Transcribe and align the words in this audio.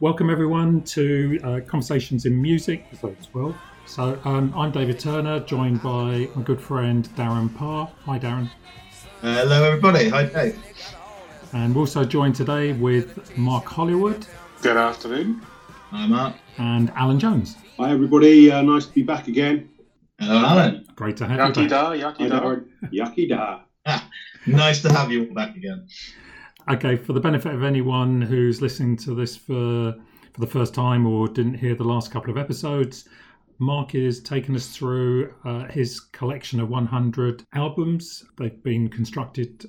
Welcome 0.00 0.30
everyone 0.30 0.82
to 0.84 1.38
uh, 1.44 1.60
Conversations 1.66 2.24
in 2.24 2.40
Music, 2.40 2.84
episode 2.88 3.18
12. 3.30 3.56
So 3.86 4.18
um, 4.24 4.52
I'm 4.56 4.70
David 4.72 4.98
Turner, 4.98 5.40
joined 5.40 5.82
by 5.82 6.26
my 6.34 6.42
good 6.42 6.60
friend 6.60 7.06
Darren 7.16 7.54
Parr. 7.54 7.90
Hi, 8.06 8.18
Darren. 8.18 8.48
hello, 9.20 9.62
everybody. 9.62 10.08
Hi, 10.08 10.24
Dave. 10.24 10.58
And 11.52 11.74
we're 11.74 11.82
also 11.82 12.04
joined 12.04 12.34
today 12.34 12.72
with 12.72 13.36
Mark 13.36 13.66
Hollywood. 13.66 14.26
Good 14.62 14.78
afternoon. 14.78 15.42
Hi, 15.90 16.06
Mark. 16.06 16.34
And 16.56 16.90
Alan 16.96 17.18
Jones. 17.18 17.56
Hi, 17.78 17.90
everybody. 17.90 18.50
Uh, 18.50 18.62
nice 18.62 18.86
to 18.86 18.92
be 18.92 19.02
back 19.02 19.28
again. 19.28 19.68
Hello, 20.18 20.38
Alan. 20.38 20.86
Great 20.94 21.16
to 21.18 21.26
have 21.26 21.38
Yaki 21.38 21.64
you 21.64 21.68
back. 21.68 21.70
da, 21.70 21.90
yaki 21.92 22.28
da. 22.30 22.56
Yucky 22.90 23.28
da. 23.28 23.60
Nice 24.46 24.80
to 24.80 24.90
have 24.90 25.12
you 25.12 25.26
all 25.28 25.34
back 25.34 25.54
again. 25.54 25.86
Okay, 26.68 26.94
for 26.94 27.14
the 27.14 27.20
benefit 27.20 27.54
of 27.54 27.62
anyone 27.62 28.20
who's 28.20 28.60
listening 28.60 28.96
to 28.98 29.14
this 29.14 29.34
for 29.36 29.94
for 30.32 30.40
the 30.40 30.46
first 30.46 30.74
time 30.74 31.06
or 31.06 31.26
didn't 31.26 31.54
hear 31.54 31.74
the 31.74 31.84
last 31.84 32.12
couple 32.12 32.30
of 32.30 32.36
episodes, 32.36 33.08
Mark 33.58 33.96
is 33.96 34.22
taking 34.22 34.54
us 34.54 34.68
through 34.68 35.34
uh, 35.44 35.64
his 35.64 35.98
collection 35.98 36.60
of 36.60 36.68
100 36.68 37.44
albums. 37.54 38.24
They've 38.38 38.62
been 38.62 38.88
constructed 38.88 39.68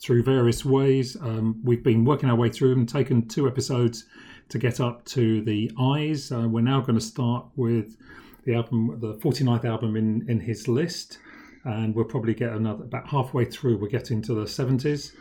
through 0.00 0.22
various 0.22 0.64
ways. 0.64 1.16
Um, 1.20 1.60
we've 1.64 1.82
been 1.82 2.04
working 2.04 2.30
our 2.30 2.36
way 2.36 2.50
through 2.50 2.70
them, 2.70 2.86
taken 2.86 3.26
two 3.26 3.48
episodes 3.48 4.04
to 4.50 4.58
get 4.58 4.78
up 4.78 5.04
to 5.06 5.42
the 5.42 5.72
eyes. 5.80 6.30
Uh, 6.30 6.46
we're 6.48 6.60
now 6.60 6.80
going 6.80 6.98
to 6.98 7.04
start 7.04 7.46
with 7.56 7.96
the 8.44 8.54
album, 8.54 8.98
the 9.00 9.14
49th 9.14 9.64
album 9.64 9.96
in, 9.96 10.24
in 10.28 10.38
his 10.38 10.68
list, 10.68 11.18
and 11.64 11.96
we'll 11.96 12.04
probably 12.04 12.34
get 12.34 12.52
another 12.52 12.84
about 12.84 13.08
halfway 13.08 13.44
through. 13.44 13.78
We'll 13.78 13.90
get 13.90 14.12
into 14.12 14.34
the 14.34 14.44
70s 14.44 15.12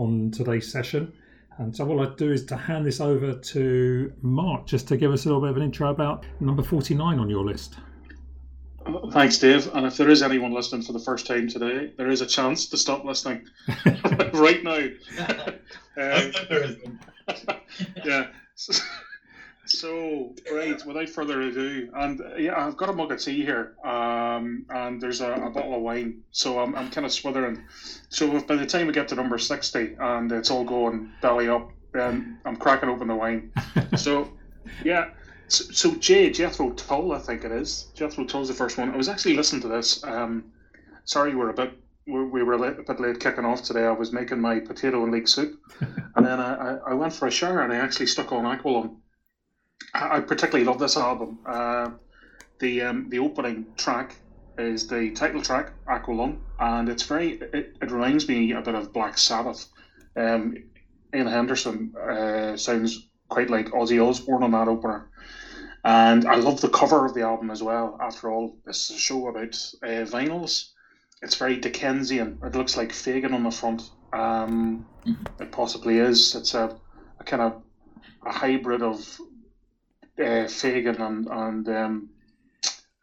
on 0.00 0.30
today's 0.30 0.70
session. 0.70 1.12
And 1.58 1.76
so, 1.76 1.84
what 1.84 2.08
I'd 2.08 2.16
do 2.16 2.32
is 2.32 2.44
to 2.46 2.56
hand 2.56 2.86
this 2.86 3.00
over 3.00 3.34
to 3.34 4.12
Mark 4.22 4.66
just 4.66 4.88
to 4.88 4.96
give 4.96 5.12
us 5.12 5.26
a 5.26 5.28
little 5.28 5.42
bit 5.42 5.50
of 5.50 5.56
an 5.58 5.62
intro 5.62 5.90
about 5.90 6.24
number 6.40 6.62
49 6.62 7.18
on 7.18 7.28
your 7.28 7.44
list. 7.44 7.76
Thanks, 9.12 9.38
Dave. 9.38 9.68
And 9.74 9.86
if 9.86 9.98
there 9.98 10.08
is 10.08 10.22
anyone 10.22 10.52
listening 10.52 10.82
for 10.82 10.92
the 10.92 10.98
first 10.98 11.26
time 11.26 11.48
today, 11.48 11.92
there 11.98 12.08
is 12.08 12.22
a 12.22 12.26
chance 12.26 12.66
to 12.68 12.78
stop 12.78 13.04
listening 13.04 13.46
right 14.32 14.62
now. 14.64 14.88
Um, 15.96 16.32
There 16.48 16.64
isn't. 16.64 17.00
yeah. 18.06 18.28
So, 19.72 20.34
right, 20.52 20.84
without 20.84 21.08
further 21.08 21.42
ado, 21.42 21.90
and 21.94 22.20
yeah, 22.36 22.66
I've 22.66 22.76
got 22.76 22.88
a 22.88 22.92
mug 22.92 23.12
of 23.12 23.20
tea 23.20 23.44
here, 23.44 23.76
um, 23.84 24.66
and 24.68 25.00
there's 25.00 25.20
a, 25.20 25.32
a 25.32 25.50
bottle 25.50 25.76
of 25.76 25.82
wine, 25.82 26.22
so 26.32 26.58
I'm, 26.58 26.74
I'm 26.74 26.90
kind 26.90 27.06
of 27.06 27.12
swithering. 27.12 27.62
So, 28.08 28.34
if 28.36 28.48
by 28.48 28.56
the 28.56 28.66
time 28.66 28.88
we 28.88 28.92
get 28.92 29.06
to 29.08 29.14
number 29.14 29.38
60 29.38 29.96
and 30.00 30.32
it's 30.32 30.50
all 30.50 30.64
going 30.64 31.12
belly 31.22 31.48
up, 31.48 31.70
then 31.92 32.40
I'm 32.44 32.56
cracking 32.56 32.88
open 32.88 33.06
the 33.06 33.14
wine. 33.14 33.52
So, 33.96 34.32
yeah. 34.84 35.10
So, 35.46 35.64
so 35.72 35.94
Jay 35.96 36.30
Jethro 36.30 36.70
Tull, 36.70 37.12
I 37.12 37.18
think 37.18 37.44
it 37.44 37.52
is. 37.52 37.88
Jethro 37.94 38.24
Tull's 38.24 38.48
the 38.48 38.54
first 38.54 38.76
one. 38.76 38.90
I 38.90 38.96
was 38.96 39.08
actually 39.08 39.34
listening 39.34 39.62
to 39.62 39.68
this. 39.68 40.02
Um, 40.04 40.52
sorry, 41.04 41.34
we're 41.34 41.50
a 41.50 41.54
bit 41.54 41.72
we 42.06 42.24
we 42.24 42.42
were 42.42 42.54
a 42.54 42.82
bit 42.82 43.00
late 43.00 43.20
kicking 43.20 43.44
off 43.44 43.62
today. 43.62 43.84
I 43.84 43.92
was 43.92 44.12
making 44.12 44.40
my 44.40 44.58
potato 44.58 45.02
and 45.04 45.12
leek 45.12 45.28
soup, 45.28 45.60
and 45.80 46.26
then 46.26 46.40
I, 46.40 46.54
I, 46.54 46.78
I 46.88 46.94
went 46.94 47.12
for 47.12 47.26
a 47.26 47.30
shower 47.30 47.62
and 47.62 47.72
I 47.72 47.76
actually 47.76 48.06
stuck 48.06 48.32
on 48.32 48.44
Aqualung. 48.44 48.96
I, 49.94 50.20
particularly 50.20 50.64
love 50.64 50.78
this 50.78 50.96
album. 50.96 51.38
Uh, 51.44 51.90
the 52.58 52.82
um, 52.82 53.08
the 53.08 53.18
opening 53.18 53.66
track 53.76 54.16
is 54.58 54.86
the 54.86 55.10
title 55.12 55.42
track 55.42 55.72
Aqualung, 55.86 56.38
and 56.58 56.88
it's 56.88 57.02
very 57.02 57.32
it, 57.52 57.76
it 57.80 57.90
reminds 57.90 58.28
me 58.28 58.52
a 58.52 58.60
bit 58.60 58.74
of 58.74 58.92
Black 58.92 59.18
Sabbath. 59.18 59.68
Um, 60.16 60.56
Ian 61.14 61.26
Henderson 61.26 61.94
uh, 61.96 62.56
sounds 62.56 63.08
quite 63.28 63.50
like 63.50 63.70
Ozzy 63.70 64.06
Osbourne 64.06 64.42
on 64.42 64.52
that 64.52 64.68
opener. 64.68 65.08
And 65.82 66.26
I 66.26 66.36
love 66.36 66.60
the 66.60 66.68
cover 66.68 67.06
of 67.06 67.14
the 67.14 67.22
album 67.22 67.50
as 67.50 67.62
well. 67.62 67.96
After 68.00 68.30
all, 68.30 68.56
this 68.66 68.90
is 68.90 68.96
a 68.96 68.98
show 68.98 69.28
about 69.28 69.54
uh, 69.82 70.04
vinyls. 70.04 70.70
It's 71.22 71.36
very 71.36 71.56
Dickensian. 71.56 72.38
It 72.42 72.54
looks 72.54 72.76
like 72.76 72.92
Fagin 72.92 73.32
on 73.32 73.44
the 73.44 73.50
front. 73.50 73.90
Um, 74.12 74.86
it 75.38 75.50
possibly 75.52 75.98
is. 75.98 76.34
It's 76.34 76.54
a, 76.54 76.78
a 77.18 77.24
kind 77.24 77.42
of 77.42 77.62
a 78.26 78.32
hybrid 78.32 78.82
of 78.82 79.20
uh, 80.20 80.46
Fagin 80.46 81.00
and, 81.00 81.26
and 81.28 81.68
um, 81.68 82.10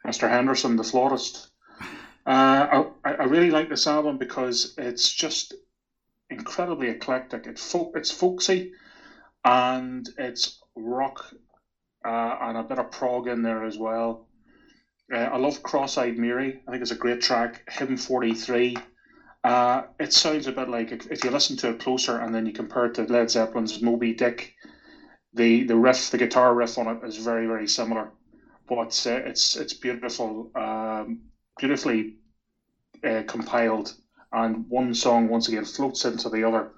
Mr. 0.05 0.29
Henderson, 0.29 0.75
the 0.75 0.83
florist. 0.83 1.49
Uh, 2.25 2.83
I, 3.05 3.11
I 3.11 3.23
really 3.23 3.51
like 3.51 3.69
this 3.69 3.87
album 3.87 4.17
because 4.17 4.73
it's 4.77 5.11
just 5.11 5.53
incredibly 6.29 6.89
eclectic. 6.89 7.47
It 7.47 7.57
folk, 7.57 7.93
it's 7.95 8.11
folksy 8.11 8.71
and 9.45 10.07
it's 10.17 10.59
rock 10.75 11.25
uh, 12.05 12.37
and 12.41 12.57
a 12.57 12.63
bit 12.63 12.79
of 12.79 12.91
prog 12.91 13.27
in 13.27 13.43
there 13.43 13.63
as 13.63 13.77
well. 13.77 14.27
Uh, 15.13 15.17
I 15.17 15.37
love 15.37 15.63
Cross-Eyed 15.63 16.17
Mary. 16.17 16.61
I 16.67 16.71
think 16.71 16.81
it's 16.81 16.91
a 16.91 16.95
great 16.95 17.21
track. 17.21 17.63
Hymn 17.69 17.95
43. 17.95 18.75
Uh, 19.43 19.83
it 19.99 20.11
sounds 20.11 20.47
a 20.47 20.51
bit 20.51 20.67
like 20.67 20.91
if 20.91 21.23
you 21.23 21.31
listen 21.31 21.55
to 21.57 21.69
it 21.69 21.79
closer 21.79 22.17
and 22.19 22.35
then 22.35 22.45
you 22.45 22.51
compare 22.51 22.87
it 22.87 22.95
to 22.95 23.03
Led 23.03 23.27
Zeppelin's 23.27 23.81
Moby 23.81 24.13
Dick, 24.13 24.53
the, 25.33 25.63
the 25.63 25.75
riff, 25.75 26.11
the 26.11 26.17
guitar 26.17 26.53
riff 26.53 26.77
on 26.77 26.87
it 26.87 27.03
is 27.03 27.17
very 27.17 27.47
very 27.47 27.67
similar, 27.67 28.11
but 28.67 29.05
uh, 29.05 29.21
it's 29.25 29.55
it's 29.55 29.73
beautiful, 29.73 30.51
um, 30.55 31.21
beautifully 31.57 32.15
uh, 33.03 33.23
compiled, 33.27 33.93
and 34.31 34.69
one 34.69 34.93
song 34.93 35.29
once 35.29 35.47
again 35.47 35.65
floats 35.65 36.05
into 36.05 36.29
the 36.29 36.43
other, 36.43 36.71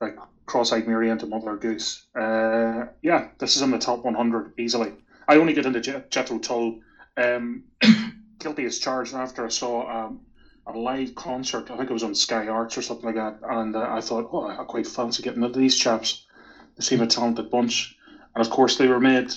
like 0.00 0.16
Cross-Eyed 0.46 0.86
Mary 0.86 1.10
into 1.10 1.26
Mother 1.26 1.56
Goose. 1.56 2.06
Uh, 2.14 2.86
yeah, 3.02 3.28
this 3.38 3.56
is 3.56 3.62
in 3.62 3.70
the 3.70 3.78
top 3.78 4.04
100 4.04 4.54
easily. 4.58 4.92
I 5.28 5.36
only 5.36 5.52
get 5.52 5.66
into 5.66 5.80
Jet- 5.80 6.10
Jethro 6.10 6.38
Tull 6.38 6.80
um, 7.16 7.64
guilty 8.38 8.64
as 8.64 8.78
charged 8.78 9.14
after 9.14 9.44
I 9.44 9.48
saw 9.48 10.06
um, 10.06 10.20
a 10.66 10.72
live 10.72 11.14
concert. 11.14 11.70
I 11.70 11.76
think 11.76 11.90
it 11.90 11.92
was 11.92 12.02
on 12.02 12.14
Sky 12.14 12.48
Arts 12.48 12.76
or 12.76 12.82
something 12.82 13.06
like 13.06 13.14
that, 13.14 13.38
and 13.48 13.76
uh, 13.76 13.86
I 13.90 14.00
thought, 14.00 14.28
oh, 14.32 14.46
I 14.46 14.64
quite 14.64 14.86
fancy 14.86 15.22
getting 15.22 15.42
into 15.42 15.58
these 15.58 15.76
chaps. 15.76 16.26
They 16.76 16.82
seem 16.82 17.00
a 17.00 17.06
talented 17.06 17.50
bunch, 17.50 17.96
and 18.34 18.44
of 18.44 18.50
course 18.50 18.76
they 18.76 18.88
were 18.88 19.00
made 19.00 19.32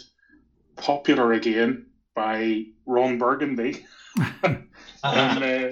popular 0.75 1.33
again 1.33 1.85
by 2.13 2.65
Ron 2.85 3.17
Burgundy 3.17 3.85
and 4.43 4.63
uh, 5.03 5.71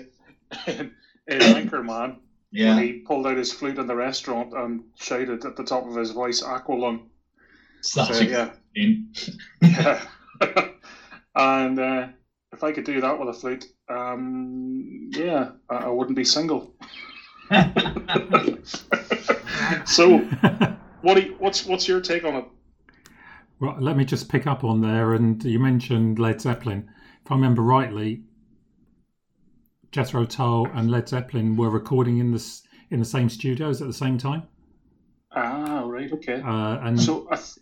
in 0.68 0.92
Anchorman 1.28 2.18
yeah. 2.52 2.76
when 2.76 2.84
he 2.84 2.94
pulled 3.00 3.28
out 3.28 3.38
his 3.38 3.52
flute 3.52 3.80
in 3.80 3.88
the 3.88 3.96
restaurant 3.96 4.54
and 4.54 4.84
shouted 4.96 5.46
at 5.46 5.56
the 5.56 5.64
top 5.64 5.88
of 5.88 5.96
his 5.96 6.12
voice, 6.12 6.42
"Aqualung." 6.42 7.08
Such 7.82 8.14
So, 8.14 8.22
yeah. 8.22 8.52
Yeah. 9.62 10.02
and 11.36 11.80
uh, 11.80 12.08
if 12.54 12.64
I 12.64 12.72
could 12.72 12.86
do 12.86 13.02
that 13.02 13.20
with 13.20 13.30
a 13.30 13.34
flute, 13.34 13.66
um, 13.90 15.10
yeah, 15.12 15.52
I, 15.70 15.76
I 15.76 15.90
wouldn't 15.90 16.16
be 16.16 16.24
single. 16.24 16.74
so, 19.86 20.26
what 21.04 21.24
you, 21.24 21.36
what's 21.38 21.66
what's 21.66 21.88
your 21.88 22.02
take 22.02 22.24
on 22.24 22.36
it? 22.36 22.46
Well, 23.60 23.78
let 23.80 23.96
me 23.96 24.06
just 24.06 24.30
pick 24.30 24.48
up 24.48 24.64
on 24.64 24.82
there. 24.82 25.14
And 25.14 25.44
you 25.44 25.60
mentioned 25.60 26.18
Led 26.18 26.42
Zeppelin. 26.42 26.90
If 27.24 27.32
I 27.32 27.36
remember 27.36 27.62
rightly, 27.62 28.24
Jethro 29.92 30.26
Tull 30.26 30.68
and 30.74 30.90
Led 30.90 31.08
Zeppelin 31.08 31.56
were 31.56 31.70
recording 31.70 32.18
in 32.18 32.32
this 32.32 32.64
in 32.90 33.00
the 33.00 33.06
same 33.06 33.30
studios 33.30 33.82
at 33.82 33.88
the 33.88 33.94
same 33.94 34.18
time. 34.18 34.44
Ah, 35.36 35.84
right, 35.86 36.12
okay. 36.12 36.42
Uh, 36.42 36.78
and 36.88 37.00
So, 37.00 37.28
I 37.30 37.36
th- 37.36 37.58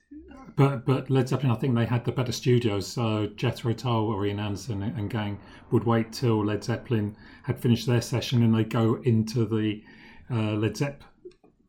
but 0.55 0.85
but 0.85 1.09
Led 1.09 1.29
Zeppelin, 1.29 1.51
I 1.51 1.55
think 1.55 1.75
they 1.75 1.85
had 1.85 2.05
the 2.05 2.11
better 2.11 2.31
studios. 2.31 2.85
So 2.85 3.27
Jethro 3.35 3.73
Tull 3.73 4.07
or 4.07 4.25
Ian 4.25 4.39
Anderson 4.39 4.83
and 4.83 5.09
gang 5.09 5.39
would 5.71 5.85
wait 5.85 6.11
till 6.11 6.45
Led 6.45 6.63
Zeppelin 6.63 7.15
had 7.43 7.59
finished 7.59 7.87
their 7.87 8.01
session 8.01 8.43
and 8.43 8.53
they'd 8.53 8.69
go 8.69 8.95
into 9.03 9.45
the 9.45 9.83
uh, 10.29 10.53
Led 10.53 10.77
Zepp 10.77 11.03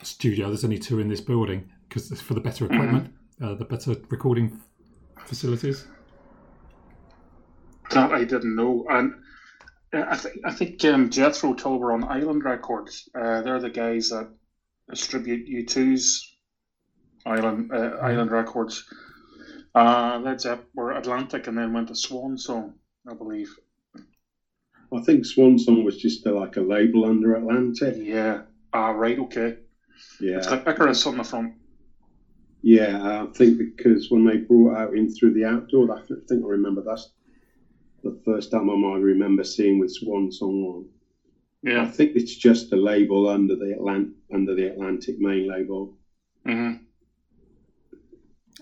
studio. 0.02 0.48
There's 0.48 0.64
only 0.64 0.78
two 0.78 1.00
in 1.00 1.08
this 1.08 1.20
building 1.20 1.70
because 1.88 2.10
it's 2.10 2.20
for 2.20 2.34
the 2.34 2.40
better 2.40 2.64
equipment, 2.66 3.12
uh, 3.42 3.54
the 3.54 3.64
better 3.64 3.94
recording 4.08 4.60
facilities. 5.26 5.86
that 7.90 8.12
I 8.12 8.24
didn't 8.24 8.56
know, 8.56 8.86
and 8.88 9.14
uh, 9.92 10.04
I 10.08 10.16
think 10.16 10.36
I 10.44 10.52
think 10.52 10.84
um, 10.84 11.10
Jethro 11.10 11.54
Tull 11.54 11.78
were 11.78 11.92
on 11.92 12.04
Island 12.04 12.44
Records. 12.44 13.08
Uh, 13.14 13.42
they're 13.42 13.60
the 13.60 13.70
guys 13.70 14.10
that 14.10 14.28
distribute 14.90 15.48
U2's 15.48 16.36
Island 17.26 17.70
uh, 17.72 17.96
Island 18.00 18.30
Records. 18.30 18.84
Uh, 19.74 20.20
Led 20.22 20.40
Zepp 20.40 20.64
were 20.74 20.92
Atlantic, 20.92 21.46
and 21.46 21.56
then 21.56 21.72
went 21.72 21.88
to 21.88 21.94
Swan 21.94 22.36
Song, 22.36 22.74
I 23.08 23.14
believe. 23.14 23.54
I 24.94 25.00
think 25.00 25.24
Swan 25.24 25.58
Song 25.58 25.84
was 25.84 25.96
just 25.96 26.26
uh, 26.26 26.32
like 26.32 26.56
a 26.56 26.60
label 26.60 27.06
under 27.06 27.34
Atlantic. 27.34 27.96
Yeah. 27.98 28.42
Ah, 28.74 28.90
right. 28.90 29.18
Okay. 29.18 29.56
It's 30.20 30.20
Yeah, 30.20 30.40
got 30.58 30.68
Icarus 30.68 31.06
on 31.06 31.16
the 31.18 31.24
front. 31.24 31.54
yeah. 32.62 33.22
I 33.24 33.26
think 33.32 33.58
because 33.58 34.10
when 34.10 34.24
they 34.24 34.38
brought 34.38 34.76
out 34.76 34.94
in 34.94 35.12
through 35.12 35.34
the 35.34 35.44
outdoor, 35.44 35.90
I 35.96 36.02
think 36.28 36.44
I 36.44 36.48
remember 36.48 36.82
that's 36.82 37.12
the 38.04 38.20
first 38.24 38.52
album 38.54 38.84
I 38.84 38.96
remember 38.96 39.44
seeing 39.44 39.78
with 39.78 39.92
Swan 39.92 40.30
Song 40.32 40.62
on. 40.64 40.88
Yeah, 41.64 41.82
I 41.82 41.86
think 41.86 42.16
it's 42.16 42.34
just 42.36 42.72
a 42.72 42.76
label 42.76 43.28
under 43.28 43.54
the 43.56 43.76
Atlant 43.78 44.12
under 44.34 44.54
the 44.54 44.66
Atlantic 44.72 45.18
main 45.18 45.48
label. 45.48 45.96
hmm 46.44 46.72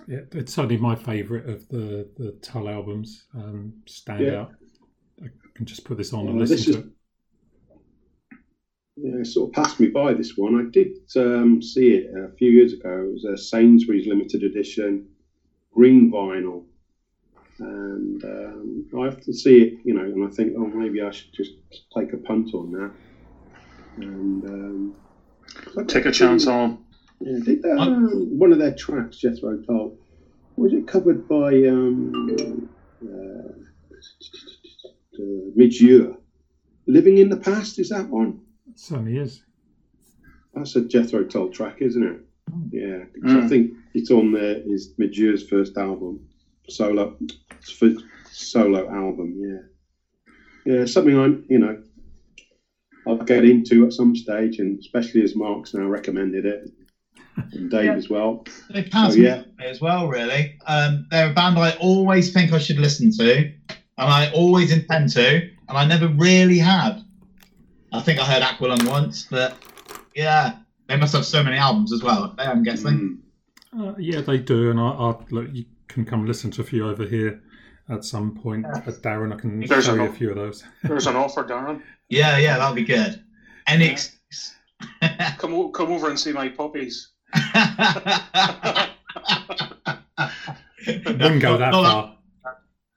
Yeah, 0.06 0.20
it's 0.32 0.54
certainly 0.54 0.76
my 0.76 0.94
favourite 0.96 1.46
of 1.46 1.66
the 1.68 2.08
the 2.16 2.32
Tull 2.42 2.68
albums. 2.68 3.26
Um, 3.34 3.74
stand 3.86 4.24
Yeah. 4.24 4.40
out. 4.42 4.52
I 5.22 5.28
can 5.54 5.66
just 5.66 5.84
put 5.84 5.96
this 5.98 6.12
on 6.12 6.28
and 6.28 6.38
listen 6.38 6.56
this 6.56 6.64
to 6.66 6.70
is- 6.70 6.76
it. 6.76 6.84
Yeah, 9.02 9.20
it 9.20 9.26
sort 9.26 9.48
of 9.48 9.52
passed 9.52 9.80
me 9.80 9.86
by 9.86 10.12
this 10.12 10.36
one. 10.36 10.54
I 10.54 10.64
did 10.72 10.88
um, 11.16 11.62
see 11.62 11.92
it 11.92 12.04
a 12.14 12.28
few 12.36 12.50
years 12.50 12.72
ago. 12.72 13.04
It 13.06 13.12
was 13.12 13.24
a 13.24 13.36
Sainsbury's 13.36 14.06
limited 14.06 14.42
edition 14.42 15.00
green 15.72 16.10
vinyl. 16.10 16.62
And 17.58 18.22
um, 18.24 18.84
I 18.94 19.06
often 19.06 19.32
see 19.32 19.60
it, 19.62 19.72
you 19.84 19.94
know, 19.94 20.02
and 20.02 20.24
I 20.24 20.28
think, 20.28 20.54
oh, 20.56 20.66
maybe 20.66 21.00
I 21.02 21.10
should 21.10 21.32
just 21.32 21.52
take 21.96 22.12
a 22.12 22.16
punt 22.16 22.50
on 22.54 22.72
that. 22.72 22.90
And 23.98 24.44
um, 24.44 24.94
Take 25.86 26.06
a 26.06 26.10
chance 26.10 26.46
on. 26.46 26.78
Yeah, 27.20 27.38
did 27.44 27.64
um, 27.64 28.38
one 28.38 28.52
of 28.52 28.58
their 28.58 28.70
tracks, 28.70 29.18
Jethro 29.18 29.56
Tull, 29.58 29.92
was 30.56 30.72
it 30.72 30.86
covered 30.86 31.26
by 31.28 31.52
um, 31.66 32.70
uh, 33.02 33.06
uh, 35.18 35.50
Midge 35.54 35.80
Ure? 35.80 36.16
Living 36.86 37.18
in 37.18 37.28
the 37.28 37.36
Past, 37.36 37.78
is 37.78 37.90
that 37.90 38.08
one? 38.08 38.34
It 38.70 38.78
certainly 38.78 39.16
is. 39.18 39.42
That's 40.54 40.76
a 40.76 40.80
Jethro 40.80 41.24
Tull 41.24 41.48
track, 41.48 41.76
isn't 41.80 42.02
it? 42.02 42.16
Yeah, 42.72 43.04
'cause 43.22 43.32
I 43.32 43.40
Mm. 43.42 43.48
think 43.48 43.70
it's 43.94 44.10
on 44.10 44.32
there. 44.32 44.60
Is 44.64 44.90
Midge 44.98 45.18
Ure's 45.18 45.42
first 45.42 45.76
album, 45.76 46.20
solo, 46.68 47.12
f- 47.50 47.92
solo 48.30 48.88
album. 48.90 49.34
Yeah, 49.36 50.72
yeah, 50.72 50.84
something 50.84 51.16
I'm, 51.16 51.40
you 51.48 51.58
know, 51.58 51.76
I'll 53.06 53.16
get 53.16 53.44
into 53.44 53.84
at 53.84 53.92
some 53.92 54.14
stage, 54.14 54.58
and 54.58 54.78
especially 54.78 55.22
as 55.22 55.34
Mark's 55.34 55.72
now 55.74 55.86
recommended 55.86 56.44
it, 56.44 56.60
and 57.52 57.70
Dave 57.70 57.84
Yeah. 57.86 57.94
as 57.94 58.08
well. 58.08 58.42
They 58.72 58.82
passed 58.82 59.16
Oh, 59.18 59.20
yeah. 59.20 59.42
me 59.58 59.66
as 59.66 59.80
well, 59.80 60.08
really. 60.08 60.52
Um, 60.66 61.04
they're 61.10 61.28
a 61.28 61.32
band 61.32 61.58
I 61.58 61.72
always 61.80 62.30
think 62.32 62.52
I 62.52 62.58
should 62.58 62.78
listen 62.78 63.10
to, 63.12 63.38
and 63.38 63.50
I 63.98 64.26
always 64.28 64.70
intend 64.72 65.10
to, 65.10 65.36
and 65.68 65.78
I 65.78 65.84
never 65.84 66.08
really 66.08 66.58
have. 66.58 66.98
I 67.92 68.00
think 68.00 68.20
I 68.20 68.24
heard 68.24 68.42
Aqualung 68.42 68.88
once, 68.88 69.26
but 69.30 69.56
yeah, 70.14 70.56
they 70.86 70.96
must 70.96 71.14
have 71.14 71.24
so 71.24 71.42
many 71.42 71.56
albums 71.56 71.92
as 71.92 72.02
well. 72.02 72.34
I'm 72.38 72.62
guessing. 72.62 73.22
Mm. 73.74 73.90
Uh, 73.90 73.94
yeah, 73.98 74.20
they 74.20 74.38
do, 74.38 74.70
and 74.70 74.80
I, 74.80 74.88
I 74.88 75.16
look. 75.30 75.48
You 75.52 75.64
can 75.88 76.04
come 76.04 76.26
listen 76.26 76.50
to 76.52 76.60
a 76.60 76.64
few 76.64 76.88
over 76.88 77.04
here 77.04 77.40
at 77.88 78.04
some 78.04 78.34
point. 78.34 78.66
Yeah. 78.68 78.82
At 78.86 78.94
Darren, 79.02 79.32
I 79.32 79.36
can 79.36 79.60
There's 79.60 79.84
show 79.84 79.94
you 79.94 80.02
a 80.02 80.12
few 80.12 80.30
of 80.30 80.36
those. 80.36 80.64
There's 80.82 81.06
an 81.06 81.16
offer, 81.16 81.44
Darren. 81.44 81.82
Yeah, 82.08 82.38
yeah, 82.38 82.58
that'll 82.58 82.74
be 82.74 82.84
good. 82.84 83.22
Any 83.66 83.86
excuse. 83.88 84.54
Come 85.38 85.54
o- 85.54 85.68
come 85.68 85.92
over 85.92 86.08
and 86.08 86.18
see 86.18 86.32
my 86.32 86.48
puppies. 86.48 87.10
Wouldn't 90.86 91.42
go 91.42 91.58
that 91.58 91.72
far. 91.72 92.16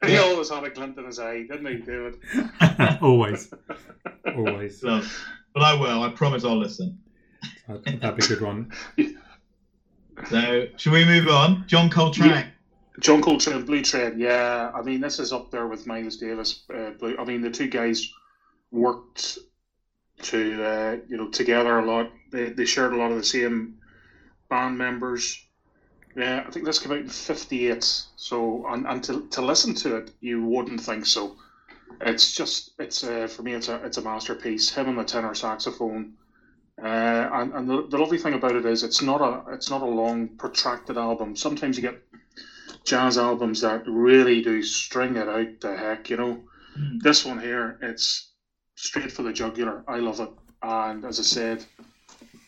He 0.06 0.18
always 0.18 0.50
had 0.50 0.64
a 0.64 0.70
glint 0.70 0.98
in 0.98 1.06
his 1.06 1.20
eye, 1.20 1.44
didn't 1.44 1.66
he, 1.66 1.76
David? 1.76 2.20
Always, 3.02 3.54
always. 4.26 4.80
So, 4.80 5.02
but 5.54 5.64
I 5.64 5.74
will. 5.74 6.04
I 6.04 6.10
promise 6.10 6.44
I'll 6.44 6.58
listen. 6.58 7.00
That'd, 7.68 8.02
that'd 8.02 8.18
be 8.18 8.26
a 8.26 8.28
good 8.28 8.42
one. 8.42 8.72
So, 10.30 10.68
should 10.78 10.94
we 10.94 11.06
move 11.06 11.28
on? 11.28 11.66
John 11.68 11.90
Coltrane. 11.90 12.30
Yeah. 12.30 12.46
John 13.00 13.22
Coltrane, 13.22 13.66
Blue 13.66 13.82
Train. 13.82 14.20
Yeah, 14.20 14.72
I 14.74 14.82
mean 14.82 15.02
this 15.02 15.20
is 15.20 15.34
up 15.34 15.52
there 15.52 15.68
with 15.68 15.88
Miles 15.88 16.18
Davis. 16.18 16.64
Uh, 16.74 16.92
Blue. 16.92 17.18
I 17.18 17.26
mean 17.26 17.42
the 17.42 17.50
two 17.50 17.68
guys 17.68 18.12
worked 18.72 19.40
to 20.22 20.64
uh, 20.64 20.98
you 21.08 21.18
know 21.18 21.30
together 21.30 21.80
a 21.80 21.86
lot. 21.86 22.12
They, 22.32 22.50
they 22.50 22.66
shared 22.66 22.94
a 22.94 22.98
lot 22.98 23.12
of 23.12 23.18
the 23.18 23.24
same 23.24 23.80
band 24.50 24.78
members. 24.78 25.43
Yeah, 26.16 26.44
I 26.46 26.52
think 26.52 26.66
this 26.66 26.80
came 26.80 26.92
out 26.92 27.00
in 27.00 27.10
'58. 27.10 27.84
So 28.16 28.66
and, 28.68 28.86
and 28.86 29.04
to, 29.06 29.28
to 29.30 29.42
listen 29.42 29.74
to 29.76 29.98
it, 29.98 30.12
you 30.22 30.44
wouldn't 30.44 30.82
think 30.82 31.06
so. 31.06 31.36
It's 32.02 32.34
just 32.34 32.72
it's 32.80 33.04
uh, 33.04 33.28
for 33.28 33.44
me 33.44 33.54
it's 33.54 33.70
a 33.70 33.84
it's 33.86 33.98
a 33.98 34.02
masterpiece. 34.02 34.70
Him 34.70 34.90
and 34.90 35.00
the 35.00 35.04
tenor 35.04 35.34
saxophone. 35.34 36.14
Uh, 36.82 37.30
and 37.34 37.54
and 37.54 37.70
the, 37.70 37.88
the 37.88 37.98
lovely 37.98 38.18
thing 38.18 38.34
about 38.34 38.56
it 38.56 38.66
is 38.66 38.84
it's 38.84 39.02
not 39.02 39.22
a 39.22 39.54
it's 39.54 39.70
not 39.70 39.82
a 39.82 39.86
long 39.86 40.28
protracted 40.38 40.98
album. 40.98 41.36
Sometimes 41.36 41.78
you 41.78 41.82
get 41.82 42.02
jazz 42.86 43.18
albums 43.18 43.62
that 43.62 43.84
really 43.88 44.42
do 44.42 44.62
string 44.62 45.16
it 45.16 45.28
out 45.28 45.62
the 45.62 45.76
heck, 45.78 46.10
you 46.10 46.18
know. 46.18 46.44
Mm. 46.78 47.02
This 47.02 47.26
one 47.26 47.40
here, 47.40 47.78
it's 47.82 48.32
straight 48.76 49.12
for 49.12 49.24
the 49.24 49.34
jugular. 49.34 49.84
I 49.88 49.98
love 50.00 50.20
it. 50.20 50.30
And 50.62 51.06
as 51.06 51.20
I 51.20 51.24
said, 51.24 51.66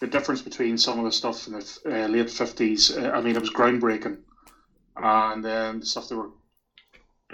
the 0.05 0.11
difference 0.11 0.41
between 0.41 0.77
some 0.77 0.99
of 0.99 1.05
the 1.05 1.11
stuff 1.11 1.47
in 1.47 1.53
the 1.53 1.79
uh, 1.85 2.07
late 2.07 2.27
50s, 2.27 3.03
uh, 3.03 3.11
I 3.11 3.21
mean, 3.21 3.35
it 3.35 3.41
was 3.41 3.49
groundbreaking. 3.49 4.17
And 4.95 5.43
then 5.43 5.79
the 5.79 5.85
stuff 5.85 6.09
that 6.09 6.15
were 6.15 6.29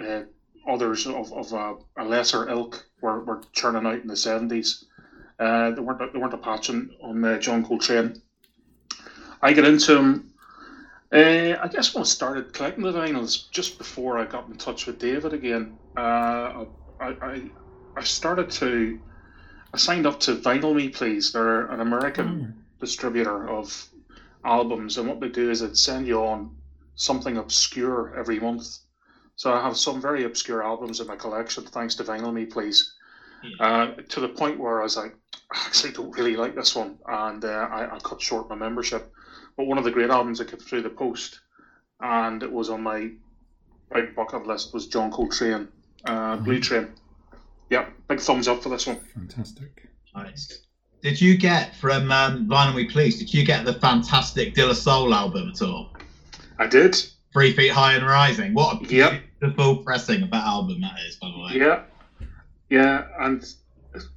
uh, 0.00 0.22
others 0.66 1.06
of, 1.06 1.32
of 1.32 1.52
a, 1.52 1.76
a 1.96 2.04
lesser 2.04 2.48
ilk 2.48 2.84
were, 3.00 3.22
were 3.24 3.42
churning 3.52 3.86
out 3.86 4.00
in 4.00 4.08
the 4.08 4.14
70s. 4.14 4.84
Uh, 5.38 5.70
they 5.72 5.80
weren't 5.80 6.12
they 6.12 6.18
weren't 6.18 6.34
a 6.34 6.38
patch 6.38 6.70
on, 6.70 6.90
on 7.02 7.24
uh, 7.24 7.38
John 7.38 7.64
Coltrane. 7.64 8.20
I 9.40 9.52
get 9.52 9.64
into 9.64 9.96
him 9.96 10.32
uh, 11.12 11.58
I 11.60 11.68
guess 11.68 11.94
when 11.94 12.02
I 12.02 12.06
started 12.06 12.54
collecting 12.54 12.84
the 12.84 12.92
vinyls, 12.92 13.50
just 13.50 13.76
before 13.76 14.18
I 14.18 14.24
got 14.24 14.48
in 14.48 14.56
touch 14.56 14.86
with 14.86 14.98
David 14.98 15.34
again, 15.34 15.76
I, 15.96 16.66
I 17.00 17.42
I 17.96 18.02
started 18.02 18.50
to 18.52 18.98
I 19.74 19.76
signed 19.76 20.06
up 20.06 20.20
to 20.20 20.36
Vinyl 20.36 20.74
Me 20.74 20.88
Please. 20.88 21.32
They're 21.32 21.66
an 21.66 21.80
American 21.80 22.61
distributor 22.82 23.48
of 23.48 23.88
albums, 24.44 24.98
and 24.98 25.08
what 25.08 25.20
they 25.20 25.28
do 25.28 25.50
is 25.50 25.60
they 25.60 25.72
send 25.72 26.06
you 26.06 26.18
on 26.20 26.54
something 26.96 27.38
obscure 27.38 28.14
every 28.18 28.38
month. 28.38 28.66
So 29.36 29.52
I 29.52 29.62
have 29.62 29.76
some 29.76 30.02
very 30.02 30.24
obscure 30.24 30.62
albums 30.62 31.00
in 31.00 31.06
my 31.06 31.16
collection, 31.16 31.64
thanks 31.64 31.94
to 31.94 32.04
Vinyl 32.04 32.34
Me 32.34 32.44
Please. 32.44 32.92
Uh, 33.58 33.86
to 34.08 34.20
the 34.20 34.28
point 34.28 34.58
where 34.58 34.80
I 34.80 34.84
was 34.84 34.96
like, 34.96 35.14
I 35.52 35.64
actually 35.66 35.92
don't 35.92 36.16
really 36.16 36.36
like 36.36 36.54
this 36.54 36.76
one, 36.76 36.98
and 37.06 37.44
uh, 37.44 37.68
I, 37.78 37.96
I 37.96 37.98
cut 38.00 38.20
short 38.20 38.48
my 38.48 38.56
membership. 38.56 39.10
But 39.56 39.66
one 39.66 39.78
of 39.78 39.84
the 39.84 39.90
great 39.90 40.10
albums 40.10 40.38
that 40.38 40.48
came 40.48 40.60
through 40.60 40.82
the 40.82 40.90
post, 40.90 41.40
and 42.00 42.42
it 42.42 42.52
was 42.52 42.68
on 42.68 42.82
my 42.82 43.10
right 43.90 44.14
bucket 44.14 44.46
list, 44.46 44.74
was 44.74 44.86
John 44.86 45.10
Coltrane, 45.10 45.68
uh, 46.04 46.36
Blue 46.36 46.60
Train. 46.60 46.88
Yeah, 47.70 47.86
big 48.08 48.20
thumbs 48.20 48.48
up 48.48 48.62
for 48.62 48.68
this 48.68 48.86
one. 48.86 49.00
Fantastic. 49.14 49.88
Nice. 50.14 50.66
Did 51.02 51.20
you 51.20 51.36
get 51.36 51.74
from 51.76 52.12
um, 52.12 52.46
Vinyl 52.48 52.74
Me 52.76 52.84
Please? 52.84 53.18
Did 53.18 53.34
you 53.34 53.44
get 53.44 53.64
the 53.64 53.74
fantastic 53.74 54.54
De 54.54 54.64
La 54.64 54.72
Soul 54.72 55.12
album 55.12 55.48
at 55.52 55.60
all? 55.60 55.90
I 56.58 56.66
did. 56.66 56.96
Three 57.32 57.52
Feet 57.52 57.72
High 57.72 57.94
and 57.94 58.06
Rising. 58.06 58.54
What 58.54 58.82
a 58.82 58.84
Yep. 58.94 59.22
beautiful 59.40 59.76
pressing 59.78 60.22
of 60.22 60.30
that 60.30 60.44
album 60.46 60.80
that 60.80 60.94
is, 61.08 61.16
by 61.16 61.28
the 61.30 61.38
way. 61.42 61.58
Yeah, 61.58 61.82
yeah, 62.70 63.06
and 63.18 63.44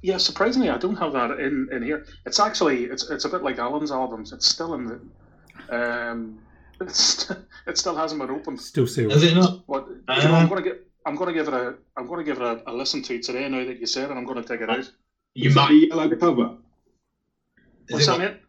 yeah, 0.02 0.16
surprisingly, 0.18 0.70
I 0.70 0.78
don't 0.78 0.94
have 0.96 1.12
that 1.14 1.40
in, 1.40 1.68
in 1.72 1.82
here. 1.82 2.06
It's 2.24 2.38
actually 2.38 2.84
it's 2.84 3.10
it's 3.10 3.24
a 3.24 3.28
bit 3.28 3.42
like 3.42 3.58
Alan's 3.58 3.90
albums. 3.90 4.32
It's 4.32 4.46
still 4.46 4.74
in 4.74 4.84
the 4.86 5.76
um, 5.76 6.38
it's, 6.80 7.28
it 7.66 7.78
still 7.78 7.96
hasn't 7.96 8.20
been 8.20 8.30
opened. 8.30 8.60
Still 8.60 8.86
sealed. 8.86 9.12
Is 9.12 9.24
it 9.24 9.34
not? 9.34 9.66
But 9.66 9.88
you 9.88 10.28
know, 10.28 10.34
I'm 10.34 10.46
Uh, 10.46 10.48
gonna 10.48 10.62
get 10.62 10.86
I'm 11.04 11.16
gonna 11.16 11.32
give 11.32 11.48
it 11.48 11.54
a 11.54 11.74
I'm 11.96 12.06
gonna 12.06 12.22
give 12.22 12.36
it 12.40 12.44
a, 12.44 12.70
a 12.70 12.72
listen 12.72 13.02
to 13.02 13.18
today. 13.18 13.48
Now 13.48 13.64
that 13.64 13.80
you 13.80 13.86
said 13.86 14.10
it, 14.10 14.14
I'm 14.14 14.24
gonna 14.26 14.44
take 14.44 14.60
it 14.60 14.70
out. 14.70 14.88
You 15.34 15.48
Is 15.48 15.54
that 15.56 15.62
might. 15.62 15.68
the 15.70 15.86
yellow 15.88 16.16
cover? 16.16 16.56
What's 17.88 18.02
Is 18.02 18.06
that, 18.06 18.18
what- 18.18 18.32
mate? 18.32 18.40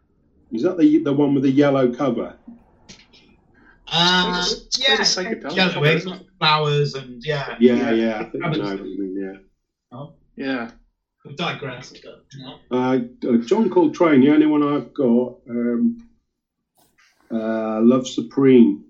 Is 0.54 0.64
that 0.64 0.78
the 0.78 0.98
the 1.00 1.14
one 1.14 1.34
with 1.34 1.44
the 1.44 1.52
yellow 1.52 1.94
cover? 1.94 2.36
Uh, 3.90 4.44
It's 4.46 4.80
yeah, 4.80 4.96
quite 4.98 5.44
a 5.52 5.56
yellow 5.56 5.70
cover, 5.74 5.82
wings, 5.82 6.06
flowers, 6.40 6.94
and 6.96 7.24
yeah. 7.26 7.56
Yeah, 7.60 7.92
yeah. 7.92 8.20
I 8.20 8.24
think 8.26 8.44
I 8.44 8.50
know 8.52 8.76
what 8.76 8.86
you 8.86 9.00
mean. 9.00 9.18
Yeah. 9.22 9.98
Oh. 9.98 10.14
Yeah. 10.36 10.72
We'll 11.26 11.36
digress. 11.36 11.94
Uh, 12.72 12.76
uh, 12.76 12.98
John 13.46 13.70
Coltrane, 13.70 14.22
the 14.22 14.32
only 14.32 14.46
one 14.46 14.64
I've 14.64 14.94
got. 14.94 15.38
Um, 15.50 15.98
uh, 17.30 17.82
Love 17.82 18.08
Supreme, 18.08 18.86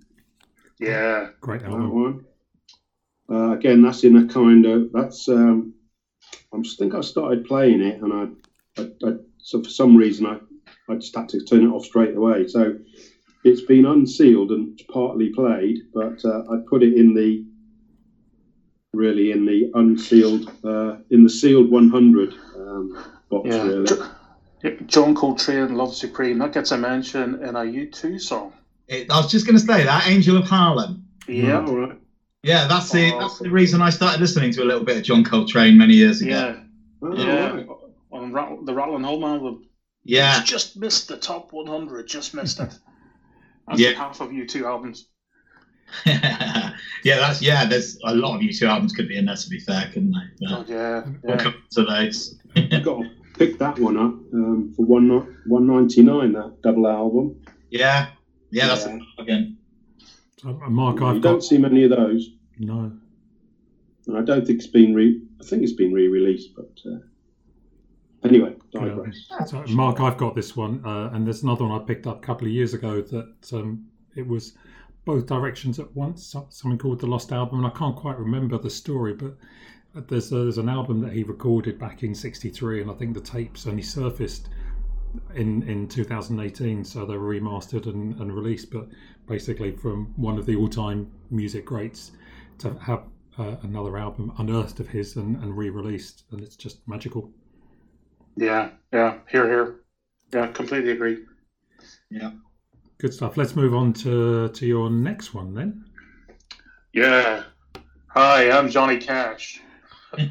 Yeah. 0.80 1.30
Great 1.42 1.62
that 1.62 1.72
album. 1.72 1.92
one. 1.92 2.26
Uh, 3.30 3.52
again, 3.54 3.82
that's 3.82 4.04
in 4.04 4.16
a 4.18 4.28
kind 4.28 4.66
of 4.66 4.92
that's. 4.94 5.28
Um, 5.28 5.74
I 6.54 6.62
think 6.78 6.94
I 6.96 7.02
started 7.02 7.46
playing 7.46 7.82
it, 7.82 8.02
and 8.02 8.14
I, 8.14 8.82
I, 8.82 8.84
I 9.10 9.14
so 9.48 9.64
for 9.64 9.70
some 9.70 9.96
reason 9.96 10.26
I, 10.26 10.40
I 10.92 10.96
just 10.96 11.16
had 11.16 11.30
to 11.30 11.40
turn 11.46 11.66
it 11.66 11.70
off 11.70 11.86
straight 11.86 12.18
away. 12.18 12.48
So 12.50 12.78
it's 13.46 13.62
been 13.62 13.86
unsealed 13.86 14.52
and 14.52 14.78
partly 14.92 15.30
played, 15.30 15.78
but 15.94 16.24
uh, 16.26 16.44
I 16.52 16.58
put 16.70 16.84
it 16.84 16.94
in 16.96 17.14
the 17.14 17.46
really 18.94 19.32
in 19.32 19.46
the 19.46 19.72
unsealed 19.76 20.52
uh, 20.66 20.98
in 21.12 21.24
the 21.24 21.30
sealed 21.30 21.72
100 21.72 22.34
um, 22.58 23.06
box. 23.30 23.48
Yeah. 23.50 23.64
Really. 23.64 24.86
John 24.88 25.16
Coltrane, 25.16 25.76
Love 25.76 25.96
Supreme. 25.96 26.40
That 26.40 26.52
gets 26.52 26.72
a 26.72 26.78
mention 26.78 27.36
in 27.42 27.56
a 27.56 27.60
U2 27.60 28.20
song. 28.20 28.52
It, 28.90 29.10
I 29.10 29.16
was 29.18 29.32
just 29.32 29.46
going 29.46 29.58
to 29.58 29.64
say 29.66 29.84
that 29.86 30.08
Angel 30.10 30.36
of 30.36 30.44
Harlem. 30.44 31.06
Yeah. 31.26 31.64
All 31.66 31.78
right. 31.78 31.98
Yeah, 32.44 32.68
that's 32.68 32.92
the 32.92 33.14
Oh. 33.14 33.20
that's 33.22 33.40
the 33.40 33.50
reason 33.50 33.82
I 33.82 33.92
started 33.92 34.20
listening 34.20 34.52
to 34.54 34.64
a 34.64 34.66
little 34.66 34.84
bit 34.84 34.98
of 34.98 35.04
John 35.04 35.24
Coltrane 35.24 35.78
many 35.78 35.94
years 35.94 36.22
ago. 36.22 36.32
Yeah. 36.32 36.64
Oh, 37.02 37.16
Yeah. 37.16 37.54
right. 37.54 37.68
On 38.12 38.32
Rat- 38.32 38.66
the 38.66 38.74
Rattle 38.74 38.96
and 38.96 39.06
Hum 39.06 39.24
album. 39.24 39.66
Yeah, 40.04 40.40
It's 40.40 40.50
just 40.50 40.78
missed 40.78 41.08
the 41.10 41.18
top 41.18 41.52
100. 41.52 42.08
Just 42.08 42.34
missed 42.34 42.60
it. 42.62 42.78
That's 43.68 43.80
Yeah. 43.80 43.92
half 43.92 44.22
of 44.22 44.30
U2 44.32 44.64
albums. 44.66 45.08
yeah, 46.06 46.72
that's 47.04 47.42
yeah. 47.42 47.66
There's 47.66 47.98
a 48.06 48.14
lot 48.16 48.36
of 48.36 48.42
U2 48.42 48.68
albums 48.68 48.94
could 48.94 49.08
be 49.08 49.18
in 49.18 49.26
there. 49.26 49.36
To 49.36 49.50
be 49.50 49.60
fair, 49.60 49.88
couldn't 49.94 50.12
they? 50.12 50.48
Oh, 50.48 50.58
But 50.60 50.70
yeah, 50.70 51.04
we'll 51.24 51.36
yeah. 51.38 51.44
come 51.44 51.56
to 51.72 51.84
those. 51.86 52.36
I've 52.56 52.84
got 52.84 53.00
to 53.02 53.10
pick 53.38 53.58
that 53.60 53.80
one 53.80 53.98
up 53.98 54.14
um, 54.34 54.74
for 54.76 54.86
one 54.86 55.10
one 55.46 55.66
ninety 55.68 56.04
nine. 56.04 56.34
That 56.34 56.62
double 56.62 56.88
album. 56.88 57.40
yeah, 57.70 58.10
yeah. 58.52 58.68
That's 58.68 58.86
Yeah. 58.86 59.00
again. 59.20 59.58
Uh, 60.46 60.52
Mark, 60.70 61.02
I've 61.02 61.22
don't 61.22 61.44
see 61.44 61.58
many 61.58 61.84
of 61.84 61.90
those, 61.90 62.30
no. 62.60 62.92
and 64.08 64.18
I 64.18 64.22
don't 64.22 64.46
think 64.46 64.60
it's 64.60 64.68
been 64.68 64.94
re. 64.94 65.22
I 65.42 65.44
think 65.46 65.64
it's 65.64 65.72
been 65.74 65.94
re-released, 65.94 66.54
but 66.56 66.70
uh, 66.86 66.98
anyway, 68.24 68.56
digress. 68.72 69.28
So, 69.46 69.64
Mark, 69.70 70.00
I've 70.00 70.18
got 70.18 70.36
this 70.36 70.56
one, 70.56 70.82
uh, 70.86 71.10
and 71.14 71.26
there's 71.26 71.44
another 71.44 71.66
one 71.66 71.82
I 71.82 71.84
picked 71.84 72.08
up 72.08 72.18
a 72.18 72.26
couple 72.26 72.48
of 72.48 72.54
years 72.54 72.74
ago 72.74 73.02
that 73.02 73.54
um, 73.54 73.86
it 74.16 74.28
was 74.28 74.54
both 75.06 75.26
directions 75.26 75.80
at 75.80 75.96
once. 75.96 76.36
Something 76.50 76.78
called 76.78 77.00
the 77.00 77.08
Lost 77.08 77.32
Album, 77.32 77.60
and 77.60 77.68
I 77.68 77.78
can't 77.78 77.96
quite 77.96 78.18
remember 78.20 78.58
the 78.58 78.70
story, 78.70 79.14
but 79.14 79.36
there's 80.08 80.32
a, 80.32 80.36
there's 80.36 80.58
an 80.58 80.70
album 80.70 81.00
that 81.02 81.14
he 81.14 81.24
recorded 81.24 81.80
back 81.80 82.04
in 82.04 82.14
'63, 82.14 82.82
and 82.82 82.92
I 82.92 82.94
think 82.94 83.14
the 83.14 83.22
tapes 83.22 83.68
only 83.68 83.84
surfaced 83.84 84.50
in 85.36 85.64
in 85.64 85.88
2018, 85.88 86.84
so 86.84 87.06
they 87.06 87.18
were 87.18 87.34
remastered 87.34 87.86
and, 87.86 88.20
and 88.20 88.36
released. 88.36 88.72
But 88.72 88.88
basically, 89.28 89.72
from 89.72 90.14
one 90.16 90.38
of 90.38 90.46
the 90.46 90.56
all-time 90.56 91.10
music 91.30 91.66
greats 91.66 92.12
to 92.60 92.74
have 92.80 93.04
uh, 93.38 93.56
another 93.64 93.98
album 93.98 94.34
unearthed 94.40 94.80
of 94.80 94.88
his 94.88 95.16
and, 95.16 95.42
and 95.44 95.56
re-released, 95.56 96.24
and 96.32 96.42
it's 96.42 96.56
just 96.56 96.86
magical. 96.88 97.32
Yeah, 98.38 98.70
yeah. 98.94 99.18
Here, 99.30 99.48
here. 99.48 99.80
Yeah, 100.32 100.48
completely 100.48 100.92
agree. 100.92 101.26
Yeah. 102.12 102.32
Good 103.00 103.14
stuff. 103.14 103.36
Let's 103.36 103.56
move 103.56 103.74
on 103.74 103.94
to 103.94 104.50
to 104.50 104.66
your 104.66 104.90
next 104.90 105.34
one 105.34 105.54
then. 105.54 105.86
Yeah. 106.94 107.44
Hi, 108.10 108.52
I'm 108.52 108.70
Johnny 108.70 108.98
Cash. 108.98 109.62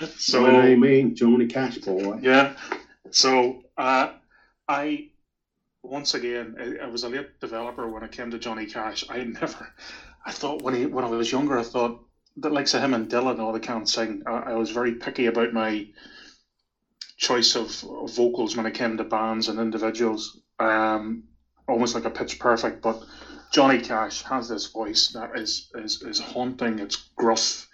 So, 0.00 0.06
So 0.16 0.40
my 0.42 0.66
name 0.66 0.84
ain't 0.84 1.16
Johnny 1.16 1.46
Cash 1.46 1.78
boy. 1.78 2.20
Yeah. 2.22 2.54
So 3.10 3.62
uh, 3.76 4.12
I 4.68 5.10
once 5.82 6.14
again 6.14 6.54
I, 6.60 6.84
I 6.84 6.88
was 6.88 7.04
a 7.04 7.08
late 7.08 7.40
developer 7.40 7.88
when 7.88 8.04
it 8.04 8.12
came 8.12 8.30
to 8.30 8.38
Johnny 8.38 8.66
Cash. 8.66 9.04
I 9.08 9.24
never 9.24 9.72
I 10.24 10.32
thought 10.32 10.62
when 10.62 10.74
he 10.74 10.86
when 10.86 11.04
I 11.04 11.08
was 11.08 11.32
younger 11.32 11.58
I 11.58 11.62
thought 11.62 12.04
the 12.36 12.50
likes 12.50 12.74
of 12.74 12.82
him 12.82 12.94
and 12.94 13.08
Dylan 13.08 13.40
all 13.40 13.52
they 13.52 13.60
can't 13.60 13.88
sing. 13.88 14.22
I, 14.26 14.52
I 14.52 14.54
was 14.54 14.70
very 14.70 14.94
picky 14.94 15.26
about 15.26 15.52
my 15.52 15.88
choice 17.18 17.54
of, 17.54 17.70
vocals 18.10 18.56
when 18.56 18.64
it 18.64 18.74
came 18.74 18.96
to 18.96 19.04
bands 19.04 19.48
and 19.48 19.60
individuals. 19.60 20.40
Um, 20.58 21.24
almost 21.68 21.94
like 21.94 22.06
a 22.06 22.10
pitch 22.10 22.38
perfect, 22.38 22.80
but 22.80 23.04
Johnny 23.52 23.80
Cash 23.80 24.22
has 24.22 24.48
this 24.48 24.66
voice 24.66 25.08
that 25.08 25.38
is 25.38 25.70
is, 25.74 26.02
is 26.02 26.18
haunting. 26.18 26.78
It's 26.78 26.96
gruff. 27.16 27.68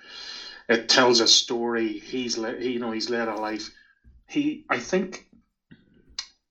It 0.69 0.89
tells 0.89 1.21
a 1.21 1.29
story. 1.29 2.01
He's 2.01 2.37
le- 2.37 2.59
he, 2.59 2.73
you 2.73 2.81
know 2.81 2.91
he's 2.91 3.09
led 3.09 3.29
a 3.29 3.37
life 3.37 3.71
he 4.27 4.65
I 4.69 4.79
think 4.79 5.27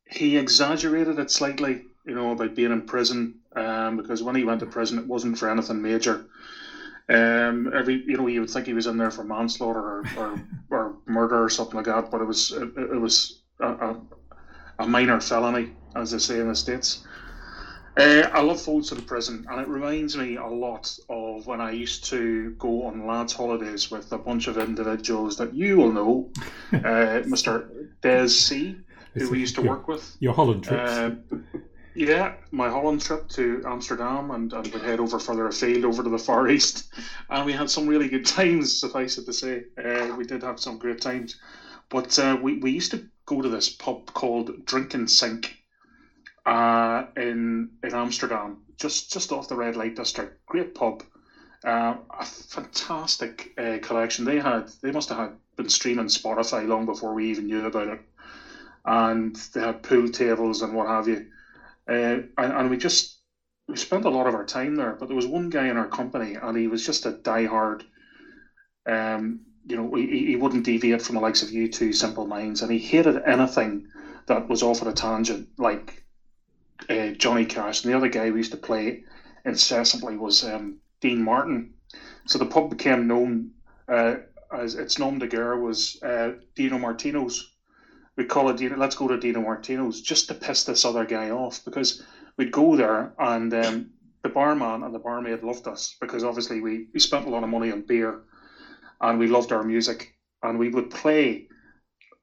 he 0.05 0.38
exaggerated 0.38 1.19
it 1.19 1.31
slightly, 1.31 1.83
you 2.05 2.15
know, 2.15 2.31
about 2.31 2.55
being 2.55 2.71
in 2.71 2.85
prison. 2.85 3.39
Um, 3.55 3.97
because 3.97 4.23
when 4.23 4.35
he 4.35 4.43
went 4.43 4.59
to 4.62 4.65
prison, 4.65 5.00
it 5.00 5.07
wasn't 5.07 5.38
for 5.38 5.50
anything 5.50 5.81
major. 5.81 6.25
Um, 7.09 7.71
every 7.73 8.03
you 8.05 8.17
know, 8.17 8.27
you 8.27 8.41
would 8.41 8.50
think 8.50 8.65
he 8.65 8.73
was 8.73 8.88
in 8.88 8.97
there 8.97 9.12
for 9.12 9.23
manslaughter 9.23 9.79
or, 9.79 10.03
or, 10.17 10.41
or 10.69 10.92
murder 11.13 11.43
or 11.43 11.50
something 11.50 11.75
like 11.75 11.86
that, 11.86 12.12
but 12.12 12.22
it 12.22 12.25
was 12.25 12.51
it, 12.51 12.70
it 12.77 13.00
was 13.00 13.41
a, 13.60 13.67
a, 13.67 14.01
a 14.79 14.88
minor 14.88 15.20
felony, 15.22 15.72
as 15.96 16.12
they 16.12 16.20
say 16.20 16.39
in 16.39 16.48
the 16.48 16.55
states. 16.55 17.05
Uh, 17.96 18.27
I 18.34 18.41
love 18.41 18.60
Folsom 18.60 19.03
Prison, 19.03 19.46
and 19.50 19.62
it 19.62 19.67
reminds 19.67 20.17
me 20.17 20.38
a 20.38 20.48
lot 20.48 20.98
of 21.10 21.46
when 21.46 21.62
I 21.62 21.72
used 21.72 22.05
to 22.05 22.55
go 22.58 22.88
on 22.88 23.05
lads' 23.05 23.34
holidays 23.34 23.91
with 23.91 24.12
a 24.12 24.17
bunch 24.17 24.48
of 24.48 24.58
individuals 24.58 25.38
that 25.38 25.53
you 25.53 25.77
will 25.77 25.91
know, 25.91 26.32
uh, 26.74 27.22
Mr. 27.27 27.88
Des 28.01 28.29
C, 28.29 28.75
who 29.13 29.29
we 29.29 29.39
used 29.39 29.55
to 29.55 29.62
your, 29.62 29.74
work 29.74 29.88
with. 29.88 30.17
Your 30.20 30.34
Holland 30.34 30.63
trips. 30.63 30.91
Uh, 30.91 31.15
yeah, 31.95 32.33
my 32.51 32.69
Holland 32.69 33.01
trip 33.01 33.27
to 33.29 33.62
Amsterdam, 33.65 34.31
and, 34.31 34.51
and 34.53 34.67
we'd 34.67 34.81
head 34.83 35.00
over 35.00 35.19
further 35.19 35.47
afield, 35.47 35.85
over 35.85 36.03
to 36.03 36.09
the 36.09 36.17
Far 36.17 36.47
East, 36.50 36.85
and 37.29 37.45
we 37.45 37.53
had 37.53 37.69
some 37.69 37.88
really 37.88 38.07
good 38.07 38.25
times. 38.39 38.79
Suffice 38.79 39.17
it 39.17 39.25
to 39.25 39.33
say, 39.33 39.63
uh, 39.83 40.13
we 40.17 40.25
did 40.25 40.43
have 40.43 40.59
some 40.59 40.77
great 40.77 41.01
times. 41.01 41.35
But 41.89 42.17
uh, 42.17 42.38
we 42.41 42.57
we 42.59 42.71
used 42.71 42.91
to 42.91 43.07
go 43.25 43.41
to 43.41 43.50
this 43.50 43.69
pub 43.69 44.12
called 44.13 44.65
Drink 44.65 44.93
and 44.93 45.09
Sink 45.09 45.55
uh, 46.45 47.03
in 47.15 47.69
in 47.83 47.93
Amsterdam, 47.93 48.57
just 48.77 49.12
just 49.12 49.31
off 49.31 49.47
the 49.47 49.55
red 49.55 49.75
light 49.75 49.95
district. 49.95 50.45
Great 50.47 50.73
pub, 50.73 51.03
uh, 51.65 51.95
a 52.19 52.25
fantastic 52.25 53.51
uh, 53.57 53.77
collection. 53.81 54.25
They 54.25 54.39
had 54.39 54.69
they 54.81 54.91
must 54.91 55.09
have 55.09 55.17
had 55.19 55.31
been 55.55 55.69
streaming 55.69 56.07
Spotify 56.07 56.67
long 56.67 56.85
before 56.85 57.13
we 57.13 57.29
even 57.29 57.45
knew 57.45 57.65
about 57.65 57.88
it, 57.89 58.00
and 58.85 59.35
they 59.53 59.62
had 59.62 59.83
pool 59.83 60.09
tables 60.09 60.62
and 60.62 60.73
what 60.73 60.88
have 60.88 61.07
you. 61.07 61.25
Uh, 61.87 62.19
and, 62.37 62.53
and 62.53 62.69
we 62.69 62.77
just 62.77 63.19
we 63.67 63.75
spent 63.75 64.05
a 64.05 64.09
lot 64.09 64.27
of 64.27 64.33
our 64.33 64.43
time 64.43 64.75
there. 64.75 64.93
But 64.93 65.07
there 65.07 65.15
was 65.15 65.27
one 65.27 65.49
guy 65.49 65.67
in 65.67 65.77
our 65.77 65.87
company, 65.87 66.35
and 66.35 66.57
he 66.57 66.67
was 66.67 66.85
just 66.85 67.05
a 67.05 67.11
diehard. 67.11 67.81
Um, 68.85 69.39
you 69.65 69.75
know, 69.77 69.93
he, 69.95 70.25
he 70.25 70.35
wouldn't 70.35 70.65
deviate 70.65 71.01
from 71.01 71.15
the 71.15 71.21
likes 71.21 71.41
of 71.41 71.49
U2 71.49 71.93
Simple 71.93 72.25
Minds, 72.25 72.61
and 72.61 72.71
he 72.71 72.79
hated 72.79 73.17
anything 73.25 73.87
that 74.27 74.49
was 74.49 74.61
off 74.61 74.81
at 74.81 74.87
a 74.87 74.93
tangent, 74.93 75.47
like 75.57 76.03
uh, 76.89 77.11
Johnny 77.11 77.45
Cash. 77.45 77.83
And 77.83 77.91
the 77.91 77.97
other 77.97 78.09
guy 78.09 78.29
we 78.29 78.39
used 78.39 78.51
to 78.51 78.57
play 78.57 79.03
incessantly 79.45 80.17
was 80.17 80.43
um, 80.43 80.75
Dean 81.01 81.21
Martin. 81.21 81.73
So 82.27 82.37
the 82.37 82.45
pub 82.45 82.69
became 82.69 83.07
known 83.07 83.51
uh, 83.87 84.15
as 84.51 84.75
its 84.75 84.97
nom 84.97 85.19
de 85.19 85.27
guerre 85.27 85.57
was 85.57 85.97
uh, 86.01 86.31
Dino 86.55 86.77
Martino's. 86.77 87.52
We 88.15 88.25
call 88.25 88.50
it 88.50 88.58
Dino. 88.58 88.77
Let's 88.77 88.96
go 88.96 89.08
to 89.08 89.17
Dino 89.17 89.41
Martino's 89.41 90.01
just 90.01 90.27
to 90.27 90.36
piss 90.36 90.63
this 90.63 90.86
other 90.86 91.05
guy 91.05 91.32
off 91.32 91.65
because 91.65 92.03
we'd 92.38 92.51
go 92.51 92.75
there 92.75 93.13
and 93.17 93.53
um, 93.53 93.89
the 94.22 94.29
barman 94.29 94.84
and 94.84 94.93
the 94.93 95.00
barmaid 95.00 95.43
loved 95.43 95.67
us 95.67 95.96
because 96.00 96.24
obviously 96.24 96.62
we, 96.62 96.88
we 96.93 97.00
spent 97.00 97.25
a 97.25 97.29
lot 97.29 97.43
of 97.43 97.50
money 97.50 97.72
on 97.72 97.82
beer 97.82 98.22
and 99.01 99.20
we 99.20 99.27
loved 99.27 99.51
our 99.51 99.63
music 99.63 100.15
and 100.43 100.60
we 100.60 100.70
would 100.70 100.89
play 100.89 101.48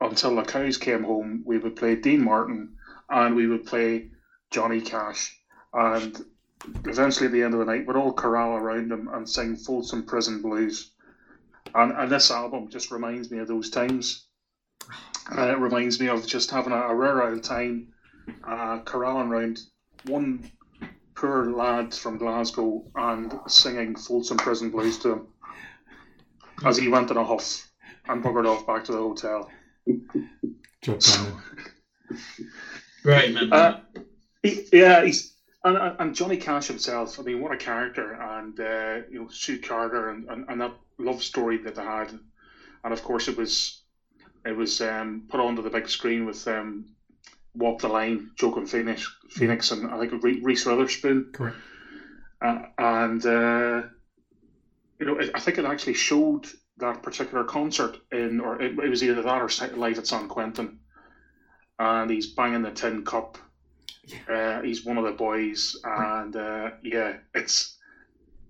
until 0.00 0.34
the 0.36 0.42
cows 0.42 0.78
came 0.78 1.04
home. 1.04 1.42
We 1.44 1.58
would 1.58 1.76
play 1.76 1.96
Dean 1.96 2.22
Martin 2.22 2.76
and 3.08 3.34
we 3.34 3.46
would 3.46 3.66
play 3.66 4.10
Johnny 4.50 4.80
Cash 4.80 5.36
and 5.74 6.24
eventually 6.86 7.26
at 7.26 7.32
the 7.32 7.42
end 7.42 7.54
of 7.54 7.60
the 7.60 7.66
night 7.66 7.86
we'd 7.86 7.96
all 7.96 8.12
corral 8.12 8.56
around 8.56 8.92
him 8.92 9.08
and 9.12 9.28
sing 9.28 9.56
Folsom 9.56 10.04
Prison 10.04 10.40
Blues. 10.40 10.92
And, 11.74 11.92
and 11.92 12.10
this 12.10 12.30
album 12.30 12.68
just 12.68 12.90
reminds 12.90 13.30
me 13.30 13.38
of 13.38 13.48
those 13.48 13.70
times. 13.70 14.26
Uh, 15.36 15.50
it 15.50 15.58
reminds 15.58 16.00
me 16.00 16.08
of 16.08 16.26
just 16.26 16.50
having 16.50 16.72
a, 16.72 16.76
a 16.76 16.94
rare 16.94 17.22
old 17.22 17.42
time 17.42 17.86
uh, 18.44 18.78
corralling 18.84 19.28
around 19.28 19.60
one 20.04 20.50
poor 21.14 21.50
lad 21.52 21.94
from 21.94 22.18
Glasgow 22.18 22.82
and 22.94 23.38
singing 23.46 23.94
Folsom 23.94 24.38
Prison 24.38 24.70
Blues 24.70 24.98
to 24.98 25.12
him 25.12 25.26
as 26.64 26.76
he 26.76 26.88
went 26.88 27.10
in 27.10 27.16
a 27.16 27.24
huff 27.24 27.68
and 28.08 28.22
buggered 28.22 28.46
off 28.46 28.66
back 28.66 28.84
to 28.84 28.92
the 28.92 28.98
hotel. 28.98 29.50
Job 30.82 31.00
done. 31.00 31.42
Great 33.02 33.32
man. 33.34 33.52
Uh, 33.52 33.80
he, 34.42 34.62
yeah, 34.72 35.04
he's 35.04 35.32
and, 35.64 35.76
and 35.76 35.94
and 35.98 36.14
Johnny 36.14 36.36
Cash 36.36 36.66
himself. 36.66 37.18
I 37.18 37.22
mean, 37.22 37.40
what 37.40 37.52
a 37.52 37.56
character! 37.56 38.12
And 38.12 38.58
uh, 38.58 39.06
you 39.10 39.20
know, 39.20 39.28
June 39.30 39.60
Carter 39.60 40.10
and, 40.10 40.28
and, 40.28 40.44
and 40.48 40.60
that 40.60 40.72
love 40.98 41.22
story 41.22 41.58
that 41.58 41.74
they 41.74 41.82
had, 41.82 42.10
and 42.84 42.92
of 42.92 43.02
course 43.02 43.28
it 43.28 43.36
was 43.36 43.79
it 44.44 44.56
was 44.56 44.80
um, 44.80 45.26
put 45.28 45.40
onto 45.40 45.62
the 45.62 45.70
big 45.70 45.88
screen 45.88 46.24
with 46.24 46.46
um, 46.48 46.86
Walk 47.54 47.80
the 47.80 47.88
Line, 47.88 48.30
Joaquin 48.40 48.66
Phoenix, 48.66 49.12
Phoenix, 49.30 49.70
and 49.70 49.90
I 49.90 49.98
think 49.98 50.22
Re- 50.22 50.40
Reese 50.42 50.66
Witherspoon. 50.66 51.30
Correct. 51.32 51.56
Uh, 52.40 52.62
and 52.78 53.26
uh, 53.26 53.82
you 54.98 55.06
know, 55.06 55.20
I 55.34 55.40
think 55.40 55.58
it 55.58 55.64
actually 55.64 55.94
showed 55.94 56.46
that 56.78 57.02
particular 57.02 57.44
concert 57.44 57.98
in, 58.12 58.40
or 58.40 58.60
it, 58.60 58.78
it 58.78 58.88
was 58.88 59.02
either 59.02 59.22
that 59.22 59.42
or 59.42 59.76
live 59.76 59.98
at 59.98 60.06
San 60.06 60.28
Quentin, 60.28 60.78
and 61.78 62.10
he's 62.10 62.28
banging 62.28 62.62
the 62.62 62.70
tin 62.70 63.04
cup. 63.04 63.38
Uh, 64.28 64.60
he's 64.62 64.84
one 64.84 64.98
of 64.98 65.04
the 65.04 65.12
boys, 65.12 65.76
and 65.84 66.34
uh, 66.34 66.70
yeah, 66.82 67.16
it's 67.34 67.76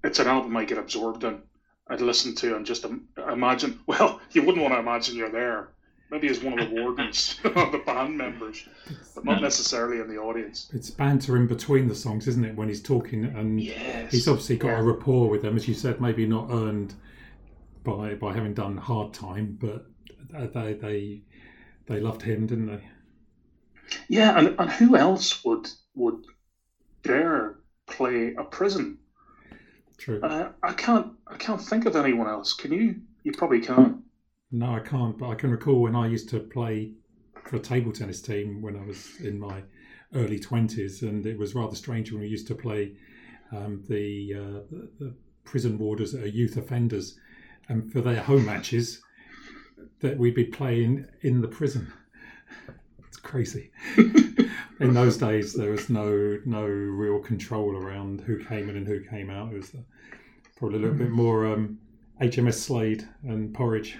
it's 0.04 0.18
an 0.18 0.28
album 0.28 0.56
I 0.56 0.64
get 0.64 0.78
absorbed 0.78 1.24
in. 1.24 1.42
I'd 1.88 2.00
listen 2.00 2.34
to 2.36 2.56
and 2.56 2.64
just 2.64 2.84
im- 2.84 3.08
imagine. 3.30 3.80
Well, 3.86 4.20
you 4.30 4.42
wouldn't 4.42 4.62
want 4.62 4.74
to 4.74 4.78
imagine 4.78 5.16
you're 5.16 5.32
there. 5.32 5.70
Maybe 6.10 6.28
as 6.28 6.42
one 6.42 6.58
of 6.58 6.68
the 6.70 6.74
wardens, 6.82 7.38
of 7.44 7.72
the 7.72 7.78
band 7.86 8.18
members, 8.18 8.66
but 9.14 9.24
not 9.24 9.40
necessarily 9.40 10.00
in 10.00 10.08
the 10.08 10.18
audience. 10.18 10.68
It's 10.74 10.90
banter 10.90 11.36
in 11.36 11.46
between 11.46 11.86
the 11.86 11.94
songs, 11.94 12.26
isn't 12.26 12.44
it? 12.44 12.56
When 12.56 12.68
he's 12.68 12.82
talking, 12.82 13.24
and 13.24 13.60
Yes, 13.60 14.10
he's 14.12 14.26
obviously 14.26 14.56
got 14.56 14.68
Yeah. 14.68 14.80
a 14.80 14.82
rapport 14.82 15.28
with 15.28 15.42
them, 15.42 15.56
as 15.56 15.68
you 15.68 15.74
said. 15.74 16.00
Maybe 16.00 16.26
not 16.26 16.48
earned 16.50 16.94
by 17.84 18.14
by 18.14 18.32
having 18.34 18.54
done 18.54 18.76
hard 18.76 19.12
time, 19.14 19.56
but 19.60 19.86
they 20.52 20.74
they 20.74 21.22
they 21.86 22.00
loved 22.00 22.22
him, 22.22 22.46
didn't 22.46 22.66
they? 22.66 22.82
Yeah, 24.08 24.38
and, 24.38 24.54
and 24.58 24.70
who 24.70 24.96
else 24.96 25.44
would 25.44 25.68
would 25.94 26.24
dare 27.02 27.56
play 27.86 28.34
a 28.34 28.44
prison? 28.44 28.98
True. 29.98 30.20
Uh, 30.22 30.50
I 30.62 30.72
can't. 30.72 31.12
I 31.26 31.36
can't 31.36 31.60
think 31.60 31.86
of 31.86 31.94
anyone 31.94 32.26
else. 32.28 32.52
Can 32.52 32.72
you? 32.72 32.96
You 33.22 33.32
probably 33.32 33.60
can. 33.60 34.02
No, 34.52 34.74
I 34.74 34.80
can't. 34.80 35.16
But 35.16 35.28
I 35.28 35.34
can 35.34 35.50
recall 35.50 35.80
when 35.80 35.94
I 35.94 36.08
used 36.08 36.28
to 36.30 36.40
play 36.40 36.92
for 37.44 37.56
a 37.56 37.60
table 37.60 37.92
tennis 37.92 38.20
team 38.20 38.62
when 38.62 38.76
I 38.76 38.84
was 38.84 39.20
in 39.20 39.38
my 39.38 39.62
early 40.14 40.38
twenties, 40.40 41.02
and 41.02 41.24
it 41.26 41.38
was 41.38 41.54
rather 41.54 41.76
strange 41.76 42.10
when 42.10 42.20
we 42.20 42.28
used 42.28 42.48
to 42.48 42.54
play 42.54 42.96
um, 43.52 43.84
the, 43.88 44.34
uh, 44.34 44.76
the 44.98 45.14
prison 45.44 45.78
warders 45.78 46.12
that 46.12 46.22
are 46.22 46.28
youth 46.28 46.56
offenders, 46.56 47.18
and 47.68 47.92
for 47.92 48.00
their 48.00 48.20
home 48.20 48.44
matches, 48.44 49.00
that 50.00 50.18
we'd 50.18 50.34
be 50.34 50.44
playing 50.44 51.06
in 51.22 51.40
the 51.40 51.48
prison. 51.48 51.92
It's 53.06 53.18
crazy. 53.18 53.70
in 54.80 54.94
those 54.94 55.16
days, 55.16 55.54
there 55.54 55.70
was 55.70 55.88
no 55.88 56.38
no 56.44 56.64
real 56.64 57.20
control 57.20 57.76
around 57.76 58.20
who 58.22 58.44
came 58.44 58.68
in 58.68 58.76
and 58.76 58.86
who 58.86 59.00
came 59.04 59.30
out. 59.30 59.52
It 59.52 59.56
was 59.56 59.74
uh, 59.74 59.78
probably 60.56 60.78
a 60.78 60.82
little 60.82 60.96
bit 60.96 61.10
more 61.10 61.46
um, 61.46 61.78
HMP 62.20 62.52
Slade 62.52 63.08
and 63.22 63.54
Porridge. 63.54 63.96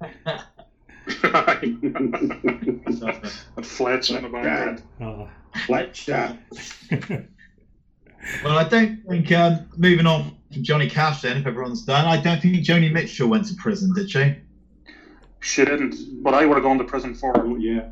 And 0.00 0.12
Fletch 3.66 4.10
in 4.10 4.22
the 4.22 4.28
background. 4.30 4.82
Ah. 5.00 5.28
Fletcher. 5.66 6.38
Well, 8.44 8.58
I 8.58 8.68
don't 8.68 9.02
think, 9.08 9.32
um, 9.32 9.66
moving 9.76 10.06
on 10.06 10.36
from 10.52 10.62
Johnny 10.62 10.90
Cash 10.90 11.22
then, 11.22 11.38
if 11.38 11.46
everyone's 11.46 11.86
done, 11.86 12.06
I 12.06 12.20
don't 12.20 12.40
think 12.40 12.54
Joni 12.56 12.92
Mitchell 12.92 13.28
went 13.28 13.46
to 13.46 13.54
prison, 13.54 13.94
did 13.94 14.10
she? 14.10 14.36
She 15.40 15.64
didn't, 15.64 16.22
but 16.22 16.34
I 16.34 16.44
would 16.44 16.54
have 16.56 16.62
gone 16.64 16.76
to 16.78 16.84
prison 16.84 17.14
for 17.14 17.32
her. 17.32 17.46
Oh, 17.46 17.56
yeah. 17.56 17.88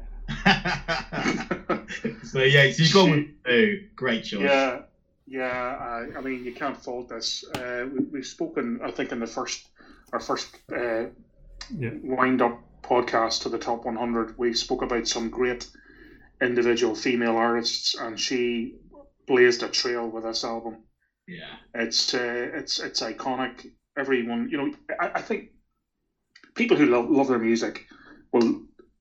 so, 2.25 2.43
yeah, 2.43 2.71
so 2.71 2.83
you've 2.83 2.93
gone 2.93 3.11
with 3.11 3.45
two. 3.47 3.89
Great 3.97 4.25
choice. 4.25 4.43
Yeah, 4.43 4.83
yeah. 5.27 5.79
I, 5.81 6.19
I 6.19 6.21
mean, 6.21 6.45
you 6.45 6.53
can't 6.53 6.77
fault 6.77 7.09
this. 7.09 7.45
Uh, 7.55 7.87
we, 7.91 8.01
we've 8.13 8.27
spoken, 8.27 8.81
I 8.85 8.91
think, 8.91 9.13
in 9.13 9.21
the 9.21 9.27
first 9.27 9.69
our 10.13 10.21
first 10.21 10.57
uh, 10.75 11.05
Yeah. 11.71 11.91
wind 12.03 12.43
up 12.43 12.61
podcast 12.83 13.41
to 13.43 13.49
the 13.49 13.59
top 13.59 13.85
100. 13.85 14.33
We 14.37 14.53
spoke 14.53 14.83
about 14.83 15.07
some 15.07 15.29
great 15.29 15.67
individual 16.43 16.95
female 16.95 17.37
artists, 17.37 17.95
and 17.95 18.19
she 18.19 18.73
blazed 19.27 19.63
a 19.63 19.69
trail 19.69 20.09
with 20.11 20.25
this 20.25 20.45
album. 20.45 20.79
Yeah. 21.27 21.57
It's 21.75 22.15
uh, 22.15 22.51
it's 22.55 22.79
it's 22.81 23.01
iconic. 23.01 23.67
Everyone, 23.97 24.49
you 24.51 24.59
know, 24.59 24.71
I, 25.01 25.11
I 25.17 25.21
think 25.21 25.49
people 26.55 26.77
who 26.77 26.87
love, 26.87 27.09
love 27.09 27.29
their 27.29 27.39
music 27.39 27.85
will 28.33 28.61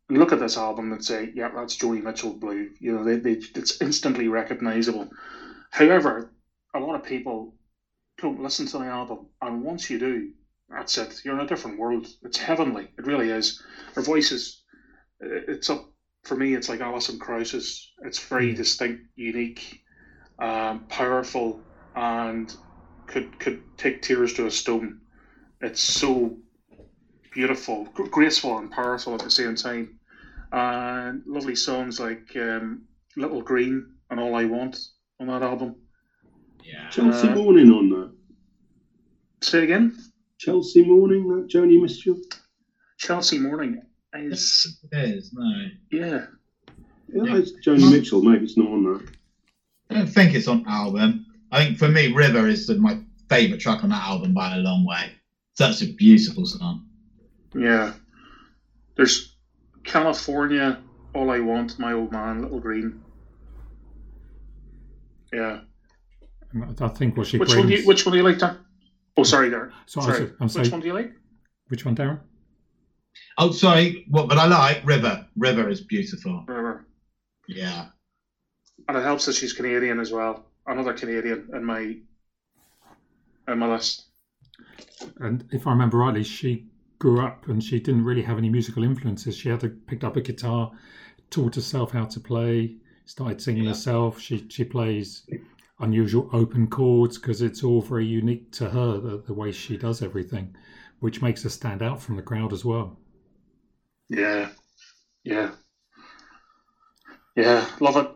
look 0.10 0.32
at 0.32 0.40
this 0.40 0.58
album 0.58 0.92
and 0.92 1.04
say, 1.04 1.32
"Yeah, 1.34 1.50
that's 1.54 1.76
Joni 1.78 2.02
Mitchell 2.02 2.34
Blue." 2.34 2.70
You 2.80 2.94
know, 2.94 3.04
they, 3.04 3.16
they 3.18 3.38
it's 3.56 3.74
instantly 3.82 4.28
recognizable. 4.28 5.08
However, 5.72 6.32
a 6.76 6.80
lot 6.80 6.96
of 6.96 7.04
people 7.04 7.54
don't 8.20 8.42
listen 8.42 8.66
to 8.68 8.78
the 8.80 8.86
album, 8.86 9.28
and 9.42 9.64
once 9.64 9.90
you 9.90 9.98
do, 10.00 10.30
that's 10.70 10.98
it. 10.98 11.22
You're 11.24 11.36
in 11.36 11.42
a 11.42 11.48
different 11.48 11.80
world. 11.80 12.08
It's 12.24 12.38
heavenly. 12.38 12.90
It 12.98 13.06
really 13.06 13.30
is. 13.30 13.62
Her 13.96 14.02
voice 14.02 14.32
is. 14.32 14.64
It's 15.20 15.70
up 15.70 15.90
for 16.24 16.36
me. 16.36 16.54
It's 16.54 16.70
like 16.70 16.82
Alison 16.82 17.18
Krauss's. 17.18 17.92
It's 18.04 18.20
very 18.20 18.54
distinct, 18.54 19.02
unique, 19.16 19.82
um, 20.40 20.86
powerful, 20.90 21.60
and 21.96 22.54
could 23.08 23.40
could 23.40 23.60
take 23.78 24.02
tears 24.02 24.34
to 24.34 24.46
a 24.46 24.52
stone. 24.52 25.00
It's 25.62 25.82
so 25.82 26.38
beautiful, 27.32 27.88
graceful, 27.94 28.58
and 28.58 28.70
powerful 28.70 29.14
at 29.14 29.22
the 29.22 29.30
same 29.30 29.56
time. 29.56 29.98
And 30.52 31.24
lovely 31.26 31.56
songs 31.56 32.00
like 32.00 32.36
um, 32.36 32.84
"Little 33.16 33.42
Green" 33.42 33.86
and 34.10 34.20
"All 34.20 34.36
I 34.36 34.46
Want" 34.46 34.78
on 35.20 35.28
that 35.28 35.42
album. 35.42 35.76
Yeah. 36.64 36.90
Chelsea 36.90 37.30
Uh, 37.30 37.36
Morning 37.36 37.72
on 37.72 37.90
that. 37.90 38.12
Say 39.42 39.60
it 39.60 39.64
again. 39.64 39.96
Chelsea 40.38 40.84
Morning, 40.86 41.28
that 41.30 41.48
Joni 41.48 41.82
Mitchell. 41.82 42.18
Chelsea 42.98 43.40
Morning 43.40 43.82
is 44.14 44.80
It 44.92 44.98
is, 45.10 45.34
no. 45.34 45.66
yeah. 45.92 46.26
Yeah, 47.14 47.24
Yeah. 47.24 47.38
it's 47.38 47.52
Joni 47.66 47.92
Mitchell. 47.92 48.22
Maybe 48.22 48.46
it's 48.46 48.58
not 48.58 48.68
on 48.70 48.84
that. 48.86 49.08
I 49.90 49.94
don't 49.96 50.08
think 50.08 50.34
it's 50.36 50.48
on 50.48 50.66
album. 50.68 51.26
I 51.52 51.64
think 51.64 51.78
for 51.78 51.88
me, 51.88 52.12
River 52.14 52.48
is 52.48 52.68
the, 52.68 52.76
my 52.76 53.00
favourite 53.30 53.62
track 53.62 53.84
on 53.84 53.90
that 53.92 54.04
album 54.04 54.34
by 54.34 54.56
a 54.56 54.60
long 54.60 54.86
way. 54.86 55.12
That's 55.58 55.82
a 55.82 55.92
beautiful 55.94 56.46
song. 56.46 56.86
Yeah. 57.56 57.94
There's 58.96 59.36
California, 59.84 60.82
All 61.16 61.30
I 61.32 61.40
Want, 61.40 61.80
My 61.80 61.94
Old 61.94 62.12
Man, 62.12 62.42
Little 62.42 62.60
Green. 62.60 63.02
Yeah. 65.34 65.62
I 66.82 66.88
think 66.90 67.18
what 67.18 67.28
she 67.28 67.38
Which 67.38 67.50
brings. 67.50 67.60
one 67.60 67.68
do 67.70 67.76
you 67.76 67.88
which 67.88 68.06
one 68.06 68.14
do 68.14 68.18
you 68.18 68.24
like, 68.24 68.40
Dan? 68.40 68.58
Oh 69.18 69.24
sorry, 69.24 69.50
Darren. 69.50 69.72
so 69.88 70.02
I 70.02 70.06
was- 70.08 70.16
Sorry. 70.18 70.32
I'm 70.40 70.48
which 70.64 70.72
one 70.72 70.82
do 70.82 70.88
you 70.88 70.94
like? 70.94 71.12
which 71.70 71.86
one, 71.86 71.96
Darren? 71.96 72.20
Oh, 73.40 73.52
sorry. 73.52 74.06
What? 74.10 74.30
But 74.30 74.38
I 74.38 74.46
like 74.48 74.86
River. 74.86 75.26
River 75.36 75.70
is 75.70 75.82
beautiful. 75.82 76.44
Whatever. 76.46 76.86
Yeah. 77.48 77.88
And 78.88 78.98
it 78.98 79.04
helps 79.04 79.26
that 79.26 79.34
she's 79.34 79.54
Canadian 79.54 80.00
as 80.00 80.12
well. 80.12 80.46
Another 80.68 80.94
Canadian 80.94 81.50
in 81.54 81.64
my 81.66 81.98
in 83.48 83.60
my 83.60 83.68
list. 83.68 84.06
And 85.20 85.48
if 85.52 85.66
I 85.68 85.72
remember 85.72 85.98
rightly, 85.98 86.24
she 86.24 86.68
grew 87.00 87.22
up 87.22 87.48
and 87.48 87.64
she 87.64 87.80
didn't 87.80 88.04
really 88.06 88.22
have 88.24 88.38
any 88.38 88.50
musical 88.50 88.84
influences. 88.84 89.36
She 89.38 89.50
had 89.50 89.60
to 89.62 89.70
picked 89.70 90.04
up 90.04 90.16
a 90.16 90.22
guitar, 90.22 90.72
taught 91.30 91.56
herself 91.56 91.92
how 91.92 92.06
to 92.06 92.20
play, 92.20 92.76
started 93.06 93.42
singing 93.42 93.64
Yeah. 93.64 93.70
herself. 93.72 94.20
She 94.20 94.46
she 94.50 94.64
plays 94.64 95.28
unusual 95.80 96.30
open 96.34 96.68
chords 96.68 97.18
because 97.18 97.42
it's 97.42 97.64
all 97.64 97.82
very 97.82 98.06
unique 98.06 98.52
to 98.54 98.70
her 98.70 99.00
the, 99.00 99.24
the 99.28 99.34
way 99.34 99.52
she 99.52 99.78
does 99.78 100.02
everything, 100.02 100.56
which 101.00 101.22
makes 101.22 101.44
her 101.44 101.50
stand 101.50 101.82
out 101.84 102.02
from 102.02 102.16
the 102.16 102.22
crowd 102.22 102.52
as 102.54 102.66
well. 102.66 102.98
Yeah. 104.10 104.50
Yeah. 105.24 105.52
Yeah. 107.36 107.68
Love 107.80 107.98
it. 107.98 108.10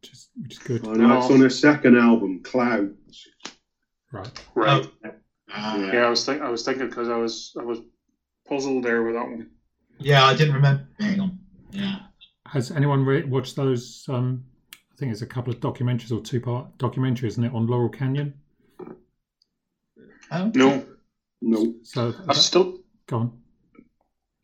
Which 0.00 0.12
is 0.12 0.28
which 0.40 0.52
is 0.52 0.58
good. 0.58 0.86
I 0.86 0.92
know 0.92 1.18
it's 1.18 1.30
on 1.30 1.40
her 1.40 1.50
second 1.50 1.96
album, 1.96 2.42
Clouds. 2.42 3.26
Right. 4.12 4.44
Right. 4.54 4.86
Uh, 5.04 5.10
Yeah. 5.48 5.92
Yeah, 5.92 6.06
I 6.06 6.10
was 6.10 6.24
think 6.24 6.42
I 6.42 6.50
was 6.50 6.64
thinking 6.64 6.88
because 6.88 7.08
I 7.08 7.16
was 7.16 7.52
I 7.58 7.64
was 7.64 7.78
puzzled 8.48 8.84
there 8.84 9.02
with 9.02 9.14
that 9.14 9.24
one. 9.24 9.50
yeah, 9.98 10.24
I 10.24 10.34
didn't 10.36 10.54
remember. 10.54 10.86
Hang 11.00 11.20
on. 11.20 11.38
Yeah. 11.72 11.96
Has 12.46 12.70
anyone 12.70 13.04
re- 13.04 13.24
watched 13.24 13.56
those? 13.56 14.04
Um, 14.08 14.44
I 14.46 14.49
think 15.00 15.12
it's 15.12 15.22
a 15.22 15.26
couple 15.26 15.50
of 15.52 15.60
documentaries 15.60 16.12
or 16.16 16.20
two 16.22 16.40
part 16.40 16.76
documentaries, 16.78 17.24
isn't 17.28 17.44
it, 17.44 17.54
on 17.54 17.66
Laurel 17.66 17.88
Canyon? 17.88 18.34
Oh. 20.30 20.52
No, 20.54 20.84
No, 21.40 21.74
So 21.82 22.14
I've 22.28 22.36
still 22.36 22.78
go 23.06 23.16
on. 23.16 23.32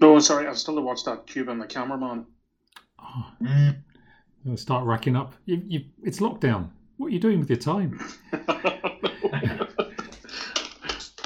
no. 0.00 0.18
Sorry, 0.18 0.46
I've 0.48 0.58
still 0.58 0.74
to 0.76 0.80
watch 0.80 1.04
that 1.04 1.26
Cuban 1.26 1.58
the 1.58 1.66
cameraman. 1.66 2.26
Oh, 2.98 3.30
Mm. 3.42 3.76
I'll 4.48 4.56
start 4.56 4.84
racking 4.86 5.14
up. 5.16 5.34
You, 5.44 5.60
you, 5.66 5.84
it's 6.04 6.20
lockdown. 6.20 6.70
What 6.96 7.08
are 7.08 7.10
you 7.10 7.18
doing 7.20 7.38
with 7.40 7.50
your 7.50 7.58
time? 7.58 8.00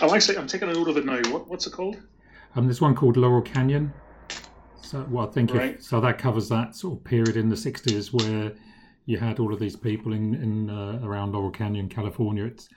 I'm 0.03 0.09
actually 0.15 0.39
I'm 0.39 0.47
taking 0.47 0.69
a 0.71 0.73
note 0.73 0.89
of 0.89 0.97
it 0.97 1.05
now. 1.05 1.21
What 1.31 1.47
what's 1.49 1.67
it 1.67 1.73
called? 1.73 1.97
Um, 2.57 2.65
there's 2.67 2.81
one 2.81 2.95
called 2.97 3.17
Laurel 3.17 3.43
Canyon. 3.43 3.93
So, 4.81 5.07
well, 5.11 5.29
I 5.29 5.31
think 5.31 5.53
Right. 5.55 5.75
if, 5.77 5.85
so. 5.85 6.01
That 6.01 6.19
covers 6.19 6.49
that 6.49 6.75
sort 6.75 6.99
of 6.99 7.05
period 7.05 7.37
in 7.37 7.49
the 7.51 7.55
'60s 7.57 8.13
where 8.13 8.53
you 9.11 9.19
had 9.19 9.41
all 9.41 9.53
of 9.53 9.59
these 9.59 9.75
people 9.75 10.13
in 10.13 10.35
in 10.35 10.71
uh, 10.71 11.01
around 11.03 11.33
Laurel 11.33 11.51
Canyon, 11.51 11.89
California. 11.89 12.45
It's, 12.45 12.69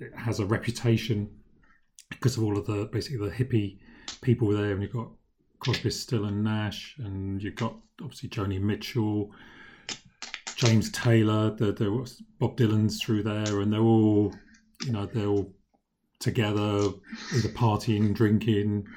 it 0.00 0.12
has 0.16 0.40
a 0.40 0.44
reputation 0.44 1.30
because 2.10 2.36
of 2.36 2.42
all 2.42 2.58
of 2.58 2.66
the 2.66 2.88
basically 2.92 3.28
the 3.28 3.34
hippie 3.34 3.78
people 4.20 4.48
there, 4.48 4.72
and 4.72 4.82
you've 4.82 4.92
got 4.92 5.08
Crosby, 5.60 5.90
Stills 5.90 6.28
and 6.28 6.42
Nash, 6.42 6.96
and 6.98 7.40
you've 7.40 7.54
got 7.54 7.76
obviously 8.02 8.28
Joni 8.28 8.60
Mitchell, 8.60 9.30
James 10.56 10.90
Taylor. 10.90 11.50
There, 11.50 11.72
there 11.72 11.92
was 11.92 12.20
Bob 12.40 12.56
Dylan's 12.56 13.00
through 13.00 13.22
there, 13.22 13.60
and 13.60 13.72
they're 13.72 13.80
all, 13.80 14.34
you 14.84 14.92
know, 14.92 15.06
they're 15.06 15.28
all 15.28 15.52
together, 16.18 16.90
either 17.34 17.48
partying, 17.50 18.12
drinking, 18.12 18.88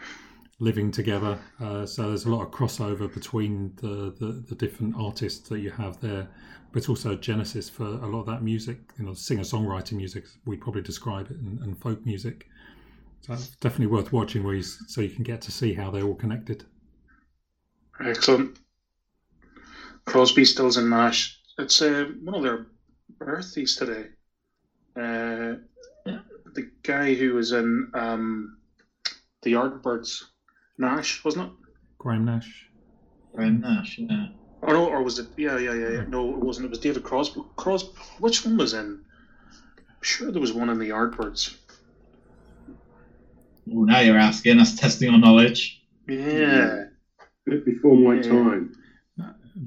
living 0.60 0.92
together. 0.92 1.40
Uh, 1.60 1.86
so 1.86 2.10
there's 2.10 2.26
a 2.26 2.30
lot 2.30 2.42
of 2.44 2.52
crossover 2.52 3.12
between 3.14 3.74
the, 3.78 4.14
the, 4.20 4.44
the 4.48 4.56
different 4.56 4.96
artists 4.98 5.50
that 5.50 5.60
you 5.60 5.72
have 5.72 6.00
there. 6.02 6.28
But 6.72 6.88
also 6.88 7.16
genesis 7.16 7.70
for 7.70 7.86
a 7.86 8.08
lot 8.08 8.22
of 8.22 8.26
that 8.28 8.44
music, 8.44 8.78
you 8.98 9.06
know, 9.06 9.14
singer-songwriter 9.14 9.94
music, 9.94 10.26
we'd 10.46 10.62
probably 10.62 10.82
describe 10.84 11.32
it, 11.32 11.38
and, 11.38 11.60
and 11.62 11.78
folk 11.82 12.06
music. 12.06 12.48
So 13.22 13.34
it's 13.34 13.48
definitely 13.56 13.88
worth 13.88 14.14
watching, 14.14 14.44
where 14.44 14.54
you, 14.54 14.64
so 14.64 15.02
you 15.02 15.10
can 15.10 15.24
get 15.24 15.42
to 15.42 15.52
see 15.52 15.74
how 15.74 15.90
they're 15.90 16.04
all 16.04 16.16
connected. 16.16 16.66
Excellent. 18.06 18.60
Crosby, 20.06 20.46
Stills, 20.46 20.78
and 20.78 20.90
Nash. 20.90 21.40
It's 21.58 21.82
uh, 21.82 22.12
one 22.24 22.36
of 22.36 22.44
their 22.44 22.68
birthdays 23.18 23.76
today. 23.76 24.06
Uh. 24.96 25.56
The 26.56 26.72
guy 26.82 27.14
who 27.14 27.36
was 27.36 27.52
in 27.52 27.92
um, 27.94 28.58
the 29.44 29.54
Yardbirds, 29.54 30.24
Nash, 30.80 31.24
wasn't 31.24 31.48
it? 31.48 31.52
Graham 32.00 32.26
Nash. 32.26 32.70
Graham 33.36 33.62
Nash. 33.62 34.00
Yeah. 34.00 34.28
Or 34.62 34.74
no, 34.74 34.88
or 34.90 35.04
was 35.04 35.20
it? 35.20 35.28
Yeah, 35.38 35.58
yeah, 35.60 35.74
yeah. 35.74 35.90
yeah. 35.90 36.04
No, 36.08 36.32
it 36.32 36.38
wasn't. 36.40 36.66
It 36.66 36.70
was 36.70 36.80
David 36.80 37.04
Crosby. 37.04 37.42
Crosby. 37.56 37.92
Which 38.20 38.46
one 38.46 38.58
was 38.58 38.74
in? 38.74 39.02
sure 40.02 40.32
there 40.32 40.40
was 40.42 40.54
one 40.54 40.70
in 40.70 40.80
the 40.80 40.90
Yardbirds. 40.90 41.58
Oh, 43.72 43.84
now 43.84 44.00
you're 44.00 44.18
asking. 44.18 44.58
That's 44.58 44.76
testing 44.76 45.10
our 45.14 45.20
knowledge. 45.20 45.84
Yeah, 46.08 46.86
A 47.46 47.50
bit 47.50 47.66
before 47.66 47.96
my 47.98 48.16
Yeah. 48.16 48.22
time. 48.22 48.76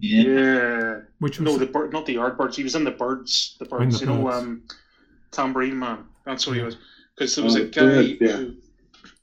Yeah. 0.01 0.23
yeah. 0.23 1.01
Which 1.19 1.39
was 1.39 1.45
No, 1.53 1.59
the 1.59 1.67
bird, 1.71 1.93
not 1.93 2.07
the 2.07 2.17
Yardbirds. 2.17 2.55
He 2.55 2.63
was 2.63 2.75
in 2.75 2.85
the 2.85 2.91
Byrds. 2.91 3.57
The 3.61 3.67
Oh, 3.67 3.79
Byrds. 3.79 4.01
the 4.01 4.07
you 4.07 4.13
know, 4.13 4.29
um, 4.31 4.63
Tambourine 5.31 5.79
Man. 5.79 6.05
That's 6.25 6.47
what 6.47 6.57
he 6.57 6.63
was. 6.63 6.77
Because 7.15 7.35
there 7.37 7.45
was 7.45 7.57
Oh, 7.57 7.63
a 7.63 7.67
guy 7.67 8.01
yeah. 8.21 8.37
who, 8.37 8.55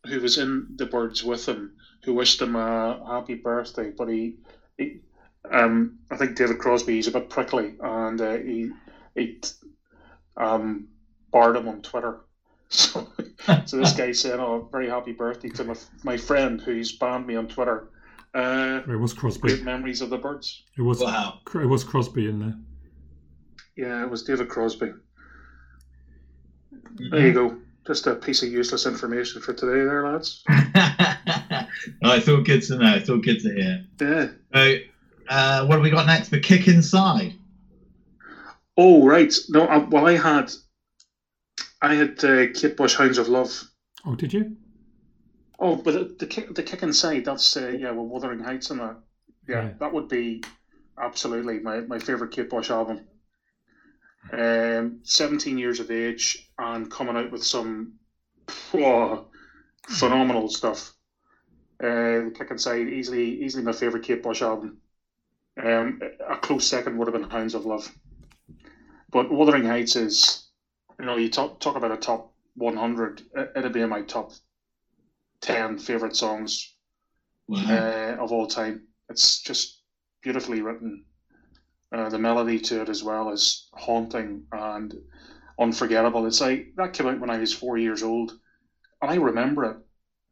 who 0.07 0.21
was 0.21 0.37
in 0.37 0.67
the 0.77 0.85
Byrds 0.85 1.23
with 1.23 1.45
him, 1.47 1.73
who 2.03 2.13
wished 2.13 2.41
him 2.41 2.55
a 2.55 3.03
happy 3.07 3.35
birthday, 3.35 3.91
but 3.97 4.07
he, 4.07 4.37
he 4.77 5.01
um, 5.51 5.99
I 6.11 6.17
think 6.17 6.35
David 6.35 6.59
Crosby. 6.59 6.93
He's 6.95 7.07
a 7.07 7.11
bit 7.11 7.29
prickly, 7.29 7.75
and 7.81 8.19
uh, 8.21 8.37
he 8.37 8.71
he 9.15 9.41
um, 10.37 10.87
barred 11.31 11.55
him 11.57 11.67
on 11.67 11.81
Twitter. 11.81 12.21
So, 12.71 13.07
so 13.65 13.77
this 13.77 13.93
guy 13.93 14.11
said, 14.11 14.39
"Oh, 14.39 14.69
very 14.71 14.87
happy 14.89 15.11
birthday 15.11 15.49
to 15.49 15.63
my, 15.63 15.75
my 16.03 16.17
friend 16.17 16.61
who's 16.61 16.91
banned 16.91 17.25
me 17.25 17.35
on 17.35 17.47
Twitter." 17.47 17.87
Uh, 18.35 18.81
it 18.87 18.95
was 18.99 19.11
Crosby. 19.11 19.47
great 19.49 19.63
memories 19.63 20.01
of 20.01 20.11
the 20.11 20.19
Byrds. 20.19 20.61
It 20.77 20.83
was 20.83 20.99
Wow. 20.99 21.39
it 21.55 21.65
was 21.65 21.83
Crosby 21.83 22.29
in 22.29 22.39
there. 22.39 22.55
Yeah, 23.75 24.03
it 24.03 24.09
was 24.11 24.21
David 24.21 24.49
Crosby. 24.49 24.91
There 27.09 27.25
you 27.27 27.33
go. 27.33 27.57
Just 27.87 28.05
a 28.05 28.13
piece 28.13 28.43
of 28.43 28.49
useless 28.49 28.85
information 28.85 29.41
for 29.41 29.53
today, 29.53 29.83
there, 29.83 30.05
lads. 30.07 30.43
no, 32.01 32.13
it's 32.13 32.27
all 32.27 32.41
good 32.41 32.61
to 32.63 32.77
know. 32.77 32.95
It's 32.95 33.09
all 33.09 33.17
good 33.17 33.39
to 33.41 33.53
hear. 33.53 33.85
Yeah. 34.01 34.27
So, 34.53 34.75
uh, 35.29 35.65
what 35.65 35.75
have 35.75 35.83
we 35.83 35.89
got 35.89 36.05
next? 36.07 36.29
The 36.29 36.39
kick 36.39 36.67
inside. 36.67 37.33
Oh, 38.77 39.05
right. 39.05 39.33
No, 39.49 39.65
I, 39.65 39.77
well, 39.77 40.07
I 40.07 40.15
had, 40.15 40.51
I 41.81 41.95
had 41.95 42.23
uh, 42.23 42.47
Kate 42.53 42.77
Bush 42.77 42.95
Hounds 42.95 43.17
of 43.17 43.27
Love. 43.27 43.63
Oh, 44.05 44.15
did 44.15 44.31
you? 44.33 44.55
Oh, 45.59 45.75
but 45.75 45.93
the, 45.93 46.15
the 46.19 46.25
kick, 46.25 46.55
the 46.55 46.63
kick 46.63 46.83
inside. 46.83 47.25
That's 47.25 47.57
uh, 47.57 47.67
yeah, 47.77 47.91
with 47.91 48.07
Wuthering 48.07 48.39
Heights 48.39 48.69
and 48.69 48.79
that. 48.79 48.97
Yeah, 49.47 49.63
Yeah. 49.63 49.69
that 49.79 49.91
would 49.93 50.07
be 50.07 50.43
absolutely 51.01 51.59
my, 51.59 51.81
my 51.81 51.99
favorite 51.99 52.31
Kate 52.31 52.49
Bush 52.49 52.69
album. 52.69 53.01
Um, 54.31 54.99
seventeen 55.03 55.57
years 55.57 55.79
of 55.79 55.91
age 55.91 56.49
and 56.57 56.89
coming 56.91 57.15
out 57.17 57.31
with 57.31 57.43
some 57.43 57.93
oh, 58.73 59.27
phenomenal 59.87 60.49
stuff. 60.49 60.93
Uh, 61.81 62.25
the 62.25 62.31
kick 62.37 62.51
inside 62.51 62.87
easily 62.89 63.41
easily 63.41 63.63
my 63.63 63.71
favorite 63.71 64.03
Kate 64.03 64.21
Bush 64.21 64.41
album. 64.41 64.77
Um, 65.61 65.99
a 66.27 66.35
close 66.37 66.65
second 66.65 66.97
would 66.97 67.07
have 67.07 67.13
been 67.13 67.29
Hounds 67.29 67.53
of 67.53 67.65
Love, 67.65 67.89
but 69.11 69.31
Wuthering 69.31 69.63
Heights 69.65 69.95
is, 69.95 70.47
you 70.99 71.05
know, 71.05 71.15
you 71.17 71.29
talk 71.29 71.59
talk 71.59 71.75
about 71.75 71.91
a 71.91 71.97
top 71.97 72.31
one 72.55 72.75
hundred. 72.75 73.21
It'd 73.55 73.71
be 73.71 73.81
in 73.81 73.89
my 73.89 74.01
top 74.01 74.31
ten 75.41 75.77
favorite 75.77 76.15
songs 76.15 76.73
Wow. 77.47 77.59
uh, 77.69 78.15
of 78.19 78.31
all 78.31 78.45
time. 78.45 78.81
It's 79.09 79.41
just 79.41 79.81
beautifully 80.21 80.61
written. 80.61 81.03
Uh, 81.91 82.09
the 82.09 82.19
melody 82.19 82.59
to 82.59 82.81
it 82.81 82.89
as 82.89 83.01
well 83.03 83.29
is 83.31 83.67
haunting 83.73 84.43
and 84.51 84.93
unforgettable. 85.59 86.25
It's 86.25 86.41
like 86.41 86.67
that 86.75 86.93
came 86.93 87.07
out 87.07 87.19
when 87.19 87.31
I 87.31 87.37
was 87.39 87.53
four 87.53 87.77
years 87.77 88.03
old, 88.03 88.35
and 89.01 89.09
I 89.09 89.15
remember 89.15 89.63
it. 89.65 89.77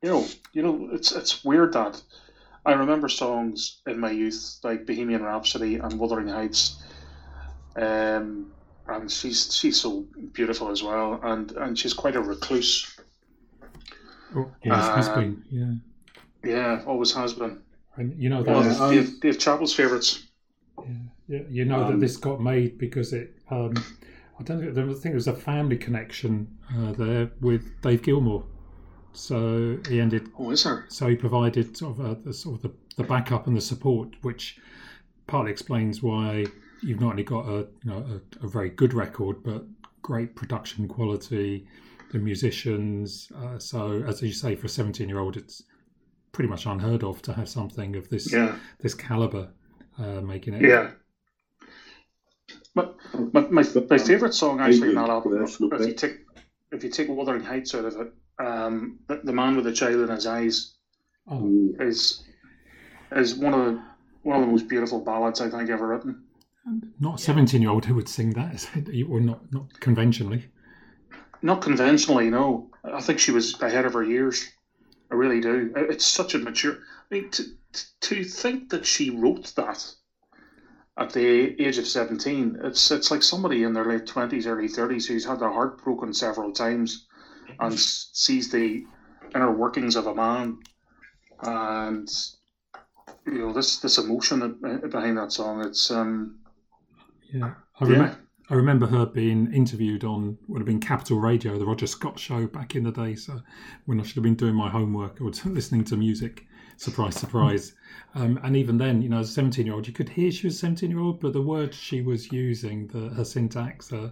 You 0.08 0.14
know, 0.14 0.28
you 0.54 0.62
know, 0.64 0.90
it's 0.94 1.12
it's 1.12 1.44
weird 1.44 1.74
that 1.74 2.02
I 2.66 2.72
remember 2.74 3.10
songs 3.10 3.82
in 3.88 4.00
my 4.00 4.12
youth 4.12 4.60
like 4.64 4.86
Bohemian 4.86 5.22
Rhapsody 5.22 5.76
and 5.76 6.00
Wuthering 6.00 6.30
Heights. 6.30 6.82
Um, 7.76 8.54
and 8.88 9.12
she's 9.12 9.54
she's 9.54 9.82
so 9.82 10.06
beautiful 10.32 10.70
as 10.70 10.82
well, 10.82 11.20
and 11.24 11.52
and 11.52 11.78
she's 11.78 11.94
quite 11.94 12.16
a 12.16 12.22
recluse. 12.22 12.98
Oh, 14.34 14.50
yes, 14.64 14.88
has 14.96 15.10
Um, 15.10 15.16
been. 15.20 15.82
Yeah. 16.42 16.52
Yeah, 16.52 16.84
always 16.88 17.14
has 17.14 17.34
been. 17.34 17.62
And 17.98 18.16
you 18.18 18.30
know 18.30 18.44
that 18.44 18.56
of 18.56 18.82
um, 18.82 18.96
Dave, 18.96 19.20
Dave 19.20 19.40
Chappell's 19.40 19.74
favourites. 19.74 20.24
Yeah, 21.28 21.42
you 21.50 21.66
know 21.66 21.80
that 21.80 21.94
Um, 21.96 22.00
this 22.00 22.16
got 22.16 22.42
made 22.42 22.78
because 22.78 23.12
it. 23.12 23.36
Um, 23.52 23.74
I 24.40 24.44
don't 24.44 24.60
think, 24.62 24.78
I 24.78 24.94
think 24.94 25.14
it 25.14 25.16
was 25.16 25.28
a 25.28 25.34
family 25.34 25.78
connection 25.78 26.48
uh, 26.78 26.94
there 26.94 27.30
with 27.42 27.82
Dave 27.82 28.04
Gilmour. 28.04 28.44
So 29.18 29.78
he 29.90 30.00
ended. 30.00 30.30
Oh, 30.38 30.52
is 30.52 30.64
there? 30.64 30.86
So 30.90 31.08
he 31.08 31.16
provided 31.16 31.76
sort 31.76 32.00
of 32.00 32.06
uh, 32.06 32.16
the 32.24 32.34
sort 32.34 32.56
of 32.56 32.62
the, 32.62 32.72
the 32.98 33.04
backup 33.04 33.48
and 33.48 33.56
the 33.56 33.62
support, 33.62 34.10
which 34.22 34.60
partly 35.26 35.52
explains 35.52 36.02
why 36.04 36.46
you've 36.84 37.02
not 37.02 37.12
only 37.12 37.24
got 37.24 37.48
a 37.48 37.68
you 37.84 37.92
know 37.92 38.22
a, 38.42 38.46
a 38.46 38.48
very 38.48 38.70
good 38.70 38.94
record, 38.94 39.44
but 39.44 39.66
great 40.02 40.36
production 40.36 40.88
quality, 40.88 41.68
the 42.12 42.20
musicians. 42.20 43.32
Uh, 43.36 43.58
so 43.58 44.04
as 44.08 44.22
you 44.22 44.32
say, 44.32 44.56
for 44.56 44.68
a 44.68 44.70
seventeen-year-old, 44.70 45.36
it's 45.36 45.64
pretty 46.32 46.50
much 46.50 46.66
unheard 46.66 47.04
of 47.04 47.22
to 47.24 47.34
have 47.34 47.50
something 47.50 47.96
of 47.96 48.10
this 48.10 48.32
Yeah, 48.32 48.56
this 48.80 48.94
caliber 48.94 49.50
uh, 49.98 50.22
making 50.22 50.54
it. 50.54 50.62
yeah. 50.62 50.92
But 52.76 52.96
my, 53.34 53.42
my, 53.50 53.66
my 53.90 53.98
favourite 53.98 54.36
song 54.36 54.60
actually 54.60 54.90
in 54.90 54.96
that 54.96 55.10
album, 55.10 55.44
if 55.44 55.60
you 55.60 55.94
take 55.94 56.20
if 56.72 56.84
you 56.84 56.92
take 56.92 57.10
Wuthering 57.10 57.44
Heights 57.44 57.74
out 57.74 57.86
of 57.86 58.00
it, 58.00 58.14
um, 58.40 59.00
the, 59.08 59.22
the 59.24 59.34
man 59.34 59.56
with 59.56 59.66
the 59.66 59.74
child 59.74 60.02
in 60.02 60.10
his 60.10 60.28
eyes 60.28 60.74
Oh, 61.30 61.74
is 61.80 62.24
is 63.12 63.36
one 63.36 63.54
of 63.54 63.66
the 63.66 63.82
one 64.24 64.38
of 64.40 64.46
the 64.46 64.52
most 64.52 64.68
beautiful 64.70 65.04
ballads 65.04 65.42
I 65.42 65.50
think 65.50 65.70
ever 65.70 65.88
written. 65.88 66.24
not 67.00 67.20
a 67.20 67.24
seventeen-year-old 67.24 67.86
who 67.86 67.96
would 67.96 68.08
sing 68.10 68.32
that, 68.32 68.56
is 68.56 68.68
it? 68.76 69.06
or 69.10 69.20
not 69.20 69.52
not 69.52 69.80
conventionally. 69.82 70.46
Not 71.42 71.62
conventionally, 71.62 72.30
no. 72.30 72.72
I 72.84 73.02
think 73.02 73.20
she 73.20 73.32
was 73.32 73.62
ahead 73.62 73.86
of 73.86 73.94
her 73.94 74.04
years. 74.04 74.50
I 75.12 75.16
really 75.16 75.42
do. 75.42 75.74
It's 75.76 76.06
such 76.06 76.34
a 76.34 76.40
mature. 76.40 76.78
I 77.12 77.16
mean, 77.16 77.30
to, 77.32 77.44
to 78.02 78.24
think 78.24 78.70
that 78.70 78.86
she 78.86 79.10
wrote 79.10 79.54
that 79.56 79.86
at 80.98 81.12
the 81.12 81.62
age 81.62 81.78
of 81.78 81.88
seventeen, 81.88 82.58
it's 82.64 82.90
it's 82.92 83.12
like 83.12 83.24
somebody 83.24 83.64
in 83.64 83.74
their 83.74 83.86
late 83.86 84.08
twenties, 84.08 84.48
early 84.48 84.68
thirties 84.70 85.08
who's 85.08 85.26
had 85.26 85.40
their 85.42 85.52
heart 85.52 85.84
broken 85.84 86.14
several 86.14 86.54
times 86.54 87.07
and 87.60 87.78
sees 87.80 88.52
the 88.52 88.86
inner 89.36 89.52
workings 89.52 89.96
of 89.96 90.08
a 90.08 90.16
man, 90.16 90.60
and 91.42 92.10
you 93.26 93.40
know 93.40 93.54
this 93.54 93.80
this 93.80 93.98
emotion 93.98 94.60
behind 94.90 95.18
that 95.18 95.32
song. 95.32 95.64
It's 95.64 95.92
um 95.92 96.40
Yeah, 97.34 97.54
I 97.80 97.86
yeah. 97.86 97.86
remember. 97.86 98.18
I 98.50 98.54
remember 98.56 98.88
her 98.88 99.06
being 99.06 99.52
interviewed 99.54 100.06
on 100.06 100.38
would 100.48 100.60
have 100.60 100.66
been 100.66 100.80
Capital 100.80 101.20
Radio, 101.20 101.60
the 101.60 101.66
Roger 101.66 101.88
Scott 101.88 102.18
show 102.18 102.48
back 102.48 102.76
in 102.76 102.84
the 102.84 102.92
day. 102.94 103.16
So 103.16 103.42
when 103.86 104.00
I 104.00 104.04
should 104.04 104.16
have 104.16 104.24
been 104.24 104.36
doing 104.36 104.56
my 104.56 104.70
homework 104.70 105.20
or 105.20 105.32
listening 105.46 105.84
to 105.86 105.98
music, 105.98 106.47
surprise, 106.78 107.16
surprise. 107.16 107.74
Um, 108.16 108.40
and 108.44 108.56
even 108.56 108.78
then, 108.78 109.02
you 109.02 109.10
know, 109.10 109.20
as 109.20 109.30
a 109.30 109.34
seventeen-year-old, 109.34 109.86
you 109.88 109.94
could 109.94 110.10
hear 110.10 110.32
she 110.32 110.48
was 110.48 110.56
a 110.56 110.60
seventeen-year-old, 110.60 111.20
but 111.20 111.34
the 111.34 111.42
words 111.42 111.76
she 111.76 112.02
was 112.02 112.32
using, 112.32 112.88
the, 112.88 113.10
her 113.10 113.26
syntax, 113.26 113.92
uh, 113.92 114.10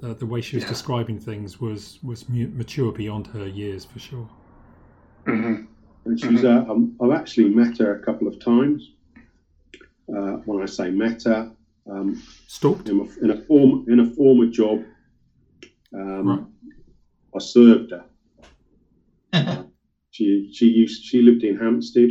the, 0.00 0.14
the 0.14 0.26
way 0.26 0.40
she 0.40 0.56
was 0.56 0.64
Yeah. 0.64 0.70
describing 0.70 1.18
things 1.20 1.60
was 1.60 1.98
was 2.02 2.28
mature 2.28 2.92
beyond 2.92 3.26
her 3.28 3.46
years 3.46 3.84
for 3.84 3.98
sure. 3.98 4.28
hmm 5.24 5.64
And 6.04 6.20
she's, 6.20 6.44
uh, 6.44 6.64
um, 6.68 6.96
I've 7.00 7.12
actually 7.12 7.48
met 7.50 7.78
her 7.78 7.94
a 8.00 8.04
couple 8.04 8.28
of 8.28 8.38
times. 8.40 8.92
Uh, 10.08 10.36
when 10.46 10.62
I 10.62 10.66
say 10.66 10.90
met 10.90 11.24
her, 11.24 11.50
um, 11.90 12.22
Stalked. 12.46 12.88
in, 12.88 13.00
a, 13.00 13.24
in 13.24 13.30
a 13.30 13.40
form 13.42 13.84
in 13.88 14.00
a 14.00 14.06
former 14.10 14.46
job, 14.46 14.84
um, 15.94 16.28
Right. 16.28 16.44
I 17.34 17.38
served 17.40 17.90
her. 17.92 18.04
She 20.16 20.48
she 20.50 20.68
used 20.68 21.04
she 21.04 21.20
lived 21.20 21.44
in 21.44 21.58
Hampstead, 21.58 22.08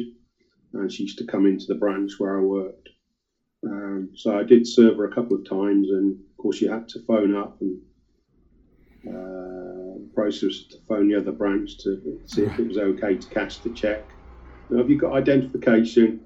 and 0.74 0.92
she 0.92 1.04
used 1.04 1.18
to 1.18 1.26
come 1.26 1.48
into 1.48 1.66
the 1.68 1.74
branch 1.74 2.12
where 2.20 2.38
I 2.38 2.42
worked. 2.42 2.90
Um, 3.66 4.12
so 4.16 4.38
I 4.38 4.44
did 4.44 4.68
serve 4.68 4.98
her 4.98 5.06
a 5.06 5.16
couple 5.16 5.36
of 5.36 5.50
times, 5.50 5.90
and 5.90 6.12
of 6.14 6.38
course 6.38 6.62
you 6.62 6.70
had 6.70 6.88
to 6.90 7.00
phone 7.08 7.36
up 7.36 7.58
and 7.62 7.82
uh, 9.08 9.98
the 10.04 10.12
process 10.14 10.44
was 10.44 10.68
to 10.68 10.78
phone 10.88 11.08
the 11.10 11.16
other 11.16 11.32
branch 11.32 11.80
to 11.80 12.22
see 12.28 12.44
if 12.44 12.60
it 12.60 12.68
was 12.68 12.78
okay 12.78 13.16
to 13.16 13.28
cash 13.30 13.58
the 13.60 13.74
check. 13.74 14.04
Now, 14.70 14.78
have 14.78 14.90
you 14.90 15.00
got 15.00 15.14
identification? 15.14 16.24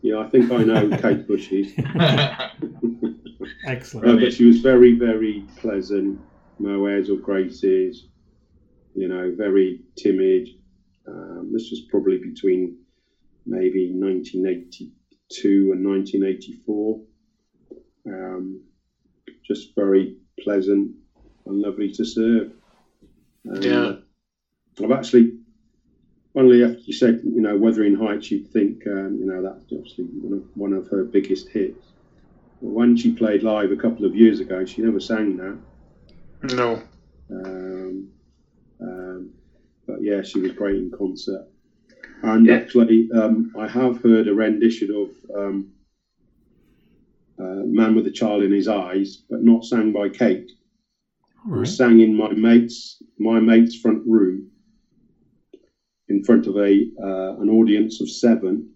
Yeah, 0.00 0.20
I 0.20 0.28
think 0.30 0.50
I 0.50 0.64
know 0.64 0.88
Kate 1.02 1.28
Bush 1.28 1.52
is. 1.52 1.74
Excellent. 3.66 4.08
Uh, 4.08 4.16
but 4.24 4.32
she 4.32 4.46
was 4.46 4.60
very, 4.60 4.92
very 4.98 5.46
pleasant, 5.58 6.20
no 6.58 6.86
airs 6.86 7.10
or 7.10 7.16
graces, 7.16 8.06
you 8.94 9.08
know, 9.08 9.34
very 9.36 9.80
timid. 9.94 10.48
Um, 11.08 11.50
this 11.52 11.70
was 11.70 11.80
probably 11.88 12.18
between 12.18 12.76
maybe 13.46 13.90
1982 13.92 15.72
and 15.72 15.86
1984. 15.86 17.00
Um, 18.06 18.60
just 19.46 19.74
very 19.74 20.16
pleasant 20.40 20.92
and 21.46 21.60
lovely 21.60 21.90
to 21.92 22.04
serve. 22.04 22.52
And, 23.44 23.64
Yeah. 23.64 23.96
I've 24.82 24.92
actually, 24.92 25.38
funnily 26.34 26.62
after 26.62 26.80
you 26.80 26.92
said, 26.92 27.22
you 27.24 27.40
know, 27.40 27.56
Wuthering 27.56 27.94
Heights, 27.94 28.30
you'd 28.30 28.48
think, 28.48 28.86
um, 28.86 29.18
you 29.18 29.26
know, 29.26 29.42
that's 29.42 29.72
obviously 29.72 30.04
one 30.04 30.32
of, 30.38 30.56
one 30.56 30.72
of 30.72 30.88
her 30.88 31.04
biggest 31.04 31.48
hits. 31.48 31.92
Well, 32.60 32.72
when 32.74 32.96
she 32.96 33.12
played 33.12 33.42
live 33.42 33.72
a 33.72 33.76
couple 33.76 34.04
of 34.04 34.14
years 34.14 34.40
ago, 34.40 34.64
she 34.64 34.82
never 34.82 35.00
sang 35.00 35.36
that. 35.38 35.58
No. 36.54 36.82
Um, 37.30 38.08
um, 38.80 39.30
but 39.88 39.98
yeah, 40.02 40.22
she 40.22 40.40
was 40.40 40.52
great 40.52 40.78
in 40.78 40.90
concert. 40.92 41.42
And 42.22 42.48
Yeah. 42.48 42.54
actually, 42.54 43.08
um, 43.14 43.44
I 43.58 43.68
have 43.68 43.98
heard 44.02 44.28
a 44.28 44.34
rendition 44.34 44.90
of 44.92 45.10
um, 45.38 45.66
uh, 47.40 47.62
"Man 47.66 47.94
with 47.94 48.06
a 48.06 48.10
Child 48.12 48.42
in 48.42 48.52
His 48.52 48.68
Eyes," 48.68 49.18
but 49.30 49.42
not 49.42 49.64
sang 49.64 49.92
by 49.92 50.08
Kate. 50.10 50.44
All 51.46 51.52
It 51.52 51.58
right. 51.58 51.60
was 51.60 51.76
sang 51.76 52.00
in 52.00 52.14
my 52.14 52.28
mate's 52.32 52.96
my 53.18 53.40
mate's 53.40 53.76
front 53.76 54.02
room, 54.06 54.44
in 56.08 56.22
front 56.22 56.46
of 56.46 56.56
a 56.56 56.86
uh, 57.02 57.34
an 57.40 57.50
audience 57.50 58.00
of 58.00 58.08
seven, 58.10 58.66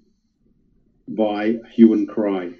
by 1.09 1.55
Hue 1.75 1.93
and 1.95 2.09
Cry. 2.09 2.51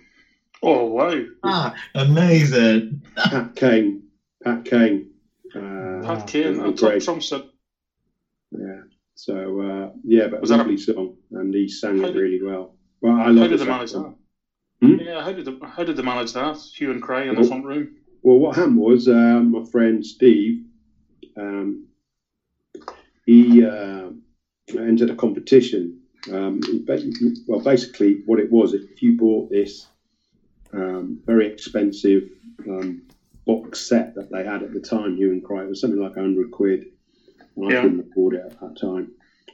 Oh 0.63 0.85
wow, 0.87 1.23
Ah, 1.45 1.73
amazing. 1.95 2.85
Pat 3.31 3.47
Kane, 3.57 3.99
Pat 4.45 4.65
Kane. 4.65 5.05
Uh, 5.55 5.61
Pat 6.03 6.27
Kane, 6.27 6.61
and 6.61 6.69
a 6.69 6.73
top 6.73 6.99
Greg. 6.99 6.99
trumpet. 6.99 7.43
Yeah. 8.53 8.81
So 9.23 9.61
uh, 9.61 9.91
yeah, 10.03 10.27
but 10.27 10.41
Was 10.41 10.51
a 10.51 10.55
that 10.55 10.57
a- 10.57 10.63
lovely 10.65 10.77
song, 10.79 11.17
and 11.31 11.55
he 11.55 11.69
sang 11.69 11.99
How 12.01 12.09
it 12.09 12.13
did- 12.15 12.21
really 12.21 12.43
well. 12.43 12.75
Well, 13.01 13.15
I 13.15 13.25
How 13.25 13.31
love 13.31 13.51
did 13.51 13.61
the 13.61 13.65
they 13.65 13.71
manage 13.71 13.93
that? 13.93 14.15
Hmm? 14.81 14.95
Yeah, 14.99 15.23
how 15.23 15.33
did 15.33 15.45
they, 15.45 15.57
how 15.65 15.85
did 15.85 15.97
they 15.97 16.03
manage 16.03 16.33
that? 16.33 16.57
Hue 16.77 16.91
and 16.91 17.01
Cry 17.01 17.23
in 17.23 17.35
the 17.37 17.41
Well- 17.43 17.49
front 17.49 17.65
room. 17.65 17.95
Well, 18.25 18.39
what 18.39 18.57
happened 18.57 18.79
was 18.79 19.07
uh, 19.07 19.41
my 19.41 19.65
friend 19.71 20.05
Steve, 20.05 20.65
um, 21.37 21.87
he 23.27 23.65
uh, 23.65 24.11
entered 24.77 25.11
a 25.11 25.15
competition. 25.15 26.01
Um, 26.33 26.61
well, 27.47 27.61
basically, 27.61 28.23
what 28.27 28.41
it 28.41 28.51
was, 28.51 28.75
if 28.75 29.03
you 29.03 29.17
bought 29.17 29.51
this 29.51 29.87
um, 30.73 31.21
very 31.27 31.47
expensive 31.47 32.29
um, 32.69 33.03
box 33.47 33.81
set 33.89 34.15
that 34.17 34.31
they 34.33 34.45
had 34.45 34.63
at 34.65 34.73
the 34.73 34.81
time, 34.81 35.17
Hue 35.17 35.31
and 35.31 35.45
Cry, 35.45 35.63
it 35.63 35.69
was 35.69 35.81
something 35.81 36.01
like 36.01 36.17
100 36.17 36.51
quid. 36.51 36.87
And 37.57 37.67
I 37.67 37.73
Yeah. 37.73 37.81
couldn't 37.81 38.01
afford 38.01 38.35
it 38.35 38.43
at 38.45 38.61
that 38.61 38.77
time. 38.81 39.09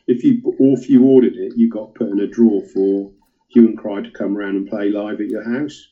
If 0.07 0.25
you 0.25 0.39
or 0.45 0.75
if 0.79 0.89
you 0.89 1.05
ordered 1.05 1.37
it, 1.37 1.53
you 1.57 1.69
got 1.69 1.95
put 1.95 2.11
in 2.11 2.21
a 2.21 2.27
draw 2.27 2.61
for 2.63 3.11
Hue 3.49 3.67
and 3.67 3.77
Cry 3.77 4.01
to 4.03 4.11
come 4.13 4.37
around 4.37 4.57
and 4.57 4.67
play 4.67 4.91
live 4.91 5.21
at 5.21 5.29
your 5.29 5.43
house. 5.43 5.89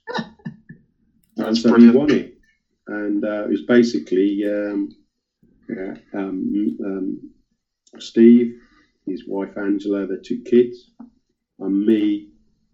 and 1.39 1.57
That's 1.57 1.59
so 1.59 1.75
he 1.75 1.87
brilliant. 1.87 1.97
won 1.97 2.11
it 2.11 2.27
and 2.89 3.25
uh, 3.25 3.45
it 3.45 3.51
was 3.51 3.63
basically 3.63 4.45
um, 4.47 4.89
yeah, 5.69 5.95
um, 6.15 6.77
um, 6.85 7.19
Steve, 7.99 8.53
his 9.07 9.25
wife 9.27 9.57
Angela, 9.57 10.07
their 10.07 10.19
two 10.19 10.39
kids, 10.45 10.91
and 11.61 11.87
me, 11.87 12.27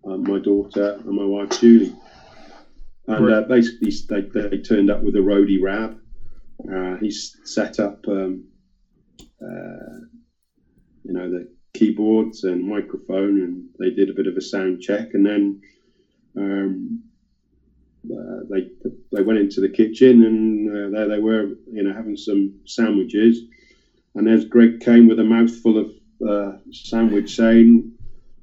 and 0.04 0.26
my 0.26 0.38
daughter, 0.38 0.96
and 1.04 1.14
my 1.16 1.24
wife 1.24 1.50
Julie. 1.60 1.92
And 3.08 3.30
uh, 3.30 3.42
basically, 3.42 3.92
they, 4.08 4.22
they 4.34 4.58
turned 4.58 4.90
up 4.90 5.02
with 5.02 5.16
a 5.16 5.20
roadie 5.20 5.60
rab. 5.60 5.94
Uh, 6.72 6.96
he 6.96 7.10
set 7.44 7.80
up, 7.80 7.96
um, 8.08 8.44
uh, 9.44 10.00
you 11.04 11.14
know, 11.14 11.28
the 11.28 11.46
keyboards 11.74 12.44
and 12.44 12.66
microphone, 12.66 13.42
and 13.42 13.66
they 13.78 13.90
did 13.90 14.10
a 14.10 14.14
bit 14.14 14.28
of 14.28 14.36
a 14.36 14.42
sound 14.42 14.80
check, 14.80 15.08
and 15.14 15.26
then. 15.26 15.56
Um, 16.36 17.00
uh, 18.12 18.40
they 18.50 18.66
they 19.12 19.22
went 19.22 19.40
into 19.40 19.60
the 19.60 19.68
kitchen 19.68 20.22
and 20.22 20.70
uh, 20.70 20.88
there 20.90 21.08
they 21.08 21.18
were, 21.18 21.46
you 21.66 21.82
know, 21.82 21.92
having 21.92 22.16
some 22.16 22.52
sandwiches. 22.66 23.42
And 24.14 24.28
as 24.28 24.44
Greg 24.44 24.80
came 24.80 25.06
with 25.06 25.18
a 25.20 25.24
mouthful 25.24 25.78
of 25.78 25.90
uh, 26.26 26.56
sandwich, 26.72 27.36
saying, 27.36 27.86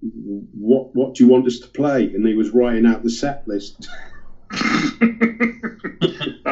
"What 0.01 0.87
what 0.93 1.15
do 1.15 1.23
you 1.23 1.29
want 1.29 1.47
us 1.47 1.59
to 1.59 1.69
play?" 1.69 2.11
And 2.13 2.25
he 2.27 2.35
was 2.35 2.51
writing 2.51 2.85
out 2.85 3.03
the 3.03 3.09
set 3.09 3.39
list. 3.47 3.87
that 4.51 4.93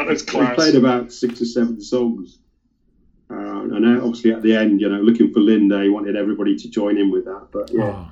is 0.09 0.23
We 0.33 0.41
class. 0.41 0.47
played 0.47 0.75
about 0.75 1.11
six 1.11 1.41
or 1.41 1.45
seven 1.45 1.81
songs. 1.81 2.39
Uh, 3.29 3.61
and 3.75 3.85
obviously 4.01 4.31
at 4.31 4.41
the 4.41 4.53
end, 4.55 4.79
you 4.79 4.87
know, 4.89 4.99
looking 5.01 5.31
for 5.31 5.39
Linda, 5.41 5.81
he 5.83 5.89
wanted 5.89 6.15
everybody 6.15 6.55
to 6.55 6.69
join 6.69 6.97
in 6.97 7.11
with 7.11 7.25
that. 7.25 7.47
But 7.51 7.69
yeah, 7.73 7.83
Oh, 7.83 8.11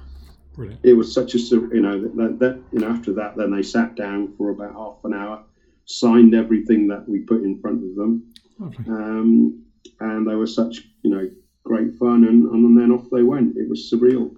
brilliant. 0.53 0.81
it 0.83 0.93
was 0.93 1.13
such 1.13 1.35
a 1.35 1.37
you 1.39 1.81
know 1.81 1.99
that, 2.01 2.37
that 2.39 2.59
you 2.73 2.79
know 2.79 2.87
after 2.89 3.13
that 3.13 3.35
then 3.37 3.51
they 3.51 3.61
sat 3.61 3.95
down 3.95 4.33
for 4.37 4.49
about 4.49 4.73
half 4.73 4.97
an 5.03 5.13
hour 5.13 5.41
signed 5.85 6.33
everything 6.33 6.87
that 6.87 7.07
we 7.07 7.19
put 7.19 7.43
in 7.43 7.59
front 7.59 7.83
of 7.83 7.95
them 7.95 8.23
Lovely. 8.59 8.85
um, 8.87 9.61
and 9.99 10.27
they 10.27 10.33
were 10.35 10.47
such 10.47 10.81
you 11.03 11.11
know 11.11 11.29
great 11.63 11.93
fun 11.95 12.23
and, 12.25 12.49
and 12.51 12.77
then 12.77 12.91
off 12.91 13.05
they 13.11 13.21
went 13.23 13.55
it 13.57 13.67
was 13.69 13.89
surreal 13.91 14.33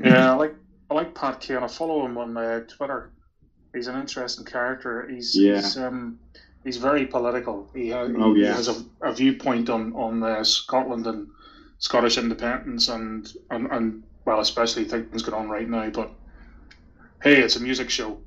Yeah, 0.00 0.32
I 0.32 0.34
like 0.36 0.54
I 0.90 0.94
like 0.94 1.14
Pat 1.14 1.40
Kane. 1.40 1.56
I 1.58 1.66
follow 1.66 2.04
him 2.04 2.16
on 2.18 2.36
uh, 2.36 2.60
Twitter. 2.68 3.10
He's 3.74 3.86
an 3.88 3.98
interesting 3.98 4.44
character. 4.44 5.08
He's 5.10 5.34
Yeah. 5.36 5.56
he's, 5.56 5.76
um, 5.78 6.18
he's 6.64 6.78
very 6.78 7.06
political. 7.06 7.68
He, 7.74 7.90
ha- 7.90 8.08
Oh, 8.18 8.34
he 8.34 8.40
yeah. 8.40 8.54
has 8.54 8.68
a, 8.68 8.76
a 9.02 9.12
viewpoint 9.12 9.70
on 9.70 9.92
on 9.94 10.22
uh, 10.22 10.44
Scotland 10.44 11.06
and 11.06 11.28
Scottish 11.78 12.18
independence 12.18 12.88
and, 12.88 13.32
and 13.50 13.68
and 13.70 14.02
well, 14.26 14.40
especially 14.40 14.84
things 14.84 15.22
going 15.22 15.38
on 15.38 15.48
right 15.50 15.68
now. 15.68 15.90
But 15.90 16.10
hey, 17.22 17.40
it's 17.40 17.56
a 17.56 17.60
music 17.60 17.90
show. 17.90 18.20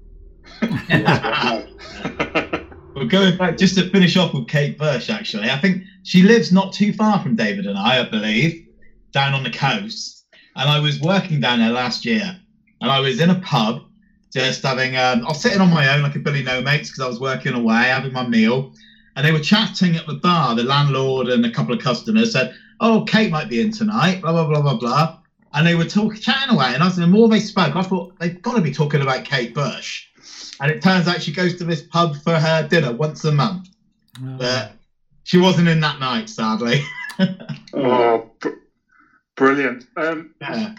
Well, 2.95 3.05
going 3.05 3.37
back 3.37 3.57
just 3.57 3.75
to 3.75 3.89
finish 3.91 4.17
off 4.17 4.33
with 4.33 4.47
Kate 4.47 4.77
Bush, 4.77 5.09
actually, 5.09 5.49
I 5.49 5.57
think 5.57 5.83
she 6.03 6.23
lives 6.23 6.51
not 6.51 6.73
too 6.73 6.93
far 6.93 7.19
from 7.19 7.35
David 7.35 7.65
and 7.67 7.77
I, 7.77 7.99
I 7.99 8.03
believe, 8.09 8.59
down 9.13 9.33
on 9.33 9.43
the 9.43 9.51
coast. 9.51 10.25
And 10.55 10.69
I 10.69 10.79
was 10.79 10.99
working 10.99 11.39
down 11.39 11.59
there 11.59 11.69
last 11.71 12.05
year, 12.05 12.33
and 12.81 12.91
I 12.91 12.99
was 12.99 13.19
in 13.19 13.29
a 13.29 13.39
pub, 13.39 13.81
just 14.33 14.63
having. 14.63 14.95
Um, 14.97 15.23
I 15.25 15.29
was 15.29 15.41
sitting 15.41 15.61
on 15.61 15.69
my 15.69 15.93
own 15.93 16.03
like 16.03 16.15
a 16.15 16.19
Billy 16.19 16.43
No 16.43 16.61
Mates 16.61 16.89
because 16.89 17.03
I 17.03 17.07
was 17.07 17.19
working 17.19 17.53
away, 17.53 17.83
having 17.87 18.11
my 18.11 18.23
meal, 18.23 18.71
and 19.15 19.25
they 19.25 19.31
were 19.31 19.39
chatting 19.39 19.95
at 19.95 20.05
the 20.07 20.15
bar. 20.15 20.55
The 20.55 20.63
landlord 20.63 21.27
and 21.27 21.45
a 21.45 21.51
couple 21.51 21.73
of 21.73 21.81
customers 21.81 22.31
said, 22.31 22.51
"Oh, 22.79 23.03
Kate 23.03 23.31
might 23.31 23.49
be 23.49 23.59
in 23.59 23.71
tonight." 23.71 24.21
Blah 24.21 24.31
blah 24.33 24.47
blah 24.47 24.61
blah 24.61 24.77
blah. 24.77 25.13
And 25.53 25.65
they 25.65 25.75
were 25.75 25.85
talking, 25.85 26.19
chatting 26.19 26.53
away, 26.53 26.73
and 26.73 26.83
I 26.83 26.87
was 26.87 26.97
the 26.97 27.07
more 27.07 27.29
they 27.29 27.39
spoke, 27.39 27.75
I 27.75 27.81
thought 27.81 28.11
they've 28.19 28.39
got 28.41 28.55
to 28.57 28.61
be 28.61 28.71
talking 28.71 29.01
about 29.01 29.23
Kate 29.23 29.53
Bush. 29.53 30.05
And 30.59 30.69
it 30.69 30.83
turns 30.83 31.07
out 31.07 31.21
she 31.21 31.31
goes 31.31 31.55
to 31.55 31.63
this 31.63 31.81
pub 31.81 32.15
for 32.17 32.33
her 32.33 32.67
dinner 32.67 32.91
once 32.91 33.23
a 33.23 33.31
month. 33.31 33.69
Uh, 34.21 34.37
But 34.37 34.71
she 35.23 35.37
wasn't 35.37 35.69
in 35.69 35.79
that 35.79 35.99
night, 35.99 36.29
sadly. 36.29 36.81
oh, 37.73 38.27
br- 38.39 38.49
brilliant. 39.35 39.85
Um, 39.95 40.29
Yeah. 40.41 40.73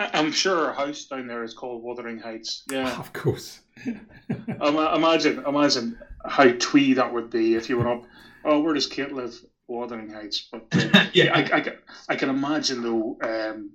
I- 0.00 0.10
I'm 0.14 0.32
sure 0.32 0.66
her 0.66 0.72
house 0.72 1.04
down 1.04 1.26
there 1.26 1.44
is 1.44 1.54
called 1.54 1.82
Wuthering 1.82 2.18
Heights. 2.18 2.64
Yeah. 2.70 2.96
of 2.98 3.12
course. 3.12 3.60
Ima- 3.86 4.94
imagine, 4.96 5.44
imagine 5.46 5.98
how 6.24 6.50
twee 6.52 6.94
that 6.94 7.12
would 7.12 7.30
be 7.30 7.54
if 7.54 7.68
you 7.68 7.76
went 7.76 7.88
up. 7.88 8.04
Oh, 8.44 8.60
where 8.60 8.74
does 8.74 8.86
Kate 8.86 9.12
live? 9.12 9.38
Wuthering 9.68 10.10
Heights. 10.10 10.48
But 10.50 10.66
uh, 10.72 11.06
yeah. 11.12 11.32
I, 11.36 11.58
I, 11.58 11.72
I 12.08 12.16
can 12.16 12.28
imagine 12.28 12.82
though, 12.82 13.16
um, 13.22 13.70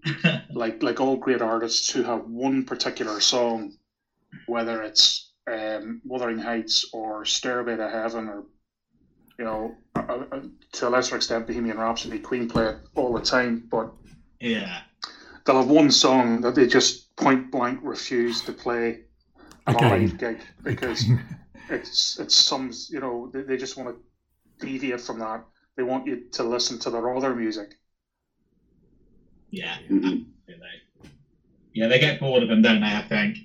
like 0.51 0.83
like 0.83 0.99
all 0.99 1.15
great 1.15 1.41
artists 1.41 1.89
who 1.89 2.03
have 2.03 2.25
one 2.25 2.65
particular 2.65 3.21
song, 3.21 3.71
whether 4.47 4.81
it's 4.83 5.31
um, 5.49 6.01
Wuthering 6.03 6.39
Heights 6.39 6.89
or 6.91 7.23
Stairway 7.23 7.77
to 7.77 7.89
Heaven 7.89 8.27
or 8.27 8.43
you 9.39 9.45
know, 9.45 9.75
uh, 9.95 10.23
uh, 10.31 10.39
to 10.73 10.87
a 10.87 10.89
lesser 10.89 11.15
extent 11.15 11.47
Bohemian 11.47 11.77
Rhapsody, 11.77 12.19
Queen 12.19 12.49
play 12.49 12.65
it 12.67 12.77
all 12.95 13.13
the 13.13 13.21
time, 13.21 13.65
but 13.71 13.91
yeah. 14.41 14.81
They'll 15.45 15.57
have 15.57 15.67
one 15.69 15.91
song 15.91 16.41
that 16.41 16.55
they 16.55 16.67
just 16.67 17.15
point 17.15 17.51
blank 17.51 17.79
refuse 17.83 18.41
to 18.41 18.51
play 18.51 19.01
on 19.67 19.75
live 19.75 20.17
gig 20.17 20.39
because 20.63 21.03
Again. 21.05 21.37
it's 21.69 22.19
it's 22.19 22.35
some 22.35 22.71
you 22.89 22.99
know 22.99 23.29
they, 23.33 23.41
they 23.41 23.57
just 23.57 23.77
want 23.77 23.89
to 23.95 24.65
deviate 24.65 25.01
from 25.01 25.19
that. 25.19 25.43
They 25.77 25.83
want 25.83 26.07
you 26.07 26.25
to 26.33 26.43
listen 26.43 26.79
to 26.79 26.89
their 26.89 27.15
other 27.15 27.35
music. 27.35 27.75
Yeah. 29.51 29.77
Mhm. 29.89 30.25
Yeah, 31.73 31.87
they 31.87 31.99
get 31.99 32.21
bored 32.21 32.41
of 32.41 32.47
them, 32.47 32.61
don't 32.61 32.79
they? 32.79 32.87
I 32.87 33.01
think. 33.01 33.37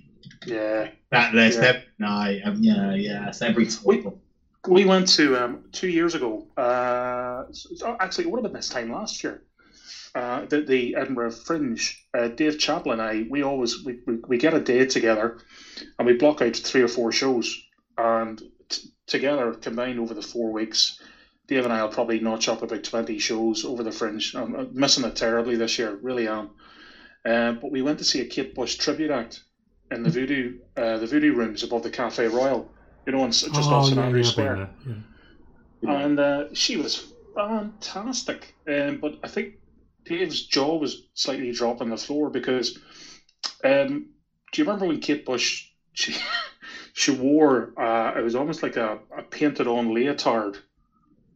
Yeah, 0.46 0.90
That 1.10 1.34
list 1.34 1.58
Yeah. 1.60 1.68
every 1.68 1.82
night. 1.98 2.40
Um, 2.44 2.58
yeah, 2.62 2.94
yeah. 2.94 3.28
It's 3.28 3.42
every 3.42 3.66
We- 3.84 4.02
time. 4.02 4.20
we 4.68 4.84
went 4.84 5.08
to 5.16 5.36
um, 5.36 5.64
two 5.72 5.88
years 5.88 6.14
ago. 6.14 6.46
Uh, 6.56 7.46
so- 7.52 7.96
actually, 7.98 8.24
it 8.24 8.30
would 8.30 8.38
have 8.38 8.44
been 8.44 8.52
this 8.52 8.68
time 8.68 8.92
last 8.92 9.24
year. 9.24 9.42
Uh, 10.12 10.44
the, 10.46 10.62
the 10.62 10.96
Edinburgh 10.96 11.30
Fringe. 11.30 12.04
Uh, 12.12 12.26
Dave 12.28 12.58
Chaplin 12.58 12.98
and 12.98 13.02
I, 13.02 13.26
we 13.30 13.42
always 13.42 13.84
we, 13.84 14.00
we, 14.06 14.16
we 14.26 14.38
get 14.38 14.54
a 14.54 14.60
day 14.60 14.84
together, 14.84 15.38
and 15.98 16.06
we 16.06 16.14
block 16.14 16.42
out 16.42 16.56
three 16.56 16.82
or 16.82 16.88
four 16.88 17.12
shows, 17.12 17.56
and 17.96 18.42
t- 18.68 18.88
together 19.06 19.52
combined 19.52 20.00
over 20.00 20.12
the 20.12 20.22
four 20.22 20.50
weeks, 20.50 21.00
Dave 21.46 21.64
and 21.64 21.72
I 21.72 21.82
will 21.82 21.92
probably 21.92 22.18
notch 22.18 22.48
up 22.48 22.62
about 22.62 22.82
twenty 22.82 23.20
shows 23.20 23.64
over 23.64 23.84
the 23.84 23.92
Fringe. 23.92 24.34
I'm, 24.34 24.70
missing 24.72 25.04
it 25.04 25.14
terribly 25.14 25.54
this 25.54 25.78
year, 25.78 25.96
really 26.02 26.26
am. 26.26 26.50
Uh, 27.24 27.52
but 27.52 27.70
we 27.70 27.82
went 27.82 27.98
to 27.98 28.04
see 28.04 28.20
a 28.20 28.26
Kate 28.26 28.52
Bush 28.52 28.74
tribute 28.76 29.12
act 29.12 29.44
in 29.92 30.02
the 30.02 30.10
Voodoo 30.10 30.58
uh, 30.76 30.98
the 30.98 31.06
Voodoo 31.06 31.34
rooms 31.34 31.62
above 31.62 31.84
the 31.84 31.90
Cafe 31.90 32.26
Royal. 32.26 32.68
You 33.06 33.12
know, 33.12 33.24
in, 33.24 33.30
just 33.30 33.54
off 33.54 33.84
oh, 33.84 33.86
St 33.86 33.96
yeah, 33.96 34.04
Andrews 34.06 34.26
yeah, 34.26 34.32
Square 34.32 34.56
I've 34.56 34.84
been 34.84 35.04
there, 35.82 35.92
yeah. 35.92 36.04
and 36.04 36.18
uh, 36.18 36.44
she 36.52 36.76
was 36.76 37.12
fantastic. 37.36 38.56
Um, 38.68 38.98
but 38.98 39.20
I 39.22 39.28
think 39.28 39.54
Dave's 40.10 40.42
jaw 40.42 40.76
was 40.76 41.04
slightly 41.14 41.52
dropping 41.52 41.88
the 41.90 41.96
floor 41.96 42.30
because 42.30 42.76
um, 43.62 44.06
do 44.52 44.60
you 44.60 44.64
remember 44.64 44.86
when 44.86 44.98
Kate 44.98 45.24
Bush 45.24 45.68
she 45.92 46.14
she 46.92 47.12
wore 47.12 47.72
uh, 47.80 48.18
it 48.18 48.22
was 48.22 48.34
almost 48.34 48.62
like 48.62 48.76
a, 48.76 48.98
a 49.16 49.22
painted 49.22 49.68
on 49.68 49.94
leotard 49.94 50.58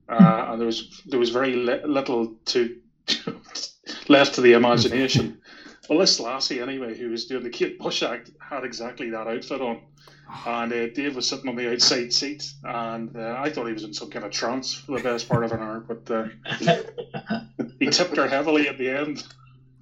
uh, 0.08 0.46
and 0.48 0.60
there 0.60 0.66
was 0.66 1.02
there 1.06 1.20
was 1.20 1.30
very 1.30 1.54
li- 1.54 1.80
little 1.84 2.34
to 2.46 2.74
left 4.08 4.34
to 4.34 4.40
the 4.40 4.52
imagination. 4.52 5.38
well, 5.88 5.98
this 5.98 6.20
lassie 6.20 6.60
anyway, 6.60 6.96
who 6.96 7.08
was 7.10 7.26
doing 7.26 7.42
the 7.42 7.50
Kate 7.50 7.78
Bush 7.78 8.02
act, 8.02 8.30
had 8.40 8.64
exactly 8.64 9.10
that 9.10 9.26
outfit 9.26 9.60
on, 9.60 9.80
and 10.46 10.72
uh, 10.72 10.87
Dave 10.88 11.16
was 11.16 11.28
sitting 11.28 11.48
on 11.48 11.56
the 11.56 11.70
outside 11.72 12.12
seat, 12.12 12.44
and 12.64 13.16
uh, 13.16 13.37
I 13.38 13.50
thought 13.50 13.66
he 13.66 13.72
was 13.72 13.84
in 13.84 13.94
some 13.94 14.10
kind 14.10 14.24
of 14.24 14.30
trance 14.32 14.74
for 14.74 14.98
the 14.98 15.02
best 15.04 15.28
part 15.28 15.44
of 15.44 15.52
an 15.52 15.60
hour, 15.60 15.80
but 15.80 16.10
uh, 16.10 17.40
he 17.80 17.87
tipped 17.90 18.16
her 18.16 18.28
heavily 18.28 18.68
at 18.68 18.78
the 18.78 18.90
end. 18.90 19.24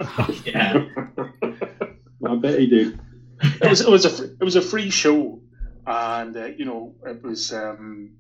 yeah. 0.45 0.85
I 2.27 2.35
bet 2.37 2.59
he 2.59 2.67
did. 2.67 2.99
It 3.43 3.69
was 3.69 3.81
it 3.81 3.89
was 3.91 4.05
a 4.21 4.25
it 4.25 4.43
was 4.45 4.57
a 4.57 4.63
free 4.63 4.91
show, 4.91 5.41
and 5.87 6.37
uh, 6.37 6.47
you 6.47 6.65
know 6.65 6.95
it 7.05 7.23
was 7.23 7.53
um, 7.53 8.13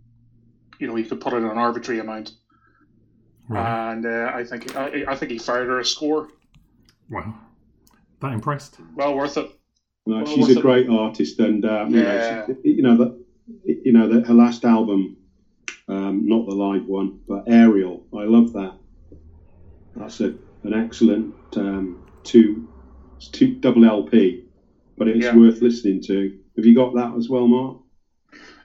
you 0.78 0.87
know 0.88 0.96
you 0.96 1.04
could 1.04 1.20
put 1.20 1.32
in 1.35 1.44
an 1.44 1.56
arbitrary 1.58 2.00
amount, 2.00 2.32
Right. 3.48 3.92
and 3.92 4.04
uh, 4.06 4.32
I 4.35 4.44
think 4.44 4.76
I, 4.76 5.04
I 5.08 5.16
think 5.16 5.30
he 5.30 5.38
fired 5.38 5.68
her 5.68 5.78
a 5.78 5.85
score. 5.85 6.28
wow. 7.08 7.35
That 8.20 8.32
impressed. 8.32 8.78
Well 8.94 9.14
worth 9.16 9.37
it. 9.37 9.50
No, 10.06 10.16
Well, 10.16 10.26
she's 10.26 10.50
a 10.50 10.54
the- 10.54 10.61
great 10.61 10.88
artist, 10.88 11.38
and 11.38 11.64
um, 11.64 11.94
you 11.94 12.02
Yeah. 12.02 12.44
know, 12.48 12.56
she, 12.64 12.70
you 12.70 12.82
know 12.82 12.96
that 12.96 13.24
you 13.64 13.92
know 13.92 14.08
that 14.08 14.26
her 14.26 14.35
last 14.35 14.64
album, 14.64 15.16
um, 15.88 16.26
not 16.26 16.46
the 16.46 16.54
live 16.54 16.87
one, 16.87 17.20
but 17.28 17.44
Aerial. 17.46 18.04
I 18.12 18.24
love 18.24 18.52
that. 18.54 18.74
That's 19.96 20.20
a, 20.20 20.33
an 20.64 20.72
excellent 20.72 21.33
um, 21.57 21.98
two, 22.24 22.62
two 23.33 23.48
double 23.61 23.85
LP, 23.85 24.38
but 24.96 25.09
it's 25.09 25.24
Yeah. 25.26 25.35
worth 25.35 25.61
listening 25.61 26.00
to. 26.02 26.31
Have 26.57 26.66
you 26.66 26.74
got 26.74 26.94
that 26.94 27.14
as 27.16 27.28
well, 27.28 27.46
Mark? 27.46 27.76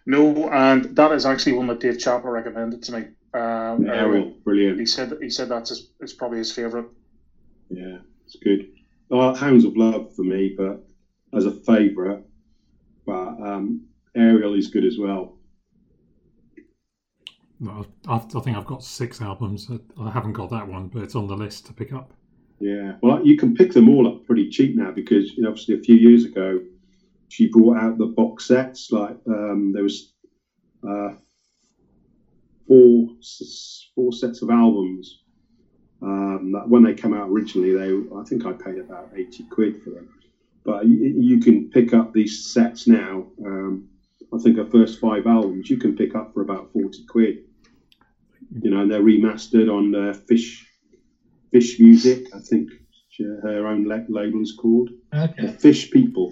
No, 0.06 0.48
and 0.50 0.86
that 0.96 1.12
is 1.12 1.26
actually 1.26 1.54
one 1.54 1.68
that 1.68 1.80
Dave 1.80 1.98
Chappell 1.98 2.30
recommended 2.30 2.82
to 2.84 2.92
me. 2.94 3.06
Um, 3.34 3.86
Aerial, 3.86 4.32
brilliant. 4.44 4.80
He 4.80 4.86
said 4.86 5.14
he 5.22 5.30
said 5.30 5.50
that's 5.50 5.70
his, 5.70 5.84
it's 6.00 6.14
probably 6.14 6.38
his 6.38 6.52
favorite. 6.52 6.86
Yeah, 7.70 7.98
it's 8.26 8.38
good. 8.42 8.66
Well, 9.10 9.34
Hounds 9.34 9.66
of 9.66 9.76
Love 9.76 10.06
for 10.16 10.24
me, 10.24 10.54
but 10.56 10.80
as 11.34 11.46
a 11.46 11.52
favourite, 11.52 12.20
but 13.06 13.40
um, 13.40 13.82
Aerial 14.16 14.54
is 14.54 14.68
good 14.68 14.86
as 14.86 14.98
well. 14.98 15.34
No, 17.60 17.86
I, 18.08 18.20
think 18.20 18.56
I've 18.56 18.66
got 18.66 18.84
six 18.84 19.22
albums. 19.22 19.70
I- 20.00 20.10
haven't 20.10 20.34
got 20.34 20.50
that 20.52 20.68
one, 20.68 20.88
but 20.88 21.04
it's 21.04 21.16
on 21.16 21.28
the 21.28 21.36
list 21.36 21.66
to 21.68 21.74
pick 21.74 21.92
up. 21.92 22.14
Yeah, 22.60 22.94
well, 23.02 23.26
you 23.26 23.38
can 23.38 23.56
pick 23.56 23.72
them 23.74 23.90
all 23.90 24.08
up 24.08 24.26
pretty 24.26 24.50
cheap 24.50 24.76
now 24.76 24.92
because 24.92 25.34
you 25.38 25.44
know, 25.44 25.50
obviously 25.50 25.76
a 25.76 25.80
few 25.80 25.96
years 25.96 26.26
ago 26.26 26.60
she 27.30 27.48
brought 27.48 27.78
out 27.78 27.98
the 27.98 28.06
box 28.06 28.48
sets. 28.48 28.92
Like 28.92 29.18
um, 29.28 29.72
there 29.74 29.84
was 29.84 30.14
uh, 30.88 31.14
four 32.68 33.10
four 33.96 34.14
sets 34.14 34.42
of 34.42 34.50
albums. 34.50 35.24
Um, 36.02 36.52
that 36.54 36.70
when 36.70 36.84
they 36.84 36.94
come 36.94 37.14
out 37.14 37.30
originally, 37.30 37.74
they 37.74 38.16
I 38.16 38.24
think 38.24 38.46
I 38.46 38.54
paid 38.54 38.78
about 38.78 39.10
eighty 39.16 39.44
quid 39.44 39.84
for 39.84 39.92
them. 39.92 40.10
But 40.64 40.86
you, 40.86 41.16
you 41.18 41.40
can 41.40 41.70
pick 41.70 41.94
up 41.94 42.14
these 42.14 42.46
sets 42.46 42.88
now. 42.88 43.28
Um, 43.46 43.90
I 44.34 44.38
think 44.40 44.58
her 44.58 44.66
first 44.66 45.00
five 45.00 45.26
albums 45.26 45.70
you 45.70 45.78
can 45.78 45.96
pick 45.96 46.16
up 46.16 46.34
for 46.34 46.42
about 46.42 46.72
forty 46.72 47.06
quid. 47.06 47.40
You 48.52 48.72
know, 48.72 48.82
and 48.82 48.92
they're 48.92 49.02
remastered 49.02 49.70
on 49.72 49.94
uh, 49.94 50.14
Fish 50.14 50.66
Fish 51.52 51.80
Music, 51.80 52.28
I 52.34 52.40
think 52.40 52.72
her 53.42 53.68
own 53.68 53.86
la- 53.86 54.06
label 54.10 54.42
is 54.42 54.54
called. 54.58 54.90
The 55.12 55.56
Fish 55.60 55.92
People. 55.92 56.32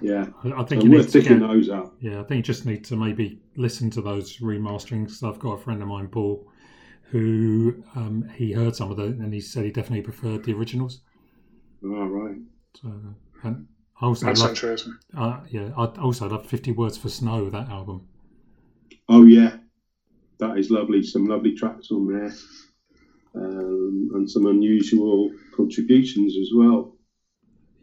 Yeah, 0.00 0.26
I, 0.44 0.60
I 0.60 0.64
think 0.64 0.82
so 0.82 0.86
you 0.86 0.88
need 0.90 1.08
to 1.08 1.20
picking 1.20 1.40
get, 1.40 1.48
those 1.48 1.68
up. 1.68 1.94
Yeah, 2.00 2.20
I 2.20 2.24
think 2.24 2.36
you 2.38 2.42
just 2.42 2.66
need 2.66 2.84
to 2.84 2.96
maybe 2.96 3.40
listen 3.56 3.90
to 3.90 4.02
those 4.02 4.38
remasterings. 4.38 5.22
I've 5.26 5.40
got 5.40 5.54
a 5.54 5.58
friend 5.58 5.82
of 5.82 5.88
mine, 5.88 6.08
Paul, 6.08 6.48
who 7.10 7.82
um, 7.96 8.28
he 8.34 8.52
heard 8.52 8.76
some 8.76 8.90
of 8.90 8.96
them 8.96 9.20
and 9.20 9.34
he 9.34 9.40
said 9.40 9.64
he 9.64 9.70
definitely 9.70 10.02
preferred 10.02 10.44
the 10.44 10.54
originals. 10.54 11.00
All 11.84 12.06
right. 12.06 12.36
So, 12.80 12.92
and 13.42 13.66
I 14.00 14.06
also 14.06 14.26
That's 14.26 14.40
love, 14.40 14.50
interesting. 14.50 14.96
uh, 15.16 15.40
yeah, 15.48 15.70
I 15.76 15.86
also 15.86 16.28
love 16.28 16.46
Fifty 16.46 16.70
Words 16.72 16.96
for 16.96 17.08
Snow. 17.08 17.50
That 17.50 17.68
album. 17.68 18.06
Oh 19.08 19.24
yeah, 19.24 19.56
that 20.38 20.58
is 20.58 20.70
lovely. 20.70 21.02
Some 21.02 21.26
lovely 21.26 21.54
tracks 21.54 21.90
on 21.90 22.06
there, 22.12 22.32
um, 23.34 24.10
and 24.14 24.30
some 24.30 24.46
unusual 24.46 25.30
contributions 25.56 26.36
as 26.38 26.50
well. 26.54 26.96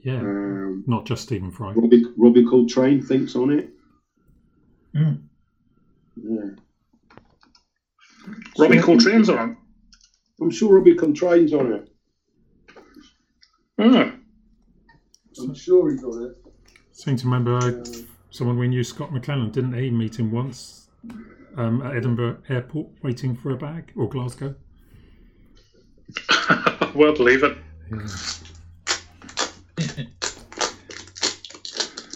Yeah, 0.01 0.19
Um, 0.21 0.83
not 0.87 1.05
just 1.05 1.23
Stephen 1.23 1.51
Fry. 1.51 1.73
Robbie, 1.73 2.05
Robbie 2.17 2.45
Coltrane 2.45 3.01
thinks 3.01 3.35
on 3.35 3.51
it. 3.51 3.73
Hmm. 4.95 5.13
Yeah. 6.15 6.51
Robbie 8.57 8.79
So- 8.79 8.85
Coltrane's 8.85 9.29
on. 9.29 9.57
I'm 10.41 10.49
sure 10.51 10.73
Robbie 10.77 10.95
Coltrane's 10.95 11.53
on 11.53 11.73
it. 11.73 11.89
Hmm. 13.77 14.15
I'm 15.41 15.53
sure 15.53 15.91
he's 15.91 16.03
on 16.03 16.23
it. 16.31 16.37
Seem 16.91 17.15
to 17.17 17.25
remember 17.25 17.57
uh, 17.57 17.85
someone 18.29 18.57
we 18.57 18.67
knew, 18.67 18.83
Scott 18.83 19.13
McClellan, 19.13 19.51
didn't 19.51 19.73
he? 19.73 19.89
Meet 19.89 20.19
him 20.19 20.31
once 20.31 20.88
um, 21.57 21.81
at 21.81 21.95
Edinburgh 21.95 22.37
Airport, 22.49 22.87
waiting 23.03 23.35
for 23.35 23.51
a 23.51 23.57
bag, 23.57 23.91
or 23.95 24.07
Glasgow. 24.09 24.55
well, 26.95 27.13
believe 27.13 27.43
it. 27.43 27.57
Yeah. 27.91 28.07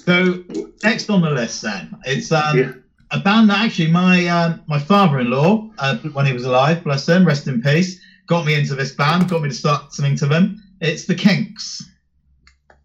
So 0.05 0.43
next 0.83 1.09
on 1.09 1.21
the 1.21 1.29
list, 1.31 1.61
then 1.61 1.95
it's 2.03 2.29
um, 2.33 2.57
Yeah. 2.57 2.73
a 3.11 3.19
band 3.21 3.49
that 3.49 3.59
actually 3.59 3.89
my 3.89 4.27
um, 4.27 4.61
my 4.67 4.77
father-in-law, 4.77 5.69
uh, 5.77 5.97
when 6.11 6.25
he 6.25 6.33
was 6.33 6.43
alive, 6.43 6.83
bless 6.83 7.07
him, 7.07 7.25
rest 7.25 7.47
in 7.47 7.61
peace, 7.61 8.01
got 8.27 8.45
me 8.45 8.53
into 8.53 8.75
this 8.75 8.91
band, 8.93 9.29
got 9.29 9.41
me 9.41 9.47
to 9.49 9.55
start 9.55 9.85
listening 9.85 10.17
to 10.17 10.25
them. 10.25 10.61
It's 10.81 11.05
the 11.05 11.15
Kinks. 11.15 11.89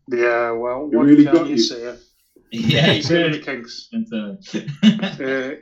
Yeah. 0.08 0.52
Well, 0.52 0.88
It 0.92 0.96
what 0.96 1.06
really 1.06 1.24
can 1.24 1.34
got 1.34 1.46
you 1.48 1.56
you. 1.56 1.62
say? 1.62 1.96
Yeah, 2.52 2.92
He's 2.92 3.10
in 3.10 3.32
the 3.32 3.40
Kinks. 3.40 3.88
into 3.92 4.38
Uh, 4.84 5.56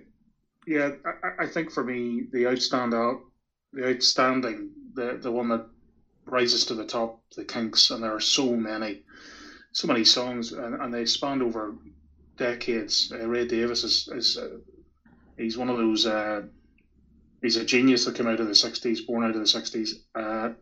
yeah, 0.66 0.90
I, 1.22 1.44
I 1.44 1.46
think 1.46 1.70
for 1.70 1.84
me, 1.84 2.26
the 2.32 2.44
outstand 2.44 2.94
out, 2.94 3.20
the 3.72 3.88
outstanding, 3.88 4.70
the 4.94 5.18
the 5.20 5.32
one 5.32 5.48
that 5.48 5.66
rises 6.26 6.66
to 6.66 6.74
the 6.74 6.86
top, 6.86 7.20
the 7.36 7.44
Kinks, 7.44 7.90
and 7.90 8.02
there 8.02 8.14
are 8.14 8.20
so 8.20 8.56
many, 8.56 9.02
so 9.72 9.86
many 9.86 10.04
songs, 10.04 10.52
and, 10.52 10.74
and 10.74 10.92
they 10.92 11.06
span 11.06 11.42
over 11.42 11.74
decades. 12.36 13.12
Uh, 13.14 13.26
Ray 13.28 13.46
Davies 13.46 13.84
is 13.84 14.08
is 14.08 14.36
uh, 14.36 14.58
he's 15.36 15.56
one 15.56 15.68
of 15.68 15.78
those. 15.78 16.06
Uh, 16.06 16.42
he's 17.42 17.56
a 17.56 17.64
genius 17.64 18.04
that 18.04 18.16
came 18.16 18.26
out 18.26 18.40
of 18.40 18.46
the 18.46 18.52
'60s, 18.52 19.06
born 19.06 19.24
out 19.24 19.36
of 19.36 19.40
the 19.40 19.42
'60s. 19.42 19.90
Uh, 20.14 20.54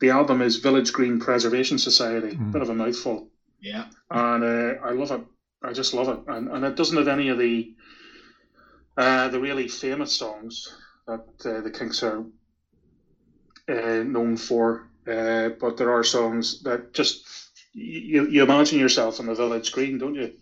the 0.00 0.10
album 0.10 0.40
is 0.40 0.56
Village 0.56 0.92
Green 0.92 1.20
Preservation 1.20 1.78
Society. 1.78 2.36
Mm. 2.36 2.52
Bit 2.52 2.62
of 2.62 2.70
a 2.70 2.74
mouthful 2.74 3.30
yeah. 3.60 3.86
and 4.10 4.44
uh, 4.44 4.80
I 4.82 4.92
love 4.92 5.10
it. 5.12 5.20
I 5.62 5.72
just 5.72 5.92
love 5.92 6.08
it, 6.08 6.20
and 6.28 6.48
and 6.48 6.64
it 6.64 6.76
doesn't 6.76 6.96
have 6.96 7.08
any 7.08 7.28
of 7.28 7.38
the 7.38 7.74
uh, 9.00 9.28
the 9.28 9.40
really 9.40 9.66
famous 9.66 10.12
songs 10.12 10.76
that 11.06 11.24
uh, 11.46 11.62
the 11.62 11.70
Kinks 11.70 12.02
are 12.02 12.22
uh, 13.66 14.02
known 14.02 14.36
for. 14.36 14.90
Uh, 15.08 15.48
but 15.58 15.78
there 15.78 15.90
are 15.90 16.04
songs 16.04 16.62
that 16.64 16.92
just 16.92 17.24
you 17.72 18.28
you 18.28 18.42
imagine 18.42 18.78
yourself 18.78 19.18
in 19.18 19.24
the 19.24 19.34
village 19.34 19.72
green, 19.72 19.96
don't 19.96 20.14
you? 20.14 20.34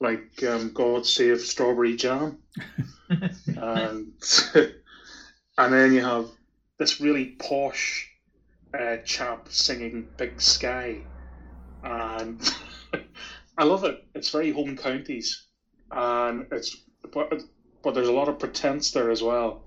Like 0.00 0.44
um, 0.44 0.72
God 0.72 1.06
Save 1.06 1.40
Strawberry 1.40 1.96
Jam, 1.96 2.38
and 3.08 4.12
and 5.58 5.72
then 5.72 5.92
you 5.92 6.00
have 6.00 6.28
this 6.78 7.00
really 7.00 7.34
posh 7.40 8.08
uh, 8.78 8.98
chap 8.98 9.48
singing 9.48 10.06
Big 10.16 10.40
Sky, 10.40 10.98
and 11.82 12.40
I 13.58 13.64
love 13.64 13.82
it. 13.82 14.04
It's 14.14 14.30
very 14.30 14.52
home 14.52 14.76
counties, 14.76 15.48
and 15.90 16.46
it's 16.52 16.76
but, 17.12 17.42
but 17.82 17.94
there's 17.94 18.08
a 18.08 18.12
lot 18.12 18.28
of 18.28 18.38
pretense 18.38 18.90
there 18.90 19.10
as 19.10 19.22
well. 19.22 19.62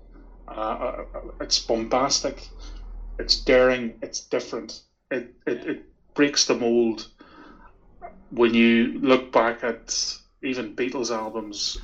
Uh, 0.48 0.50
uh, 0.50 1.04
it's 1.40 1.58
bombastic, 1.58 2.48
it's 3.18 3.40
daring, 3.40 3.94
it's 4.02 4.20
different. 4.20 4.82
It, 5.10 5.34
it 5.46 5.66
it 5.66 5.84
breaks 6.14 6.46
the 6.46 6.54
mold. 6.54 7.08
When 8.30 8.54
you 8.54 8.98
look 9.00 9.32
back 9.32 9.62
at 9.62 10.18
even 10.42 10.74
Beatles 10.74 11.10
albums, 11.10 11.78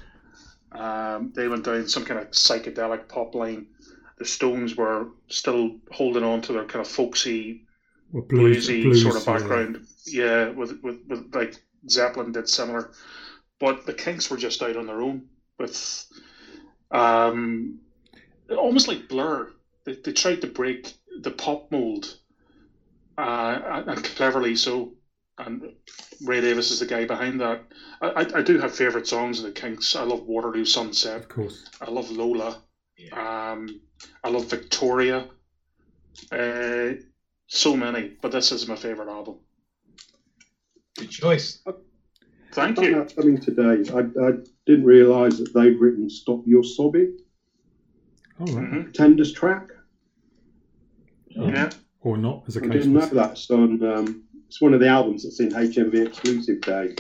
um, 0.73 1.33
they 1.35 1.49
went 1.49 1.65
down 1.65 1.89
some 1.89 2.05
kind 2.05 2.21
of 2.21 2.31
psychedelic 2.31 3.09
pop 3.09 3.35
line. 3.35 3.67
The 4.19 4.25
Stones 4.25 4.77
were 4.77 5.09
still 5.29 5.77
holding 5.93 6.25
on 6.25 6.43
to 6.43 6.53
their 6.53 6.65
kind 6.65 6.85
of 6.85 6.89
folksy 6.91 7.67
Well, 8.13 8.25
blues, 8.25 8.69
bluesy 8.69 8.83
blues, 8.83 9.03
sort 9.03 9.17
of 9.17 9.27
yeah. 9.27 9.39
background. 9.39 9.87
Yeah, 10.07 10.49
with, 10.51 10.83
with 10.83 10.99
with 11.07 11.35
like 11.35 11.63
Zeppelin 11.89 12.33
did 12.33 12.49
similar, 12.49 12.91
but 13.61 13.87
the 13.87 13.93
Kinks 13.95 14.31
were 14.31 14.37
just 14.37 14.63
out 14.63 14.77
on 14.77 14.87
their 14.87 15.03
own 15.03 15.29
with, 15.59 16.05
um, 16.91 17.75
almost 18.57 18.89
like 18.89 19.09
Blur. 19.09 19.49
They, 19.85 19.97
they 20.05 20.13
tried 20.13 20.41
to 20.43 20.47
break 20.47 20.93
the 21.21 21.31
pop 21.31 21.71
mold, 21.71 22.17
uh, 23.17 23.83
and 23.87 24.03
cleverly 24.03 24.55
so. 24.55 24.91
And 25.39 25.73
Ray 26.25 26.41
Davies 26.41 26.71
is 26.73 26.81
the 26.81 26.87
guy 26.87 27.05
behind 27.05 27.41
that. 27.41 27.61
I, 28.01 28.09
I, 28.17 28.27
I 28.35 28.43
do 28.43 28.59
have 28.59 28.73
favorite 28.73 29.07
songs 29.07 29.39
of 29.39 29.45
the 29.45 29.53
Kinks. 29.53 29.95
I 29.95 30.03
love 30.03 30.23
Waterloo 30.27 30.65
Sunset. 30.65 31.17
Of 31.17 31.29
course. 31.29 31.65
I 31.81 31.91
love 31.91 32.11
Lola. 32.11 32.59
Um, 33.13 33.69
I 34.25 34.29
love 34.29 34.47
Victoria. 34.47 35.25
Uh, 36.33 36.95
so 37.47 37.77
many, 37.77 38.11
but 38.21 38.33
this 38.33 38.51
is 38.53 38.67
my 38.67 38.75
favorite 38.75 39.09
album. 39.09 39.37
Good 40.97 41.11
choice. 41.11 41.59
Thank 42.53 42.79
I 42.79 42.83
you. 42.83 42.91
found 42.91 43.03
out 43.03 43.13
something 43.13 43.39
today. 43.39 43.83
I, 43.95 44.27
I 44.27 44.33
didn't 44.69 44.85
realise 44.85 45.39
that 45.39 45.53
they'd 45.55 45.81
written 45.81 46.09
"Stop 46.11 46.43
Your 46.47 46.63
Sobbing," 46.63 47.17
Oh, 48.39 48.45
right. 48.53 48.71
Mhm. 48.71 48.93
Tender's 48.93 49.33
track. 49.33 49.71
Yeah. 51.31 51.71
Or 52.03 52.17
not, 52.17 52.45
as 52.47 52.57
a 52.57 52.61
I 52.61 52.63
case 52.69 52.73
didn't 52.85 52.93
know 52.93 53.07
that. 53.07 53.33
It's 53.33 53.51
on. 53.51 53.83
Um, 53.83 54.25
it's 54.47 54.61
one 54.61 54.73
of 54.75 54.81
the 54.81 54.87
albums 54.89 55.25
that's 55.25 55.41
in 55.41 55.51
HMV 55.51 56.07
exclusive 56.07 56.61
day. 56.61 56.95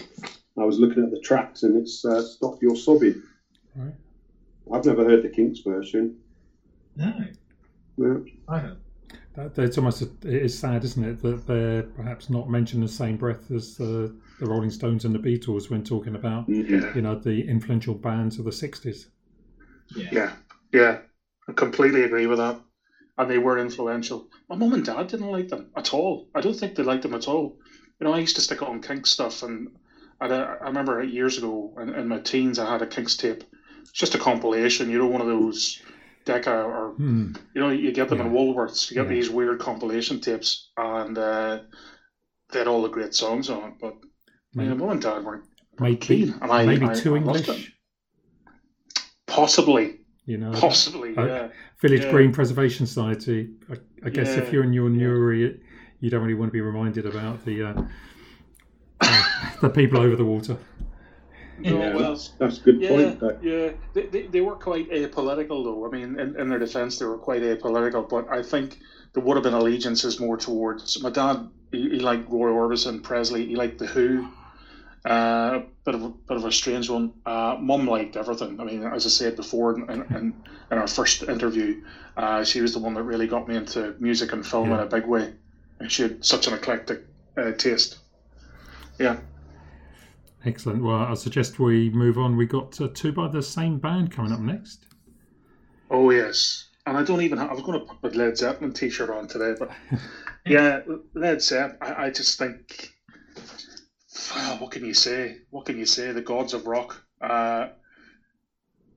I 0.58 0.64
was 0.64 0.78
looking 0.80 1.04
at 1.04 1.10
the 1.10 1.20
tracks, 1.20 1.62
and 1.62 1.76
it's 1.76 2.04
uh, 2.04 2.22
"Stop 2.22 2.60
Your 2.62 2.74
Sobbing." 2.74 3.22
Right. 3.76 3.94
I've 4.72 4.84
never 4.84 5.04
heard 5.04 5.22
the 5.22 5.28
Kinks 5.28 5.60
version. 5.60 6.16
No, 6.96 7.12
Yeah. 7.96 8.14
I 8.48 8.58
have. 8.58 8.76
That, 9.34 9.54
that's 9.54 9.78
almost 9.78 10.02
it 10.02 10.10
is 10.24 10.58
sad, 10.58 10.84
isn't 10.84 11.04
it, 11.04 11.22
that 11.22 11.46
they're 11.46 11.84
perhaps 11.84 12.28
not 12.28 12.50
mentioned 12.50 12.82
in 12.82 12.86
the 12.86 12.92
same 12.92 13.16
breath 13.16 13.50
as 13.52 13.78
uh, 13.80 14.08
the 14.38 14.46
Rolling 14.46 14.70
Stones 14.70 15.04
and 15.04 15.14
the 15.14 15.18
Beatles 15.18 15.70
when 15.70 15.82
talking 15.84 16.14
about 16.14 16.48
Yeah. 16.48 16.94
you 16.94 17.02
know 17.02 17.18
the 17.18 17.46
influential 17.48 17.94
bands 17.94 18.38
of 18.38 18.44
the 18.44 18.50
'60s. 18.52 19.06
Yeah. 19.96 20.08
Yeah. 20.12 20.32
Yeah. 20.72 20.98
I 21.48 21.52
completely 21.52 22.02
agree 22.02 22.26
with 22.26 22.38
that. 22.38 22.60
And 23.16 23.28
they 23.30 23.38
were 23.38 23.58
influential. 23.58 24.28
My 24.48 24.54
mum 24.56 24.74
and 24.74 24.84
dad 24.84 25.08
didn't 25.08 25.30
like 25.32 25.48
them 25.48 25.70
at 25.76 25.92
all. 25.92 26.28
I 26.34 26.40
don't 26.40 26.54
think 26.54 26.74
they 26.76 26.82
liked 26.84 27.02
them 27.02 27.14
at 27.14 27.26
all. 27.26 27.58
You 28.00 28.04
know, 28.06 28.12
I 28.12 28.18
used 28.20 28.36
to 28.36 28.42
stick 28.42 28.62
it 28.62 28.68
on 28.68 28.80
Kinks 28.80 29.10
stuff, 29.10 29.42
and 29.42 29.68
I, 30.20 30.26
I 30.26 30.66
remember 30.68 31.02
years 31.02 31.36
ago 31.38 31.74
in, 31.80 31.88
in 31.94 32.06
my 32.06 32.20
teens, 32.20 32.58
I 32.60 32.70
had 32.70 32.82
a 32.82 32.86
Kinks 32.86 33.16
tape. 33.16 33.42
It's 33.80 33.90
just 33.90 34.14
a 34.14 34.18
compilation, 34.18 34.88
you 34.90 34.98
know, 34.98 35.06
one 35.08 35.20
of 35.20 35.26
those 35.26 35.82
Decca 36.26 36.62
or 36.62 36.92
Hmm. 36.96 37.32
you 37.54 37.60
know, 37.60 37.70
you 37.70 37.90
get 37.90 38.08
them 38.08 38.20
in 38.20 38.30
Woolworths. 38.30 38.88
You 38.90 38.96
get 38.96 39.06
Yeah. 39.08 39.14
these 39.14 39.30
weird 39.30 39.58
compilation 39.58 40.20
tapes, 40.20 40.70
and 40.76 41.16
uh, 41.18 41.60
they 42.52 42.58
had 42.60 42.68
all 42.68 42.82
the 42.82 42.88
great 42.88 43.14
songs 43.14 43.50
on 43.50 43.70
it. 43.70 43.74
But 43.80 43.94
you 44.54 44.62
know, 44.62 44.68
Maybe, 44.68 44.78
mum 44.80 44.90
and 44.90 45.02
dad 45.02 45.24
weren't 45.24 45.44
maybe, 45.78 45.96
keen, 45.96 46.34
and 46.40 46.50
I 46.50 46.64
maybe 46.66 46.86
I- 46.86 46.94
too 46.94 47.14
I 47.14 47.18
English. 47.18 47.72
Possibly, 49.26 50.00
You 50.24 50.38
know, 50.38 50.52
possibly, 50.52 51.16
I- 51.16 51.26
yeah. 51.26 51.48
Village 51.80 52.04
Yeah. 52.04 52.10
Green 52.10 52.32
Preservation 52.32 52.86
Society. 52.86 53.50
I, 53.70 53.76
I 54.06 54.10
guess 54.10 54.36
if 54.36 54.52
you're 54.52 54.64
in 54.64 54.72
your 54.72 54.88
Newry, 54.88 55.60
you 56.00 56.10
don't 56.10 56.22
really 56.22 56.34
want 56.34 56.48
to 56.48 56.52
be 56.52 56.60
reminded 56.60 57.06
about 57.06 57.44
the 57.44 57.62
uh, 57.62 57.82
uh, 59.00 59.24
the 59.60 59.68
people 59.68 60.00
over 60.00 60.16
the 60.16 60.24
water. 60.24 60.56
No, 61.60 61.78
Yeah, 61.78 61.94
well, 61.94 62.08
that's, 62.10 62.28
that's 62.38 62.58
a 62.58 62.60
good 62.62 62.80
Yeah, 62.80 62.88
point. 62.88 63.20
But 63.20 63.42
yeah. 63.44 63.70
They, 63.92 64.06
they, 64.06 64.22
they 64.28 64.40
were 64.40 64.54
quite 64.54 64.88
apolitical, 64.90 65.64
though. 65.64 65.86
I 65.86 65.90
mean, 65.90 66.18
in, 66.18 66.38
in 66.40 66.48
their 66.48 66.58
defence, 66.60 66.98
they 66.98 67.04
were 67.04 67.18
quite 67.18 67.42
apolitical. 67.42 68.08
But 68.08 68.28
I 68.30 68.42
think 68.42 68.78
there 69.12 69.22
would 69.22 69.36
have 69.36 69.44
been 69.44 69.54
allegiances 69.54 70.20
more 70.20 70.36
towards 70.36 71.02
my 71.02 71.10
dad. 71.10 71.48
He, 71.72 71.90
he 71.90 72.00
liked 72.00 72.30
Roy 72.30 72.50
Orbison, 72.50 73.02
Presley. 73.02 73.46
He 73.46 73.56
liked 73.56 73.78
the 73.78 73.86
Who. 73.86 74.28
Uh, 75.04 75.60
bit 75.84 75.94
of 75.94 76.02
a 76.02 76.08
bit 76.08 76.36
of 76.36 76.44
a 76.44 76.52
strange 76.52 76.90
one. 76.90 77.12
Uh, 77.24 77.56
Mum 77.58 77.86
liked 77.86 78.16
everything. 78.16 78.60
I 78.60 78.64
mean, 78.64 78.82
as 78.82 79.06
I 79.06 79.08
said 79.08 79.36
before, 79.36 79.74
in, 79.74 79.88
in, 79.88 80.34
in 80.70 80.78
our 80.78 80.88
first 80.88 81.22
interview, 81.22 81.82
uh, 82.16 82.44
she 82.44 82.60
was 82.60 82.72
the 82.74 82.78
one 82.78 82.94
that 82.94 83.04
really 83.04 83.26
got 83.26 83.48
me 83.48 83.56
into 83.56 83.94
music 84.00 84.32
and 84.32 84.46
film 84.46 84.72
in 84.72 84.80
a 84.80 84.86
big 84.86 85.06
way. 85.06 85.32
And 85.78 85.90
she 85.90 86.02
had 86.02 86.24
such 86.24 86.46
an 86.46 86.54
eclectic 86.54 87.04
uh, 87.36 87.52
taste. 87.52 87.98
Yeah. 88.98 89.18
Excellent. 90.44 90.82
Well, 90.82 90.96
I 90.96 91.14
suggest 91.14 91.58
we 91.58 91.90
move 91.90 92.18
on. 92.18 92.36
We 92.36 92.46
got 92.46 92.80
uh, 92.80 92.88
two 92.92 93.12
by 93.12 93.28
the 93.28 93.42
same 93.42 93.78
band 93.78 94.10
coming 94.12 94.32
up 94.32 94.40
next. 94.40 94.86
Oh 95.90 96.10
yes, 96.10 96.67
and 96.88 96.96
I 96.96 97.02
don't 97.02 97.20
even. 97.20 97.38
Have, 97.38 97.50
I 97.50 97.52
was 97.52 97.62
going 97.62 97.78
to 97.78 97.84
put 97.84 98.02
my 98.02 98.24
Led 98.24 98.36
Zeppelin 98.36 98.72
T-shirt 98.72 99.10
on 99.10 99.26
today, 99.26 99.54
but 99.58 99.70
yeah, 100.46 100.80
Led 101.14 101.42
Zepp. 101.42 101.76
I, 101.80 102.06
I 102.06 102.10
just 102.10 102.38
think, 102.38 102.90
ah, 104.34 104.56
what 104.58 104.70
can 104.70 104.84
you 104.84 104.94
say? 104.94 105.36
What 105.50 105.66
can 105.66 105.76
you 105.76 105.84
say? 105.86 106.12
The 106.12 106.22
gods 106.22 106.54
of 106.54 106.66
rock. 106.66 107.02
Uh, 107.20 107.66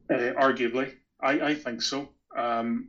uh, 0.10 0.32
arguably, 0.40 0.94
I, 1.22 1.32
I 1.42 1.54
think 1.56 1.82
so. 1.82 2.08
Um, 2.36 2.88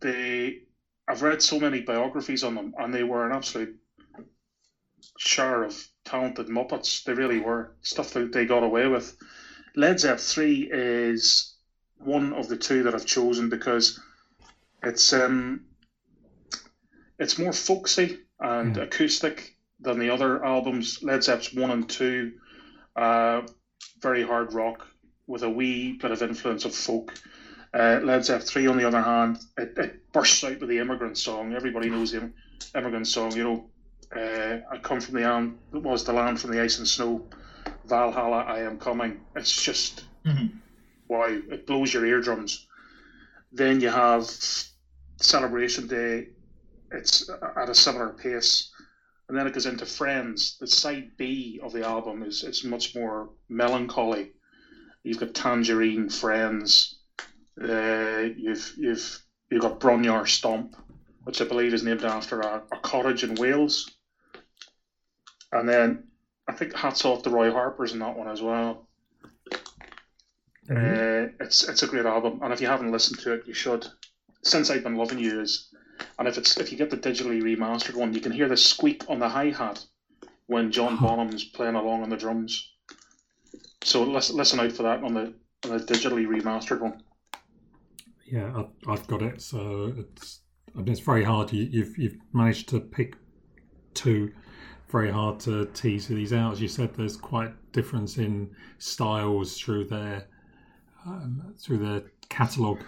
they. 0.00 0.58
I've 1.06 1.22
read 1.22 1.42
so 1.42 1.58
many 1.58 1.80
biographies 1.80 2.44
on 2.44 2.54
them, 2.54 2.72
and 2.78 2.94
they 2.94 3.02
were 3.02 3.26
an 3.26 3.32
absolute 3.32 3.74
shower 5.18 5.64
of 5.64 5.86
talented 6.04 6.46
muppets. 6.46 7.02
They 7.02 7.12
really 7.12 7.40
were 7.40 7.72
stuff 7.82 8.10
that 8.12 8.32
they 8.32 8.46
got 8.46 8.62
away 8.62 8.86
with. 8.86 9.12
Led 9.76 9.98
Zepp 9.98 10.20
three 10.20 10.68
is 10.70 11.54
one 11.98 12.32
of 12.32 12.48
the 12.48 12.56
two 12.56 12.82
that 12.84 12.94
I've 12.94 13.04
chosen 13.04 13.48
because 13.48 13.98
it's 14.84 15.12
um 15.12 15.60
it's 17.18 17.38
more 17.38 17.52
folksy 17.52 18.16
and 18.40 18.76
Mm. 18.76 18.82
acoustic 18.82 19.54
than 19.80 19.98
the 19.98 20.10
other 20.10 20.44
albums. 20.44 20.98
Led 21.02 21.22
Zepp's 21.22 21.52
one 21.52 21.70
and 21.70 21.88
two, 21.88 22.32
uh, 22.96 23.42
very 24.00 24.22
hard 24.22 24.52
rock 24.52 24.86
with 25.26 25.42
a 25.42 25.50
wee 25.50 25.92
bit 25.92 26.10
of 26.10 26.22
influence 26.22 26.64
of 26.64 26.74
folk. 26.74 27.14
Uh, 27.72 27.98
Led 28.02 28.24
Zepp 28.24 28.42
three, 28.42 28.66
on 28.66 28.76
the 28.76 28.84
other 28.86 29.00
hand, 29.00 29.38
it, 29.56 29.72
it 29.76 29.94
bursts 30.12 30.44
out 30.44 30.60
with 30.60 30.68
the 30.68 30.78
immigrant 30.78 31.18
song. 31.18 31.54
Everybody 31.54 31.88
knows 31.90 32.12
the 32.12 32.30
immigrant 32.74 33.06
song. 33.08 33.32
You 33.36 33.44
know, 33.44 33.66
uh, 34.14 34.58
I 34.70 34.78
come 34.78 35.00
from 35.00 35.14
the 35.14 35.22
land 35.22 35.54
it 35.72 35.82
was 35.82 36.04
the 36.04 36.12
land 36.12 36.40
from 36.40 36.50
the 36.52 36.60
ice 36.62 36.78
and 36.78 36.86
snow. 36.88 37.22
Valhalla, 37.84 38.42
I 38.46 38.60
am 38.60 38.78
coming. 38.78 39.20
It's 39.36 39.62
just 39.62 40.04
Mhm. 40.24 40.50
wow, 41.08 41.26
it 41.26 41.66
blows 41.66 41.92
your 41.92 42.04
eardrums. 42.06 42.66
Then 43.52 43.80
you 43.80 43.88
have 43.90 44.24
Celebration 45.24 45.86
Day, 45.86 46.28
it's 46.92 47.28
at 47.28 47.68
a 47.68 47.74
similar 47.74 48.10
pace. 48.10 48.70
And 49.28 49.36
then 49.36 49.46
it 49.46 49.54
goes 49.54 49.66
into 49.66 49.86
Friends. 49.86 50.58
The 50.60 50.66
side 50.66 51.12
B 51.16 51.58
of 51.62 51.72
the 51.72 51.86
album 51.86 52.22
is 52.22 52.44
it's 52.44 52.62
much 52.62 52.94
more 52.94 53.30
melancholy. 53.48 54.32
You've 55.02 55.18
got 55.18 55.34
Tangerine, 55.34 56.10
Friends. 56.10 56.98
Uh, 57.60 58.28
you've 58.36 58.74
you've 58.76 59.22
you've 59.50 59.62
got 59.62 59.80
Bron-Y-Aur 59.80 60.26
Stomp, 60.26 60.76
which 61.24 61.40
I 61.40 61.44
believe 61.44 61.72
is 61.72 61.82
named 61.82 62.04
after 62.04 62.40
a, 62.40 62.62
a 62.70 62.76
cottage 62.78 63.24
in 63.24 63.34
Wales. 63.36 63.90
And 65.52 65.68
then 65.68 66.08
I 66.46 66.52
think 66.52 66.74
hats 66.74 67.04
off 67.04 67.22
to 67.22 67.30
Roy 67.30 67.50
Harper's 67.50 67.92
in 67.92 68.00
that 68.00 68.16
one 68.16 68.28
as 68.28 68.42
well. 68.42 68.88
Uh, 70.70 71.28
it's 71.40 71.66
it's 71.68 71.82
a 71.82 71.86
great 71.86 72.06
album, 72.06 72.40
and 72.42 72.52
if 72.52 72.60
you 72.60 72.66
haven't 72.66 72.92
listened 72.92 73.20
to 73.20 73.32
it, 73.32 73.46
you 73.46 73.54
should. 73.54 73.86
Since 74.44 74.70
I've 74.70 74.84
been 74.84 74.96
loving 74.96 75.18
you 75.18 75.40
is, 75.40 75.74
and 76.18 76.28
if 76.28 76.38
it's 76.38 76.58
if 76.58 76.70
you 76.70 76.78
get 76.78 76.90
the 76.90 76.96
digitally 76.96 77.42
remastered 77.42 77.94
one, 77.94 78.12
you 78.12 78.20
can 78.20 78.32
hear 78.32 78.48
the 78.48 78.56
squeak 78.56 79.04
on 79.08 79.18
the 79.18 79.28
hi 79.28 79.50
hat 79.50 79.84
when 80.46 80.70
John 80.70 80.98
Bonham's 80.98 81.44
playing 81.44 81.74
along 81.74 82.02
on 82.02 82.10
the 82.10 82.16
drums. 82.16 82.70
So 83.82 84.02
listen 84.02 84.36
listen 84.36 84.60
out 84.60 84.72
for 84.72 84.82
that 84.84 85.02
on 85.02 85.14
the 85.14 85.34
on 85.64 85.78
the 85.78 85.84
digitally 85.84 86.26
remastered 86.26 86.80
one. 86.80 87.02
Yeah, 88.26 88.52
I've, 88.56 88.88
I've 88.88 89.06
got 89.06 89.22
it. 89.22 89.40
So 89.40 89.94
it's 89.96 90.40
I 90.74 90.78
mean, 90.78 90.88
it's 90.88 91.00
very 91.00 91.24
hard. 91.24 91.52
You, 91.52 91.64
you've 91.64 91.96
you've 91.96 92.16
managed 92.32 92.68
to 92.70 92.80
pick 92.80 93.16
two. 93.94 94.32
Very 94.88 95.10
hard 95.10 95.40
to 95.40 95.66
tease 95.66 96.06
these 96.06 96.32
out. 96.32 96.52
As 96.52 96.60
you 96.60 96.68
said, 96.68 96.94
there's 96.94 97.16
quite 97.16 97.52
difference 97.72 98.18
in 98.18 98.50
styles 98.78 99.58
through 99.58 99.86
their 99.86 100.26
um, 101.06 101.54
through 101.58 101.78
their 101.78 102.02
catalogue 102.28 102.80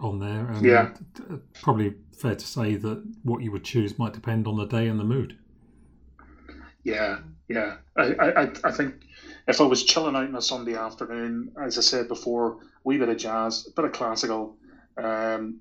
on 0.00 0.18
there. 0.18 0.46
And 0.48 0.64
Yeah. 0.64 0.90
uh, 1.30 1.36
probably 1.62 1.94
fair 2.16 2.34
to 2.34 2.46
say 2.46 2.76
that 2.76 3.02
what 3.22 3.42
you 3.42 3.52
would 3.52 3.64
choose 3.64 3.98
might 3.98 4.12
depend 4.12 4.46
on 4.46 4.56
the 4.56 4.66
day 4.66 4.88
and 4.88 4.98
the 4.98 5.04
mood. 5.04 5.36
Yeah, 6.84 7.18
yeah. 7.48 7.76
I, 7.96 8.02
I, 8.14 8.42
I- 8.42 8.52
I 8.64 8.70
think 8.70 8.94
if 9.46 9.60
I 9.60 9.64
was 9.64 9.84
chilling 9.84 10.16
out 10.16 10.28
on 10.28 10.36
a 10.36 10.42
Sunday 10.42 10.74
afternoon, 10.74 11.52
as 11.62 11.78
I 11.78 11.80
said 11.80 12.08
before, 12.08 12.58
wee 12.84 12.98
bit 12.98 13.08
of 13.08 13.16
jazz, 13.16 13.66
a 13.66 13.70
bit 13.72 13.84
of 13.86 13.92
classical, 13.92 14.56
um, 14.96 15.60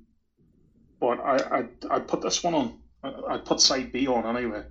but 0.99 1.19
I, 1.19 1.35
I 1.59 1.95
I 1.95 1.99
put 1.99 2.21
this 2.21 2.43
one 2.43 2.53
on. 2.55 2.79
I, 3.03 3.13
I'd 3.33 3.45
put 3.45 3.61
side 3.61 3.91
B 3.91 4.07
on 4.07 4.25
anyway. 4.35 4.63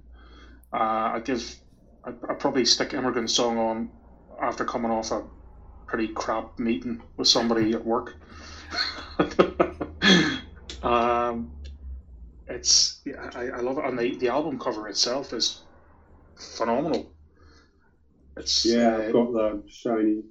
Uh, 0.73 0.77
I 1.15 1.21
give. 1.25 1.55
I 2.05 2.11
I'd 2.29 2.39
probably 2.41 2.65
stick 2.65 2.95
Immigrant 2.95 3.31
Song 3.31 3.59
on 3.59 3.91
after 4.41 4.65
coming 4.65 4.91
off 4.91 5.13
a 5.13 5.23
pretty 5.87 6.09
crap 6.09 6.59
meeting 6.59 7.03
with 7.17 7.29
somebody 7.29 7.73
at 7.73 7.85
work. 7.85 8.17
um, 10.83 11.49
it's 12.49 13.01
I, 13.35 13.49
I 13.49 13.61
love 13.61 13.79
it, 13.79 13.85
and 13.85 13.99
the, 13.99 14.15
the 14.17 14.29
album 14.29 14.59
cover 14.59 14.89
itself 14.89 15.33
is 15.33 15.63
phenomenal. 16.37 17.07
It's 18.37 18.65
Yeah, 18.67 18.97
uh, 18.97 19.03
I've 19.07 19.13
got 19.13 19.33
the 19.33 19.63
shiny. 19.69 20.23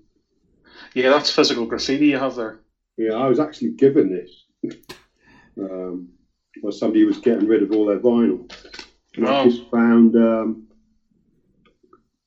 yeah, 0.93 1.09
that's 1.09 1.29
physical 1.29 1.65
graffiti 1.65 2.07
you 2.07 2.17
have 2.17 2.35
there. 2.35 2.57
Yeah, 2.97 3.13
I 3.13 3.27
was 3.27 3.39
actually 3.39 3.71
given 3.71 4.09
this. 4.09 4.43
um, 5.59 6.07
well, 6.61 6.71
somebody 6.71 7.03
was 7.03 7.17
getting 7.17 7.47
rid 7.47 7.61
of 7.61 7.71
all 7.71 7.85
their 7.85 7.99
vinyl. 7.99 8.49
And 9.15 9.25
Wow. 9.25 9.41
I 9.41 9.43
just 9.43 9.61
found 9.69 10.15
um, 10.15 10.61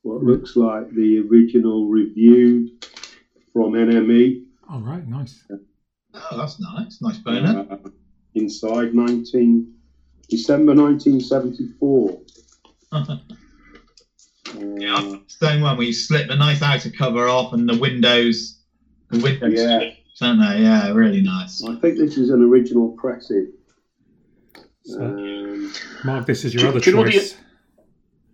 what 0.03 0.23
looks 0.23 0.57
like 0.57 0.89
the 0.91 1.19
original 1.21 1.87
review 1.87 2.67
from 3.53 3.73
NME. 3.73 4.39
All 4.69 4.81
right, 4.81 5.07
nice. 5.07 5.45
Oh, 6.31 6.37
that's 6.37 6.59
nice. 6.61 7.01
Nice 7.01 7.19
boner. 7.19 7.67
Uh, 7.71 7.77
inside 8.35 8.95
19 8.95 9.75
December 10.29 10.75
1974. 10.75 12.21
Yeah, 14.79 14.95
Uh, 14.97 15.19
Stone 15.27 15.61
one 15.61 15.77
where 15.77 15.87
you 15.87 15.93
slip 15.93 16.27
the 16.29 16.35
nice 16.37 16.63
outer 16.63 16.89
cover 16.91 17.29
off 17.29 17.53
and 17.53 17.69
the 17.69 17.77
windows, 17.77 18.61
the 19.11 19.19
windows, 19.19 19.53
Yeah. 19.55 19.91
don't 20.19 20.39
they? 20.41 20.63
Yeah, 20.63 20.91
really 20.93 21.21
nice. 21.21 21.63
I 21.63 21.75
think 21.77 21.99
this 21.99 22.17
is 22.17 22.31
an 22.31 22.43
original 22.43 22.89
pressing. 22.93 23.53
So- 24.85 25.03
Um, 25.03 25.71
Mark, 26.03 26.27
this 26.27 26.47
is 26.47 26.55
your 26.55 26.63
Do- 26.63 26.69
other 26.71 26.81
do 26.81 26.91
you 26.91 26.97
know 26.97 27.05
the- 27.05 27.11
choice. 27.13 27.37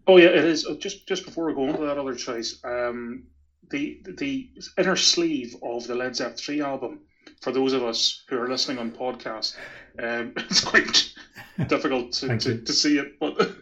Oh 0.06 0.18
yeah, 0.18 0.26
it 0.28 0.44
is. 0.44 0.64
Uh, 0.66 0.74
Just 0.74 1.08
just 1.08 1.24
before 1.24 1.46
we 1.46 1.54
go 1.54 1.68
on 1.68 1.74
to 1.78 1.84
that 1.86 1.98
other 1.98 2.14
choice, 2.14 2.60
um, 2.62 3.24
the 3.70 4.00
the 4.04 4.50
inner 4.78 4.94
sleeve 4.96 5.56
of 5.64 5.84
the 5.88 5.96
Led 5.96 6.14
Zeppelin 6.14 6.36
three 6.36 6.60
album. 6.60 7.00
For 7.40 7.52
those 7.52 7.72
of 7.72 7.84
us 7.84 8.24
who 8.28 8.38
are 8.38 8.48
listening 8.48 8.78
on 8.78 8.90
podcast, 8.90 9.56
um, 9.98 10.32
it's 10.36 10.64
quite 10.64 11.12
difficult 11.68 12.12
to, 12.12 12.38
to, 12.38 12.60
to 12.60 12.72
see 12.72 12.98
it, 12.98 13.18
but 13.18 13.40
uh, 13.40 13.54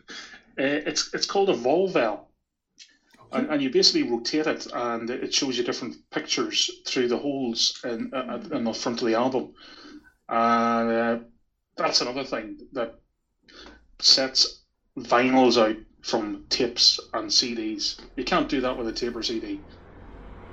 it's 0.57 1.13
it's 1.15 1.27
called 1.27 1.51
a 1.51 1.55
Volvel, 1.55 2.21
and, 3.33 3.49
and 3.51 3.63
you 3.63 3.71
basically 3.71 4.11
rotate 4.11 4.47
it, 4.47 4.67
and 4.73 5.11
it 5.11 5.35
shows 5.35 5.59
you 5.59 5.65
different 5.65 5.97
pictures 6.11 6.71
through 6.87 7.09
the 7.09 7.19
holes 7.19 7.81
in, 7.85 8.13
uh, 8.15 8.41
in 8.53 8.65
the 8.65 8.73
front 8.73 9.01
of 9.01 9.09
the 9.09 9.15
album, 9.15 9.53
and 10.29 10.91
uh, 10.91 11.19
that's 11.77 12.01
another 12.01 12.25
thing 12.25 12.59
that 12.73 12.95
sets 13.99 14.63
vinyls 14.99 15.61
out 15.61 15.77
from 16.03 16.45
tapes 16.49 17.01
and 17.15 17.31
CDs. 17.31 18.01
You 18.17 18.25
can't 18.25 18.49
do 18.49 18.61
that 18.61 18.77
with 18.77 18.89
a 18.89 18.93
tape 18.93 19.17
or 19.17 19.23
CD. 19.23 19.61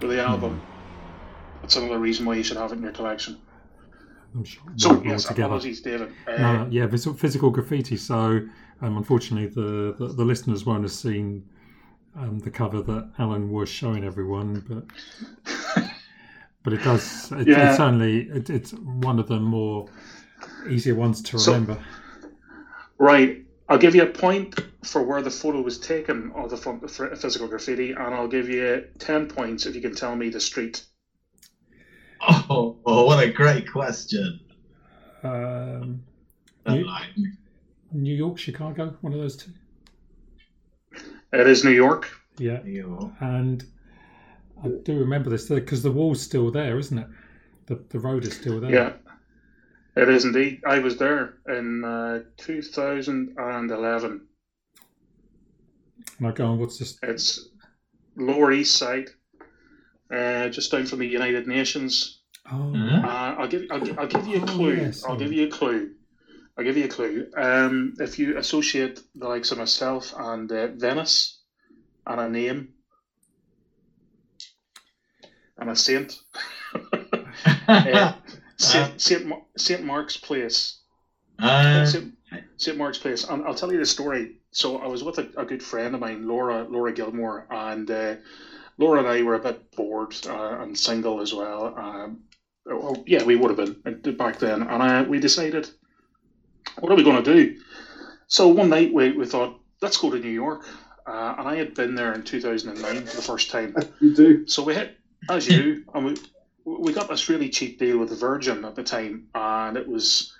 With 0.02 0.12
the 0.12 0.22
album, 0.22 0.62
that's 1.62 1.76
another 1.76 2.00
reason 2.00 2.26
why 2.26 2.36
you 2.36 2.44
should 2.44 2.58
have 2.58 2.72
it 2.72 2.76
in 2.78 2.84
your 2.84 2.92
collection. 2.92 3.38
I'm 4.36 4.44
sure. 4.44 4.62
So 4.76 5.02
yes, 5.04 5.24
together. 5.26 5.46
apologies, 5.48 5.82
David. 5.82 6.12
Uh, 6.28 6.38
No, 6.38 6.68
yeah, 6.70 6.88
physical 6.88 7.50
graffiti. 7.50 7.98
So, 7.98 8.42
um, 8.82 8.98
unfortunately, 8.98 9.48
the, 9.48 9.96
the, 9.98 10.14
the 10.14 10.24
listeners 10.24 10.66
won't 10.66 10.84
have 10.84 10.92
seen 10.92 11.44
um, 12.16 12.40
the 12.40 12.52
cover 12.52 12.82
that 12.82 13.10
Alan 13.18 13.50
was 13.50 13.70
showing 13.70 14.04
everyone, 14.04 14.64
but 14.68 15.84
but 16.64 16.74
it 16.74 16.84
does. 16.84 17.32
It, 17.32 17.48
Yeah. 17.48 17.72
It's 17.72 17.80
only 17.80 18.30
it, 18.30 18.50
it's 18.50 18.72
one 18.74 19.20
of 19.20 19.28
the 19.28 19.40
more 19.40 19.88
easier 20.70 20.96
ones 20.96 21.22
to 21.24 21.40
So- 21.40 21.54
remember. 21.54 21.84
Right. 22.98 23.46
I'll 23.70 23.78
give 23.78 23.94
you 23.96 24.02
a 24.04 24.08
point 24.08 24.60
for 24.84 25.04
where 25.04 25.22
the 25.22 25.30
photo 25.30 25.62
was 25.62 25.80
taken 25.80 26.32
of 26.36 26.50
the 26.50 26.58
front 26.58 26.84
of 26.84 26.96
the 26.98 27.16
physical 27.16 27.48
graffiti, 27.48 27.92
and 27.92 28.16
I'll 28.16 28.28
give 28.28 28.50
you 28.50 28.86
10 28.98 29.28
points 29.28 29.68
if 29.68 29.76
you 29.76 29.82
can 29.82 29.94
tell 29.94 30.16
me 30.16 30.30
the 30.30 30.40
street. 30.40 30.84
Oh, 32.22 32.78
oh, 32.86 33.06
what 33.06 33.24
a 33.24 33.32
great 33.32 33.72
question. 33.72 34.40
um, 35.24 36.02
Don't 36.66 36.86
New 37.92 38.14
York, 38.16 38.38
Chicago, 38.38 38.96
one 39.02 39.14
of 39.14 39.20
those 39.20 39.36
two. 39.36 39.52
It 41.34 41.48
is 41.48 41.64
New 41.64 41.72
York. 41.72 42.10
Yeah, 42.38 42.64
You- 42.64 43.14
and 43.20 43.64
I 44.64 44.68
do 44.84 45.00
remember 45.00 45.30
this 45.30 45.48
because 45.50 45.82
the 45.84 45.92
wall's 45.92 46.22
still 46.22 46.52
there, 46.52 46.78
isn't 46.78 46.98
it? 46.98 47.08
The 47.68 47.84
the 47.90 48.00
road 48.00 48.24
is 48.26 48.34
still 48.36 48.60
there. 48.60 48.72
Yeah. 48.72 48.94
It 49.96 50.10
is 50.10 50.26
indeed. 50.26 50.62
I 50.66 50.80
was 50.80 50.98
there 50.98 51.36
in 51.48 51.84
uh, 51.84 52.20
2011. 52.38 54.22
And 56.18 56.28
I 56.28 56.32
go 56.32 56.46
on. 56.46 56.60
What's 56.60 56.78
this? 56.78 56.98
It's 57.04 57.50
Lower 58.16 58.52
East 58.52 58.76
Side, 58.78 59.10
uh, 60.14 60.50
just 60.50 60.72
down 60.72 60.86
from 60.86 61.00
the 61.00 61.08
United 61.08 61.48
Nations. 61.48 62.20
Oh, 62.52 62.72
Uh, 63.04 63.36
I'll 63.38 63.48
give 63.48 63.64
I'll, 63.72 63.82
I'll 64.00 64.08
give 64.08 64.28
you 64.28 64.38
a 64.38 64.42
Oh, 64.42 64.56
clue. 64.58 64.76
yes, 64.76 65.04
I'll 65.04 65.16
oh. 65.16 65.18
give 65.18 65.32
you 65.34 65.44
a 65.44 65.48
clue. 65.48 65.90
I'll 66.58 66.64
give 66.64 66.78
you 66.78 66.86
a 66.86 66.90
clue. 66.90 67.26
Um, 67.38 67.94
if 68.00 68.20
you 68.20 68.38
associate 68.38 69.00
the 69.16 69.28
likes 69.28 69.52
of 69.52 69.58
myself 69.58 70.14
and 70.18 70.52
uh, 70.52 70.68
Venice 70.70 71.38
and 72.08 72.20
a 72.20 72.28
name 72.30 72.70
and 75.58 75.70
a 75.70 75.76
saint, 75.76 76.16
uh, 77.68 78.12
Saint, 78.58 79.02
Saint, 79.02 79.26
Mar- 79.26 79.42
Saint 79.58 79.84
Mark's 79.84 80.18
Place. 80.18 80.76
Uh, 81.40 81.86
St. 81.86 82.14
St. 82.58 82.78
Mark's 82.78 82.98
Place. 82.98 83.24
And 83.24 83.44
I'll 83.44 83.54
tell 83.56 83.72
you 83.72 83.80
the 83.80 83.86
story. 83.86 84.32
So 84.52 84.78
I 84.78 84.88
was 84.88 85.04
with 85.04 85.18
a, 85.20 85.28
a 85.38 85.46
good 85.46 85.62
friend 85.64 85.94
of 85.94 86.02
mine, 86.02 86.28
Laura 86.28 86.66
Laura 86.70 86.92
Gilmore, 86.92 87.46
and 87.50 87.90
uh, 87.90 88.16
Laura 88.80 89.00
and 89.00 89.08
I 89.08 89.22
were 89.22 89.36
a 89.36 89.40
bit 89.40 89.76
bored 89.76 90.16
uh, 90.26 90.62
and 90.62 90.76
single 90.78 91.22
as 91.22 91.34
well. 91.34 91.76
Um, 91.78 92.24
well, 92.66 93.04
yeah, 93.06 93.24
we 93.24 93.36
would 93.36 93.58
have 93.58 93.84
been 93.84 94.16
back 94.16 94.40
then, 94.40 94.64
and 94.64 94.82
uh, 94.82 95.06
we 95.08 95.20
decided, 95.20 95.70
what 96.80 96.92
are 96.92 96.96
we 96.96 97.04
going 97.04 97.22
to 97.22 97.34
do? 97.34 97.60
So 98.28 98.48
one 98.48 98.70
night 98.70 98.94
we, 98.94 99.12
we 99.12 99.26
thought, 99.26 99.60
let's 99.82 99.98
go 99.98 100.10
to 100.10 100.18
New 100.18 100.30
York. 100.30 100.66
Uh, 101.06 101.36
and 101.40 101.48
I 101.48 101.56
had 101.56 101.74
been 101.74 101.96
there 101.96 102.14
in 102.14 102.24
2009 102.24 103.06
for 103.06 103.16
the 103.16 103.22
first 103.22 103.50
time. 103.50 103.76
you 104.00 104.16
do. 104.16 104.48
So 104.48 104.64
we 104.64 104.76
hit, 104.76 104.98
as 105.30 105.48
you 105.48 105.84
and 105.94 106.06
we 106.06 106.16
we 106.66 106.94
got 106.94 107.10
this 107.10 107.30
really 107.30 107.50
cheap 107.50 107.80
deal 107.80 107.98
with 107.98 108.18
Virgin 108.20 108.64
at 108.64 108.76
the 108.76 108.84
time, 108.84 109.28
and 109.34 109.76
it 109.76 109.88
was 109.88 110.36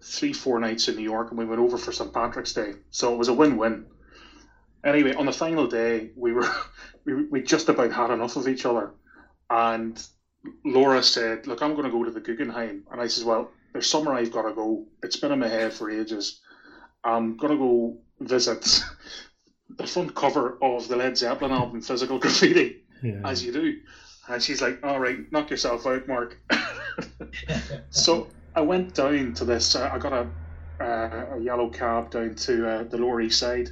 three, 0.00 0.32
four 0.32 0.58
nights 0.58 0.88
in 0.88 0.96
New 0.96 1.02
York, 1.02 1.30
and 1.30 1.38
we 1.38 1.44
went 1.44 1.60
over 1.60 1.76
for 1.76 1.92
St. 1.92 2.12
Patrick's 2.12 2.54
Day. 2.54 2.72
So 2.90 3.12
it 3.12 3.18
was 3.18 3.28
a 3.28 3.34
win-win. 3.34 3.84
Anyway, 4.86 5.12
on 5.14 5.26
the 5.26 5.32
final 5.32 5.66
day, 5.66 6.10
we 6.16 6.32
were 6.32 6.48
we, 7.04 7.24
we 7.24 7.42
just 7.42 7.68
about 7.68 7.92
had 7.92 8.10
enough 8.10 8.36
of 8.36 8.48
each 8.48 8.64
other, 8.64 8.92
and 9.50 10.06
Laura 10.64 11.02
said, 11.02 11.46
"Look, 11.46 11.60
I'm 11.60 11.72
going 11.72 11.84
to 11.84 11.90
go 11.90 12.04
to 12.04 12.10
the 12.12 12.20
Guggenheim," 12.20 12.84
and 12.90 13.00
I 13.00 13.08
says, 13.08 13.24
"Well, 13.24 13.50
there's 13.72 13.90
somewhere 13.90 14.14
I've 14.14 14.32
got 14.32 14.42
to 14.42 14.54
go. 14.54 14.86
It's 15.02 15.16
been 15.16 15.32
in 15.32 15.40
my 15.40 15.48
head 15.48 15.72
for 15.72 15.90
ages. 15.90 16.40
I'm 17.04 17.36
going 17.36 17.52
to 17.52 17.58
go 17.58 17.98
visit." 18.20 18.82
The 19.68 19.86
front 19.86 20.14
cover 20.14 20.56
of 20.62 20.88
the 20.88 20.96
Led 20.96 21.18
Zeppelin 21.18 21.50
album, 21.50 21.82
Physical 21.82 22.18
Graffiti 22.20 22.84
yeah. 23.02 23.20
as 23.24 23.44
you 23.44 23.52
do. 23.52 23.78
And 24.28 24.42
she's 24.42 24.62
like, 24.62 24.78
all 24.84 24.98
right, 24.98 25.30
knock 25.32 25.50
yourself 25.50 25.86
out, 25.86 26.08
Mark. 26.08 26.38
so 27.90 28.28
I 28.54 28.60
went 28.60 28.94
down 28.94 29.34
to 29.34 29.44
this, 29.44 29.74
uh, 29.74 29.90
I 29.92 29.98
got 29.98 30.12
a, 30.12 30.28
uh, 30.82 31.36
a 31.36 31.40
yellow 31.40 31.68
cab 31.68 32.10
down 32.10 32.34
to 32.36 32.68
uh, 32.68 32.82
the 32.84 32.96
Lower 32.96 33.20
East 33.20 33.38
Side. 33.38 33.68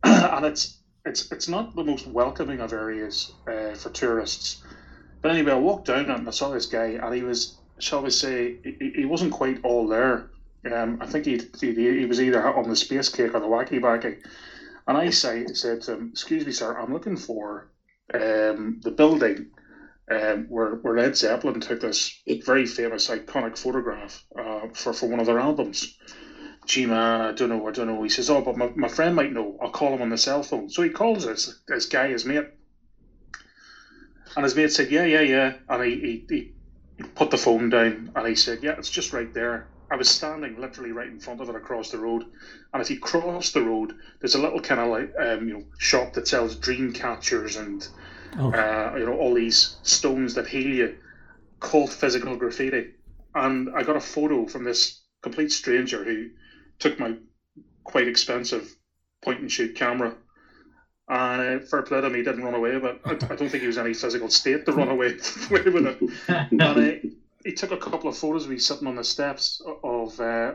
and 0.04 0.46
it's, 0.46 0.80
it's, 1.04 1.30
it's 1.32 1.48
not 1.48 1.74
the 1.74 1.84
most 1.84 2.06
welcoming 2.06 2.60
of 2.60 2.72
areas 2.72 3.32
uh, 3.46 3.74
for 3.74 3.90
tourists. 3.90 4.62
But 5.22 5.32
anyway, 5.32 5.52
I 5.52 5.56
walked 5.56 5.86
down 5.86 6.10
and 6.10 6.26
I 6.26 6.30
saw 6.30 6.50
this 6.50 6.66
guy, 6.66 6.98
and 7.02 7.14
he 7.14 7.22
was, 7.22 7.58
shall 7.78 8.02
we 8.02 8.10
say, 8.10 8.56
he, 8.64 8.92
he 8.96 9.04
wasn't 9.04 9.32
quite 9.32 9.60
all 9.64 9.86
there. 9.86 10.30
Um, 10.70 10.98
I 11.00 11.06
think 11.06 11.24
he 11.24 11.40
he 11.58 11.72
he 11.72 12.04
was 12.04 12.20
either 12.20 12.46
on 12.54 12.68
the 12.68 12.76
space 12.76 13.08
cake 13.08 13.34
or 13.34 13.40
the 13.40 13.46
wacky 13.46 13.80
backy. 13.80 14.18
And 14.86 14.98
I 14.98 15.08
say, 15.08 15.46
said 15.54 15.80
to 15.82 15.94
him, 15.94 16.10
"Excuse 16.12 16.44
me, 16.44 16.52
sir, 16.52 16.76
I'm 16.76 16.92
looking 16.92 17.16
for 17.16 17.70
um, 18.12 18.80
the 18.82 18.90
building 18.90 19.50
um, 20.10 20.46
where, 20.48 20.74
where 20.76 20.96
Led 20.96 21.16
Zeppelin 21.16 21.60
took 21.60 21.80
this 21.80 22.20
very 22.44 22.66
famous, 22.66 23.08
iconic 23.08 23.56
photograph 23.56 24.24
uh, 24.36 24.68
for, 24.74 24.92
for 24.92 25.08
one 25.08 25.20
of 25.20 25.26
their 25.26 25.38
albums. 25.38 25.96
Man, 26.68 27.20
I 27.20 27.32
don't 27.32 27.48
know, 27.50 27.66
I 27.66 27.70
don't 27.72 27.86
know. 27.88 28.02
He 28.02 28.08
says, 28.08 28.30
Oh, 28.30 28.40
but 28.42 28.56
my, 28.56 28.70
my 28.74 28.88
friend 28.88 29.14
might 29.14 29.32
know. 29.32 29.56
I'll 29.60 29.70
call 29.70 29.94
him 29.94 30.02
on 30.02 30.08
the 30.10 30.16
cell 30.18 30.42
phone. 30.42 30.68
So 30.70 30.82
he 30.82 30.90
calls 30.90 31.24
this, 31.24 31.48
this 31.68 31.86
guy, 31.86 32.08
his 32.08 32.24
mate. 32.24 32.44
And 34.36 34.44
his 34.44 34.54
mate 34.54 34.72
said, 34.72 34.90
Yeah, 34.90 35.04
yeah, 35.04 35.20
yeah. 35.20 35.52
And 35.68 35.82
he, 35.84 35.96
he, 36.00 36.24
he 36.28 36.48
he 36.98 37.04
put 37.14 37.30
the 37.30 37.38
phone 37.38 37.68
down 37.70 38.10
and 38.14 38.26
he 38.26 38.34
said, 38.34 38.62
Yeah, 38.62 38.74
it's 38.78 38.90
just 38.90 39.12
right 39.12 39.32
there. 39.34 39.68
I 39.90 39.96
was 39.96 40.08
standing 40.08 40.56
literally 40.60 40.92
right 40.92 41.08
in 41.08 41.18
front 41.18 41.40
of 41.40 41.48
it 41.48 41.56
across 41.56 41.90
the 41.90 41.98
road. 41.98 42.24
And 42.72 42.82
if 42.82 42.90
you 42.90 42.98
cross 42.98 43.50
the 43.50 43.62
road, 43.62 43.92
there's 44.20 44.34
a 44.34 44.40
little 44.40 44.60
kind 44.60 44.80
of 44.80 44.88
like 44.90 45.10
um, 45.18 45.48
you 45.48 45.54
know 45.54 45.62
shop 45.78 46.12
that 46.14 46.28
sells 46.28 46.56
dream 46.56 46.92
catchers 46.92 47.56
and 47.56 47.86
Oh, 48.38 48.54
uh, 48.54 48.92
you 48.96 49.06
know 49.06 49.14
all 49.14 49.34
these 49.34 49.76
stones 49.82 50.34
that 50.34 50.46
heal 50.48 50.74
you, 50.74 50.90
called 51.60 51.90
physical 51.92 52.36
graffiti. 52.36 52.86
And 53.34 53.68
I 53.74 53.82
got 53.82 53.96
a 53.96 54.00
photo 54.00 54.46
from 54.46 54.64
this 54.64 55.00
complete 55.22 55.52
stranger 55.52 56.04
who 56.04 56.26
took 56.80 56.98
my 56.98 57.14
quite 57.84 58.08
expensive 58.08 58.74
point 59.22 59.40
and 59.40 59.50
shoot 59.52 59.76
camera. 59.76 60.14
And 61.08 61.62
uh, 61.62 61.66
fair 61.66 61.82
play 61.82 62.00
to 62.00 62.06
him, 62.06 62.14
he 62.14 62.22
didn't 62.22 62.44
run 62.44 62.54
away, 62.54 62.78
but 62.78 63.00
I, 63.04 63.12
I 63.12 63.14
don't 63.36 63.48
think 63.48 63.62
he 63.62 63.66
was 63.66 63.76
in 63.78 63.84
any 63.84 63.94
physical 63.94 64.28
state 64.30 64.64
to 64.66 64.72
run 64.72 64.88
away, 64.88 65.08
away 65.50 65.62
with 65.64 65.86
it. 65.86 65.98
And 66.28 66.62
uh, 66.62 66.92
he 67.44 67.52
took 67.52 67.72
a 67.72 67.76
couple 67.76 68.08
of 68.08 68.16
photos 68.16 68.44
of 68.44 68.50
me 68.50 68.58
sitting 68.58 68.86
on 68.86 68.94
the 68.96 69.04
steps 69.04 69.60
of 69.82 70.20
uh, 70.20 70.52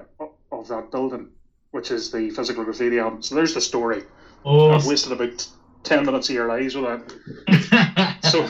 of 0.51 0.67
that 0.69 0.91
building, 0.91 1.29
which 1.71 1.91
is 1.91 2.09
the 2.11 2.29
physical 2.29 2.63
graffiti 2.63 2.99
album. 2.99 3.21
So 3.21 3.35
there's 3.35 3.53
the 3.53 3.61
story. 3.61 4.03
I've 4.45 4.85
wasted 4.85 5.11
about 5.11 5.45
ten 5.83 6.05
minutes 6.05 6.29
of 6.29 6.35
your 6.35 6.47
lives 6.47 6.75
with 6.75 6.85
that. 6.85 8.17
So, 8.25 8.49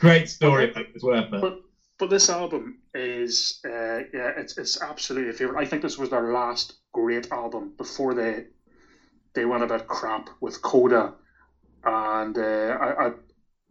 Great 0.00 0.28
story, 0.28 0.70
but 0.74 0.86
it's 0.94 1.04
worth 1.04 1.32
it. 1.32 1.40
but 1.40 1.60
but 1.98 2.10
this 2.10 2.28
album 2.28 2.78
is 2.94 3.60
uh, 3.64 3.98
yeah, 4.12 4.32
it's 4.36 4.58
it's 4.58 4.82
absolutely 4.82 5.30
a 5.30 5.32
favorite. 5.32 5.58
I 5.60 5.66
think 5.66 5.82
this 5.82 5.96
was 5.98 6.10
their 6.10 6.32
last 6.32 6.74
great 6.94 7.30
album 7.30 7.72
before 7.76 8.14
they 8.14 8.44
they 9.34 9.44
went 9.44 9.64
a 9.64 9.66
bit 9.66 9.86
crap 9.86 10.30
with 10.40 10.62
Coda, 10.62 11.12
and 11.84 12.38
uh, 12.38 12.78
I, 12.80 13.06
I 13.06 13.12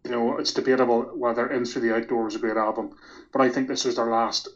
you 0.04 0.12
know 0.12 0.38
it's 0.38 0.54
debatable 0.54 1.04
whether 1.16 1.50
In 1.50 1.66
Through 1.66 1.84
the 1.84 1.96
Outdoor 1.96 2.26
was 2.26 2.36
a 2.36 2.40
great 2.40 2.58
album, 2.58 2.92
but 3.32 3.42
I 3.42 3.50
think 3.50 3.68
this 3.68 3.86
was 3.86 3.96
their 3.96 4.12
last 4.12 4.50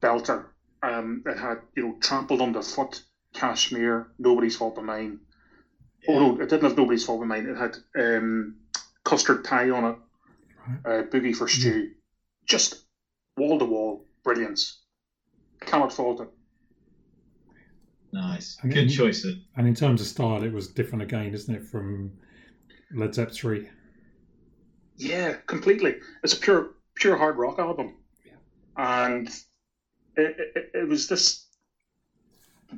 belter. 0.00 0.46
Um, 0.82 1.22
it 1.26 1.36
had 1.36 1.58
you 1.76 1.82
know 1.82 1.96
trampled 2.00 2.40
underfoot, 2.40 3.02
Kashmir, 3.34 4.08
nobody's 4.18 4.56
fault 4.56 4.76
but 4.76 4.84
mine. 4.84 5.18
Oh 6.08 6.18
no, 6.18 6.40
it 6.40 6.48
didn't 6.48 6.62
have 6.62 6.76
nobody's 6.76 7.04
fault 7.04 7.20
but 7.20 7.26
mine. 7.26 7.46
It 7.46 7.56
had 7.56 7.76
um, 7.98 8.56
custard 9.04 9.44
pie 9.44 9.70
on 9.70 9.84
it, 9.84 9.96
uh, 10.84 11.02
boogie 11.10 11.36
for 11.36 11.48
Stu, 11.48 11.90
just 12.46 12.84
wall 13.36 13.58
to 13.58 13.64
wall 13.64 14.06
brilliance. 14.22 14.78
Cannot 15.60 15.92
fault 15.92 16.20
it. 16.20 16.28
Nice. 18.12 18.58
And 18.62 18.72
Good 18.72 18.90
then- 18.90 19.42
And 19.56 19.66
in 19.66 19.74
terms 19.74 20.00
of 20.00 20.06
style, 20.06 20.42
it 20.42 20.52
was 20.52 20.68
different 20.68 21.02
again, 21.02 21.32
isn't 21.34 21.54
it, 21.54 21.66
from 21.66 22.12
Led 22.92 23.14
Zeppelin 23.14 23.34
3? 23.34 23.68
Yeah, 24.96 25.34
completely. 25.46 25.96
It's 26.22 26.34
a 26.34 26.36
pure 26.36 26.74
pure 26.94 27.16
hard 27.16 27.38
rock 27.38 27.58
album, 27.58 27.96
Yeah. 28.24 28.36
and 28.76 29.28
it, 30.16 30.36
it, 30.54 30.70
it 30.74 30.88
was 30.88 31.08
this 31.08 31.46
uh, 32.70 32.76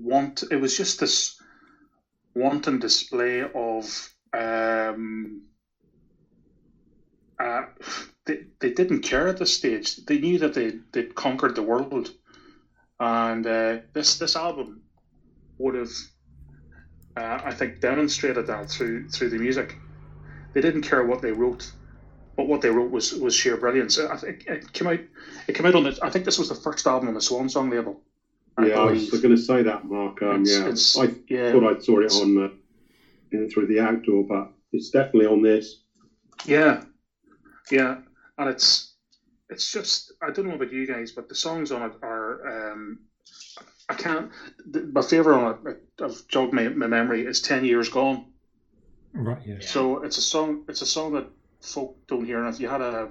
want. 0.00 0.42
It 0.50 0.56
was 0.56 0.76
just 0.76 0.98
this 1.00 1.40
wanton 2.34 2.78
display 2.78 3.42
of. 3.42 4.14
Um, 4.32 5.42
uh, 7.38 7.66
they, 8.24 8.46
they 8.60 8.70
didn't 8.72 9.02
care 9.02 9.28
at 9.28 9.36
this 9.36 9.54
stage. 9.54 9.96
They 10.06 10.18
knew 10.18 10.38
that 10.38 10.54
they 10.54 10.78
they'd 10.92 11.14
conquered 11.14 11.54
the 11.54 11.62
world, 11.62 12.10
and 13.00 13.46
uh, 13.46 13.78
this 13.92 14.14
this 14.16 14.36
album 14.36 14.80
would 15.58 15.74
have, 15.74 15.90
uh, 17.16 17.38
I 17.44 17.52
think, 17.52 17.80
demonstrated 17.80 18.46
that 18.46 18.68
through 18.68 19.08
through 19.08 19.28
the 19.28 19.38
music 19.38 19.76
they 20.54 20.60
didn't 20.60 20.82
care 20.82 21.02
what 21.02 21.20
they 21.20 21.32
wrote, 21.32 21.72
but 22.36 22.46
what 22.46 22.60
they 22.60 22.70
wrote 22.70 22.90
was 22.90 23.12
was 23.12 23.34
sheer 23.34 23.56
brilliance. 23.56 23.98
I 23.98 24.16
think 24.16 24.44
it 24.46 24.72
came 24.72 24.86
out. 24.88 25.00
It 25.48 25.54
came 25.54 25.66
out 25.66 25.74
on 25.74 25.82
the. 25.82 25.98
I 26.02 26.10
think 26.10 26.24
this 26.24 26.38
was 26.38 26.48
the 26.48 26.54
first 26.54 26.86
album 26.86 27.08
on 27.08 27.14
the 27.14 27.20
Swan 27.20 27.48
Song 27.48 27.70
label. 27.70 28.00
I 28.56 28.66
Yeah, 28.66 28.78
I 28.78 28.84
was 28.92 29.10
going 29.10 29.34
to 29.34 29.42
say 29.42 29.62
that, 29.62 29.82
Mark. 29.84 30.22
Um, 30.22 30.42
It's- 30.42 30.56
yeah, 30.56 30.60
it's- 30.60 30.96
I 30.96 31.08
yeah, 31.28 31.50
thought 31.52 31.64
I 31.64 31.78
saw 31.80 31.98
it 32.00 32.12
on 32.12 32.44
uh, 32.44 32.48
in 33.32 33.48
through 33.48 33.66
the 33.66 33.80
outdoor, 33.80 34.24
but 34.24 34.48
it's 34.72 34.90
definitely 34.90 35.26
on 35.26 35.42
this. 35.42 35.78
yeah, 36.44 36.80
yeah, 37.70 37.96
and 38.38 38.48
it's 38.48 38.92
it's 39.50 39.72
just 39.72 40.12
I 40.22 40.30
don't 40.30 40.46
know 40.46 40.54
about 40.54 40.70
you 40.70 40.86
guys, 40.86 41.10
but 41.10 41.28
the 41.28 41.34
songs 41.34 41.72
on 41.72 41.82
it 41.82 41.92
are. 42.00 42.46
Um, 42.74 42.98
I 43.88 43.94
can't. 43.94 44.30
The, 44.70 44.82
my 44.92 45.02
favorite 45.02 45.36
on 45.36 45.58
it, 45.66 46.02
I've 46.02 46.26
jogged 46.28 46.52
my, 46.52 46.68
my 46.68 46.86
memory, 46.86 47.24
is 47.26 47.40
Ten 47.40 47.64
Years 47.64 47.88
Gone. 47.88 48.26
Right, 49.12 49.40
yeah. 49.46 49.60
So 49.60 50.02
it's 50.02 50.18
a 50.18 50.22
song. 50.22 50.64
It's 50.68 50.82
a 50.82 50.86
song 50.86 51.12
that 51.14 51.26
folk 51.60 51.96
don't 52.06 52.24
hear. 52.24 52.44
And 52.44 52.52
if 52.52 52.60
you 52.60 52.68
had 52.68 52.80
a, 52.80 53.08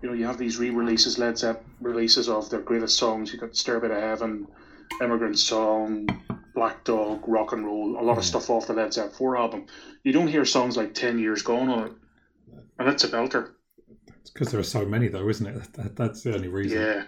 you 0.00 0.08
know, 0.08 0.14
you 0.14 0.24
have 0.24 0.38
these 0.38 0.58
re-releases, 0.58 1.18
Led 1.18 1.38
Zepp 1.38 1.64
releases 1.80 2.28
of 2.28 2.50
their 2.50 2.60
greatest 2.60 2.96
songs. 2.96 3.32
You 3.32 3.38
got 3.38 3.54
Stairway 3.56 3.88
to 3.88 4.00
Heaven, 4.00 4.46
Immigrant 5.00 5.38
Song, 5.38 6.08
Black 6.54 6.84
Dog, 6.84 7.22
Rock 7.26 7.52
and 7.52 7.64
Roll, 7.64 8.00
a 8.00 8.02
lot 8.02 8.18
of 8.18 8.24
stuff 8.24 8.50
off 8.50 8.66
the 8.66 8.74
Led 8.74 8.92
Zepp 8.92 9.12
Four 9.12 9.36
album. 9.36 9.66
You 10.04 10.12
don't 10.12 10.28
hear 10.28 10.44
songs 10.44 10.76
like 10.76 10.94
Ten 10.94 11.18
Years 11.18 11.42
Gone 11.42 11.68
on 11.68 11.86
it, 11.86 11.92
and 12.78 12.88
it's 12.88 13.04
a 13.04 13.08
belter. 13.08 13.52
It's 14.20 14.30
because 14.30 14.50
there 14.50 14.60
are 14.60 14.64
so 14.64 14.84
many, 14.84 15.08
though, 15.08 15.28
isn't 15.28 15.46
it? 15.46 15.72
That, 15.74 15.96
that's 15.96 16.22
the 16.22 16.34
only 16.34 16.48
reason. 16.48 16.78
Yeah, 16.80 17.04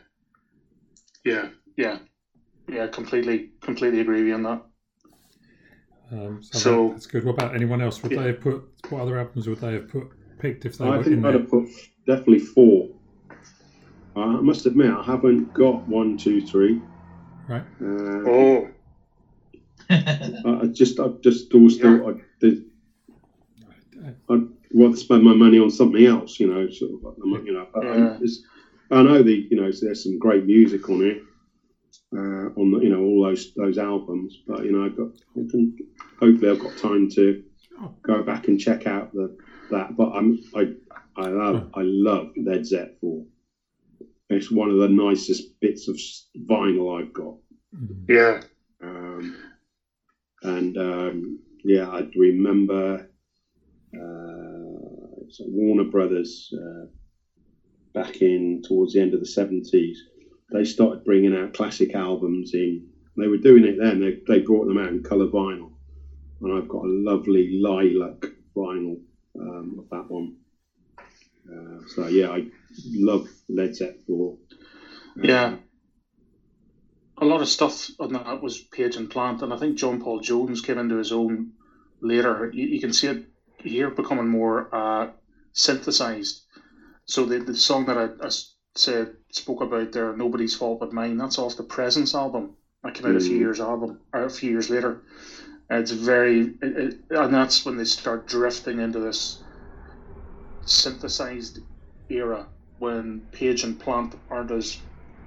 yeah, 1.25 1.49
yeah, 1.77 1.99
yeah. 2.69 2.87
Completely, 2.89 3.51
completely 3.61 4.01
agree 4.01 4.19
with 4.21 4.29
you 4.29 4.35
on 4.35 4.43
that. 4.45 4.63
Um, 6.13 6.43
so, 6.43 6.59
So- 6.59 6.87
that- 6.89 6.93
that's 6.95 7.07
good. 7.07 7.25
What 7.25 7.33
about 7.35 7.55
anyone 7.55 7.81
else? 7.81 8.03
Would 8.03 8.13
Yeah. 8.13 8.21
they 8.23 8.27
have 8.29 8.41
put, 8.41 8.63
what 8.91 9.01
other 9.03 9.19
albums 9.19 9.49
would 9.49 9.59
they 9.59 9.73
have 9.75 9.89
put 9.89 10.09
picked 10.39 10.65
if 10.67 10.77
they 10.79 10.85
I 10.85 10.99
were 10.99 11.03
think 11.03 11.17
in 11.19 11.25
I'd 11.25 11.33
there? 11.33 11.41
have 11.41 11.51
put 11.51 11.69
definitely 12.07 12.41
four. 12.41 12.91
Uh, 14.17 14.39
I 14.39 14.41
must 14.41 14.67
admit, 14.67 14.91
I 14.91 15.03
haven't 15.03 15.53
got 15.55 15.89
one, 15.89 16.17
two, 16.17 16.41
three. 16.41 16.81
Right. 17.49 17.65
Uh, 17.81 18.29
Oh, 18.29 18.69
I 19.91 20.61
I 20.63 20.67
just, 20.67 21.01
I 21.01 21.09
just 21.23 21.53
always 21.55 21.77
Yeah. 21.79 21.99
thought 21.99 22.15
I'd, 22.17 22.21
there's- 22.41 22.63
I'd 24.29 24.49
rather 24.75 24.97
spend 24.97 25.25
my 25.25 25.35
money 25.35 25.59
on 25.59 25.71
something 25.71 26.05
else, 26.05 26.39
you 26.39 26.47
know, 26.53 26.69
sort 26.69 26.93
of, 26.93 27.05
um, 27.23 27.43
you 27.47 27.53
know. 27.53 27.67
but 27.75 27.87
I- 27.87 27.97
Yeah. 27.97 28.15
it's- 28.17 28.43
I 28.91 29.03
know 29.03 29.23
the, 29.23 29.47
you 29.51 29.57
know, 29.57 29.71
there's 29.73 30.05
some 30.05 30.19
great 30.19 30.45
music 30.47 30.89
on 30.91 31.03
it, 31.03 31.23
uh, 32.17 32.49
on 32.57 32.71
the, 32.71 32.79
you 32.81 32.91
know, 32.91 33.01
all 33.01 33.25
those 33.25 33.53
those 33.57 33.79
albums. 33.79 34.39
But 34.47 34.65
you 34.65 34.73
know, 34.73 34.85
I've 34.85 34.97
got, 34.97 35.09
I 35.37 35.51
can, 35.51 35.77
hopefully, 36.21 36.51
I've 36.51 36.61
got 36.61 36.77
time 36.77 37.11
to 37.11 37.43
go 38.03 38.23
back 38.23 38.49
and 38.49 38.59
check 38.59 38.87
out 38.87 39.13
the 39.13 39.37
that. 39.71 39.97
But 39.97 40.11
I'm, 40.11 40.41
I, 40.55 40.73
I 41.17 41.29
love, 41.29 41.71
I 41.75 41.83
love 41.83 42.31
Led 42.37 42.67
Zepp 42.67 43.01
four. 43.01 43.25
It's 44.31 44.51
one 44.51 44.71
of 44.71 44.79
the 44.79 44.89
nicest 44.89 45.61
bits 45.61 45.89
of 45.89 45.97
vinyl 46.49 47.01
I've 47.01 47.13
got. 47.13 47.37
Mm. 47.77 48.05
yeah, 48.09 48.41
Um, 48.83 49.37
and 50.43 50.77
um, 50.79 51.39
yeah, 51.63 51.89
I 51.89 52.09
remember 52.17 53.09
uh, 53.95 55.25
Warner 55.41 55.85
Brothers 55.85 56.53
uh, 56.53 56.87
back 57.93 58.23
in 58.23 58.63
towards 58.63 58.93
the 58.93 59.01
end 59.01 59.15
of 59.15 59.21
the 59.21 59.27
seventies. 59.27 60.05
They 60.51 60.65
started 60.65 61.05
bringing 61.05 61.37
out 61.37 61.55
classic 61.55 61.95
albums 61.95 62.55
in. 62.55 62.89
They 63.17 63.29
were 63.29 63.39
doing 63.39 63.65
it 63.65 63.77
then. 63.79 64.01
They, 64.01 64.21
they 64.27 64.41
brought 64.41 64.67
them 64.67 64.79
out 64.79 64.89
in 64.89 65.03
color 65.03 65.27
vinyl, 65.27 65.73
and 66.41 66.53
I've 66.53 66.69
got 66.69 66.85
a 66.85 66.89
lovely 66.89 67.59
lilac 67.61 68.27
vinyl 68.57 69.01
um, 69.39 69.77
of 69.79 69.89
that 69.91 70.11
one. 70.11 70.37
Uh, 71.49 71.81
so 71.95 72.07
yeah, 72.09 72.31
I 72.31 72.47
love 72.93 73.29
Led 73.49 73.75
Zeppelin. 73.77 74.05
four. 74.07 74.39
Yeah. 75.23 75.57
a 77.19 77.25
lot 77.25 77.41
of 77.41 77.49
stuff 77.49 77.91
on 78.01 78.13
that 78.15 78.43
was 78.43 78.59
Page 78.61 78.97
and 78.97 79.11
Plant, 79.11 79.43
and 79.43 79.53
I 79.53 79.57
think 79.57 79.77
John 79.77 80.01
Paul 80.01 80.21
Jones 80.21 80.61
came 80.61 80.79
into 80.79 80.97
his 80.97 81.13
own 81.13 81.53
later. 82.01 82.51
You, 82.53 82.67
you 82.67 82.81
can 82.81 82.93
see 82.93 83.09
it 83.09 83.25
here 83.59 83.91
becoming 83.91 84.29
more 84.29 84.75
uh, 84.75 85.11
synthesized. 85.53 86.43
So 87.07 87.25
the, 87.25 87.39
the 87.39 87.55
song 87.57 87.87
that 87.87 87.99
I, 87.99 88.09
I 88.27 88.31
said 88.77 89.17
spoke 89.31 89.61
about 89.61 89.93
there, 89.93 90.17
"Nobody's 90.17 90.57
Fault 90.57 90.81
But 90.81 90.93
Mine," 90.93 91.17
that's 91.17 91.39
off 91.39 91.57
the 91.57 91.63
Presence 91.63 92.15
album. 92.15 92.57
That 92.83 92.95
came 92.95 93.07
out 93.07 93.17
a 93.17 93.21
few 93.21 93.37
Mm. 93.37 93.41
years 93.41 93.61
album, 93.61 94.01
or 94.13 94.25
a 94.25 94.31
few 94.31 94.51
years 94.51 94.71
later. 94.71 95.03
It's 95.71 95.91
very, 95.93 96.55
it, 96.63 96.77
it, 96.77 97.01
and 97.11 97.35
that's 97.35 97.65
when 97.65 97.77
they 97.77 97.85
start 97.85 98.27
drifting 98.27 98.81
into 98.81 98.99
this 99.01 99.45
synthesized 100.67 101.61
era 102.09 102.47
when 102.79 103.29
Page 103.33 103.65
and 103.65 103.79
Plant 103.79 104.15
aren't 104.31 104.51
as 104.51 104.79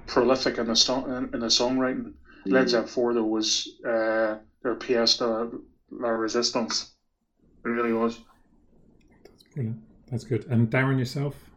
prolific 0.06 0.58
in 0.58 0.66
the 0.66 0.76
song 0.76 1.04
in, 1.10 1.34
in 1.34 1.40
the 1.40 1.46
songwriting. 1.46 2.14
Led 2.46 2.66
Mm. 2.66 2.70
Zeppelin 2.70 2.88
Four 2.88 3.14
though 3.14 3.24
was 3.24 3.68
uh, 3.84 4.38
their 4.62 4.76
pièce 4.76 5.18
de 5.18 5.58
la 5.90 6.08
résistance. 6.10 6.90
It 7.64 7.68
really 7.68 7.92
was. 7.92 8.20
Brilliant. 9.54 9.80
That's 10.10 10.24
good. 10.24 10.46
And 10.46 10.70
Darren, 10.70 10.98
yourself? 10.98 11.47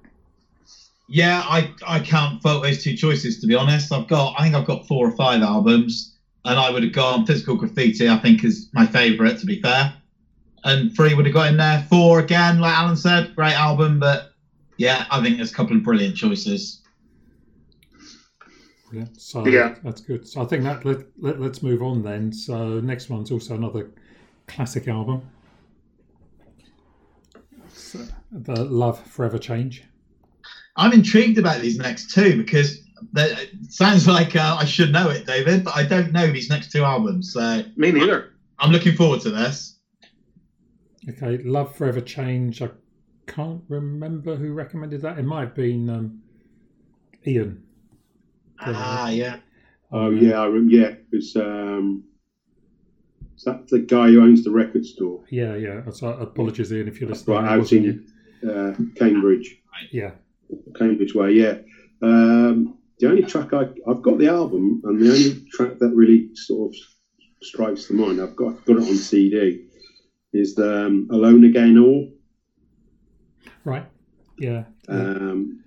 Yeah, 1.13 1.41
I, 1.45 1.73
I 1.85 1.99
can't 1.99 2.41
vote 2.41 2.61
those 2.63 2.81
two 2.83 2.95
choices 2.95 3.41
to 3.41 3.47
be 3.47 3.53
honest. 3.53 3.91
I've 3.91 4.07
got 4.07 4.33
I 4.39 4.43
think 4.43 4.55
I've 4.55 4.65
got 4.65 4.87
four 4.87 5.07
or 5.07 5.11
five 5.11 5.41
albums, 5.41 6.15
and 6.45 6.57
I 6.57 6.69
would 6.69 6.83
have 6.83 6.93
gone 6.93 7.25
Physical 7.25 7.55
Graffiti. 7.55 8.07
I 8.07 8.17
think 8.17 8.43
is 8.45 8.69
my 8.73 8.85
favourite 8.85 9.37
to 9.39 9.45
be 9.45 9.61
fair, 9.61 9.93
and 10.63 10.95
three 10.95 11.13
would 11.13 11.25
have 11.25 11.33
got 11.33 11.49
in 11.49 11.57
there. 11.57 11.85
Four 11.89 12.19
again, 12.19 12.59
like 12.59 12.73
Alan 12.73 12.95
said, 12.95 13.35
great 13.35 13.53
album, 13.53 13.99
but 13.99 14.31
yeah, 14.77 15.05
I 15.11 15.21
think 15.21 15.35
there's 15.35 15.51
a 15.51 15.53
couple 15.53 15.75
of 15.75 15.83
brilliant 15.83 16.15
choices. 16.15 16.81
Yeah, 18.93 19.05
So 19.17 19.45
Yeah. 19.45 19.75
that's 19.83 20.01
good. 20.01 20.27
So 20.27 20.41
I 20.41 20.45
think 20.45 20.63
that 20.63 20.85
let, 20.85 20.99
let, 21.17 21.39
let's 21.39 21.61
move 21.61 21.81
on 21.81 22.03
then. 22.03 22.31
So 22.31 22.79
next 22.79 23.09
one's 23.09 23.31
also 23.31 23.55
another 23.55 23.91
classic 24.47 24.87
album. 24.87 25.21
It's, 27.65 27.95
uh, 27.95 28.05
the 28.31 28.63
Love 28.63 28.99
Forever 29.07 29.37
Change. 29.37 29.83
I'm 30.77 30.93
intrigued 30.93 31.37
about 31.37 31.61
these 31.61 31.77
next 31.77 32.13
two 32.13 32.37
because 32.37 32.81
they, 33.13 33.31
it 33.31 33.71
sounds 33.71 34.07
like 34.07 34.35
uh, 34.35 34.57
I 34.59 34.65
should 34.65 34.91
know 34.91 35.09
it, 35.09 35.25
David, 35.25 35.63
but 35.63 35.75
I 35.75 35.83
don't 35.83 36.11
know 36.11 36.27
these 36.27 36.49
next 36.49 36.71
two 36.71 36.83
albums. 36.83 37.33
So 37.33 37.63
Me 37.75 37.91
neither. 37.91 38.33
I'm 38.59 38.71
looking 38.71 38.95
forward 38.95 39.21
to 39.21 39.31
this. 39.31 39.79
Okay, 41.09 41.39
Love 41.43 41.75
Forever 41.75 41.99
Change. 42.01 42.61
I 42.61 42.69
can't 43.27 43.61
remember 43.69 44.35
who 44.35 44.53
recommended 44.53 45.01
that. 45.01 45.17
It 45.17 45.23
might 45.23 45.41
have 45.41 45.55
been 45.55 45.89
um, 45.89 46.21
Ian. 47.25 47.63
Ah, 48.59 49.09
yeah. 49.09 49.37
Oh 49.91 50.11
yeah, 50.11 50.39
I 50.39 50.45
rem- 50.47 50.69
yeah. 50.69 50.93
It's 51.11 51.35
um, 51.35 52.03
is 53.35 53.43
that 53.43 53.67
the 53.67 53.79
guy 53.79 54.09
who 54.09 54.21
owns 54.21 54.43
the 54.43 54.51
record 54.51 54.85
store 54.85 55.23
Yeah, 55.29 55.55
yeah. 55.55 55.89
So 55.89 56.09
apologies, 56.09 56.71
Ian, 56.71 56.87
if 56.87 57.01
you're 57.01 57.09
listening. 57.09 57.37
right 57.37 57.45
It 57.45 57.51
out 57.53 57.59
wasn't 57.59 57.85
in 58.43 58.49
uh, 58.49 58.75
Cambridge. 58.95 59.59
Yeah. 59.91 60.11
Cambridge 60.77 61.13
way? 61.13 61.31
Yeah. 61.31 61.59
Um, 62.01 62.77
the 62.99 63.07
only 63.09 63.23
track 63.23 63.53
I 63.53 63.69
I've 63.87 64.01
got 64.01 64.17
the 64.17 64.27
album, 64.27 64.81
and 64.83 65.01
the 65.01 65.09
only 65.09 65.45
track 65.51 65.79
that 65.79 65.89
really 65.95 66.35
sort 66.35 66.73
of 66.73 66.79
strikes 67.41 67.87
the 67.87 67.95
mind. 67.95 68.21
I've 68.21 68.35
got 68.35 68.63
got 68.65 68.77
it 68.77 68.83
on 68.83 68.95
CD. 68.95 69.67
Is 70.33 70.55
the 70.55 70.85
um, 70.85 71.07
Alone 71.11 71.43
Again 71.43 71.77
Or? 71.77 72.07
Right. 73.65 73.85
Yeah. 74.37 74.63
Um, 74.87 75.63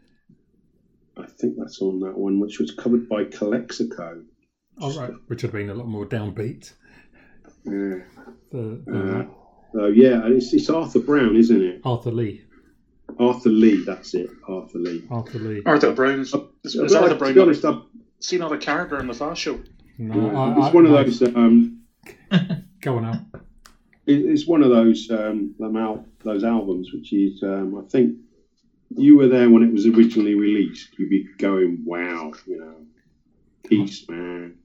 I 1.17 1.27
think 1.27 1.55
that's 1.57 1.81
on 1.81 2.01
that 2.01 2.17
one, 2.17 2.41
which 2.41 2.59
was 2.59 2.73
covered 2.73 3.09
by 3.09 3.25
Calexico. 3.25 4.23
All 4.81 4.93
right, 4.99 5.13
which 5.29 5.43
would 5.43 5.53
have 5.53 5.53
been 5.53 5.71
a 5.71 5.75
lot 5.75 5.87
more 5.87 6.07
downbeat. 6.07 6.73
Yeah. 7.65 8.01
The, 8.51 8.83
the 8.85 9.21
Uh, 9.21 9.27
oh 9.81 9.87
yeah, 9.87 10.25
and 10.25 10.35
it's, 10.35 10.53
it's 10.53 10.69
Arthur 10.69 11.01
Brown, 11.01 11.37
isn't 11.37 11.63
it? 11.63 11.81
Arthur 11.85 12.11
Lee. 12.11 12.43
Arthur 13.19 13.49
Lee, 13.51 13.85
that's 13.85 14.15
it. 14.15 14.31
Arthur 14.49 14.79
Lee. 14.79 15.05
Arthur 15.11 15.39
Lee. 15.39 15.63
Arthur 15.67 15.93
Brown's. 15.93 16.35
Is, 16.65 16.75
is 16.75 16.93
But, 16.93 17.03
Arthur 17.03 17.09
to 17.11 17.15
Brown 17.17 17.35
be 17.35 17.41
honest, 17.41 17.65
I've 17.65 17.83
seen 18.21 18.41
not 18.41 18.53
a 18.53 18.59
character 18.59 18.99
in 18.99 19.07
the 19.07 19.15
Fast 19.15 19.41
Show? 19.41 19.61
No, 19.99 20.31
I- 20.37 20.57
it's 20.59 20.67
I- 20.67 20.71
one 20.73 20.87
of 20.87 20.93
I- 20.95 21.03
those. 21.05 21.23
Um, 21.23 21.81
Go 22.81 22.97
on 22.97 23.03
now. 23.03 23.27
it- 24.07 24.25
it's 24.27 24.47
one 24.47 24.63
of 24.63 24.71
those 24.71 25.09
um, 25.11 25.55
al- 25.63 26.05
those 26.25 26.45
albums 26.45 26.93
which 26.93 27.13
is 27.13 27.43
um, 27.43 27.77
I 27.79 27.89
think 27.89 28.17
you 28.97 29.17
were 29.17 29.29
there 29.29 29.49
when 29.51 29.63
it 29.63 29.73
was 29.73 29.87
originally 29.87 30.35
released. 30.35 30.99
You'd 30.99 31.11
be 31.11 31.27
going, 31.39 31.83
wow, 31.85 32.33
you 32.47 32.59
know, 32.59 32.75
peace, 33.69 34.09
man. 34.09 34.57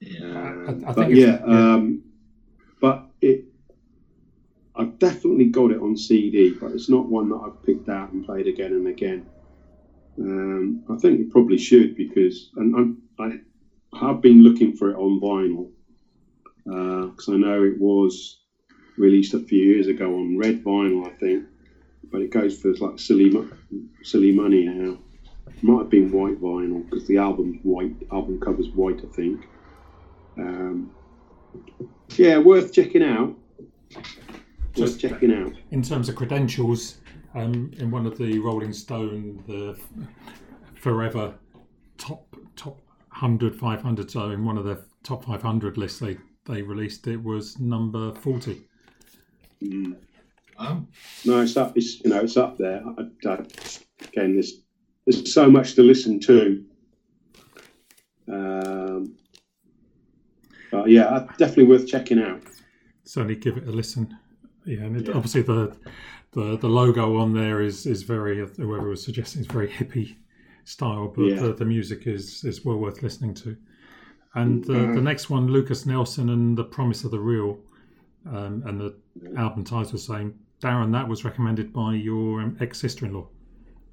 Yeah. 0.00 0.26
Um, 0.26 0.84
I- 0.86 0.90
I 0.90 0.92
but 0.92 1.10
it's- 1.10 1.18
yeah, 1.18 1.38
yeah. 1.46 1.74
um, 1.74 1.84
but 1.94 2.02
it, 2.02 2.07
I've 4.78 4.98
definitely 5.00 5.46
got 5.46 5.72
it 5.72 5.80
on 5.80 5.96
CD, 5.96 6.52
but 6.60 6.70
it's 6.70 6.88
not 6.88 7.08
one 7.08 7.28
that 7.30 7.40
I've 7.44 7.62
picked 7.64 7.88
out 7.88 8.12
and 8.12 8.24
played 8.24 8.46
again 8.46 8.72
and 8.72 8.86
again. 8.86 9.26
Um, 10.20 10.84
I 10.88 10.96
think 10.96 11.20
it 11.20 11.30
probably 11.30 11.58
should 11.58 11.96
because, 11.96 12.50
and 12.56 12.74
I'm, 12.76 12.96
I 13.18 13.38
have 13.98 14.22
been 14.22 14.42
looking 14.42 14.72
for 14.72 14.90
it 14.90 14.96
on 14.96 15.20
vinyl 15.20 15.68
because 16.64 17.28
I 17.28 17.36
know 17.36 17.64
it 17.64 17.78
was 17.78 18.38
released 18.96 19.34
a 19.34 19.40
few 19.40 19.62
years 19.62 19.88
ago 19.88 20.14
on 20.16 20.38
red 20.38 20.62
vinyl, 20.62 21.06
I 21.06 21.10
think, 21.18 21.44
but 22.12 22.20
it 22.20 22.30
goes 22.30 22.56
for 22.56 22.72
like 22.74 22.98
silly, 22.98 23.32
silly 24.02 24.32
money 24.32 24.64
now. 24.64 24.98
It 25.46 25.62
might 25.62 25.78
have 25.78 25.90
been 25.90 26.12
white 26.12 26.40
vinyl 26.40 26.84
because 26.84 27.06
the 27.08 27.18
album's 27.18 27.58
white, 27.62 27.94
album 28.12 28.38
cover's 28.38 28.68
white, 28.74 29.00
I 29.02 29.08
think. 29.08 29.44
Um, 30.38 30.90
yeah, 32.16 32.38
worth 32.38 32.72
checking 32.72 33.02
out. 33.02 33.34
Worth 34.78 34.90
Just- 34.90 35.00
checking 35.00 35.32
out. 35.32 35.52
In 35.70 35.82
terms 35.82 36.08
of 36.08 36.14
credentials, 36.16 36.98
um, 37.34 37.70
in 37.78 37.90
one 37.90 38.06
of 38.06 38.16
the 38.18 38.38
Rolling 38.38 38.72
Stone, 38.72 39.42
the 39.46 39.78
forever 40.74 41.34
top 41.96 42.34
top 42.56 42.80
100, 43.10 43.54
500, 43.56 44.10
so 44.10 44.30
in 44.30 44.44
one 44.44 44.56
of 44.58 44.64
the 44.64 44.82
top 45.02 45.24
500 45.24 45.76
lists 45.76 45.98
they, 45.98 46.16
they 46.44 46.62
released, 46.62 47.06
it 47.06 47.22
was 47.22 47.58
number 47.58 48.14
40. 48.14 48.62
Mm. 49.62 49.96
Oh. 50.58 50.84
No, 51.24 51.40
it's 51.40 51.56
up. 51.56 51.76
It's 51.76 52.00
you 52.04 52.10
know, 52.10 52.20
it's 52.20 52.36
up 52.36 52.58
there. 52.58 52.82
I, 52.98 53.28
I, 53.28 53.34
again, 54.04 54.34
there's 54.34 54.62
there's 55.06 55.32
so 55.32 55.50
much 55.50 55.74
to 55.74 55.82
listen 55.82 56.20
to. 56.20 56.64
Um, 58.28 59.16
but 60.70 60.88
yeah, 60.90 61.04
uh, 61.06 61.26
definitely 61.38 61.64
worth 61.64 61.86
checking 61.86 62.18
out. 62.20 62.42
certainly 63.04 63.36
give 63.36 63.56
it 63.56 63.66
a 63.66 63.70
listen. 63.72 64.16
Yeah, 64.68 64.84
and 64.84 64.96
it, 64.96 65.08
obviously 65.08 65.40
the, 65.42 65.74
the 66.32 66.58
the 66.58 66.68
logo 66.68 67.16
on 67.18 67.32
there 67.32 67.62
is 67.62 67.86
is 67.86 68.02
very 68.02 68.36
whoever 68.56 68.88
was 68.90 69.02
suggesting 69.02 69.40
is 69.40 69.46
very 69.46 69.68
hippie 69.68 70.16
style, 70.64 71.08
but 71.16 71.22
Yeah. 71.24 71.40
the, 71.40 71.54
the 71.54 71.64
music 71.64 72.06
is 72.06 72.44
is 72.44 72.64
well 72.64 72.76
worth 72.76 73.02
listening 73.02 73.32
to. 73.36 73.56
And 74.34 74.62
the, 74.64 74.72
Mhm. 74.74 74.94
the 74.94 75.00
next 75.00 75.30
one, 75.30 75.46
Lukas 75.48 75.86
Nelson 75.86 76.28
and 76.28 76.56
the 76.56 76.64
Promise 76.64 77.04
of 77.04 77.10
the 77.12 77.18
Real, 77.18 77.58
um, 78.30 78.62
and 78.66 78.78
the 78.78 78.94
album 79.38 79.64
title 79.64 79.92
was 79.92 80.04
saying, 80.04 80.34
Darren, 80.62 80.92
that 80.92 81.08
was 81.08 81.24
recommended 81.24 81.72
by 81.72 81.94
your 81.94 82.42
um, 82.42 82.56
ex 82.60 82.78
sister 82.78 83.06
in 83.06 83.14
law, 83.14 83.26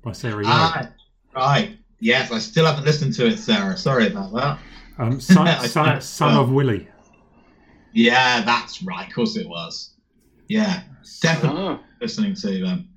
by 0.03 0.11
Sarah. 0.11 0.43
Young. 0.43 0.51
Ah, 0.51 0.89
right. 1.35 1.77
Yes, 2.01 2.31
I 2.33 2.39
still 2.39 2.65
haven't 2.65 2.83
listened 2.83 3.13
to 3.13 3.27
it, 3.27 3.39
Sarah. 3.39 3.77
Sorry 3.77 4.07
about 4.07 4.33
that. 4.33 4.59
um, 4.97 5.21
son, 5.21 5.47
I 5.63 5.67
son, 5.67 6.01
son 6.01 6.37
of 6.37 6.51
Willie. 6.51 6.89
Yeah, 7.93 8.41
that's 8.41 8.83
right. 8.83 9.07
Of 9.07 9.13
course 9.15 9.37
it 9.37 9.47
was. 9.47 9.91
Yeah, 10.47 10.83
definitely 11.21 11.61
Ah, 11.61 11.79
listening 12.01 12.35
to 12.35 12.59
them. 12.61 12.89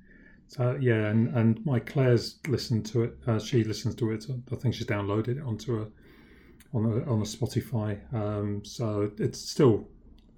So 0.47 0.77
yeah, 0.81 1.07
and, 1.07 1.29
and 1.35 1.65
my 1.65 1.79
Claire's 1.79 2.39
listened 2.47 2.85
to 2.87 3.03
it. 3.03 3.17
Uh, 3.27 3.39
she 3.39 3.63
listens 3.63 3.95
to 3.95 4.11
it. 4.11 4.25
I 4.51 4.55
think 4.55 4.73
she's 4.75 4.87
downloaded 4.87 5.37
it 5.37 5.41
onto 5.43 5.81
a 5.81 5.87
on 6.73 6.85
a 6.85 7.03
on 7.11 7.19
a 7.21 7.25
Spotify. 7.25 7.99
Um, 8.13 8.63
so 8.65 9.11
it's 9.17 9.39
still 9.39 9.87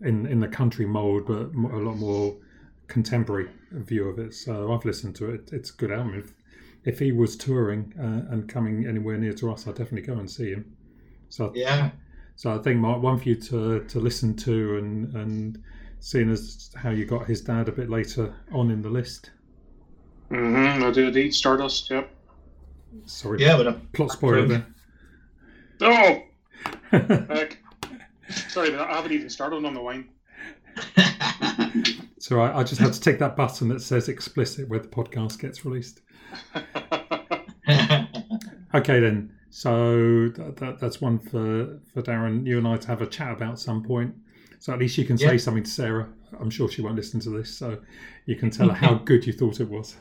in 0.02 0.26
in 0.26 0.40
the 0.40 0.48
country 0.48 0.86
mold, 0.86 1.26
but 1.28 1.52
a 1.54 1.78
lot 1.78 1.98
more 1.98 2.38
contemporary 2.88 3.50
view 3.72 4.10
of 4.10 4.20
it. 4.20 4.34
So 4.34 4.74
I've 4.74 4.86
listened 4.86 5.16
to 5.18 5.32
it. 5.32 5.50
It's 5.54 5.72
a 5.72 5.76
good 5.78 5.92
album. 5.92 6.16
If 6.16 6.34
if 6.84 7.00
he 7.00 7.12
was 7.12 7.36
touring 7.38 7.94
uh, 8.00 8.34
and 8.34 8.48
coming 8.50 8.86
anywhere 8.88 9.18
near 9.18 9.34
to 9.34 9.52
us, 9.52 9.68
I'd 9.68 9.76
definitely 9.76 10.04
go 10.04 10.20
and 10.20 10.30
see 10.30 10.52
him. 10.52 10.66
So 11.30 11.52
Yeah. 11.56 11.92
so 12.36 12.54
I 12.54 12.60
think 12.60 12.80
Mark, 12.80 13.02
one 13.02 13.20
for 13.20 13.30
you 13.30 13.36
to 13.36 13.86
to 13.86 14.00
listen 14.00 14.36
to 14.38 14.78
and 14.78 15.16
and 15.16 15.64
seeing 16.02 16.30
as 16.30 16.72
how 16.76 16.90
you 16.90 17.06
got 17.06 17.26
his 17.26 17.40
dad 17.42 17.70
a 17.70 17.72
bit 17.72 17.90
later 17.90 18.34
on 18.52 18.70
in 18.70 18.82
the 18.82 18.90
list. 18.90 19.32
mm-hmm, 20.30 20.84
I 20.84 20.92
do 20.92 21.08
indeed. 21.08 21.34
Stardust, 21.34 21.90
yep. 21.90 22.12
Sorry, 23.06 23.40
Yeah, 23.40 23.56
but 23.56 23.68
uh, 23.68 23.76
plot 23.94 24.12
spoiler 24.12 24.46
there. 24.46 24.68
Oh, 25.80 26.22
heck. 26.92 27.58
Sorry, 28.50 28.76
I 28.76 28.96
haven't 28.96 29.14
even 29.14 29.30
started 29.30 29.64
on 29.66 29.74
the 29.74 29.82
wine. 29.82 30.10
so 32.20 32.42
I, 32.42 32.60
I 32.60 32.64
just 32.64 32.82
had 32.82 32.92
to 32.92 33.00
take 33.00 33.20
that 33.20 33.38
button 33.38 33.70
that 33.70 33.82
says 33.82 34.10
explicit 34.10 34.68
where 34.68 34.80
the 34.80 34.90
podcast 34.90 35.40
gets 35.40 35.64
released. 35.64 36.02
Okay, 38.74 39.00
then. 39.00 39.34
So 39.50 40.30
that, 40.30 40.56
that, 40.58 40.80
that's 40.80 41.02
one 41.02 41.20
for, 41.20 41.80
for 41.94 42.02
Darren, 42.02 42.46
you 42.46 42.58
and 42.58 42.68
I 42.68 42.78
to 42.78 42.88
have 42.88 43.02
a 43.02 43.06
chat 43.06 43.34
about 43.34 43.60
some 43.60 43.84
point. 43.84 44.16
So 44.62 44.72
at 44.72 44.78
least 44.80 44.96
you 45.00 45.06
can 45.06 45.18
say 45.18 45.32
Yeah. 45.32 45.38
something 45.38 45.64
to 45.64 45.70
Sarah. 45.70 46.08
I'm 46.40 46.52
sure 46.52 46.70
she 46.70 46.84
won't 46.84 46.96
listen 46.96 47.20
to 47.22 47.32
this, 47.32 47.50
so 47.50 47.80
you 48.28 48.36
can 48.36 48.52
tell 48.52 48.70
her 48.70 48.76
how 48.88 48.94
good 48.94 49.26
you 49.26 49.34
thought 49.34 49.60
it 49.60 49.68
was. 49.68 49.96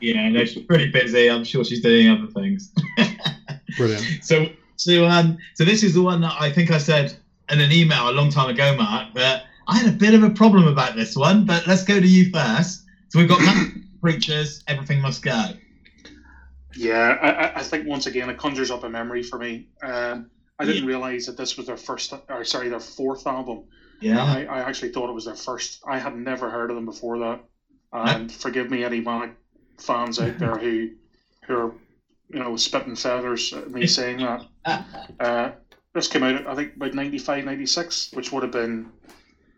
yeah, 0.00 0.28
no, 0.28 0.44
she's 0.44 0.62
pretty 0.62 0.90
busy. 0.92 1.28
I'm 1.28 1.42
sure 1.42 1.64
she's 1.64 1.80
doing 1.82 2.08
other 2.08 2.28
things. 2.28 2.72
Brilliant. 3.76 4.04
So, 4.22 4.46
so, 4.76 5.06
um, 5.06 5.38
so 5.54 5.64
this 5.64 5.82
is 5.82 5.92
the 5.94 6.02
one 6.02 6.20
that 6.20 6.34
I 6.40 6.52
think 6.52 6.70
I 6.70 6.78
said 6.78 7.16
in 7.50 7.60
an 7.60 7.72
email 7.72 8.08
a 8.08 8.12
long 8.12 8.30
time 8.30 8.48
ago, 8.48 8.76
Mark. 8.76 9.08
But 9.12 9.42
I 9.66 9.76
had 9.78 9.88
a 9.92 9.96
bit 9.96 10.14
of 10.14 10.22
a 10.22 10.30
problem 10.30 10.68
about 10.68 10.94
this 10.94 11.16
one. 11.16 11.44
But 11.44 11.66
let's 11.66 11.82
go 11.82 11.98
to 12.00 12.06
you 12.06 12.30
first. 12.30 12.84
So 13.08 13.18
we've 13.18 13.28
got 13.28 13.40
preachers. 14.00 14.62
Everything 14.68 15.00
must 15.00 15.22
go. 15.24 15.46
Yeah, 16.76 17.18
I, 17.20 17.28
I- 17.30 17.58
I 17.58 17.62
think 17.64 17.88
once 17.88 18.06
again 18.06 18.30
it 18.30 18.38
conjures 18.38 18.70
up 18.70 18.84
a 18.84 18.88
memory 18.88 19.24
for 19.24 19.36
me. 19.40 19.66
Um, 19.82 20.30
I 20.60 20.64
didn't 20.64 20.86
realize 20.86 21.26
that 21.26 21.36
this 21.38 21.56
was 21.56 21.66
their 21.66 21.76
first, 21.76 22.12
or 22.28 22.44
sorry, 22.44 22.68
their 22.68 22.80
fourth 22.80 23.26
album. 23.26 23.64
Yeah. 24.00 24.22
I, 24.22 24.44
I 24.44 24.58
actually 24.60 24.92
thought 24.92 25.10
it 25.10 25.14
was 25.14 25.26
their 25.26 25.34
first. 25.34 25.82
I 25.86 25.98
had 25.98 26.16
never 26.16 26.50
heard 26.50 26.70
of 26.70 26.76
them 26.76 26.86
before 26.86 27.18
that. 27.18 27.40
And 27.92 28.30
forgive 28.30 28.70
me, 28.70 28.84
any 28.84 29.00
Manic 29.00 29.34
fans 29.78 30.18
out 30.20 30.38
there 30.38 30.56
who 30.56 30.90
who 31.46 31.56
are, 31.56 31.74
you 32.28 32.38
know, 32.38 32.56
spitting 32.56 32.96
feathers 32.96 33.52
at 33.52 33.70
me 33.70 33.86
saying 33.98 34.18
that. 34.18 34.46
Uh, 35.18 35.52
this 35.92 36.08
came 36.08 36.22
out, 36.22 36.46
I 36.46 36.54
think, 36.54 36.76
about 36.76 36.94
95, 36.94 37.44
96, 37.44 38.12
which 38.12 38.30
would 38.32 38.42
have 38.42 38.52
been 38.52 38.90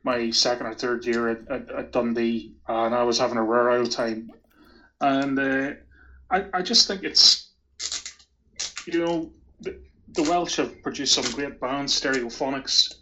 my 0.02 0.30
second 0.30 0.66
or 0.66 0.74
third 0.74 1.04
year 1.04 1.28
at, 1.28 1.48
at, 1.48 1.70
at 1.70 1.92
Dundee, 1.92 2.54
and 2.66 2.94
I 2.94 3.02
was 3.04 3.18
having 3.18 3.36
a 3.36 3.42
rare 3.42 3.70
old 3.70 3.90
time. 3.90 4.30
And 5.00 5.38
uh, 5.38 5.72
I, 6.30 6.46
I 6.54 6.62
just 6.62 6.88
think 6.88 7.04
it's, 7.04 7.50
you 8.86 8.98
know, 8.98 9.30
the, 9.60 9.78
the 10.14 10.22
Welsh 10.22 10.56
have 10.56 10.82
produced 10.82 11.14
some 11.14 11.30
great 11.32 11.60
bands, 11.60 12.00
Stereophonics. 12.00 12.94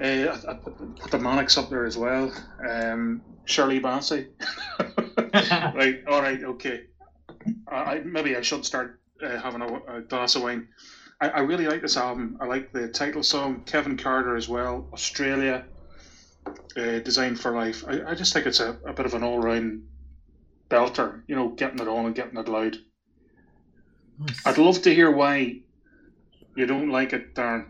Uh, 0.00 0.04
I, 0.46 0.50
I 0.50 0.54
put, 0.54 0.96
put 0.96 1.10
the 1.10 1.18
Manics 1.18 1.58
up 1.58 1.68
there 1.70 1.84
as 1.84 1.96
well. 1.96 2.32
Um, 2.68 3.22
Shirley 3.44 3.80
Bassey. 3.80 4.28
right, 5.74 6.02
all 6.08 6.22
right, 6.22 6.42
okay. 6.42 6.82
I, 7.68 7.76
I 7.76 8.00
maybe 8.00 8.36
I 8.36 8.40
should 8.40 8.64
start 8.64 9.00
uh, 9.22 9.38
having 9.38 9.62
a, 9.62 9.96
a 9.96 10.00
glass 10.02 10.36
of 10.36 10.42
wine. 10.42 10.68
I, 11.20 11.28
I 11.28 11.40
really 11.40 11.66
like 11.66 11.82
this 11.82 11.96
album. 11.96 12.38
I 12.40 12.46
like 12.46 12.72
the 12.72 12.88
title 12.88 13.22
song, 13.22 13.62
Kevin 13.66 13.96
Carter 13.96 14.36
as 14.36 14.48
well, 14.48 14.88
Australia, 14.92 15.64
uh, 16.46 16.98
Designed 17.00 17.38
for 17.38 17.52
Life. 17.52 17.84
I, 17.86 18.10
I 18.10 18.14
just 18.14 18.32
think 18.32 18.46
it's 18.46 18.60
a, 18.60 18.78
a 18.86 18.92
bit 18.92 19.06
of 19.06 19.14
an 19.14 19.22
all 19.22 19.38
round 19.38 19.82
belter, 20.70 21.22
you 21.26 21.36
know, 21.36 21.48
getting 21.48 21.80
it 21.80 21.88
on 21.88 22.06
and 22.06 22.14
getting 22.14 22.38
it 22.38 22.48
loud. 22.48 22.76
Nice. 24.18 24.46
I'd 24.46 24.58
love 24.58 24.80
to 24.82 24.94
hear 24.94 25.10
why 25.10 25.60
you 26.56 26.66
don't 26.66 26.90
like 26.90 27.12
it, 27.12 27.34
Darren. 27.34 27.66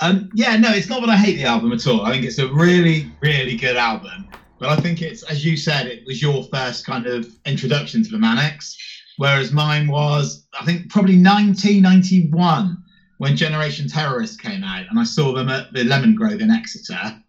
Um, 0.00 0.30
yeah, 0.34 0.56
no, 0.56 0.72
it's 0.72 0.88
not 0.88 1.00
that 1.00 1.10
I 1.10 1.16
hate 1.16 1.36
the 1.36 1.44
album 1.44 1.72
at 1.72 1.86
all. 1.86 2.02
I 2.02 2.12
think 2.12 2.24
it's 2.24 2.38
a 2.38 2.48
really, 2.48 3.10
really 3.20 3.56
good 3.56 3.76
album. 3.76 4.28
But 4.58 4.68
I 4.70 4.76
think 4.76 5.00
it's, 5.00 5.22
as 5.24 5.44
you 5.44 5.56
said, 5.56 5.86
it 5.86 6.04
was 6.06 6.20
your 6.20 6.44
first 6.44 6.84
kind 6.84 7.06
of 7.06 7.26
introduction 7.46 8.04
to 8.04 8.10
the 8.10 8.18
Manics, 8.18 8.76
whereas 9.16 9.52
mine 9.52 9.88
was, 9.88 10.46
I 10.58 10.64
think, 10.66 10.90
probably 10.90 11.16
1991 11.16 12.76
when 13.16 13.36
Generation 13.36 13.88
Terrorist 13.88 14.40
came 14.40 14.62
out, 14.62 14.86
and 14.88 14.98
I 14.98 15.04
saw 15.04 15.32
them 15.32 15.48
at 15.48 15.72
the 15.72 15.84
Lemon 15.84 16.14
Grove 16.14 16.40
in 16.40 16.50
Exeter, 16.50 17.20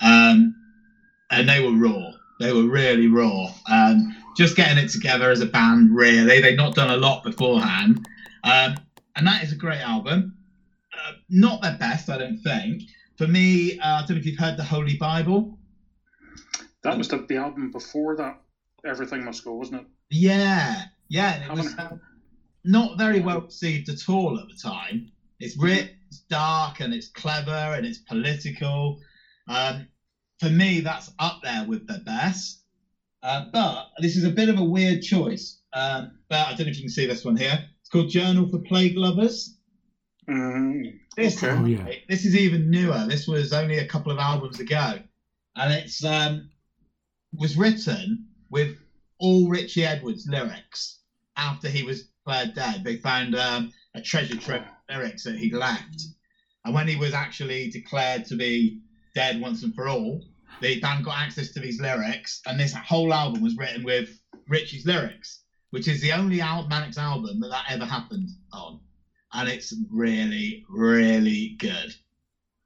um, 0.00 0.54
and 1.30 1.48
they 1.48 1.60
were 1.60 1.76
raw. 1.76 2.12
They 2.40 2.52
were 2.52 2.64
really 2.64 3.08
raw. 3.08 3.52
Um, 3.68 4.16
just 4.36 4.56
getting 4.56 4.82
it 4.82 4.88
together 4.88 5.30
as 5.30 5.40
a 5.40 5.46
band. 5.46 5.94
Really, 5.94 6.40
They'd 6.40 6.56
not 6.56 6.76
done 6.76 6.90
a 6.90 6.96
lot 6.96 7.24
beforehand, 7.24 8.06
um, 8.44 8.76
and 9.16 9.26
that 9.26 9.42
is 9.42 9.52
a 9.52 9.56
great 9.56 9.80
album. 9.80 10.37
Uh, 11.30 11.34
not 11.36 11.62
their 11.62 11.76
best, 11.76 12.08
I 12.08 12.18
don't 12.18 12.38
think. 12.38 12.82
For 13.16 13.26
me, 13.26 13.78
uh, 13.78 13.96
I 13.96 13.98
don't 14.00 14.10
know 14.10 14.16
if 14.16 14.26
you've 14.26 14.38
heard 14.38 14.56
the 14.56 14.64
Holy 14.64 14.96
Bible. 14.96 15.58
That 16.82 16.96
was 16.96 17.08
the, 17.08 17.24
the 17.28 17.36
album 17.36 17.70
before 17.70 18.16
that. 18.16 18.36
Everything 18.84 19.24
Must 19.24 19.42
Go, 19.44 19.54
wasn't 19.54 19.80
it? 19.80 19.86
Yeah, 20.10 20.84
yeah, 21.08 21.34
and 21.34 21.44
it 21.44 21.52
was 21.52 21.74
um, 21.78 22.00
not 22.64 22.96
very 22.96 23.20
well 23.20 23.40
received 23.40 23.88
at 23.88 24.08
all 24.08 24.38
at 24.38 24.46
the 24.48 24.54
time. 24.54 25.08
It's 25.40 25.56
rich, 25.56 25.88
it's 26.08 26.20
dark, 26.30 26.80
and 26.80 26.94
it's 26.94 27.08
clever, 27.08 27.74
and 27.76 27.84
it's 27.84 27.98
political. 27.98 28.98
Um, 29.48 29.86
for 30.38 30.50
me, 30.50 30.80
that's 30.80 31.10
up 31.18 31.40
there 31.42 31.64
with 31.64 31.86
the 31.88 31.98
best. 32.06 32.62
Uh, 33.22 33.46
but 33.52 33.86
this 33.98 34.16
is 34.16 34.24
a 34.24 34.30
bit 34.30 34.48
of 34.48 34.58
a 34.58 34.64
weird 34.64 35.02
choice. 35.02 35.58
Um, 35.72 36.18
but 36.28 36.46
I 36.46 36.50
don't 36.54 36.66
know 36.66 36.70
if 36.70 36.76
you 36.76 36.82
can 36.82 36.90
see 36.90 37.06
this 37.06 37.24
one 37.24 37.36
here. 37.36 37.58
It's 37.80 37.90
called 37.90 38.10
Journal 38.10 38.48
for 38.48 38.58
Plague 38.60 38.96
Lovers. 38.96 39.56
Mm, 40.30 40.98
This, 41.18 41.42
Okay. 41.42 41.52
Oh, 41.52 41.64
yeah. 41.64 41.94
this 42.08 42.24
is 42.24 42.36
even 42.36 42.70
newer. 42.70 43.04
This 43.08 43.26
was 43.26 43.52
only 43.52 43.78
a 43.78 43.84
couple 43.84 44.12
of 44.12 44.18
albums 44.18 44.60
ago, 44.60 45.00
and 45.56 45.72
it's 45.72 46.04
um, 46.04 46.48
was 47.32 47.56
written 47.56 48.24
with 48.50 48.76
all 49.18 49.48
Richey 49.48 49.84
Edwards 49.84 50.26
lyrics 50.28 51.00
after 51.36 51.68
he 51.68 51.82
was 51.82 52.04
declared 52.24 52.54
dead. 52.54 52.84
They 52.84 52.96
found 52.98 53.34
um, 53.34 53.68
a 53.96 54.00
treasure 54.00 54.36
trove 54.36 54.62
of 54.62 54.68
lyrics 54.88 55.24
that 55.24 55.36
he'd 55.36 55.52
left, 55.54 56.04
and 56.64 56.72
when 56.72 56.86
he 56.86 56.94
was 56.94 57.14
actually 57.14 57.68
declared 57.68 58.24
to 58.26 58.36
be 58.36 58.78
dead 59.16 59.40
once 59.40 59.64
and 59.64 59.74
for 59.74 59.88
all, 59.88 60.22
the 60.60 60.78
band 60.78 61.04
got 61.04 61.18
access 61.18 61.48
to 61.50 61.58
these 61.60 61.80
lyrics, 61.80 62.40
and 62.46 62.60
this 62.60 62.72
whole 62.74 63.12
album 63.12 63.42
was 63.42 63.56
written 63.56 63.82
with 63.82 64.08
Richey's 64.46 64.86
lyrics, 64.86 65.40
which 65.70 65.88
is 65.88 66.00
the 66.00 66.12
only 66.12 66.40
Al- 66.40 66.68
Manics 66.68 66.96
album 66.96 67.40
that 67.40 67.48
that 67.50 67.64
ever 67.70 67.84
happened 67.84 68.28
on 68.52 68.78
and 69.32 69.48
it's 69.48 69.74
really, 69.90 70.64
really 70.68 71.56
good. 71.58 71.94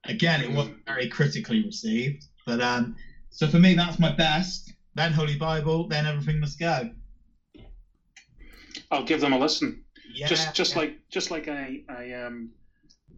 Again, 0.05 0.41
it 0.41 0.51
wasn't 0.51 0.85
very 0.85 1.07
critically 1.07 1.63
received, 1.63 2.25
but 2.45 2.61
um, 2.61 2.95
so 3.29 3.47
for 3.47 3.57
me, 3.59 3.73
that's 3.73 3.99
my 3.99 4.11
best. 4.11 4.73
Then 4.95 5.11
Holy 5.11 5.37
Bible, 5.37 5.87
then 5.87 6.05
Everything 6.05 6.39
Must 6.39 6.59
Go. 6.59 6.91
I'll 8.91 9.03
give 9.03 9.21
them 9.21 9.33
a 9.33 9.39
listen. 9.39 9.83
Yeah, 10.13 10.27
just 10.27 10.53
just 10.53 10.73
yeah. 10.73 10.81
like 10.81 10.99
just 11.09 11.31
like 11.31 11.47
I 11.47 11.81
I 11.89 12.13
um 12.13 12.51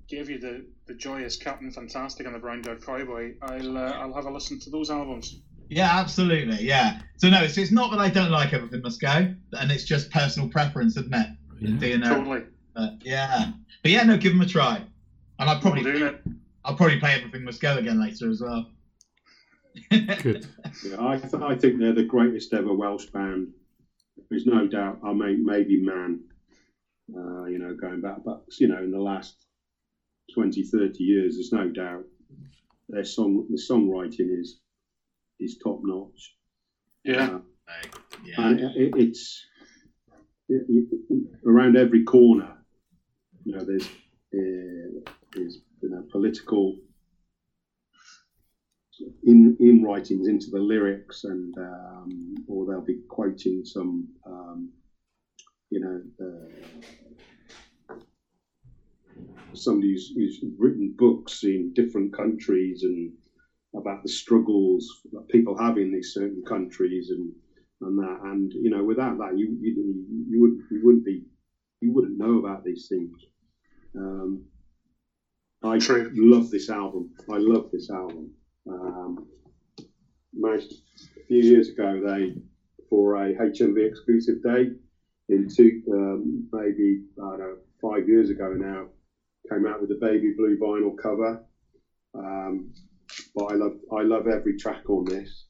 gave 0.07 0.29
you 0.29 0.39
the 0.39 0.65
the 0.87 0.93
joyous 0.93 1.35
Captain 1.35 1.71
Fantastic 1.71 2.25
and 2.25 2.35
the 2.35 2.39
Brown 2.39 2.61
Dog 2.61 2.85
Cowboy. 2.85 3.33
I'll 3.41 3.77
uh, 3.77 3.91
I'll 3.91 4.13
have 4.13 4.25
a 4.25 4.31
listen 4.31 4.59
to 4.61 4.69
those 4.69 4.89
albums. 4.89 5.41
yeah, 5.69 5.99
absolutely, 5.99 6.63
yeah. 6.65 7.01
So 7.17 7.29
no, 7.29 7.45
so 7.47 7.59
it's 7.59 7.71
not 7.71 7.91
that 7.91 7.99
I 7.99 8.09
don't 8.09 8.31
like 8.31 8.53
Everything 8.53 8.81
Must 8.81 9.01
Go, 9.01 9.33
and 9.59 9.71
it's 9.71 9.83
just 9.83 10.11
personal 10.11 10.47
preference, 10.49 10.95
isn't 10.95 11.13
it? 11.13 11.27
Yeah. 11.59 11.69
Do 11.77 11.87
you 11.87 11.97
know? 11.97 12.15
Totally. 12.15 12.43
But 12.75 12.93
yeah, 13.03 13.51
but 13.81 13.91
yeah, 13.91 14.03
no, 14.03 14.17
give 14.17 14.33
them 14.33 14.41
a 14.41 14.45
try, 14.45 14.83
and 15.39 15.49
I'll 15.49 15.61
probably 15.61 15.79
I'm 15.79 15.97
doing 15.97 16.03
it. 16.03 16.21
I'll 16.65 16.75
probably 16.75 16.99
play 16.99 17.13
Everything 17.13 17.43
Must 17.43 17.61
Go 17.61 17.77
again 17.77 17.99
later 17.99 18.29
as 18.29 18.41
well. 18.41 18.69
Good. 19.89 20.47
Yeah, 20.85 20.97
I, 20.99 21.17
th- 21.17 21.41
I 21.41 21.55
think 21.55 21.79
they're 21.79 21.93
the 21.93 22.03
greatest 22.03 22.53
ever 22.53 22.73
Welsh 22.73 23.05
band. 23.05 23.53
There's 24.29 24.45
no 24.45 24.67
doubt. 24.67 24.99
I 25.05 25.13
mean, 25.13 25.45
maybe 25.45 25.81
man, 25.81 26.19
uh, 27.15 27.45
you 27.45 27.59
know, 27.59 27.73
going 27.73 28.01
back, 28.01 28.17
but 28.25 28.43
you 28.59 28.67
know, 28.67 28.79
in 28.79 28.91
the 28.91 28.99
last 28.99 29.45
20, 30.33 30.63
30 30.63 31.01
years, 31.01 31.35
there's 31.35 31.53
no 31.53 31.69
doubt 31.69 32.03
their 32.89 33.05
song, 33.05 33.47
the 33.49 33.57
songwriting 33.57 34.39
is 34.39 34.59
is 35.39 35.57
top 35.57 35.79
notch. 35.83 36.35
Yeah. 37.03 37.39
Uh, 37.67 37.71
yeah, 38.23 38.47
and 38.47 38.59
it, 38.59 38.71
it, 38.75 38.93
it's 38.97 39.45
it, 40.49 40.65
it, 40.67 41.23
around 41.47 41.77
every 41.77 42.03
corner. 42.03 42.57
You 43.45 43.53
know, 43.57 43.65
there's 43.65 43.87
uh, 43.87 45.11
there's 45.35 45.59
you 45.81 45.89
know 45.89 46.03
political 46.11 46.75
in 49.23 49.57
in 49.59 49.83
writings 49.83 50.27
into 50.27 50.51
the 50.51 50.59
lyrics, 50.59 51.23
and 51.25 51.57
um, 51.57 52.35
or 52.47 52.65
they'll 52.65 52.81
be 52.81 53.01
quoting 53.09 53.65
some 53.65 54.09
um, 54.25 54.71
you 55.71 55.81
know. 55.81 56.01
Uh, 56.25 56.49
Somebody 59.53 59.93
who's, 59.93 60.11
who's 60.15 60.39
written 60.57 60.93
books 60.97 61.43
in 61.43 61.73
different 61.73 62.13
countries 62.13 62.83
and 62.83 63.13
about 63.75 64.03
the 64.03 64.09
struggles 64.09 65.01
that 65.13 65.27
people 65.29 65.57
have 65.57 65.77
in 65.77 65.91
these 65.93 66.13
certain 66.13 66.43
countries 66.43 67.09
and 67.11 67.31
and 67.81 67.97
that 67.99 68.19
and 68.23 68.53
you 68.53 68.69
know 68.69 68.83
without 68.83 69.17
that 69.17 69.37
you 69.37 69.57
you, 69.61 70.05
you 70.29 70.41
would 70.41 70.57
you 70.71 70.85
wouldn't 70.85 71.05
be 71.05 71.23
you 71.81 71.91
wouldn't 71.93 72.17
know 72.17 72.39
about 72.39 72.63
these 72.63 72.87
things 72.89 73.17
um, 73.97 74.41
I 75.63 75.77
True. 75.77 76.07
love 76.13 76.49
this 76.49 76.69
album 76.69 77.07
I 77.29 77.37
love 77.37 77.65
this 77.71 77.89
album 77.89 78.29
um, 78.69 79.17
managed 80.33 80.73
a 81.17 81.23
few 81.27 81.41
years 81.41 81.69
ago 81.69 81.99
they 82.05 82.31
for 82.89 83.15
a 83.15 83.33
HMV 83.33 83.85
exclusive 83.85 84.41
day 84.41 84.69
in 85.29 85.47
two 85.47 85.73
um, 85.91 86.43
maybe 86.53 86.97
five 87.81 88.07
years 88.07 88.29
ago 88.29 88.53
now 88.53 88.87
came 89.49 89.65
out 89.65 89.79
with 89.79 89.91
a 89.91 89.95
baby 89.95 90.31
blue 90.35 90.57
vinyl 90.57 90.95
cover 90.95 91.39
um, 92.13 92.71
but 93.33 93.45
I 93.45 93.55
love 93.55 93.73
I 93.91 94.01
love 94.03 94.27
every 94.27 94.55
track 94.55 94.89
on 94.89 95.05
this 95.05 95.45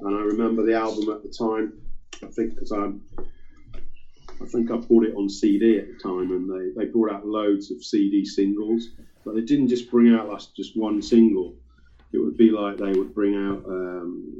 and 0.00 0.16
I 0.16 0.20
remember 0.20 0.62
the 0.62 0.74
album 0.74 1.08
at 1.10 1.22
the 1.22 1.28
time. 1.28 1.70
I 2.22 2.26
think 2.28 2.54
because 2.54 2.70
I'm, 2.70 2.98
I 4.40 4.46
think 4.46 4.70
I 4.70 4.76
bought 4.76 5.04
it 5.04 5.14
on 5.14 5.28
CD 5.28 5.78
at 5.78 5.86
the 5.86 5.94
time, 6.02 6.30
and 6.32 6.48
they, 6.48 6.70
they 6.74 6.90
brought 6.90 7.12
out 7.12 7.26
loads 7.26 7.70
of 7.70 7.82
CD 7.82 8.24
singles, 8.24 8.88
but 9.24 9.34
they 9.34 9.42
didn't 9.42 9.68
just 9.68 9.90
bring 9.90 10.12
out 10.14 10.28
like 10.28 10.40
just 10.56 10.72
one 10.74 11.02
single. 11.02 11.54
It 12.12 12.18
would 12.18 12.36
be 12.36 12.50
like 12.50 12.76
they 12.78 12.92
would 12.92 13.14
bring 13.14 13.34
out 13.36 13.62
um, 13.66 14.38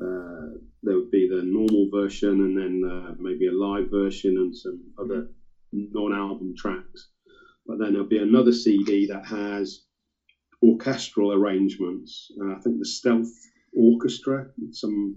uh, 0.00 0.58
there 0.82 0.96
would 0.96 1.10
be 1.10 1.26
the 1.28 1.42
normal 1.42 1.86
version, 1.90 2.40
and 2.40 2.56
then 2.56 2.82
uh, 2.90 3.12
maybe 3.18 3.46
a 3.46 3.52
live 3.52 3.90
version 3.90 4.36
and 4.38 4.54
some 4.54 4.80
other 4.98 5.26
non-album 5.72 6.54
tracks. 6.56 7.08
But 7.66 7.78
then 7.78 7.92
there'll 7.92 8.06
be 8.06 8.18
another 8.18 8.52
CD 8.52 9.06
that 9.06 9.24
has 9.26 9.80
orchestral 10.62 11.32
arrangements. 11.32 12.30
Uh, 12.40 12.52
I 12.52 12.58
think 12.58 12.78
the 12.78 12.84
Stealth 12.84 13.30
Orchestra, 13.76 14.46
some 14.70 15.16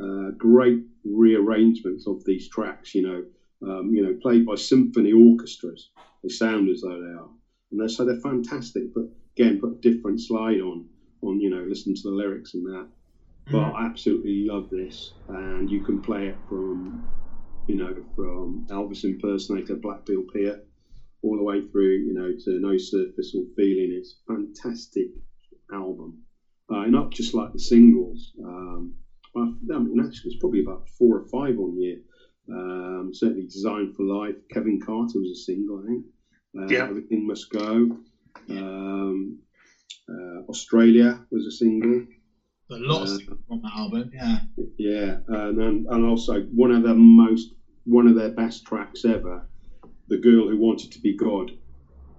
uh, 0.00 0.30
great 0.38 0.78
rearrangements 1.04 2.06
of 2.06 2.22
these 2.24 2.48
tracks. 2.48 2.94
You 2.94 3.02
know, 3.02 3.24
um, 3.68 3.90
you 3.92 4.02
know, 4.02 4.14
played 4.20 4.44
by 4.44 4.54
symphony 4.54 5.12
orchestras. 5.12 5.90
They 6.22 6.28
sound 6.28 6.68
as 6.68 6.80
though 6.80 7.00
they 7.00 7.12
are, 7.12 7.30
and 7.70 7.80
they're 7.80 7.88
so 7.88 8.04
they're 8.04 8.20
fantastic. 8.20 8.92
But 8.94 9.04
again, 9.36 9.60
put 9.60 9.72
a 9.72 9.80
different 9.80 10.20
slide 10.20 10.60
on 10.60 10.86
on 11.22 11.40
you 11.40 11.50
know, 11.50 11.62
listen 11.62 11.94
to 11.94 12.02
the 12.02 12.10
lyrics 12.10 12.54
and 12.54 12.64
that. 12.66 12.88
But 13.50 13.72
I 13.72 13.86
absolutely 13.86 14.46
love 14.46 14.70
this, 14.70 15.12
and 15.28 15.70
you 15.70 15.82
can 15.82 16.00
play 16.00 16.28
it 16.28 16.36
from 16.48 17.04
you 17.66 17.76
know 17.76 17.94
from 18.14 18.66
Elvis 18.70 19.04
impersonator 19.04 19.76
Blackpool 19.76 20.24
Pier 20.32 20.60
all 21.22 21.36
the 21.36 21.42
way 21.42 21.60
through 21.60 21.96
you 21.98 22.14
know 22.14 22.32
to 22.44 22.60
No 22.60 22.76
Surface 22.76 23.34
or 23.34 23.44
Feeling. 23.56 23.92
It's 23.92 24.16
a 24.28 24.32
fantastic 24.32 25.08
album 25.72 26.18
uh, 26.70 26.86
not 26.86 27.10
just 27.10 27.34
like 27.34 27.52
the 27.52 27.58
singles. 27.58 28.32
Um, 28.42 28.94
I 29.36 29.40
I 29.74 29.78
mean, 29.78 30.00
actually, 30.00 30.28
it's 30.30 30.36
probably 30.40 30.60
about 30.60 30.82
four 30.98 31.16
or 31.16 31.24
five 31.30 31.58
on 31.58 31.76
here. 31.76 31.96
Um, 32.52 33.10
certainly, 33.12 33.44
Designed 33.44 33.94
for 33.94 34.04
Life. 34.04 34.34
Kevin 34.52 34.78
Carter 34.78 35.18
was 35.18 35.30
a 35.30 35.34
single, 35.36 35.82
I 35.82 35.86
think. 35.86 36.02
Uh, 36.58 36.66
Yeah. 36.68 36.88
Everything 36.88 37.26
Must 37.26 37.48
Go. 37.50 37.88
Um, 38.48 39.36
uh, 40.08 40.40
Australia 40.48 41.20
was 41.30 41.46
a 41.46 41.50
single. 41.50 42.02
But 42.68 42.80
lots 42.80 43.18
Uh, 43.28 43.34
on 43.50 43.60
that 43.62 43.72
album, 43.72 44.10
yeah. 44.12 44.38
Yeah, 44.78 45.16
and 45.28 45.58
then, 45.58 45.84
and 45.88 46.04
also 46.04 46.40
one 46.42 46.70
of 46.70 46.82
the 46.82 46.94
most 46.94 47.52
one 47.84 48.06
of 48.06 48.14
their 48.14 48.28
best 48.28 48.64
tracks 48.64 49.04
ever, 49.04 49.44
"The 50.08 50.16
Girl 50.18 50.46
Who 50.48 50.56
Wanted 50.56 50.90
to 50.92 51.00
Be 51.00 51.12
God." 51.12 51.50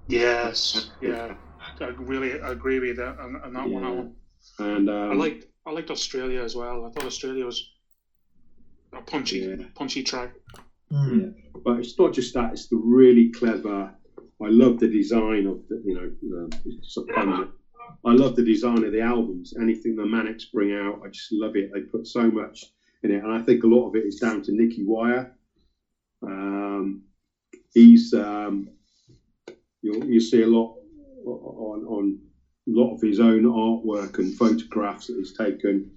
Yes. 0.08 0.90
Yeah. 1.02 1.36
I 1.80 1.86
really 1.98 2.32
agree 2.32 2.80
with 2.80 2.98
that 2.98 3.18
on, 3.20 3.36
on 3.38 3.54
that 3.54 3.70
one 3.70 3.84
Yeah. 3.84 3.90
album. 3.90 4.10
And 4.60 4.90
um, 4.90 5.12
I 5.12 5.16
liked 5.16 5.46
I 5.66 5.72
liked 5.72 5.92
Australia 5.92 6.42
as 6.42 6.56
well. 6.56 6.86
I 6.86 6.90
thought 6.90 7.06
Australia 7.06 7.46
was 7.46 7.64
a 8.94 9.02
punchy 9.02 9.40
Yeah. 9.40 9.66
punchy 9.76 10.04
track. 10.04 10.34
Mm. 10.92 11.22
Yeah. 11.22 11.60
but 11.64 11.80
it's 11.80 11.98
not 11.98 12.14
just 12.14 12.34
that; 12.34 12.52
it's 12.52 12.68
the 12.68 12.76
really 12.78 13.30
clever. 13.32 13.94
I 14.42 14.48
love 14.50 14.80
the 14.80 14.88
design 14.88 15.46
of 15.46 15.62
the, 15.70 15.82
you 15.86 15.94
know, 15.94 16.44
uh, 16.44 16.48
it's 16.66 16.98
a 16.98 17.04
pun. 17.04 17.52
I 18.04 18.12
love 18.14 18.36
the 18.36 18.44
design 18.44 18.84
of 18.84 18.92
the 18.92 19.02
albums. 19.02 19.54
Anything 19.62 19.96
the 19.96 20.06
Manics 20.06 20.46
bring 20.46 20.74
out, 20.74 21.02
I 21.06 21.10
just 21.10 21.32
love 21.32 21.56
it. 21.56 21.70
They 21.72 21.82
put 21.82 22.08
so 22.08 22.30
much 22.32 22.66
in 23.04 23.12
it, 23.12 23.24
and 23.24 23.32
I 23.32 23.40
think 23.42 23.64
a 23.64 23.68
lot 23.68 23.88
of 23.88 23.96
it 23.96 24.06
is 24.06 24.16
down 24.20 24.42
to 24.44 24.52
Nicky 24.52 24.84
Wire. 24.84 25.32
Um, 26.24 27.04
he's 27.74 28.14
um, 28.14 28.68
you'll 29.82 30.06
you 30.06 30.20
see 30.20 30.42
a 30.42 30.48
lot 30.48 30.76
on 31.26 31.84
on 31.86 32.20
a 32.20 32.31
lot 32.68 32.94
of 32.94 33.02
his 33.02 33.20
own 33.20 33.44
artwork 33.44 34.20
and 34.20 34.36
photographs 34.38 35.08
that 35.08 35.18
he's 35.18 35.34
taken 35.34 35.92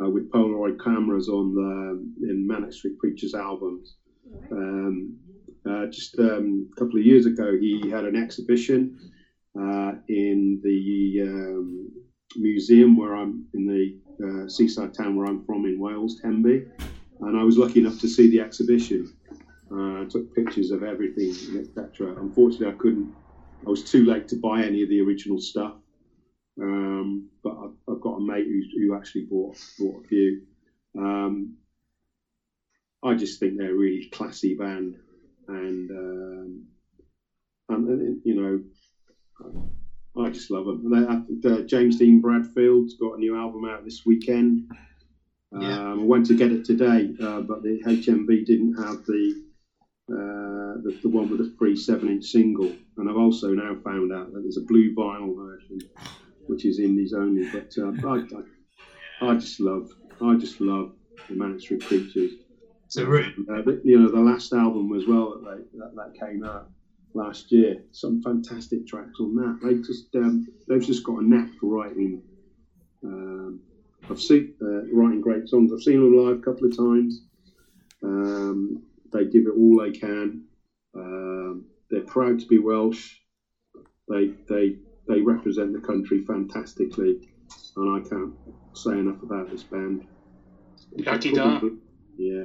uh, 0.00 0.08
with 0.08 0.30
Polaroid 0.30 0.82
cameras 0.82 1.28
on 1.28 1.54
the 1.54 2.28
in 2.28 2.46
Manic 2.46 2.72
Street 2.72 2.98
Preachers 2.98 3.34
albums. 3.34 3.96
Um, 4.50 5.16
uh, 5.68 5.86
just 5.86 6.18
um, 6.18 6.68
a 6.72 6.78
couple 6.78 6.98
of 6.98 7.04
years 7.04 7.26
ago, 7.26 7.56
he 7.58 7.90
had 7.90 8.04
an 8.04 8.16
exhibition 8.16 8.98
uh, 9.58 9.92
in 10.08 10.60
the 10.62 11.22
um, 11.22 11.90
museum 12.36 12.96
where 12.96 13.14
I'm 13.14 13.46
in 13.54 13.66
the 13.66 13.98
uh, 14.24 14.48
seaside 14.48 14.94
town 14.94 15.16
where 15.16 15.26
I'm 15.26 15.44
from 15.44 15.66
in 15.66 15.78
Wales, 15.78 16.20
Tenby, 16.20 16.66
and 17.20 17.38
I 17.38 17.42
was 17.42 17.58
lucky 17.58 17.80
enough 17.80 18.00
to 18.00 18.08
see 18.08 18.30
the 18.30 18.40
exhibition. 18.40 19.14
Uh, 19.70 20.02
I 20.02 20.06
took 20.08 20.34
pictures 20.34 20.70
of 20.70 20.82
everything, 20.82 21.30
etc. 21.60 22.16
Unfortunately, 22.20 22.68
I 22.68 22.78
couldn't. 22.78 23.14
I 23.66 23.70
was 23.70 23.82
too 23.82 24.04
late 24.04 24.28
to 24.28 24.36
buy 24.36 24.62
any 24.62 24.82
of 24.82 24.88
the 24.88 25.00
original 25.00 25.40
stuff. 25.40 25.74
Um, 26.60 27.28
but 27.42 27.56
I've, 27.56 27.94
I've, 27.94 28.00
got 28.00 28.16
a 28.16 28.20
mate 28.20 28.46
who, 28.46 28.62
who 28.78 28.96
actually 28.96 29.26
bought 29.26 29.56
bought 29.78 30.04
a 30.04 30.08
few. 30.08 30.42
Um, 30.98 31.54
I 33.02 33.14
just 33.14 33.38
think 33.38 33.56
they're 33.56 33.70
a 33.70 33.76
really 33.76 34.08
classy 34.10 34.54
band, 34.54 34.96
and 35.46 35.90
um, 35.90 36.64
and, 37.68 37.88
and 37.88 38.20
you 38.24 38.34
know, 38.34 38.62
I 40.20 40.30
just 40.30 40.50
love 40.50 40.66
them. 40.66 40.90
They, 41.42 41.48
uh, 41.48 41.60
James 41.60 41.96
Dean 41.96 42.20
Bradfield's 42.20 42.94
got 42.94 43.16
a 43.16 43.20
new 43.20 43.36
album 43.36 43.64
out 43.64 43.84
this 43.84 44.04
weekend. 44.04 44.68
Yeah. 45.52 45.92
Um, 45.92 46.00
I 46.00 46.04
went 46.04 46.26
to 46.26 46.36
get 46.36 46.52
it 46.52 46.64
today, 46.64 47.14
uh, 47.22 47.40
but 47.40 47.62
the 47.62 47.80
HMV 47.86 48.44
didn't 48.44 48.74
have 48.74 49.06
the, 49.06 49.42
uh, 50.10 50.82
the, 50.82 50.98
the 51.02 51.08
one 51.08 51.30
with 51.30 51.38
the 51.38 51.54
free 51.58 51.76
seven-inch 51.76 52.24
single, 52.24 52.72
and 52.96 53.08
I've 53.08 53.16
also 53.16 53.54
now 53.54 53.76
found 53.82 54.12
out 54.12 54.32
that 54.32 54.42
there's 54.42 54.58
a 54.58 54.62
blue 54.62 54.94
vinyl 54.94 55.34
version, 55.36 55.80
which 56.48 56.64
is 56.64 56.78
indies 56.78 57.12
only. 57.12 57.48
But 57.50 57.72
uh, 57.78 57.92
I, 58.06 59.26
I, 59.26 59.30
I, 59.30 59.34
just 59.36 59.60
love, 59.60 59.88
I 60.20 60.34
just 60.34 60.60
love 60.60 60.92
the 61.28 61.34
Manic 61.34 61.60
Street 61.60 61.80
Preachers. 61.80 62.32
So, 62.88 63.02
uh, 63.02 63.62
you 63.84 63.98
know, 64.00 64.10
the 64.10 64.20
last 64.20 64.52
album 64.52 64.92
as 64.96 65.06
well 65.06 65.30
that, 65.30 65.44
they, 65.44 65.78
that, 65.78 65.94
that 65.94 66.26
came 66.26 66.42
out 66.42 66.70
last 67.14 67.52
year. 67.52 67.82
Some 67.92 68.22
fantastic 68.22 68.86
tracks 68.86 69.20
on 69.20 69.34
that. 69.36 69.58
They 69.62 69.74
just 69.74 70.14
um, 70.16 70.46
they've 70.68 70.84
just 70.84 71.04
got 71.04 71.18
a 71.18 71.28
knack 71.28 71.48
for 71.60 71.66
writing. 71.66 72.22
Um, 73.04 73.60
I've 74.10 74.20
seen 74.20 74.54
uh, 74.62 74.86
writing 74.92 75.20
great 75.20 75.48
songs. 75.48 75.70
I've 75.72 75.82
seen 75.82 76.00
them 76.00 76.16
live 76.16 76.38
a 76.38 76.42
couple 76.42 76.66
of 76.66 76.76
times. 76.76 77.22
Um, 78.02 78.82
they 79.12 79.24
give 79.26 79.46
it 79.46 79.54
all 79.56 79.80
they 79.82 79.90
can. 79.90 80.44
Um, 80.94 81.66
they're 81.90 82.00
proud 82.02 82.40
to 82.40 82.46
be 82.46 82.58
Welsh. 82.58 83.16
They 84.08 84.32
they 84.48 84.76
they 85.08 85.20
represent 85.20 85.72
the 85.72 85.80
country 85.80 86.24
fantastically, 86.24 87.28
and 87.76 87.96
I 87.96 88.08
can't 88.08 88.34
say 88.74 88.92
enough 88.92 89.22
about 89.22 89.50
this 89.50 89.62
band. 89.64 90.06
Yeah, 92.16 92.44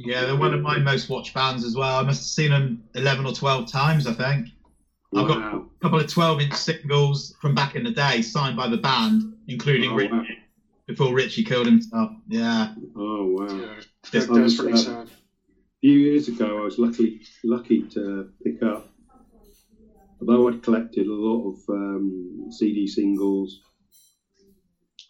yeah, 0.00 0.24
they're 0.24 0.36
one 0.36 0.54
of 0.54 0.60
my 0.60 0.78
most 0.78 1.08
watched 1.08 1.34
bands 1.34 1.64
as 1.64 1.74
well. 1.74 1.98
I 1.98 2.02
must 2.02 2.20
have 2.20 2.26
seen 2.26 2.50
them 2.50 2.84
11 2.94 3.26
or 3.26 3.32
12 3.32 3.70
times, 3.70 4.06
I 4.06 4.12
think. 4.12 4.48
Wow. 5.10 5.22
I've 5.22 5.28
got 5.28 5.38
a 5.38 5.64
couple 5.82 5.98
of 5.98 6.06
12 6.06 6.40
inch 6.40 6.54
singles 6.54 7.34
from 7.40 7.52
back 7.52 7.74
in 7.74 7.82
the 7.82 7.90
day 7.90 8.22
signed 8.22 8.56
by 8.56 8.68
the 8.68 8.76
band, 8.76 9.34
including 9.48 9.90
oh, 9.90 9.96
Richey, 9.96 10.12
wow. 10.12 10.22
before 10.86 11.12
Richey 11.12 11.42
killed 11.42 11.66
himself. 11.66 12.12
Yeah. 12.28 12.74
Oh, 12.94 13.26
wow. 13.26 13.46
Yeah, 13.48 13.80
that's 14.12 14.26
pretty 14.26 14.72
uh, 14.74 14.76
sad. 14.76 15.08
A 15.08 15.80
few 15.80 15.98
years 15.98 16.28
ago, 16.28 16.58
I 16.58 16.64
was 16.64 16.78
lucky 16.78 17.20
lucky 17.42 17.82
to 17.82 18.30
pick 18.44 18.62
up, 18.62 18.88
although 20.20 20.46
I'd 20.48 20.62
collected 20.62 21.06
a 21.06 21.12
lot 21.14 21.48
of 21.50 21.56
um, 21.68 22.48
CD 22.50 22.86
singles, 22.86 23.60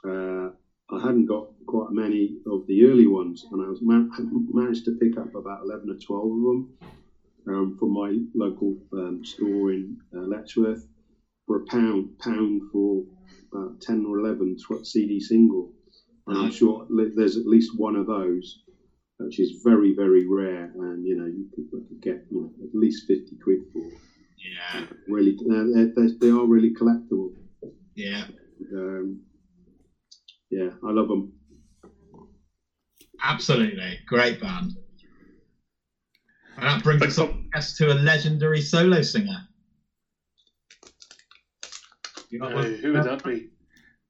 uh, 0.04 0.48
I 0.90 0.98
hadn't 1.00 1.26
got 1.26 1.46
quite 1.66 1.90
many 1.90 2.36
of 2.46 2.64
the 2.66 2.84
early 2.84 3.06
ones, 3.06 3.44
and 3.50 3.62
I 3.62 3.68
was 3.68 3.80
man- 3.82 4.08
managed 4.48 4.84
to 4.86 4.92
pick 4.92 5.16
up 5.18 5.34
about 5.34 5.62
eleven 5.62 5.90
or 5.90 5.96
twelve 5.96 6.30
of 6.32 6.42
them 6.42 6.66
um, 7.48 7.76
from 7.78 7.92
my 7.92 8.18
local 8.34 8.76
um, 8.92 9.20
store 9.24 9.72
in 9.72 9.96
uh, 10.14 10.20
Letchworth 10.20 10.84
for 11.46 11.56
a 11.56 11.64
pound, 11.64 12.08
pound 12.20 12.62
for 12.72 13.04
about 13.52 13.80
ten 13.80 14.04
or 14.06 14.18
eleven 14.18 14.56
CD 14.82 15.20
single. 15.20 15.70
And 16.26 16.38
I'm 16.38 16.50
sure 16.50 16.86
there's 17.14 17.36
at 17.36 17.46
least 17.46 17.70
one 17.74 17.96
of 17.96 18.06
those, 18.06 18.58
which 19.18 19.38
is 19.40 19.60
very, 19.64 19.92
very 19.92 20.26
rare, 20.26 20.70
and 20.74 21.06
you 21.06 21.16
know 21.16 21.26
you 21.26 21.46
could, 21.54 21.64
you 21.72 21.82
could 21.88 22.02
get 22.02 22.20
you 22.30 22.40
know, 22.42 22.52
at 22.64 22.74
least 22.74 23.04
fifty 23.06 23.36
quid 23.42 23.60
for. 23.72 23.82
Yeah. 24.38 24.86
Really, 25.06 25.36
uh, 25.50 25.64
they, 25.96 26.08
they, 26.20 26.30
are 26.30 26.46
really 26.46 26.70
collectible. 26.70 27.32
Yeah. 27.94 28.24
Um, 28.72 29.20
yeah, 30.50 30.70
I 30.84 30.90
love 30.90 31.08
them. 31.08 31.32
Absolutely, 33.22 33.98
great 34.06 34.40
band. 34.40 34.72
And 36.56 36.66
that 36.66 36.82
brings 36.82 37.18
us 37.18 37.72
to 37.74 37.92
a 37.92 37.94
legendary 37.94 38.60
solo 38.60 39.02
singer. 39.02 39.38
Uh, 42.40 42.62
who 42.62 42.92
would 42.92 43.04
that 43.04 43.22
be? 43.24 43.48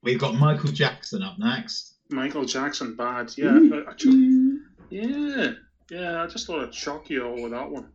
We've 0.02 0.18
got 0.18 0.34
Michael 0.34 0.70
Jackson 0.70 1.22
up 1.22 1.36
next. 1.38 1.96
Michael 2.10 2.44
Jackson, 2.44 2.94
bad. 2.94 3.32
Yeah, 3.36 3.60
actually, 3.88 4.58
yeah, 4.90 5.52
yeah. 5.90 6.22
I 6.22 6.26
just 6.26 6.46
thought 6.46 6.66
I'd 6.66 6.74
shock 6.74 7.10
you 7.10 7.24
all 7.24 7.42
with 7.42 7.52
that 7.52 7.70
one. 7.70 7.92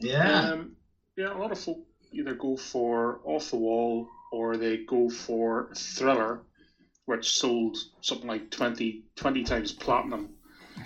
Yeah, 0.00 0.50
um, 0.50 0.76
yeah. 1.22 1.36
A 1.36 1.38
lot 1.38 1.52
of 1.52 1.58
folk 1.58 1.78
either 2.12 2.34
go 2.34 2.56
for 2.56 3.20
Off 3.24 3.50
the 3.50 3.56
Wall 3.56 4.08
or 4.32 4.56
they 4.56 4.78
go 4.78 5.08
for 5.08 5.70
Thriller, 5.74 6.40
which 7.06 7.32
sold 7.32 7.76
something 8.00 8.26
like 8.26 8.50
20, 8.50 9.04
20 9.16 9.44
times 9.44 9.72
platinum. 9.72 10.30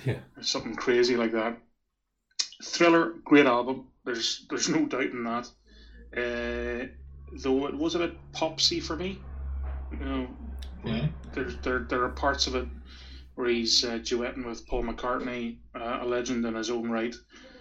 Yeah. 0.05 0.19
Something 0.43 0.75
crazy 0.75 1.17
like 1.17 1.33
that. 1.33 1.59
Thriller, 2.63 3.15
great 3.25 3.47
album. 3.47 3.89
There's 4.05 4.47
there's 4.51 4.69
no 4.69 4.87
doubt 4.87 5.03
in 5.03 5.25
that. 5.25 5.49
Uh, 6.17 6.87
though 7.43 7.67
it 7.67 7.77
was 7.77 7.95
a 7.95 7.99
bit 7.99 8.17
popsy 8.33 8.81
for 8.81 8.97
me. 8.97 9.19
You 9.93 10.05
know, 10.05 10.29
yeah. 10.85 11.07
there, 11.35 11.51
there, 11.63 11.79
there 11.89 12.05
are 12.05 12.11
parts 12.11 12.47
of 12.47 12.55
it 12.57 12.67
where 13.35 13.49
he's 13.49 13.85
uh, 13.85 13.99
duetting 13.99 14.47
with 14.47 14.67
Paul 14.67 14.85
McCartney, 14.85 15.59
uh, 15.75 16.01
a 16.03 16.07
legend 16.07 16.45
in 16.45 16.55
his 16.55 16.71
own 16.71 16.91
right. 16.91 17.15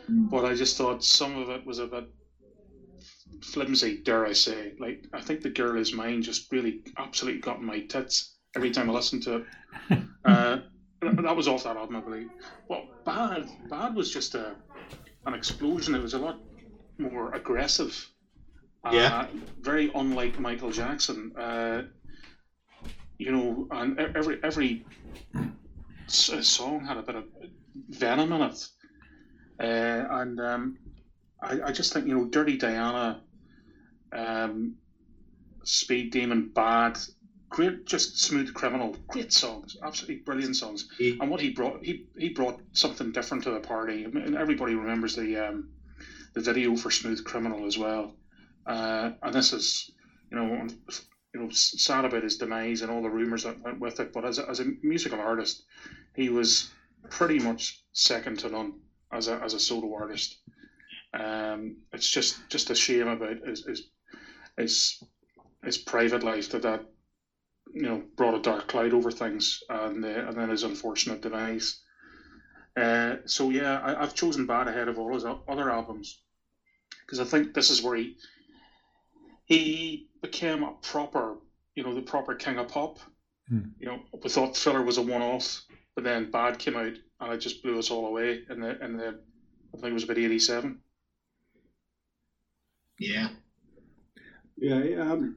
Mm. 0.10 0.30
But 0.30 0.46
I 0.46 0.56
just 0.56 0.78
thought 0.78 1.04
some 1.04 1.38
of 1.38 1.50
it 1.50 1.66
was 1.66 1.80
a 1.80 1.88
bit 1.88 2.08
flimsy, 3.44 4.02
dare 4.04 4.26
I 4.26 4.34
say. 4.34 4.74
Like, 4.80 5.06
I 5.14 5.22
think 5.22 5.42
The 5.42 5.50
Girl 5.50 5.80
Is 5.80 5.94
Mine 5.94 6.22
just 6.22 6.52
really 6.52 6.82
absolutely 6.98 7.42
got 7.42 7.62
my 7.62 7.80
tits 7.82 8.36
every 8.56 8.72
time 8.72 8.90
I 8.90 8.94
listened 8.94 9.24
to 9.24 9.36
it. 9.38 9.44
Uh, 10.26 10.58
that 11.02 11.36
was 11.36 11.48
off 11.48 11.66
that 11.66 11.78
album, 11.78 11.98
I 11.98 12.00
believe. 12.00 12.30
Well, 12.68 12.88
Bad, 13.06 13.48
Bad 13.70 13.94
was 13.94 14.12
just 14.12 14.34
a 14.34 14.56
an 15.28 15.36
explosion. 15.36 15.94
It 15.94 16.02
was 16.02 16.16
a 16.16 16.18
lot 16.18 16.40
more 16.98 17.32
aggressive. 17.34 18.10
Yeah. 18.92 19.16
Uh, 19.16 19.28
very 19.62 19.92
unlike 19.94 20.40
Michael 20.40 20.72
Jackson. 20.72 21.32
Uh, 21.38 21.84
you 23.18 23.32
know, 23.32 23.68
and 23.72 24.00
every 24.00 24.40
every 24.44 24.86
song 26.08 26.86
had 26.86 26.98
a 26.98 27.02
bit 27.02 27.16
of 27.16 27.26
venom 27.90 28.34
in 28.34 28.42
it. 28.42 28.68
Uh, 29.60 30.08
and 30.10 30.40
um, 30.40 30.78
I, 31.42 31.60
I 31.66 31.72
just 31.72 31.94
think, 31.94 32.08
you 32.08 32.16
know, 32.16 32.26
Dirty 32.26 32.58
Diana, 32.58 33.22
um, 34.12 34.76
Speed 35.64 36.12
Demon, 36.12 36.52
Bad, 36.54 36.98
great, 37.50 37.86
just 37.86 38.20
smooth 38.20 38.54
criminal, 38.54 38.96
great 39.08 39.32
songs, 39.32 39.78
absolutely 39.84 40.18
brilliant 40.18 40.56
songs. 40.56 40.90
He, 40.98 41.18
and 41.20 41.30
what 41.30 41.42
he 41.42 41.50
brought, 41.50 41.84
he 41.84 42.08
he 42.18 42.30
brought 42.30 42.62
something 42.74 43.12
different 43.12 43.44
to 43.44 43.52
the 43.52 43.60
party. 43.60 44.06
I 44.06 44.08
mean, 44.08 44.36
everybody 44.36 44.76
remembers 44.76 45.16
the 45.16 45.38
um, 45.38 45.70
the 46.34 46.42
video 46.42 46.76
for 46.76 46.92
Smooth 46.92 47.24
Criminal 47.24 47.66
as 47.66 47.78
well. 47.78 48.16
Uh, 48.66 49.12
and 49.22 49.34
this 49.34 49.54
is, 49.54 49.92
you 50.32 50.38
know, 50.38 50.68
you 51.34 51.40
know, 51.42 51.50
sad 51.52 52.06
about 52.06 52.24
his 52.24 52.38
demise 52.38 52.82
and 52.82 52.92
all 52.92 53.02
the 53.02 53.10
rumors 53.10 53.44
that 53.44 53.62
went 53.62 53.80
with 53.80 54.00
it. 54.00 54.12
But 54.14 54.26
as 54.26 54.40
a, 54.40 54.50
as 54.50 54.60
a 54.60 54.66
musical 54.84 55.20
artist, 55.20 55.64
he 56.16 56.30
was 56.30 56.70
pretty 57.10 57.40
much 57.40 57.84
second 57.94 58.40
to 58.40 58.50
none 58.50 58.74
as 59.12 59.28
a 59.28 59.40
as 59.44 59.54
a 59.54 59.60
solo 59.60 59.94
artist. 59.94 60.38
Um, 61.16 61.78
it's 61.94 62.10
just 62.10 62.38
just 62.50 62.70
a 62.70 62.76
shame 62.76 63.08
about 63.08 63.38
his 63.46 63.66
his 63.66 63.90
his, 64.58 65.04
his 65.64 65.78
private 65.78 66.24
life 66.24 66.50
that 66.52 66.64
that 66.64 66.86
you 67.74 67.84
know 67.84 68.04
brought 68.16 68.36
a 68.36 68.42
dark 68.42 68.68
cloud 68.68 68.94
over 68.94 69.12
things, 69.12 69.62
and 69.70 70.04
uh, 70.04 70.08
and 70.08 70.38
then 70.38 70.50
his 70.50 70.64
unfortunate 70.64 71.22
demise. 71.22 71.80
Uh, 72.76 73.18
so 73.26 73.50
yeah, 73.50 73.80
I, 73.82 74.02
have 74.02 74.14
chosen 74.14 74.46
Bad 74.46 74.68
ahead 74.68 74.90
of 74.90 75.00
all 75.00 75.14
his 75.14 75.24
other 75.24 75.72
albums 75.72 76.22
because 77.06 77.20
I 77.20 77.24
think 77.24 77.54
this 77.54 77.70
is 77.70 77.82
where 77.82 77.96
he 77.96 78.18
he 79.46 80.10
became 80.22 80.64
a 80.64 80.74
proper, 80.82 81.38
you 81.76 81.84
know, 81.84 81.94
the 81.94 82.02
proper 82.02 82.36
king 82.36 82.58
of 82.58 82.68
pop. 82.68 83.00
Hmm. 83.48 83.70
You 83.80 83.88
know, 83.88 84.00
we 84.22 84.30
thought 84.30 84.58
Thriller 84.58 84.82
was 84.82 84.98
a 84.98 85.04
one-off, 85.04 85.62
but 85.94 86.04
then 86.04 86.32
Bad 86.32 86.58
came 86.58 86.76
out 86.76 86.94
and 87.22 87.34
it 87.34 87.38
just 87.38 87.64
blew 87.64 87.78
us 87.80 87.92
all 87.92 88.08
away 88.08 88.42
in 88.50 88.60
the 88.60 88.84
in 88.84 88.98
the 88.98 89.20
I 89.74 89.78
think 89.78 89.92
it 89.92 89.94
was 89.94 90.04
about 90.04 90.18
eighty-seven. 90.18 90.80
Yeah. 93.00 93.30
Yeah, 94.58 95.02
um, 95.02 95.36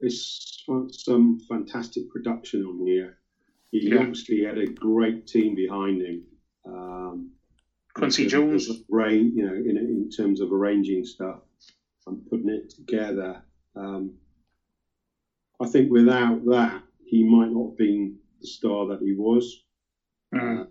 it's 0.00 0.64
some 0.90 1.38
fantastic 1.48 2.08
production 2.10 2.64
on 2.64 2.86
here. 2.86 3.18
He 3.70 3.88
Yeah. 3.90 3.98
obviously 3.98 4.42
had 4.44 4.58
a 4.58 4.66
great 4.66 5.26
team 5.26 5.54
behind 5.54 6.00
him. 6.02 6.26
Um, 6.64 7.30
Quincy 7.94 8.24
in 8.24 8.28
Jones. 8.28 8.68
you 8.68 9.46
know, 9.46 9.54
in, 9.54 9.76
in 9.76 10.10
terms 10.10 10.40
of 10.40 10.52
arranging 10.52 11.04
stuff 11.04 11.42
and 12.06 12.24
putting 12.28 12.48
it 12.48 12.70
together. 12.70 13.42
Um, 13.76 14.18
I 15.60 15.66
think 15.66 15.90
without 15.90 16.44
that, 16.46 16.82
he 17.04 17.22
might 17.22 17.50
not 17.50 17.70
have 17.70 17.78
been 17.78 18.18
the 18.40 18.46
star 18.46 18.86
that 18.88 19.00
he 19.00 19.12
was. 19.14 19.64
Mm. 20.34 20.68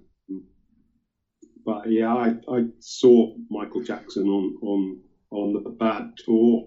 But 1.66 1.90
yeah, 1.90 2.14
I, 2.14 2.34
I 2.50 2.64
saw 2.80 3.28
Michael 3.50 3.82
Jackson 3.82 4.28
on 4.28 4.54
on 4.62 4.98
on 5.32 5.54
the 5.54 5.70
bad 5.72 6.06
tour 6.18 6.64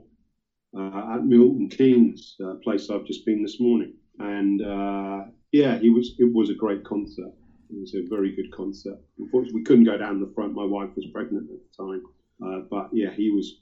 uh, 0.77 1.15
at 1.15 1.25
Milton 1.25 1.69
Keynes, 1.69 2.37
a 2.41 2.55
place 2.57 2.91
I've 2.91 3.05
just 3.05 3.25
been 3.25 3.43
this 3.43 3.61
morning, 3.61 3.93
and 4.19 4.63
uh, 4.63 5.23
yeah, 5.53 5.77
he 5.79 5.91
was. 5.91 6.15
It 6.19 6.33
was 6.33 6.51
a 6.51 6.55
great 6.55 6.83
concert. 6.85 7.33
It 7.71 7.79
was 7.81 7.95
a 7.95 8.03
very 8.09 8.33
good 8.33 8.51
concert. 8.51 8.97
Unfortunately, 9.19 9.59
we 9.61 9.65
couldn't 9.65 9.85
go 9.85 9.97
down 9.97 10.21
the 10.21 10.31
front. 10.35 10.55
My 10.55 10.65
wife 10.65 10.91
was 10.97 11.07
pregnant 11.13 11.47
at 11.51 11.59
the 11.59 11.85
time, 11.85 12.03
uh, 12.45 12.61
but 12.71 12.89
yeah, 12.93 13.11
he 13.11 13.31
was. 13.31 13.55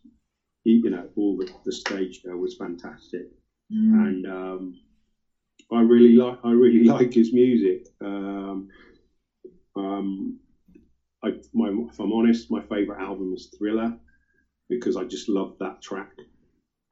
He, 0.64 0.80
you 0.82 0.90
know, 0.90 1.08
all 1.16 1.36
the, 1.36 1.46
the 1.66 1.72
stage 1.72 2.20
show 2.24 2.36
was 2.36 2.54
fantastic 2.54 3.26
Mm. 3.72 4.06
and 4.06 4.26
um, 4.26 4.74
I 5.72 5.80
really 5.80 6.14
like 6.14 6.36
I 6.44 6.50
really 6.50 6.84
like 6.94 7.12
his 7.14 7.32
music. 7.32 7.86
Um, 8.00 8.66
um, 9.76 10.34
I, 11.24 11.32
my, 11.54 11.68
if 11.90 11.98
I'm 12.00 12.12
honest, 12.12 12.50
my 12.50 12.60
favourite 12.60 13.00
album 13.02 13.32
is 13.34 13.48
Thriller 13.56 13.92
because 14.68 14.96
I 14.96 15.04
just 15.04 15.28
love 15.28 15.50
that 15.60 15.80
track, 15.82 16.10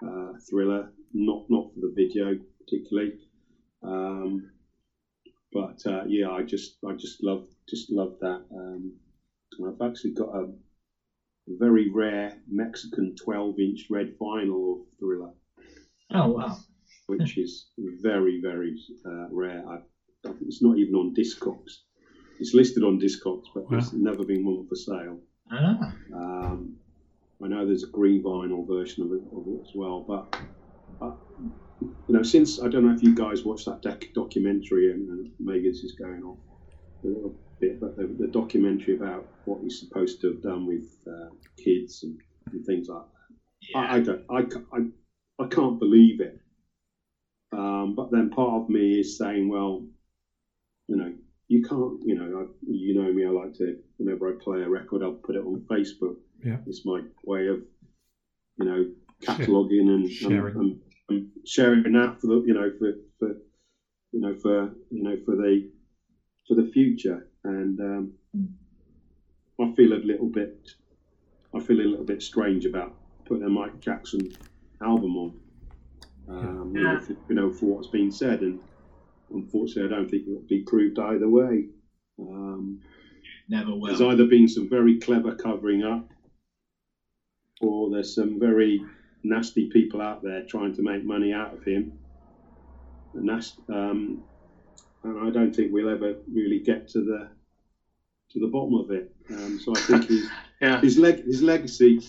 uh, 0.07 0.33
Thriller. 0.49 0.91
Not 1.15 1.41
not 1.49 1.65
for 1.75 1.81
the 1.81 1.93
video 1.95 2.37
particularly, 2.61 3.15
um, 3.83 4.45
but 5.53 5.77
uh, 5.87 6.03
yeah, 6.07 6.31
I 6.31 6.43
just 6.43 6.73
I 6.87 6.93
just 6.93 7.23
love 7.23 7.43
just 7.69 7.91
love 7.91 8.11
that. 8.21 8.41
Um, 8.55 8.95
and 9.59 9.69
I've 9.69 9.87
actually 9.87 10.13
got 10.13 10.35
a 10.35 10.47
very 11.49 11.87
rare 11.89 12.35
Mexican 12.49 13.13
12-inch 13.25 13.87
red 13.91 14.09
vinyl 14.21 14.73
of 14.73 14.79
Thriller 14.99 15.31
Oh 16.11 16.29
wow. 16.29 16.59
which 17.07 17.37
is 17.37 17.65
very, 17.79 18.39
very 18.41 18.75
uh, 19.05 19.27
rare. 19.31 19.63
I, 19.69 19.75
I 20.29 20.33
it's 20.41 20.63
not 20.63 20.77
even 20.79 20.95
on 20.95 21.13
Discogs. 21.13 21.79
It's 22.43 22.55
listed 22.55 22.83
on 22.83 22.99
Discogs, 22.99 23.45
but 23.55 23.67
it's 23.71 23.93
never 23.93 24.25
been 24.25 24.45
one 24.45 24.67
for 24.67 24.75
sale. 24.75 25.21
Ah. 25.53 25.95
Um, 26.13 26.77
I 27.41 27.47
know 27.47 27.65
there's 27.65 27.85
a 27.85 27.91
green 27.91 28.21
vinyl 28.21 28.67
version 28.67 29.05
of 29.05 29.13
it, 29.13 29.23
of 29.33 29.47
it 29.47 29.61
as 29.61 29.71
well, 29.77 30.05
but 30.09 30.37
uh, 31.01 31.13
you 31.81 31.93
know, 32.09 32.25
since 32.25 32.61
I 32.61 32.67
don't 32.67 32.85
know 32.85 32.93
if 32.95 33.01
you 33.01 33.15
guys 33.15 33.45
watched 33.45 33.67
that 33.67 33.81
doc- 33.81 34.13
documentary, 34.13 34.91
and, 34.91 35.09
and 35.09 35.31
maybe 35.39 35.69
this 35.69 35.85
is 35.85 35.93
going 35.93 36.25
off 36.25 36.39
a 37.05 37.07
little 37.07 37.37
bit, 37.61 37.79
but 37.79 37.97
the, 37.97 38.13
the 38.19 38.27
documentary 38.27 38.97
about 38.97 39.29
what 39.45 39.63
he's 39.63 39.79
supposed 39.79 40.21
to 40.23 40.33
have 40.33 40.43
done 40.43 40.67
with 40.67 40.91
uh, 41.07 41.31
kids 41.63 42.03
and, 42.03 42.19
and 42.51 42.67
things 42.67 42.89
like 42.89 43.05
that. 43.73 43.79
I, 43.79 43.97
I 43.97 44.01
don't. 44.01 44.25
I, 44.29 44.41
I, 44.77 45.45
I 45.45 45.47
can't 45.47 45.79
believe 45.79 46.21
it. 46.21 46.41
Um, 47.53 47.95
but 47.95 48.11
then 48.11 48.31
part 48.31 48.63
of 48.63 48.69
me 48.69 48.99
is 48.99 49.17
saying, 49.17 49.49
well, 49.49 49.87
you 50.89 50.97
know, 50.97 51.13
you 51.53 51.63
can't. 51.63 52.01
You 52.03 52.15
know, 52.19 52.41
I, 52.41 52.45
you 52.67 52.95
know 52.95 53.13
me. 53.13 53.27
I 53.27 53.29
like 53.29 53.53
to 53.59 53.77
whenever 53.99 54.31
I 54.31 54.43
play 54.43 54.63
a 54.63 54.69
record, 54.69 55.03
I'll 55.03 55.13
put 55.13 55.37
it 55.37 55.45
on 55.45 55.67
Facebook. 55.71 56.17
Yeah. 56.43 56.57
It's 56.67 56.87
my 56.87 57.03
way 57.25 57.49
of, 57.49 57.59
you 58.57 58.65
know, 58.65 58.91
cataloging 59.23 59.89
and, 59.89 60.11
Sharing. 60.11 60.57
and, 60.57 60.81
and, 61.11 61.29
sharing 61.45 61.93
that 61.93 62.21
for 62.21 62.29
the, 62.29 62.43
you 62.47 62.55
know, 62.55 62.71
for, 62.79 62.93
for, 63.19 63.29
you 64.13 64.21
know, 64.21 64.35
for 64.41 64.75
you 64.91 65.03
know, 65.03 65.17
for 65.27 65.37
the, 65.37 65.71
for 66.49 66.55
the 66.55 66.71
future. 66.73 67.29
And 67.45 67.79
um, 67.81 68.13
I 69.61 69.75
feel 69.77 69.93
a 69.93 70.01
little 70.03 70.29
bit, 70.29 70.71
I 71.55 71.61
feel 71.61 71.81
a 71.81 71.83
little 71.83 72.07
bit 72.07 72.23
strange 72.23 72.65
about 72.65 72.95
putting 73.27 73.45
a 73.45 73.51
Mike 73.51 73.79
Jackson 73.79 74.33
album 74.83 75.17
on. 75.19 75.35
Um, 76.29 76.73
you, 76.75 76.83
know, 76.83 77.01
for, 77.01 77.13
you 77.29 77.35
know, 77.35 77.53
for 77.53 77.67
what's 77.67 77.89
been 77.89 78.11
said, 78.11 78.41
and 78.41 78.59
unfortunately, 79.35 79.93
I 79.95 79.99
don't 79.99 80.11
think 80.11 80.27
it'll 80.27 80.41
be 80.49 80.63
proved 80.63 80.99
either 80.99 81.29
way. 81.29 81.67
Um, 82.21 82.81
Never 83.49 83.73
there's 83.85 84.01
either 84.01 84.25
been 84.25 84.49
some 84.49 84.69
very 84.69 84.99
clever 84.99 85.35
covering 85.35 85.83
up, 85.83 86.09
or 87.61 87.91
there's 87.91 88.15
some 88.15 88.39
very 88.39 88.81
nasty 89.25 89.69
people 89.69 90.01
out 90.01 90.23
there 90.23 90.43
trying 90.43 90.75
to 90.75 90.83
make 90.83 91.05
money 91.05 91.33
out 91.33 91.53
of 91.55 91.63
him. 91.65 91.93
And 93.15 93.29
that's, 93.29 93.53
um, 93.69 94.23
and 95.05 95.19
I 95.19 95.31
don't 95.31 95.55
think 95.55 95.73
we'll 95.73 95.91
ever 95.91 96.15
really 96.33 96.61
get 96.61 96.89
to 96.91 97.01
the 97.05 97.29
to 98.31 98.41
the 98.41 98.47
bottom 98.47 98.75
of 98.75 98.91
it. 98.91 99.11
Um, 99.31 99.61
so 99.63 99.73
I 99.77 99.81
think 99.81 100.09
he's 100.09 100.29
Yeah. 100.63 100.81
his 100.81 100.97
leg 100.97 101.25
his 101.25 101.43
legacy 101.43 102.01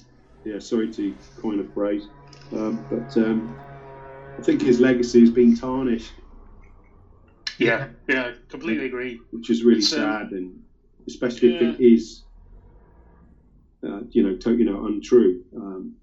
yeah 0.45 0.59
sorry 0.59 0.91
to 0.93 1.15
coin 1.41 1.59
a 1.59 1.63
phrase 1.73 2.05
um, 2.51 2.85
but 2.87 3.17
um, 3.17 3.57
I 4.37 4.43
think 4.43 4.61
his 4.61 4.79
legacy 4.79 5.21
has 5.21 5.31
been 5.31 5.55
tarnished 5.55 6.11
Yeah. 7.57 7.87
Yeah. 8.07 8.33
Completely 8.49 8.85
agree. 8.85 9.19
which 9.31 9.49
is 9.49 9.63
really 9.63 9.79
It's, 9.79 9.93
um, 9.93 9.99
sad 9.99 10.31
and 10.31 10.59
especially 11.07 11.53
yeah. 11.53 11.69
if 11.71 11.79
it 11.79 11.83
is 11.83 12.23
uh, 13.83 14.01
you 14.11 14.23
know 14.23 14.35
to, 14.37 14.57
you 14.57 14.65
know 14.65 14.85
untrue 14.85 15.43
um, 15.55 15.93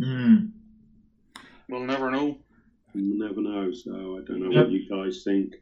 Mm. 0.00 0.50
We'll 1.68 1.82
never 1.82 2.08
know. 2.08 2.38
We'll 2.94 3.18
never 3.28 3.40
know 3.40 3.72
so 3.72 4.16
I 4.16 4.20
don't 4.26 4.40
know 4.40 4.50
Yep. 4.50 4.64
what 4.64 4.70
you 4.70 4.88
guys 4.88 5.22
think 5.24 5.54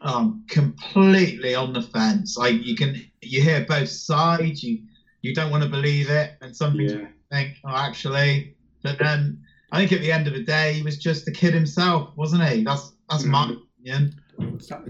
I'm 0.00 0.44
completely 0.48 1.54
on 1.54 1.72
the 1.72 1.82
fence. 1.82 2.36
Like 2.36 2.54
you 2.62 2.74
can, 2.74 2.96
you 3.20 3.40
hear 3.40 3.64
both 3.68 3.88
sides. 3.88 4.62
You 4.62 4.78
you 5.22 5.32
don't 5.32 5.50
want 5.50 5.62
to 5.62 5.68
believe 5.68 6.08
it, 6.10 6.30
and 6.40 6.54
some 6.54 6.76
things 6.76 6.92
yeah 6.92 7.06
think, 7.32 7.56
oh, 7.64 7.74
actually. 7.74 8.52
But 8.82 8.98
then 8.98 9.38
I 9.72 9.78
think 9.78 9.92
at 9.92 10.00
the 10.00 10.12
end 10.12 10.26
of 10.26 10.34
the 10.34 10.40
day, 10.42 10.74
he 10.74 10.82
was 10.82 10.96
just 10.96 11.26
a 11.28 11.32
kid 11.32 11.54
himself, 11.54 12.10
wasn't 12.16 12.44
he? 12.48 12.62
That's 12.62 12.92
that's 13.08 13.24
my 13.24 13.54
opinion. 13.84 14.10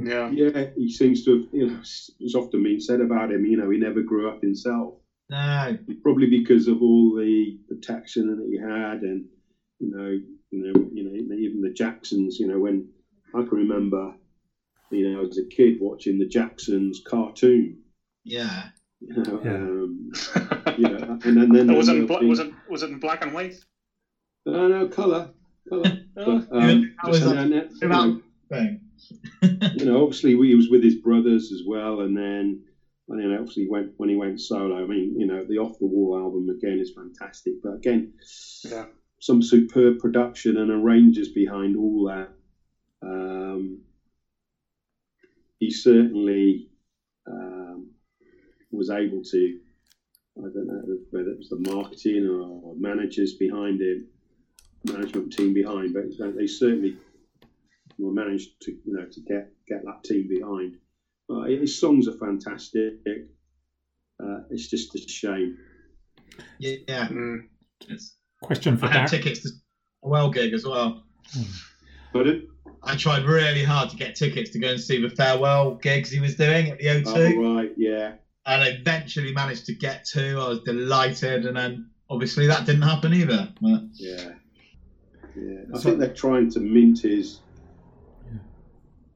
Yeah. 0.06 0.30
yeah 0.30 0.64
he 0.76 0.88
seems 0.90 1.24
to 1.24 1.32
have 1.32 1.42
you 1.52 1.66
know 1.66 1.78
it's 1.80 2.34
often 2.34 2.62
been 2.62 2.80
said 2.80 3.00
about 3.00 3.32
him 3.32 3.44
you 3.44 3.56
know 3.56 3.70
he 3.70 3.78
never 3.78 4.02
grew 4.02 4.28
up 4.28 4.40
himself 4.42 4.94
No, 5.30 5.76
probably 6.02 6.26
because 6.28 6.66
of 6.68 6.82
all 6.82 7.14
the 7.16 7.56
protection 7.68 8.28
that 8.28 8.46
he 8.50 8.58
had, 8.58 9.00
and 9.02 9.24
you 9.80 9.90
know, 9.90 10.10
you 10.50 10.62
know, 10.62 10.88
you 10.92 11.02
know, 11.04 11.34
even 11.36 11.60
the 11.62 11.70
Jacksons. 11.70 12.38
You 12.38 12.46
know, 12.48 12.58
when 12.58 12.86
I 13.34 13.40
can 13.42 13.56
remember, 13.58 14.12
you 14.90 15.08
know, 15.10 15.26
as 15.26 15.38
a 15.38 15.44
kid 15.56 15.78
watching 15.80 16.18
the 16.18 16.26
Jacksons 16.26 17.00
cartoon. 17.04 17.78
yeah, 18.24 18.68
You 19.00 19.14
know, 19.14 19.40
Yeah. 19.42 19.54
um, 19.54 20.10
you 20.76 20.88
know, 20.88 21.18
and 21.24 21.36
then 21.36 21.48
then 21.48 21.70
It 21.70 21.76
was, 21.76 21.88
in, 21.88 21.94
there'll 21.94 22.06
bla- 22.06 22.28
was, 22.28 22.38
it, 22.38 22.50
was 22.68 22.82
it 22.82 22.90
in 22.90 22.98
black 22.98 23.22
and 23.24 23.32
white? 23.32 23.54
no, 24.46 24.68
no 24.68 24.86
color, 24.86 25.30
color. 25.68 25.98
But, 26.14 26.46
um, 26.52 26.94
That 27.02 27.08
was 27.08 27.22
and 27.22 27.32
a- 27.32 27.34
then, 27.34 27.48
you 27.80 27.88
know, 27.88 28.00
about 28.02 28.20
thing. 28.52 28.78
you 29.74 29.84
know, 29.84 30.02
obviously 30.02 30.30
he 30.36 30.54
was 30.54 30.68
with 30.68 30.82
his 30.82 30.94
brothers 30.94 31.50
as 31.50 31.62
well, 31.64 32.00
and 32.00 32.16
then 32.16 32.56
and 33.08 33.20
then 33.20 33.32
obviously 33.38 33.66
went 33.66 33.90
when 33.96 34.08
he 34.08 34.14
went 34.16 34.40
solo. 34.40 34.82
I 34.82 34.86
mean, 34.86 35.18
you 35.18 35.26
know, 35.26 35.44
the 35.46 35.58
Off 35.58 35.76
the 35.78 35.86
Wall 35.86 36.16
album 36.16 36.48
again 36.48 36.78
is 36.78 36.90
fantastic, 36.90 37.54
but 37.62 37.74
again, 37.74 38.04
Yeah. 38.64 38.84
some 39.20 39.42
superb 39.42 39.98
production 39.98 40.56
and 40.56 40.70
arrangers 40.70 41.28
behind 41.28 41.76
all 41.76 42.04
that. 42.06 42.30
Um, 43.02 43.80
he 45.58 45.70
certainly 45.70 46.66
um, 47.26 47.88
was 48.70 48.90
able 48.90 49.22
to. 49.22 49.52
I 50.38 50.48
don't 50.52 50.66
know 50.66 50.82
whether 51.10 51.28
it 51.28 51.36
was 51.38 51.48
the 51.48 51.56
marketing 51.56 52.26
or 52.26 52.74
managers 52.74 53.34
behind 53.34 53.80
him, 53.82 54.02
management 54.84 55.30
team 55.32 55.52
behind, 55.52 55.92
but 55.92 56.04
they 56.34 56.46
certainly 56.46 56.94
were 57.98 58.12
managed 58.12 58.50
to 58.62 58.72
you 58.72 58.92
know 58.94 59.06
to 59.10 59.20
get 59.22 59.52
get 59.68 59.84
that 59.84 60.04
team 60.04 60.28
behind. 60.28 60.76
Uh, 61.30 61.44
his 61.44 61.78
songs 61.80 62.08
are 62.08 62.16
fantastic. 62.18 62.94
Uh, 64.22 64.38
it's 64.50 64.68
just 64.68 64.94
a 64.94 64.98
shame. 64.98 65.56
Yeah, 66.58 67.08
Mm. 67.08 67.48
Question 68.42 68.76
for 68.76 68.86
I 68.86 68.92
had 68.92 69.06
tickets 69.08 69.42
to 69.42 69.48
a 70.04 70.08
well 70.08 70.30
gig 70.30 70.52
as 70.52 70.64
well. 70.64 71.04
But 72.12 72.26
it, 72.26 72.44
I 72.82 72.96
tried 72.96 73.24
really 73.24 73.64
hard 73.64 73.90
to 73.90 73.96
get 73.96 74.14
tickets 74.16 74.50
to 74.50 74.58
go 74.58 74.68
and 74.70 74.80
see 74.80 75.00
the 75.00 75.08
farewell 75.10 75.76
gigs 75.76 76.10
he 76.10 76.20
was 76.20 76.34
doing 76.36 76.70
at 76.70 76.78
the 76.78 76.86
O2, 76.86 77.36
oh, 77.36 77.54
right, 77.56 77.72
yeah, 77.76 78.14
and 78.46 78.76
eventually 78.80 79.32
managed 79.32 79.66
to 79.66 79.74
get 79.74 80.04
to. 80.12 80.38
I 80.38 80.48
was 80.48 80.60
delighted, 80.64 81.46
and 81.46 81.56
then 81.56 81.90
obviously 82.10 82.46
that 82.48 82.66
didn't 82.66 82.82
happen 82.82 83.14
either. 83.14 83.52
But, 83.60 83.82
yeah, 83.94 84.32
yeah. 85.36 85.60
I 85.72 85.78
So- 85.78 85.82
think 85.90 85.98
they're 86.00 86.12
trying 86.14 86.50
to 86.50 86.60
mint 86.60 87.00
his 87.02 87.34
Yeah. 87.34 87.40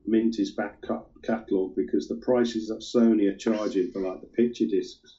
Mint 0.06 0.36
his 0.36 0.52
back 0.52 0.82
catalogue 1.22 1.74
because 1.76 2.08
the 2.08 2.16
prices 2.16 2.68
that 2.68 2.80
Sony 2.80 3.28
are 3.32 3.36
charging 3.36 3.90
for 3.92 4.00
like 4.00 4.20
the 4.20 4.26
picture 4.28 4.66
discs 4.66 5.18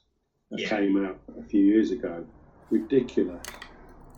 that 0.50 0.60
Yeah. 0.60 0.68
came 0.68 1.04
out 1.04 1.18
a 1.38 1.42
few 1.44 1.64
years 1.64 1.90
ago, 1.90 2.24
ridiculous. 2.70 3.44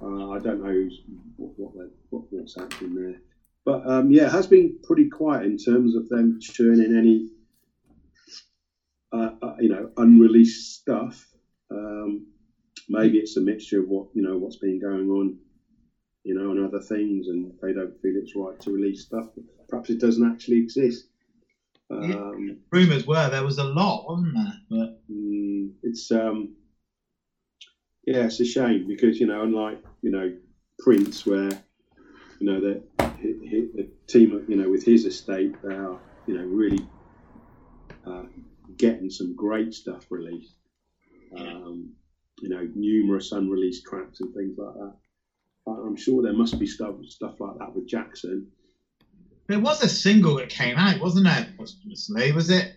Uh, 0.03 0.31
I 0.31 0.39
don't 0.39 0.63
know 0.63 0.71
who's, 0.71 1.01
what, 1.37 1.53
what, 1.75 1.89
what, 2.11 2.23
what's 2.31 2.57
happening 2.57 2.95
there. 2.95 3.21
But 3.65 3.87
um, 3.87 4.11
yeah, 4.11 4.27
it 4.27 4.33
has 4.33 4.47
been 4.47 4.79
pretty 4.83 5.09
quiet 5.11 5.45
in 5.45 5.59
terms 5.59 5.95
of 5.95 6.09
them 6.09 6.39
churning 6.41 6.97
any, 6.97 7.29
uh, 9.13 9.33
uh, 9.43 9.57
you 9.61 9.69
know, 9.69 9.91
unreleased 9.97 10.81
stuff. 10.81 11.27
Um, 11.71 12.27
maybe 12.89 13.19
it's 13.19 13.37
a 13.37 13.41
mixture 13.41 13.81
of 13.81 13.89
what 13.89 14.09
you 14.15 14.23
know 14.23 14.39
what's 14.39 14.57
been 14.57 14.81
going 14.81 15.11
on, 15.11 15.39
you 16.25 16.35
know, 16.35 16.51
and 16.53 16.65
other 16.65 16.81
things, 16.81 17.29
and 17.29 17.53
they 17.63 17.73
don't 17.73 18.01
feel 18.01 18.15
it's 18.17 18.35
right 18.35 18.59
to 18.61 18.73
release 18.73 19.03
stuff. 19.05 19.27
Perhaps 19.71 19.91
it 19.91 20.01
doesn't 20.01 20.31
actually 20.31 20.59
exist. 20.59 21.07
Um, 21.91 22.59
Rumours 22.71 23.07
were 23.07 23.31
there 23.31 23.45
was 23.45 23.59
a 23.59 23.65
lot, 23.65 24.09
wasn't 24.09 24.35
there? 24.35 24.61
But 24.69 25.01
Mm, 25.11 25.73
it's 25.83 26.11
um, 26.13 26.55
yeah, 28.07 28.25
it's 28.25 28.41
a 28.41 28.45
shame 28.45 28.87
because 28.87 29.19
you 29.19 29.27
know, 29.27 29.43
unlike 29.43 29.83
you 30.03 30.11
know 30.11 30.37
Prince, 30.79 31.27
where 31.27 31.51
you 32.39 32.47
know 32.47 32.61
the 32.61 32.83
the 32.99 33.89
team, 34.07 34.45
you 34.49 34.57
know, 34.57 34.71
with 34.71 34.85
his 34.85 35.05
estate, 35.05 35.55
they 35.63 35.75
are 35.75 35.99
you 36.27 36.39
know 36.39 36.45
really 36.45 36.87
uh, 38.07 38.25
getting 38.77 39.11
some 39.11 39.35
great 39.35 39.75
stuff 39.75 40.07
released. 40.11 40.55
Um, 41.37 41.93
you 42.41 42.49
know, 42.49 42.67
numerous 42.75 43.33
unreleased 43.33 43.85
tracks 43.85 44.21
and 44.21 44.35
things 44.35 44.57
like 44.59 44.75
that. 44.75 44.95
I'm 45.67 45.97
sure 45.97 46.23
there 46.23 46.33
must 46.33 46.59
be 46.59 46.67
stuff 46.67 46.95
stuff 47.07 47.39
like 47.41 47.59
that 47.59 47.75
with 47.75 47.87
Jackson. 47.87 48.51
There 49.51 49.61
was 49.61 49.83
a 49.83 49.89
single 49.89 50.37
that 50.37 50.49
came 50.49 50.77
out, 50.77 51.01
wasn't 51.01 51.25
there? 51.27 51.53
Posthumously, 51.59 52.33
was 52.33 52.51
it? 52.51 52.73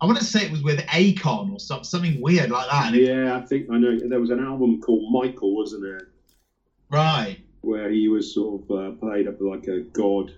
I 0.00 0.06
want 0.06 0.18
to 0.18 0.24
say 0.24 0.44
it 0.44 0.50
was 0.50 0.62
with 0.62 0.78
Akon 0.86 1.52
or 1.52 1.58
some, 1.60 1.84
something 1.84 2.20
weird 2.20 2.50
like 2.50 2.68
that. 2.70 2.94
It- 2.94 3.06
Yeah, 3.08 3.36
I 3.36 3.40
think 3.44 3.68
I 3.70 3.76
know 3.78 3.98
there 4.08 4.20
was 4.20 4.30
an 4.30 4.40
album 4.40 4.80
called 4.80 5.12
Michael, 5.12 5.54
wasn't 5.56 5.82
there? 5.82 6.08
Right. 6.90 7.38
where 7.62 7.90
he 7.90 8.08
was 8.08 8.34
sort 8.34 8.60
of 8.62 8.70
uh, 8.70 8.90
played 8.98 9.28
up 9.28 9.40
like 9.40 9.66
a 9.68 9.80
god. 9.92 10.32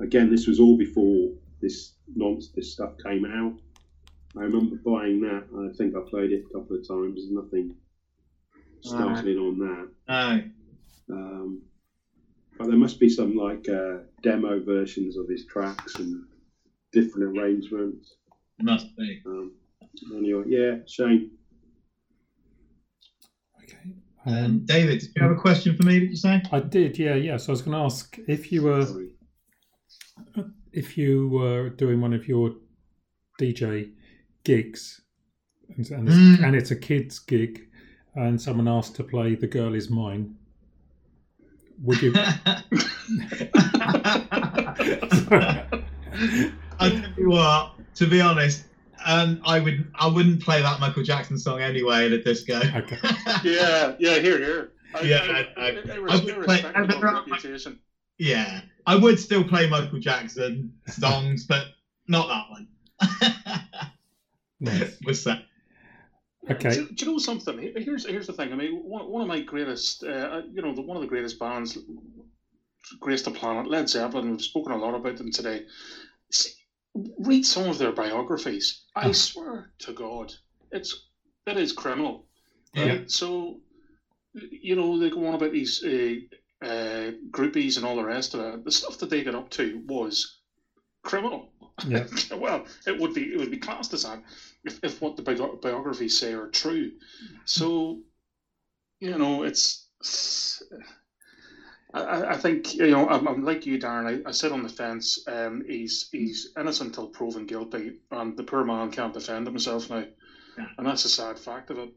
Again, 0.00 0.30
this 0.30 0.46
was 0.48 0.58
all 0.60 0.76
before 0.76 1.30
this 1.60 1.92
nonsense, 2.14 2.52
this 2.54 2.72
stuff 2.72 2.92
came 3.04 3.24
out. 3.24 3.54
I 4.36 4.42
remember 4.42 4.76
buying 4.84 5.20
that. 5.22 5.44
I 5.56 5.74
think 5.76 5.94
I 5.96 6.00
played 6.10 6.32
it 6.32 6.44
a 6.50 6.52
couple 6.58 6.76
of 6.76 6.86
times. 6.86 7.14
There's 7.16 7.30
nothing 7.30 7.74
startling 8.82 9.38
on 9.38 9.58
that. 9.58 9.88
No. 11.08 11.14
Um, 11.16 11.62
but 12.58 12.66
there 12.68 12.76
must 12.78 12.98
be 13.00 13.08
some 13.08 13.34
like 13.36 13.68
uh, 13.68 13.98
demo 14.22 14.60
versions 14.62 15.16
of 15.16 15.28
his 15.28 15.44
tracks 15.46 15.94
and 15.96 16.24
different 16.92 17.36
arrangements. 17.38 18.14
Must 18.60 18.94
be. 18.96 19.20
Um, 19.26 19.52
anyway, 20.16 20.44
yeah, 20.46 20.76
shame. 20.86 21.30
Okay. 23.62 23.76
Um, 24.26 24.34
Um, 24.44 24.58
David, 24.64 25.00
did 25.00 25.10
you 25.14 25.22
have 25.22 25.30
a 25.30 25.36
question 25.40 25.76
for 25.76 25.84
me? 25.84 26.00
Did 26.00 26.10
you 26.10 26.16
say? 26.16 26.42
I 26.52 26.60
did, 26.60 26.98
yeah, 26.98 27.14
yeah. 27.14 27.36
So 27.36 27.48
I 27.50 27.52
was 27.52 27.62
going 27.62 27.76
to 27.76 27.84
ask 27.84 28.18
if 28.26 28.50
you 28.50 28.62
were 28.62 28.84
Sorry. 28.86 29.10
if 30.72 30.96
you 30.98 31.28
were 31.28 31.68
doing 31.70 32.00
one 32.00 32.12
of 32.12 32.26
your 32.26 32.54
DJ 33.40 33.92
gigs, 34.44 35.00
and, 35.76 35.88
and, 35.90 36.08
it's, 36.08 36.16
Mm. 36.16 36.44
and 36.46 36.56
it's 36.56 36.70
a 36.70 36.76
kids 36.76 37.18
gig, 37.18 37.68
and 38.14 38.40
someone 38.40 38.68
asked 38.68 38.96
to 38.96 39.04
play 39.04 39.34
"The 39.34 39.46
Girl 39.46 39.74
Is 39.74 39.90
Mine," 39.90 40.34
would 41.82 42.00
you? 42.02 42.12
I 46.78 46.90
tell 46.90 47.12
you 47.16 47.30
what. 47.30 47.72
To 47.96 48.06
be 48.06 48.20
honest, 48.20 48.64
um, 49.04 49.40
I 49.44 49.58
would 49.60 49.90
I 49.94 50.06
wouldn't 50.06 50.42
play 50.42 50.60
that 50.62 50.80
Michael 50.80 51.02
Jackson 51.02 51.38
song 51.38 51.60
anyway 51.60 52.06
at 52.06 52.12
a 52.12 52.22
disco. 52.22 52.56
Okay. 52.58 52.98
Yeah, 53.44 53.94
yeah, 53.98 54.18
here, 54.18 54.38
here. 54.38 54.72
I, 54.94 55.00
Yeah, 55.02 55.16
I, 55.22 55.60
I- 55.60 55.66
I- 55.66 55.68
I, 55.68 56.16
I 56.18 56.24
would 56.24 56.44
play- 56.44 56.62
I- 56.64 57.38
Yeah, 58.18 58.60
I 58.86 58.96
would 58.96 59.18
still 59.18 59.44
play 59.44 59.68
Michael 59.68 59.98
Jackson 60.00 60.72
songs, 60.88 61.44
but 61.46 61.66
not 62.08 62.28
that 62.28 62.50
one. 62.50 62.68
Nice. 64.60 64.96
What's 65.02 65.24
that? 65.24 65.42
Okay. 66.50 66.70
Do, 66.70 66.86
do 66.88 67.04
you 67.04 67.12
know 67.12 67.18
something? 67.18 67.58
Here's 67.76 68.06
here's 68.06 68.26
the 68.26 68.32
thing. 68.32 68.52
I 68.52 68.56
mean, 68.56 68.72
one, 68.76 69.08
one 69.10 69.22
of 69.22 69.28
my 69.28 69.40
greatest, 69.40 70.04
uh, 70.04 70.42
you 70.52 70.62
know, 70.62 70.74
the, 70.74 70.82
one 70.82 70.96
of 70.96 71.02
the 71.02 71.08
greatest 71.08 71.38
bands, 71.38 71.76
graced 73.00 73.24
the 73.24 73.30
planet, 73.32 73.66
Led 73.66 73.88
Zeppelin. 73.88 74.30
We've 74.30 74.42
spoken 74.42 74.72
a 74.72 74.76
lot 74.76 74.94
about 74.94 75.16
them 75.16 75.32
today. 75.32 75.64
See, 76.30 76.50
read 77.18 77.44
some 77.44 77.68
of 77.68 77.78
their 77.78 77.92
biographies. 77.92 78.84
I 78.94 79.08
Oh. 79.08 79.12
swear 79.12 79.72
to 79.80 79.92
God, 79.92 80.32
it's 80.70 81.08
it 81.46 81.56
is 81.56 81.72
criminal. 81.72 82.26
Yeah. 82.74 83.00
So, 83.06 83.60
you 84.34 84.76
know, 84.76 84.98
they 84.98 85.10
go 85.10 85.26
on 85.26 85.34
about 85.34 85.52
these 85.52 85.82
uh, 85.82 86.14
uh, 86.64 87.12
groupies 87.30 87.76
and 87.76 87.86
all 87.86 87.96
the 87.96 88.04
rest 88.04 88.34
of 88.34 88.40
it. 88.40 88.64
The 88.64 88.70
stuff 88.70 88.98
that 88.98 89.10
they 89.10 89.22
got 89.24 89.34
up 89.34 89.50
to 89.50 89.82
was 89.86 90.40
criminal. 91.02 91.52
Yeah. 91.86 92.06
well, 92.36 92.64
it 92.86 92.98
would 92.98 93.12
be 93.12 93.32
it 93.34 93.38
would 93.38 93.50
be 93.50 93.58
classed 93.58 93.92
as 93.92 94.04
that 94.04 94.22
if, 94.64 94.82
if 94.82 95.00
what 95.02 95.16
the 95.16 95.22
bio- 95.22 95.56
biographies 95.60 96.16
say 96.18 96.32
are 96.32 96.48
true. 96.48 96.92
So, 97.44 98.00
you 99.00 99.18
know, 99.18 99.42
it's. 99.42 99.86
I- 101.94 102.00
I, 102.02 102.32
I 102.32 102.36
think 102.36 102.74
you 102.74 102.90
know 102.90 103.08
I'm, 103.08 103.26
I'm 103.26 103.44
like 103.44 103.64
you, 103.64 103.78
Darren. 103.78 104.22
I, 104.26 104.28
I 104.28 104.32
sit 104.32 104.52
on 104.52 104.62
the 104.62 104.68
fence. 104.68 105.18
Um, 105.26 105.62
he's 105.66 106.08
he's 106.12 106.48
innocent 106.58 106.88
until 106.88 107.08
proven 107.08 107.46
guilty, 107.46 107.98
and 108.10 108.36
the 108.36 108.42
poor 108.42 108.64
man 108.64 108.90
can't 108.90 109.14
defend 109.14 109.46
himself 109.46 109.88
now, 109.88 110.04
Yeah. 110.58 110.66
and 110.78 110.86
that's 110.86 111.04
a 111.04 111.08
sad 111.08 111.38
fact 111.38 111.70
of 111.70 111.78
it. 111.78 111.90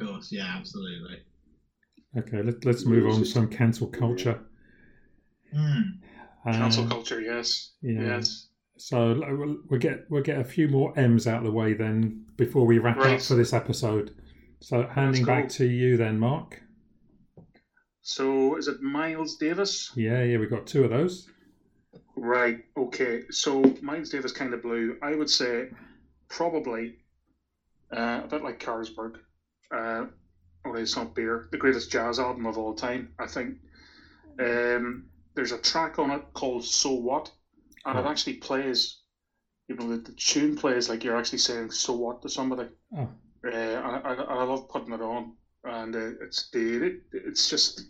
Of 0.00 0.06
course, 0.06 0.32
yeah, 0.32 0.54
absolutely. 0.56 1.22
Okay. 2.18 2.42
Let, 2.42 2.64
let's 2.64 2.84
move 2.84 3.06
on 3.10 3.20
to 3.20 3.24
some 3.24 3.48
cancel 3.48 3.86
culture. 3.86 4.40
Hmm. 5.54 5.80
Cancel 6.44 6.86
culture, 6.88 7.20
yes, 7.20 7.70
yeah. 7.82 8.16
yes. 8.16 8.48
So 8.76 9.20
we'll, 9.28 9.58
we'll 9.68 9.80
get 9.80 10.10
we'll 10.10 10.22
get 10.22 10.38
a 10.38 10.44
few 10.44 10.68
more 10.68 10.98
M's 10.98 11.26
out 11.26 11.38
of 11.38 11.44
the 11.44 11.52
way 11.52 11.74
then 11.74 12.24
before 12.36 12.66
we 12.66 12.78
wrap 12.78 12.98
up 12.98 13.20
for 13.20 13.34
this 13.34 13.52
episode. 13.52 14.14
So 14.60 14.86
handing 14.86 15.24
back 15.24 15.48
to 15.50 15.66
you 15.66 15.96
then, 15.96 16.18
Mark. 16.18 16.62
So 18.02 18.56
is 18.56 18.68
it 18.68 18.82
Miles 18.82 19.36
Davis? 19.36 19.92
Yeah, 19.94 20.22
yeah, 20.22 20.38
we 20.38 20.46
got 20.46 20.66
two 20.66 20.84
of 20.84 20.90
those. 20.90 21.28
Right. 22.16 22.64
Okay. 22.76 23.22
So 23.30 23.62
Miles 23.80 24.10
Davis 24.10 24.32
kind 24.32 24.52
of 24.52 24.62
blue. 24.62 24.96
I 25.02 25.14
would 25.14 25.30
say 25.30 25.70
probably 26.28 26.96
uh, 27.96 28.22
a 28.24 28.26
bit 28.28 28.42
like 28.42 28.60
Carlsberg. 28.60 29.16
Uh, 29.70 30.06
only 30.64 30.82
it's 30.82 30.96
not 30.96 31.14
beer. 31.14 31.48
The 31.50 31.58
greatest 31.58 31.90
jazz 31.90 32.18
album 32.18 32.46
of 32.46 32.58
all 32.58 32.74
time. 32.74 33.12
I 33.18 33.26
think. 33.26 33.56
Um, 34.38 35.06
there's 35.34 35.52
a 35.52 35.58
track 35.58 35.98
on 35.98 36.10
it 36.10 36.22
called 36.34 36.64
"So 36.64 36.92
What," 36.92 37.30
and 37.84 37.98
it 37.98 38.04
actually 38.06 38.34
plays. 38.34 38.98
You 39.68 39.76
know, 39.76 39.88
the, 39.88 39.96
the 39.98 40.12
tune 40.12 40.56
plays 40.56 40.88
like 40.88 41.04
you're 41.04 41.16
actually 41.16 41.38
saying 41.38 41.70
"So 41.70 41.92
what" 41.92 42.20
to 42.22 42.28
somebody. 42.28 42.68
Oh. 42.96 43.08
Uh, 43.44 43.50
and 43.50 43.96
I, 43.96 44.00
I, 44.04 44.14
I 44.14 44.42
love 44.44 44.68
putting 44.68 44.92
it 44.92 45.00
on, 45.00 45.32
and 45.64 45.94
uh, 45.94 46.10
it's 46.20 46.48
it, 46.52 47.00
it's 47.12 47.48
just. 47.48 47.84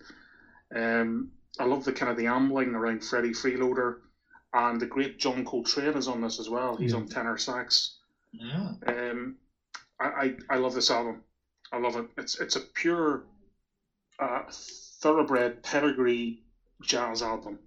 Um, 0.75 1.31
I 1.59 1.65
love 1.65 1.85
the 1.85 1.93
kind 1.93 2.11
of 2.11 2.17
the 2.17 2.27
ambling 2.27 2.75
around 2.75 3.05
Freddie 3.05 3.31
Freeloader, 3.33 3.97
and 4.55 4.81
the 4.81 4.87
great 4.87 5.19
John 5.19 5.45
Coltrane 5.45 5.97
is 5.97 6.09
on 6.09 6.21
this 6.23 6.39
as 6.39 6.49
well. 6.49 6.77
He's 6.77 6.93
Yeah. 6.93 6.99
on 6.99 7.09
tenor 7.09 7.37
sax. 7.37 7.99
Yeah. 8.33 8.73
Um, 8.87 9.35
I, 10.01 10.07
I, 10.07 10.35
I 10.51 10.57
love 10.57 10.75
this 10.75 10.91
album. 10.91 11.23
I 11.73 11.79
love 11.79 11.97
it. 11.97 12.07
It's 12.17 12.39
it's 12.41 12.57
a 12.57 12.61
pure, 12.61 13.25
uh, 14.19 14.43
thoroughbred 15.03 15.63
pedigree 15.63 16.43
jazz 16.83 17.23
album, 17.23 17.59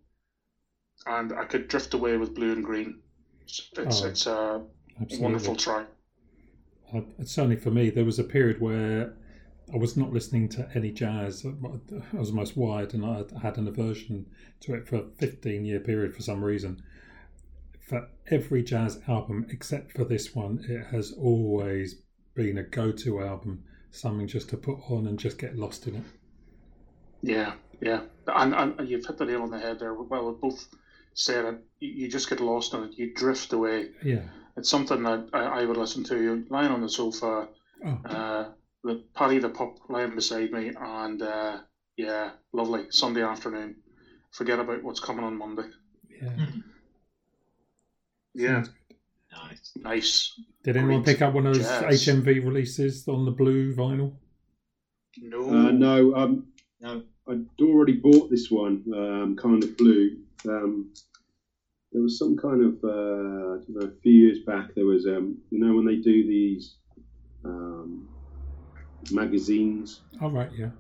and 1.06 1.34
I 1.34 1.46
could 1.46 1.68
drift 1.68 1.94
away 1.94 2.18
with 2.18 2.36
Blue 2.36 2.52
and 2.54 2.64
Green. 2.64 3.02
It's 3.42 3.70
it's, 3.78 4.02
Oh, 4.02 4.06
it's 4.06 4.26
a 4.28 4.64
Absolutely. 5.02 5.20
wonderful 5.24 5.56
track. 5.56 5.88
Uh, 6.94 7.02
certainly 7.24 7.56
for 7.56 7.72
me, 7.72 7.90
there 7.90 8.06
was 8.06 8.18
a 8.20 8.24
period 8.24 8.60
where 8.60 9.14
I 9.74 9.78
was 9.78 9.98
not 9.98 10.12
listening 10.14 10.50
to 10.50 10.70
any 10.76 10.92
jazz. 10.92 11.46
I 11.46 12.18
was 12.18 12.30
almost 12.30 12.56
wired, 12.58 12.94
and 12.94 13.06
I 13.06 13.24
had 13.42 13.58
an 13.58 13.68
aversion 13.68 14.28
to 14.62 14.74
it 14.76 14.88
for 14.88 14.98
a 14.98 15.10
15 15.18 15.66
year 15.66 15.80
period 15.80 16.16
for 16.16 16.22
some 16.24 16.44
reason. 16.44 16.82
For 17.80 18.10
every 18.28 18.64
jazz 18.64 19.00
album 19.08 19.46
except 19.50 19.94
for 19.94 20.04
this 20.04 20.36
one, 20.36 20.66
it 20.68 20.88
has 20.88 21.14
always 21.14 22.02
been 22.34 22.58
a 22.58 22.64
go 22.64 22.92
to 22.92 23.22
album, 23.22 23.64
something 23.92 24.28
just 24.28 24.50
to 24.50 24.58
put 24.58 24.80
on 24.92 25.08
and 25.08 25.18
just 25.18 25.38
get 25.38 25.56
lost 25.56 25.88
in 25.88 25.96
it. 25.96 26.04
Yeah, 27.22 27.56
yeah, 27.82 28.04
and, 28.28 28.54
and 28.54 28.88
you've 28.90 29.06
hit 29.06 29.18
the 29.18 29.26
nail 29.26 29.42
on 29.42 29.50
the 29.50 29.60
head 29.60 29.80
there. 29.80 29.94
Well, 29.94 30.32
both 30.34 30.68
said 31.16 31.46
it. 31.46 31.56
You 31.80 31.90
you 31.90 32.08
just 32.10 32.30
get 32.30 32.40
lost 32.40 32.74
in 32.76 32.84
it. 32.84 32.92
You 32.98 33.14
drift 33.16 33.52
away. 33.54 33.90
Yeah. 34.04 34.22
It's 34.58 34.70
something 34.70 35.02
that 35.04 35.30
I, 35.34 35.62
I 35.62 35.66
would 35.66 35.76
listen 35.78 36.04
to 36.06 36.22
You 36.22 36.46
lying 36.50 36.72
on 36.72 36.82
the 36.82 36.90
sofa, 36.90 37.48
Oh, 37.86 38.00
uh, 38.06 38.50
the 38.84 39.04
Paddy 39.16 39.40
the 39.40 39.50
pup 39.50 39.76
lying 39.90 40.16
beside 40.16 40.52
me, 40.52 40.72
and 40.80 41.22
uh, 41.22 41.58
yeah, 41.98 42.32
lovely 42.54 42.86
Sunday 42.90 43.24
afternoon. 43.24 43.76
Forget 44.32 44.60
about 44.60 44.84
what's 44.84 45.00
coming 45.00 45.26
on 45.26 45.36
Monday. 45.38 45.68
yeah. 46.22 46.46
Yeah, 48.34 48.64
Sounds 48.64 48.70
good. 48.90 48.98
Nice. 49.34 49.72
nice. 49.78 50.40
Did 50.64 50.78
anyone 50.78 51.04
Great 51.04 51.16
pick 51.16 51.22
up 51.22 51.34
one 51.34 51.48
of 51.48 51.56
those 51.56 51.64
jazz. 51.66 52.06
HMV 52.06 52.44
releases 52.46 53.08
on 53.08 53.26
the 53.26 53.32
blue 53.32 53.74
vinyl? 53.74 54.14
No, 55.22 55.42
Uh, 55.50 55.72
no, 55.72 56.16
um, 56.16 56.48
No. 56.82 57.04
I'd 57.28 57.46
already 57.62 57.94
bought 57.94 58.30
this 58.30 58.52
one, 58.52 58.84
um, 58.94 59.36
kind 59.38 59.64
of 59.64 59.76
blue. 59.78 60.18
Um, 60.48 60.92
there 61.92 62.02
was 62.02 62.20
some 62.20 62.36
kind 62.36 62.62
of 62.62 62.84
uh, 62.84 62.88
I 62.88 63.58
don't 63.58 63.70
know, 63.70 63.88
a 63.88 64.02
few 64.02 64.12
years 64.12 64.40
back. 64.40 64.76
There 64.76 64.86
was 64.86 65.06
um, 65.06 65.38
you 65.50 65.60
know 65.60 65.76
when 65.76 65.86
they 65.86 65.96
do 65.96 66.28
these 66.28 66.76
um, 67.44 68.08
magazines, 69.12 70.02
All 70.22 70.32
right, 70.32 70.50
yeah, 70.54 70.72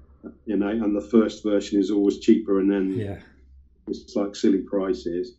you 0.45 0.57
know, 0.57 0.67
and 0.67 0.95
the 0.95 1.07
first 1.09 1.43
version 1.43 1.79
is 1.79 1.91
always 1.91 2.19
cheaper, 2.19 2.59
and 2.59 2.69
then 2.69 2.91
yeah. 2.97 3.19
it's 3.87 4.15
like 4.15 4.35
silly 4.35 4.59
prices. 4.59 5.37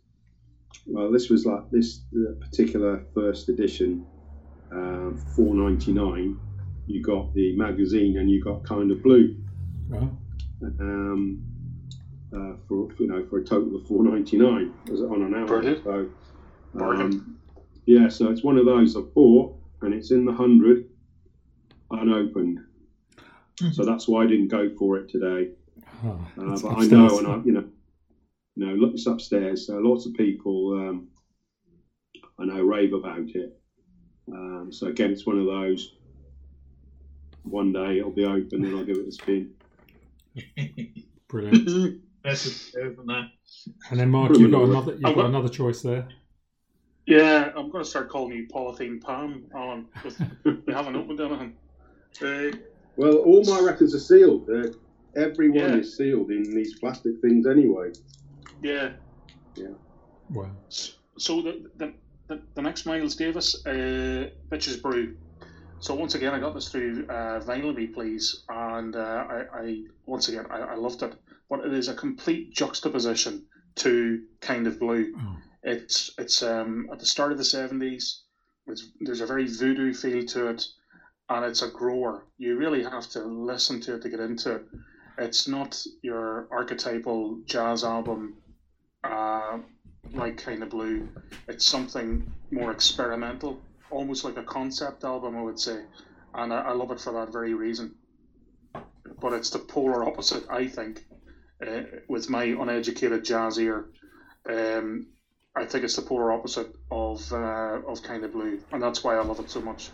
Well, 0.87 1.11
this 1.11 1.29
was 1.29 1.45
like 1.45 1.71
this 1.71 2.03
uh, 2.15 2.33
particular 2.41 3.05
first 3.15 3.49
edition, 3.49 4.07
um, 4.73 5.23
four 5.35 5.55
ninety 5.55 5.93
nine. 5.93 6.39
You 6.87 7.03
got 7.03 7.35
the 7.35 7.57
magazine 7.57 8.19
and 8.19 8.31
you 8.31 8.43
got 8.43 8.63
kind 8.65 8.91
of 8.91 9.03
blue. 9.03 9.37
Well, 9.89 10.17
um, 10.81 11.43
uh, 12.37 12.53
for 12.69 12.89
you 12.99 13.07
know 13.07 13.25
for 13.29 13.39
a 13.39 13.45
total 13.45 13.77
of 13.77 13.87
four 13.87 14.05
ninety 14.05 14.37
nine 14.37 14.73
on 14.91 15.23
an 15.23 15.35
hour. 15.35 15.47
Brilliant. 15.47 15.85
So, 15.85 16.09
Bargain. 16.75 17.07
um, 17.07 17.39
yeah, 17.87 18.09
so 18.09 18.31
it's 18.31 18.43
one 18.43 18.59
of 18.59 18.67
those 18.67 18.97
I 18.97 19.01
bought, 19.01 19.57
and 19.83 19.95
it's 19.95 20.11
in 20.11 20.25
the 20.25 20.33
hundred, 20.33 20.89
unopened. 21.91 22.61
So 23.73 23.85
that's 23.87 24.07
why 24.07 24.25
I 24.25 24.27
didn't 24.27 24.49
go 24.49 24.71
for 24.79 24.99
it 24.99 25.09
today. 25.09 25.49
oh, 26.05 26.29
Uh, 26.39 26.53
it's 26.53 26.63
but 26.63 26.77
I 26.77 26.85
know, 26.87 27.19
and 27.19 27.27
I, 27.27 27.41
you 27.43 27.53
know, 27.53 27.65
you 28.55 28.67
know, 28.67 28.75
look, 28.75 28.93
it's 28.93 29.07
upstairs. 29.07 29.67
So 29.67 29.79
lots 29.79 30.05
of 30.05 30.13
people, 30.13 30.75
um, 30.75 31.09
I 32.39 32.45
know, 32.45 32.63
rave 32.63 32.93
about 32.93 33.31
it. 33.31 33.59
Um, 34.31 34.69
so 34.71 34.89
again, 34.89 35.11
it's 35.11 35.25
one 35.27 35.39
of 35.39 35.47
those. 35.47 35.95
One 37.45 37.73
day 37.73 37.99
it'll 37.99 38.11
be 38.11 38.25
open, 38.27 38.65
and 38.65 38.77
I'll 38.77 38.85
give 38.85 38.99
it 38.99 39.09
a 39.09 39.13
spin. 39.13 39.55
Brilliant. 41.29 42.03
That's 42.27 42.43
just 42.43 42.77
isn't 42.77 43.07
that? 43.07 43.31
And 43.91 44.01
then 44.01 44.11
Mark, 44.11 44.37
you've 44.37 44.51
got 44.51 44.65
another. 44.65 44.93
You've 44.93 45.03
got 45.03 45.15
got- 45.15 45.27
another 45.27 45.49
choice 45.49 45.81
there. 45.81 46.09
Yeah, 47.07 47.53
I'm 47.57 47.71
going 47.71 47.85
to 47.85 47.89
start 47.89 48.09
calling 48.09 48.37
you 48.37 48.49
Polythene 48.49 49.01
Pam, 49.01 49.45
Alan, 49.55 49.87
because 49.95 50.19
we 50.45 50.73
haven't 50.75 50.97
opened 50.97 51.21
anything. 51.21 51.55
Uh, 52.21 52.57
Well, 52.97 53.19
all 53.19 53.45
my 53.45 53.61
records 53.61 53.95
are 53.95 54.01
sealed. 54.01 54.51
Uh, 54.51 54.71
every 55.15 55.49
one 55.51 55.61
Yeah. 55.61 55.77
is 55.77 55.97
sealed 55.97 56.33
in 56.33 56.43
these 56.53 56.81
plastic 56.81 57.21
things 57.23 57.47
anyway. 57.47 57.93
yeah. 58.61 58.91
Yeah. 59.55 59.69
Well, 60.31 60.51
So 60.69 61.43
the, 61.43 61.71
the, 61.77 61.95
the, 62.27 62.43
the 62.57 62.63
next 62.63 62.87
Miles 62.87 63.15
Davis, 63.15 63.65
uh, 63.65 64.29
Bitches 64.51 64.83
Brew. 64.83 65.17
So 65.79 65.95
once 65.95 66.17
again, 66.17 66.35
I 66.35 66.41
got 66.41 66.55
this 66.55 66.69
through 66.71 67.07
uh, 67.09 67.39
Vinyl 67.41 67.73
Me 67.75 67.87
Please, 67.87 68.43
and 68.49 68.97
uh, 68.97 69.25
I, 69.31 69.45
I 69.61 69.83
once 70.07 70.29
again 70.29 70.47
I, 70.51 70.59
I 70.59 70.75
loved 70.75 71.05
it. 71.05 71.15
But 71.49 71.61
it 71.61 71.73
is 71.73 71.89
a 71.89 71.95
complete 71.95 72.53
juxtaposition 72.53 73.45
to 73.77 74.23
Kind 74.41 74.67
of 74.67 74.81
Blue. 74.81 75.15
oh, 75.19 75.37
It's 75.63 76.11
it's 76.19 76.43
um, 76.43 76.89
at 76.93 76.99
the 76.99 77.07
start 77.07 77.33
of 77.33 77.39
the 77.39 77.45
seventies. 77.45 78.23
There's 79.01 79.21
a 79.21 79.27
very 79.27 79.47
voodoo 79.47 79.93
feel 79.95 80.25
to 80.27 80.49
it, 80.49 80.67
and 81.29 81.45
it's 81.45 81.63
a 81.63 81.69
grower. 81.69 82.25
You 82.37 82.57
really 82.57 82.83
have 82.83 83.09
to 83.11 83.21
listen 83.23 83.81
to 83.83 83.95
it 83.95 84.03
to 84.03 84.09
get 84.09 84.19
into 84.21 84.57
it. 84.57 84.63
It's 85.19 85.47
not 85.47 85.81
your 86.03 86.49
archetypal 86.51 87.39
jazz 87.47 87.85
album, 87.85 88.35
uh, 89.05 89.59
like 90.13 90.37
kind 90.37 90.63
of 90.65 90.71
blue. 90.71 91.09
It's 91.49 91.65
something 91.65 92.31
more 92.51 92.73
experimental, 92.73 93.61
almost 93.91 94.25
like 94.25 94.37
a 94.37 94.43
concept 94.43 95.05
album, 95.05 95.37
I 95.37 95.43
would 95.43 95.61
say, 95.61 95.85
and 96.35 96.53
I, 96.53 96.63
I 96.63 96.73
love 96.73 96.91
it 96.91 97.01
for 97.01 97.13
that 97.13 97.33
very 97.33 97.55
reason. 97.55 97.95
But 99.21 99.33
it's 99.33 99.51
the 99.51 99.61
polar 99.61 100.05
opposite, 100.05 100.45
I 100.51 100.67
think, 100.67 101.07
uh, 101.65 101.83
with 102.09 102.29
my 102.29 102.45
uneducated 102.45 103.25
jazz 103.25 103.59
ear. 103.59 103.87
Um, 104.49 105.07
I 105.55 105.65
think 105.65 105.85
it's 105.85 105.97
the 105.97 106.03
polar 106.03 106.33
opposite 106.33 106.75
of 106.91 107.33
uh, 107.33 107.81
of 107.87 108.03
kind 108.03 108.25
of 108.25 108.33
blue, 108.33 108.61
and 108.73 108.83
that's 108.83 109.03
why 109.03 109.17
I 109.17 109.25
love 109.25 109.41
it 109.41 109.51
so 109.51 109.61
much. 109.61 109.91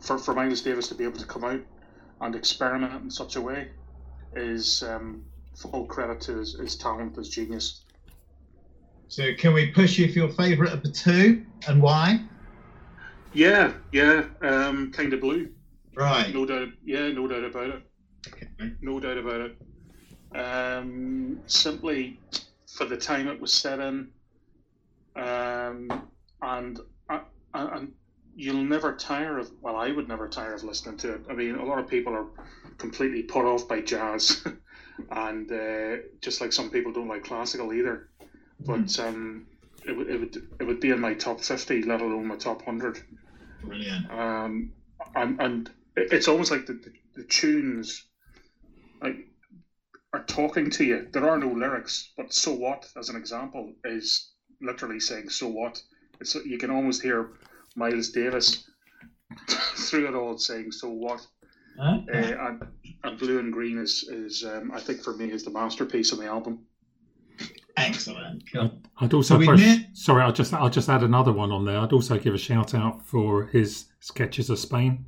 For 0.00 0.18
for 0.18 0.34
Miles 0.34 0.62
Davis 0.62 0.88
to 0.88 0.94
be 0.94 1.04
able 1.04 1.18
to 1.18 1.26
come 1.26 1.44
out 1.44 1.60
and 2.20 2.34
experiment 2.34 3.02
in 3.02 3.10
such 3.10 3.36
a 3.36 3.40
way 3.40 3.68
is 4.34 4.82
um, 4.82 5.22
full 5.56 5.86
credit 5.86 6.20
to 6.22 6.38
his, 6.38 6.54
his 6.58 6.76
talent, 6.76 7.16
his 7.16 7.28
genius. 7.30 7.82
So 9.08 9.34
can 9.38 9.54
we 9.54 9.70
push 9.72 9.98
you 9.98 10.12
for 10.12 10.18
your 10.18 10.28
favourite 10.28 10.72
of 10.72 10.82
the 10.82 10.90
two 10.90 11.44
and 11.68 11.82
why? 11.82 12.20
Yeah, 13.32 13.72
yeah, 13.92 14.24
um, 14.42 14.92
kind 14.92 15.12
of 15.12 15.20
blue, 15.20 15.50
Right. 15.96 16.32
no 16.32 16.46
doubt. 16.46 16.68
Yeah, 16.84 17.08
no 17.12 17.26
doubt 17.26 17.44
about 17.44 17.70
it. 17.70 17.82
Okay. 18.28 18.72
No 18.80 18.98
doubt 19.00 19.18
about 19.18 19.40
it. 19.42 19.58
Um, 20.34 21.40
simply 21.46 22.20
for 22.76 22.84
the 22.84 22.96
time 22.96 23.28
it 23.28 23.40
was 23.40 23.52
set 23.52 23.78
in, 23.80 24.08
um, 25.14 26.08
and 26.42 26.80
uh, 27.08 27.20
and 27.54 27.92
you'll 28.34 28.64
never 28.64 28.94
tire 28.94 29.38
of. 29.38 29.50
Well, 29.62 29.76
I 29.76 29.90
would 29.92 30.08
never 30.08 30.28
tire 30.28 30.54
of 30.54 30.64
listening 30.64 30.98
to 30.98 31.14
it. 31.14 31.20
I 31.30 31.32
mean, 31.32 31.54
a 31.54 31.64
lot 31.64 31.78
of 31.78 31.88
people 31.88 32.14
are 32.14 32.26
completely 32.78 33.22
put 33.22 33.44
off 33.44 33.66
by 33.66 33.80
jazz, 33.80 34.44
and 35.10 35.50
uh, 35.50 35.96
just 36.20 36.40
like 36.40 36.52
some 36.52 36.70
people 36.70 36.92
don't 36.92 37.08
like 37.08 37.24
classical 37.24 37.72
either. 37.72 38.08
But 38.60 38.98
um, 38.98 39.46
it 39.86 39.96
would 39.96 40.10
it 40.10 40.18
would 40.18 40.36
it 40.60 40.64
would 40.64 40.80
be 40.80 40.90
in 40.90 41.00
my 41.00 41.14
top 41.14 41.40
fifty, 41.40 41.82
let 41.82 42.00
alone 42.00 42.26
my 42.26 42.36
top 42.36 42.64
hundred 42.64 43.02
Brilliant. 43.62 44.10
um, 44.10 44.72
and 45.14 45.40
and 45.40 45.70
it's 45.96 46.28
almost 46.28 46.50
like 46.50 46.66
the, 46.66 46.74
the, 46.74 46.92
the 47.14 47.24
tunes 47.24 48.04
like 49.02 49.28
are 50.16 50.24
talking 50.24 50.70
to 50.70 50.84
you. 50.84 51.08
There 51.12 51.28
are 51.28 51.38
no 51.38 51.48
lyrics, 51.48 52.12
but 52.16 52.32
"so 52.32 52.52
what" 52.52 52.88
as 52.96 53.08
an 53.08 53.16
example 53.16 53.72
is 53.84 54.32
literally 54.60 55.00
saying 55.00 55.28
"so 55.28 55.48
what." 55.48 55.82
It's 56.20 56.34
you 56.34 56.58
can 56.58 56.70
almost 56.70 57.02
hear 57.02 57.32
Miles 57.76 58.10
Davis 58.10 58.68
through 59.76 60.08
it 60.08 60.14
all 60.14 60.38
saying 60.38 60.72
"so 60.72 60.88
what." 60.88 61.26
Uh, 61.78 61.98
and, 62.12 62.62
and 63.04 63.18
"Blue 63.18 63.38
and 63.38 63.52
Green" 63.52 63.78
is 63.78 64.08
is 64.10 64.44
um, 64.44 64.72
I 64.72 64.80
think 64.80 65.02
for 65.02 65.14
me 65.16 65.30
is 65.30 65.44
the 65.44 65.50
masterpiece 65.50 66.12
of 66.12 66.18
the 66.18 66.26
album. 66.26 66.64
Excellent. 67.76 68.42
Cool. 68.50 68.72
I'd 68.98 69.12
also 69.12 69.38
So 69.38 69.52
we 69.52 69.86
sorry, 69.92 70.22
I'll 70.22 70.32
just 70.32 70.54
I'll 70.54 70.70
just 70.70 70.88
add 70.88 71.02
another 71.02 71.32
one 71.32 71.52
on 71.52 71.66
there. 71.66 71.78
I'd 71.78 71.92
also 71.92 72.18
give 72.18 72.34
a 72.34 72.38
shout 72.38 72.74
out 72.74 73.04
for 73.04 73.46
his 73.46 73.86
sketches 74.00 74.48
of 74.48 74.58
Spain. 74.58 75.04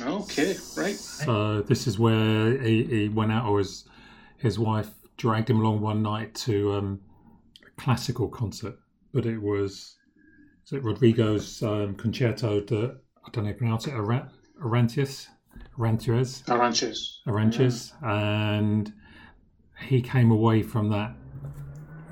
Okay, 0.00 0.56
right. 0.76 0.94
So 0.96 1.62
this 1.62 1.86
is 1.86 1.98
where 1.98 2.58
he, 2.60 2.84
he 2.84 3.08
went 3.08 3.32
out, 3.32 3.46
or 3.46 3.58
his 3.58 3.84
his 4.38 4.58
wife 4.58 4.90
dragged 5.16 5.50
him 5.50 5.60
along 5.60 5.80
one 5.80 6.02
night 6.02 6.34
to 6.34 6.72
um, 6.72 7.00
a 7.66 7.80
classical 7.80 8.28
concert, 8.28 8.76
but 9.12 9.26
it 9.26 9.38
was 9.38 9.96
is 10.64 10.72
it 10.72 10.82
Rodrigo's 10.82 11.62
um, 11.62 11.94
concerto 11.94 12.60
de 12.60 12.96
I 13.24 13.30
don't 13.30 13.44
know 13.44 13.50
how 13.50 13.52
to 13.52 13.58
pronounce 13.58 13.86
it 13.86 13.94
Aran- 13.94 14.30
Arantius 14.60 15.28
Arantius 15.78 16.42
Aranches. 16.48 17.20
Aranches, 17.26 17.92
and 18.02 18.92
he 19.86 20.00
came 20.00 20.30
away 20.30 20.62
from 20.62 20.88
that 20.90 21.14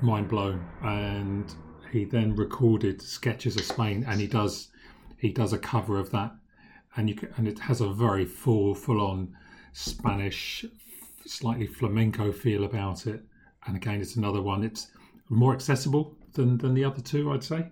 mind 0.01 0.27
blown, 0.27 0.65
and 0.83 1.53
he 1.91 2.05
then 2.05 2.35
recorded 2.35 3.01
sketches 3.01 3.55
of 3.55 3.63
Spain, 3.63 4.05
and 4.07 4.19
he 4.19 4.27
does 4.27 4.69
he 5.17 5.31
does 5.31 5.53
a 5.53 5.57
cover 5.59 5.99
of 5.99 6.11
that, 6.11 6.31
and 6.95 7.09
you 7.09 7.15
can, 7.15 7.29
and 7.37 7.47
it 7.47 7.59
has 7.59 7.81
a 7.81 7.89
very 7.89 8.25
full 8.25 8.75
full 8.75 9.01
on 9.01 9.35
Spanish, 9.73 10.65
slightly 11.25 11.67
flamenco 11.67 12.31
feel 12.31 12.63
about 12.65 13.07
it, 13.07 13.23
and 13.67 13.75
again 13.75 14.01
it's 14.01 14.15
another 14.15 14.41
one. 14.41 14.63
It's 14.63 14.91
more 15.29 15.53
accessible 15.53 16.15
than 16.33 16.57
than 16.57 16.73
the 16.73 16.83
other 16.85 17.01
two, 17.01 17.31
I'd 17.31 17.43
say. 17.43 17.67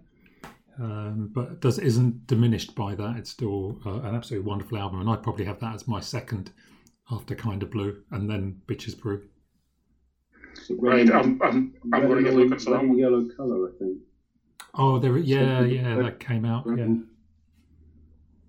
Um, 0.79 1.29
but 1.33 1.51
it 1.51 1.59
does 1.59 1.77
isn't 1.77 2.25
diminished 2.27 2.73
by 2.73 2.95
that. 2.95 3.17
It's 3.17 3.29
still 3.29 3.81
uh, 3.85 3.99
an 4.01 4.15
absolutely 4.15 4.47
wonderful 4.47 4.77
album, 4.77 5.01
and 5.01 5.09
I'd 5.09 5.23
probably 5.23 5.43
have 5.45 5.59
that 5.59 5.75
as 5.75 5.87
my 5.89 5.99
second 5.99 6.51
after 7.11 7.35
Kind 7.35 7.63
of 7.63 7.71
Blue, 7.71 8.01
and 8.11 8.29
then 8.29 8.61
Bitches 8.67 8.97
Brew. 8.97 9.23
It's 10.53 10.69
Right, 10.77 11.09
I'm, 11.11 11.41
I'm, 11.41 11.73
I'm 11.93 12.07
going 12.07 12.17
to 12.17 12.23
get 12.23 12.31
yellow- 12.33 12.43
looking 12.45 12.59
for 12.59 12.69
that 12.69 12.71
red 12.75 12.81
and 12.81 12.89
one. 12.91 12.97
yellow 12.99 13.27
colour, 13.35 13.67
I 13.67 13.71
think. 13.77 13.97
Oh, 14.75 14.99
there, 14.99 15.17
yeah, 15.17 15.59
Something 15.59 15.75
yeah, 15.75 15.95
like 15.95 16.19
that 16.19 16.25
came 16.25 16.45
out. 16.45 16.65
Yeah. 16.77 16.87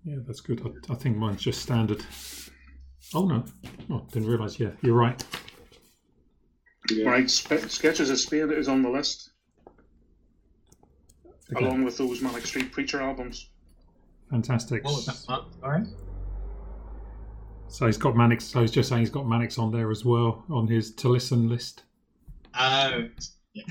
Yeah, 0.05 0.17
that's 0.27 0.41
good. 0.41 0.61
I, 0.89 0.93
I 0.93 0.97
think 0.97 1.17
mine's 1.17 1.43
just 1.43 1.61
standard. 1.63 2.05
Oh 3.15 3.27
no, 3.27 3.45
oh, 3.91 4.07
didn't 4.13 4.29
realise. 4.29 4.59
Yeah, 4.59 4.71
you're 4.83 4.95
right. 4.97 5.23
Yeah. 6.91 7.09
Right, 7.09 7.31
Spe- 7.31 7.69
Sketches 7.69 8.11
of 8.11 8.19
Spain 8.19 8.51
is 8.51 8.69
on 8.69 8.83
the 8.83 8.89
list, 8.89 9.31
Okay, 11.55 11.65
along 11.65 11.85
with 11.85 11.99
those 11.99 12.21
Manic 12.23 12.47
Street 12.47 12.73
Preacher 12.73 13.01
albums. 13.03 13.51
fantastic. 14.31 14.85
What 14.85 14.95
was 14.95 15.07
that, 15.07 15.17
Mark? 15.29 15.45
Sorry. 15.61 15.85
So 17.69 17.87
he's 17.87 17.97
got 17.99 18.17
Manics. 18.17 18.45
So 18.45 18.63
he's 18.63 18.71
just 18.73 18.89
saying 18.89 19.01
he's 19.01 19.11
got 19.11 19.29
Manics 19.29 19.59
on 19.59 19.71
there 19.71 19.91
as 19.91 20.05
well 20.05 20.45
on 20.51 20.67
his 20.67 20.93
to 20.97 21.09
listen 21.09 21.49
list. 21.49 21.85
Oh, 22.59 23.05
yeah. 23.55 23.65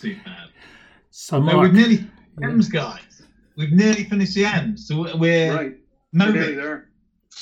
Superb. 0.00 0.24
So 1.10 1.38
No, 1.40 1.44
Mark, 1.56 1.62
we've 1.62 1.72
nearly 1.74 2.08
yeah. 2.40 2.48
M's, 2.48 2.68
guys. 2.68 3.00
We've 3.60 3.72
nearly 3.72 4.04
finished 4.04 4.34
the 4.34 4.46
end, 4.46 4.80
So 4.80 5.18
we're 5.18 5.54
Right, 5.54 5.76
we're 6.14 6.32
nearly 6.32 6.54
there. 6.54 6.88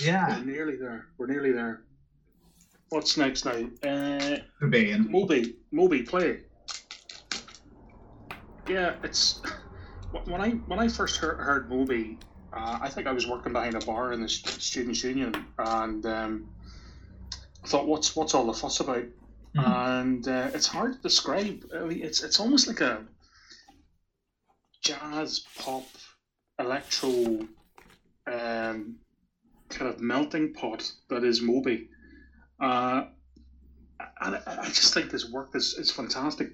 Yeah. 0.00 0.38
We're 0.40 0.44
nearly 0.44 0.74
there. 0.74 1.06
We're 1.16 1.28
nearly 1.28 1.52
there. 1.52 1.84
what's 2.88 3.16
next 3.16 3.44
now? 3.44 3.68
Uh. 3.88 4.38
Moby, 4.60 5.54
Moby, 5.70 6.02
play. 6.02 6.40
Yeah, 8.68 8.96
it's 9.04 9.40
when 10.24 10.40
I 10.40 10.50
when 10.66 10.80
I 10.80 10.88
first 10.88 11.18
heard, 11.18 11.38
heard 11.38 11.70
Moby, 11.70 12.18
uh, 12.52 12.80
I 12.82 12.88
think 12.88 13.06
I 13.06 13.12
was 13.12 13.28
working 13.28 13.52
behind 13.52 13.76
a 13.76 13.86
bar 13.86 14.12
in 14.12 14.20
the 14.20 14.28
st- 14.28 14.60
students' 14.60 15.04
union, 15.04 15.32
and 15.58 16.04
um, 16.04 16.48
thought, 17.66 17.86
what's 17.86 18.16
what's 18.16 18.34
all 18.34 18.44
the 18.44 18.52
fuss 18.54 18.80
about? 18.80 19.04
Mhm. 19.56 20.00
And 20.00 20.28
uh, 20.28 20.50
it's 20.52 20.66
hard 20.66 20.94
to 20.94 20.98
describe. 21.00 21.64
I 21.74 21.84
mean, 21.84 22.02
it's 22.02 22.24
it's 22.24 22.40
almost 22.40 22.66
like 22.66 22.80
a 22.80 23.06
jazz 24.82 25.40
pop 25.58 25.86
electro 26.58 27.46
um, 28.26 28.96
kind 29.68 29.90
of 29.90 30.00
melting 30.00 30.52
pot 30.54 30.90
that 31.08 31.24
is 31.24 31.40
Moby. 31.40 31.88
Uh, 32.60 33.04
and 34.20 34.36
I, 34.36 34.40
I 34.46 34.64
just 34.66 34.94
think 34.94 35.10
this 35.10 35.30
work 35.30 35.50
is, 35.54 35.74
is 35.74 35.90
fantastic. 35.90 36.48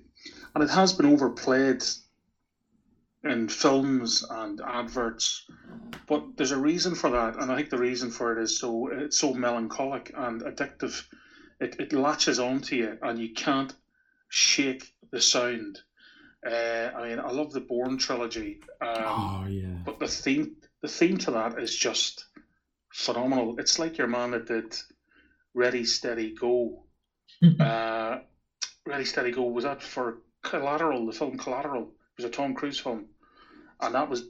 And 0.55 0.62
it 0.62 0.70
has 0.70 0.93
been 0.93 1.06
overplayed 1.06 1.82
in 3.24 3.48
films 3.48 4.24
and 4.28 4.60
adverts, 4.60 5.47
but 6.06 6.36
there's 6.36 6.51
a 6.51 6.59
reason 6.59 6.94
for 6.94 7.10
that, 7.10 7.36
and 7.40 7.51
I 7.51 7.56
think 7.56 7.70
the 7.70 7.78
reason 7.78 8.10
for 8.10 8.39
it 8.39 8.43
is 8.43 8.59
so 8.59 8.89
it's 8.89 9.18
so 9.18 9.32
melancholic 9.32 10.12
and 10.14 10.43
addictive. 10.43 11.02
It, 11.60 11.76
it 11.78 11.93
latches 11.93 12.39
onto 12.39 12.76
you, 12.76 12.98
and 13.01 13.18
you 13.18 13.32
can't 13.32 13.72
shake 14.28 14.93
the 15.10 15.20
sound. 15.20 15.78
Uh, 16.46 16.90
I 16.94 17.08
mean, 17.08 17.18
I 17.20 17.30
love 17.30 17.52
the 17.52 17.60
Bourne 17.60 17.96
trilogy, 17.96 18.60
um, 18.80 18.88
Oh 19.06 19.46
yeah. 19.48 19.78
but 19.84 19.98
the 19.98 20.08
theme 20.08 20.56
the 20.82 20.88
theme 20.88 21.16
to 21.18 21.30
that 21.30 21.58
is 21.58 21.74
just 21.74 22.26
phenomenal. 22.92 23.58
It's 23.58 23.78
like 23.78 23.96
your 23.96 24.08
man 24.08 24.32
that 24.32 24.46
did 24.46 24.76
Ready 25.54 25.84
Steady 25.84 26.34
Go. 26.38 26.84
uh, 27.60 28.18
Ready 28.86 29.04
Steady 29.04 29.30
Go 29.30 29.44
was 29.44 29.64
that 29.64 29.82
for 29.82 30.18
Collateral, 30.42 31.06
the 31.06 31.12
film 31.12 31.38
Collateral. 31.38 31.84
It 31.84 32.22
was 32.22 32.26
a 32.26 32.28
Tom 32.28 32.54
Cruise 32.54 32.78
film, 32.78 33.06
and 33.80 33.94
that 33.94 34.10
was 34.10 34.24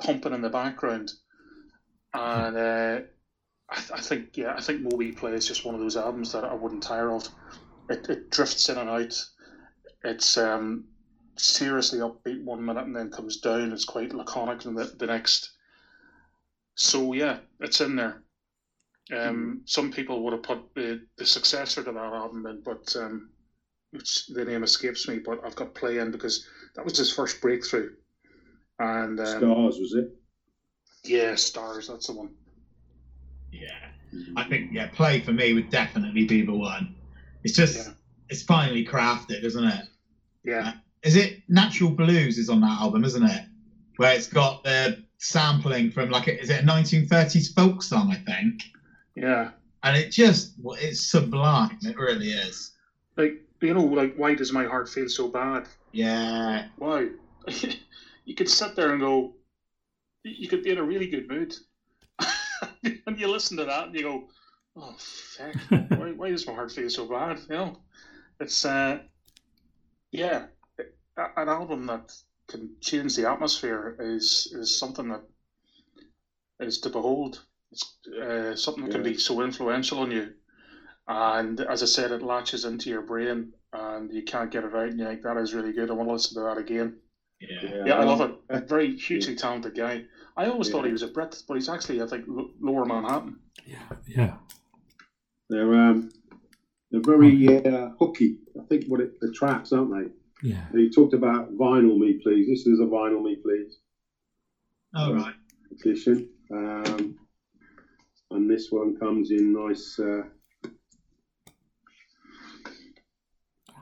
pumping 0.00 0.32
in 0.32 0.42
the 0.42 0.48
background. 0.50 1.12
And 2.14 2.56
uh, 2.56 3.00
I, 3.68 3.82
I 3.94 4.00
think 4.00 4.36
yeah, 4.36 4.54
I 4.56 4.60
think 4.60 4.82
Moby 4.82 5.10
Play 5.12 5.32
is 5.32 5.48
just 5.48 5.64
one 5.64 5.74
of 5.74 5.80
those 5.80 5.96
albums 5.96 6.32
that 6.32 6.44
I 6.44 6.54
wouldn't 6.54 6.84
tire 6.84 7.10
of. 7.10 7.28
It, 7.90 8.08
it 8.08 8.30
drifts 8.30 8.68
in 8.68 8.78
and 8.78 8.88
out. 8.88 9.24
It's 10.04 10.38
um, 10.38 10.84
seriously 11.36 11.98
upbeat 12.00 12.42
one 12.42 12.64
minute 12.64 12.84
and 12.84 12.96
then 12.96 13.10
comes 13.10 13.36
down. 13.38 13.72
It's 13.72 13.84
quite 13.84 14.14
laconic 14.14 14.64
in 14.64 14.74
the, 14.74 14.90
the 14.98 15.06
next. 15.06 15.50
So 16.74 17.12
yeah, 17.12 17.38
it's 17.60 17.80
in 17.80 17.96
there. 17.96 18.22
Um, 19.16 19.62
Some 19.66 19.92
people 19.92 20.22
would 20.24 20.32
have 20.32 20.42
put 20.42 20.74
the, 20.74 21.00
the 21.16 21.24
successor 21.24 21.82
to 21.84 21.92
that 21.92 21.98
album 21.98 22.44
in, 22.46 22.60
but 22.62 22.94
um, 22.96 23.30
which 23.92 24.26
the 24.26 24.44
name 24.44 24.64
escapes 24.64 25.06
me. 25.06 25.18
But 25.18 25.44
I've 25.44 25.54
got 25.54 25.74
play 25.74 25.98
in 25.98 26.10
because 26.10 26.44
that 26.74 26.84
was 26.84 26.98
his 26.98 27.12
first 27.12 27.40
breakthrough. 27.40 27.90
And 28.78 29.18
um, 29.20 29.26
Stars, 29.26 29.78
was 29.78 29.94
it? 29.94 30.10
yeah, 31.04 31.34
stars. 31.36 31.86
That's 31.86 32.08
the 32.08 32.14
one. 32.14 32.34
Yeah. 33.52 33.68
I 34.36 34.44
think 34.44 34.70
yeah, 34.72 34.88
play 34.88 35.20
for 35.20 35.32
me 35.32 35.52
would 35.52 35.70
definitely 35.70 36.24
be 36.24 36.42
the 36.42 36.54
one. 36.54 36.94
It's 37.44 37.54
just 37.54 37.76
Yeah. 37.76 37.92
it's 38.28 38.42
finely 38.42 38.84
crafted, 38.84 39.44
isn't 39.44 39.64
it? 39.64 39.84
Yeah, 40.44 40.72
Is 41.02 41.16
it 41.16 41.42
Natural 41.48 41.90
Blues 41.90 42.38
is 42.38 42.48
on 42.48 42.60
that 42.62 42.80
album, 42.80 43.04
isn't 43.04 43.24
it? 43.24 43.42
Where 43.96 44.14
it's 44.14 44.26
got 44.26 44.64
the 44.64 45.04
sampling 45.18 45.90
from 45.90 46.10
like 46.10 46.26
a, 46.26 46.38
is 46.38 46.50
it 46.50 46.62
a 46.62 46.66
1930s 46.66 47.54
folk 47.54 47.82
song, 47.82 48.10
I 48.10 48.16
think, 48.16 48.64
yeah. 49.14 49.50
and 49.82 49.96
it 49.96 50.10
just 50.10 50.52
well, 50.60 50.76
it's 50.80 51.10
sublime. 51.10 51.78
It 51.82 51.96
really 51.98 52.30
is. 52.30 52.72
Like 53.16 53.40
you 53.60 53.74
know, 53.74 53.84
like 53.84 54.14
why 54.16 54.34
does 54.34 54.52
my 54.52 54.64
heart 54.64 54.88
feel 54.88 55.08
so 55.08 55.28
bad? 55.28 55.66
Yeah. 55.92 56.66
Why? 56.76 57.08
you 58.24 58.34
could 58.34 58.50
sit 58.50 58.76
there 58.76 58.90
and 58.92 59.00
go, 59.00 59.34
you 60.24 60.48
could 60.48 60.62
be 60.62 60.70
in 60.70 60.78
a 60.78 60.82
really 60.82 61.08
good 61.08 61.28
mood. 61.28 61.54
and 63.06 63.18
you 63.18 63.28
listen 63.28 63.56
to 63.56 63.64
that 63.64 63.86
and 63.86 63.94
you 63.94 64.02
go, 64.02 64.24
oh, 64.76 64.94
fuck, 64.98 65.54
why, 65.98 66.12
why 66.12 66.30
does 66.30 66.46
my 66.46 66.52
heart 66.52 66.72
feel 66.72 66.90
so 66.90 67.06
bad? 67.06 67.38
You 67.48 67.56
know, 67.56 67.78
it's, 68.40 68.64
uh, 68.64 68.98
yeah, 70.10 70.44
a- 70.44 70.48
an 71.16 71.48
album 71.48 71.86
that 71.86 72.12
can 72.48 72.76
change 72.80 73.16
the 73.16 73.28
atmosphere 73.28 73.96
is, 73.98 74.52
is 74.52 74.78
something 74.78 75.08
that 75.08 75.22
is 76.60 76.78
to 76.80 76.90
behold. 76.90 77.42
It's 77.72 77.98
uh, 78.22 78.54
something 78.56 78.84
that 78.84 78.92
can 78.92 79.02
be 79.02 79.16
so 79.18 79.42
influential 79.42 79.98
on 79.98 80.10
you. 80.10 80.32
And 81.08 81.60
as 81.60 81.82
I 81.82 81.86
said, 81.86 82.12
it 82.12 82.22
latches 82.22 82.64
into 82.64 82.90
your 82.90 83.02
brain 83.02 83.52
and 83.72 84.12
you 84.12 84.22
can't 84.22 84.50
get 84.50 84.64
it 84.64 84.74
out. 84.74 84.88
And 84.88 84.98
you're 84.98 85.08
like, 85.08 85.22
that 85.22 85.36
is 85.36 85.54
really 85.54 85.72
good. 85.72 85.90
I 85.90 85.94
want 85.94 86.08
to 86.08 86.12
listen 86.12 86.34
to 86.34 86.48
that 86.48 86.58
again. 86.58 86.96
Yeah. 87.40 87.84
Yeah, 87.86 87.94
I 87.94 88.04
love 88.04 88.20
it. 88.22 88.34
Uh, 88.48 88.60
Very 88.60 88.96
hugely 88.96 89.34
talented 89.36 89.76
guy. 89.76 90.04
I 90.36 90.46
always 90.46 90.68
thought 90.68 90.84
he 90.84 90.92
was 90.92 91.02
a 91.02 91.08
Brit, 91.08 91.42
but 91.48 91.54
he's 91.54 91.68
actually, 91.68 92.02
I 92.02 92.06
think, 92.06 92.26
l- 92.28 92.50
lower 92.60 92.84
Manhattan. 92.84 93.38
yeah. 93.64 93.82
Yeah. 94.06 94.34
They're 95.48 95.74
um, 95.74 96.10
they're 96.90 97.00
very 97.00 97.46
uh, 97.64 97.90
hooky. 98.00 98.38
I 98.60 98.64
think 98.64 98.86
what 98.86 99.00
it, 99.00 99.20
the 99.20 99.32
tracks, 99.32 99.72
aren't 99.72 99.90
they? 99.92 100.10
Yeah. 100.42 100.64
He 100.72 100.90
talked 100.90 101.14
about 101.14 101.52
vinyl 101.56 101.98
me 101.98 102.20
please. 102.22 102.46
This 102.48 102.66
is 102.66 102.80
a 102.80 102.84
vinyl 102.84 103.22
me 103.22 103.36
please 103.42 103.78
All 104.94 105.14
right. 105.14 105.34
edition. 105.72 106.28
Um, 106.50 107.16
and 108.30 108.50
this 108.50 108.70
one 108.70 108.96
comes 108.96 109.30
in 109.30 109.52
nice 109.52 109.98
uh, 109.98 110.22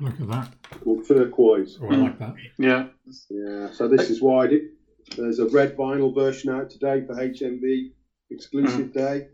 Look 0.01 0.21
at 0.21 0.29
that. 0.29 0.49
well, 0.85 1.03
turquoise. 1.05 1.79
Oh, 1.81 1.89
I 1.89 1.95
like 1.97 2.19
that. 2.19 2.35
Yeah, 2.59 2.87
Yeah, 3.31 3.71
so 3.73 3.87
this 3.89 4.11
is 4.11 4.21
why 4.21 4.45
I 4.45 4.47
did. 4.49 4.63
There's 5.17 5.39
a 5.39 5.47
red 5.49 5.77
vinyl 5.77 6.15
version 6.15 6.51
out 6.51 6.71
today 6.71 7.05
for 7.07 7.15
HMV 7.15 7.91
exclusive 8.31 8.93
day. 8.93 9.29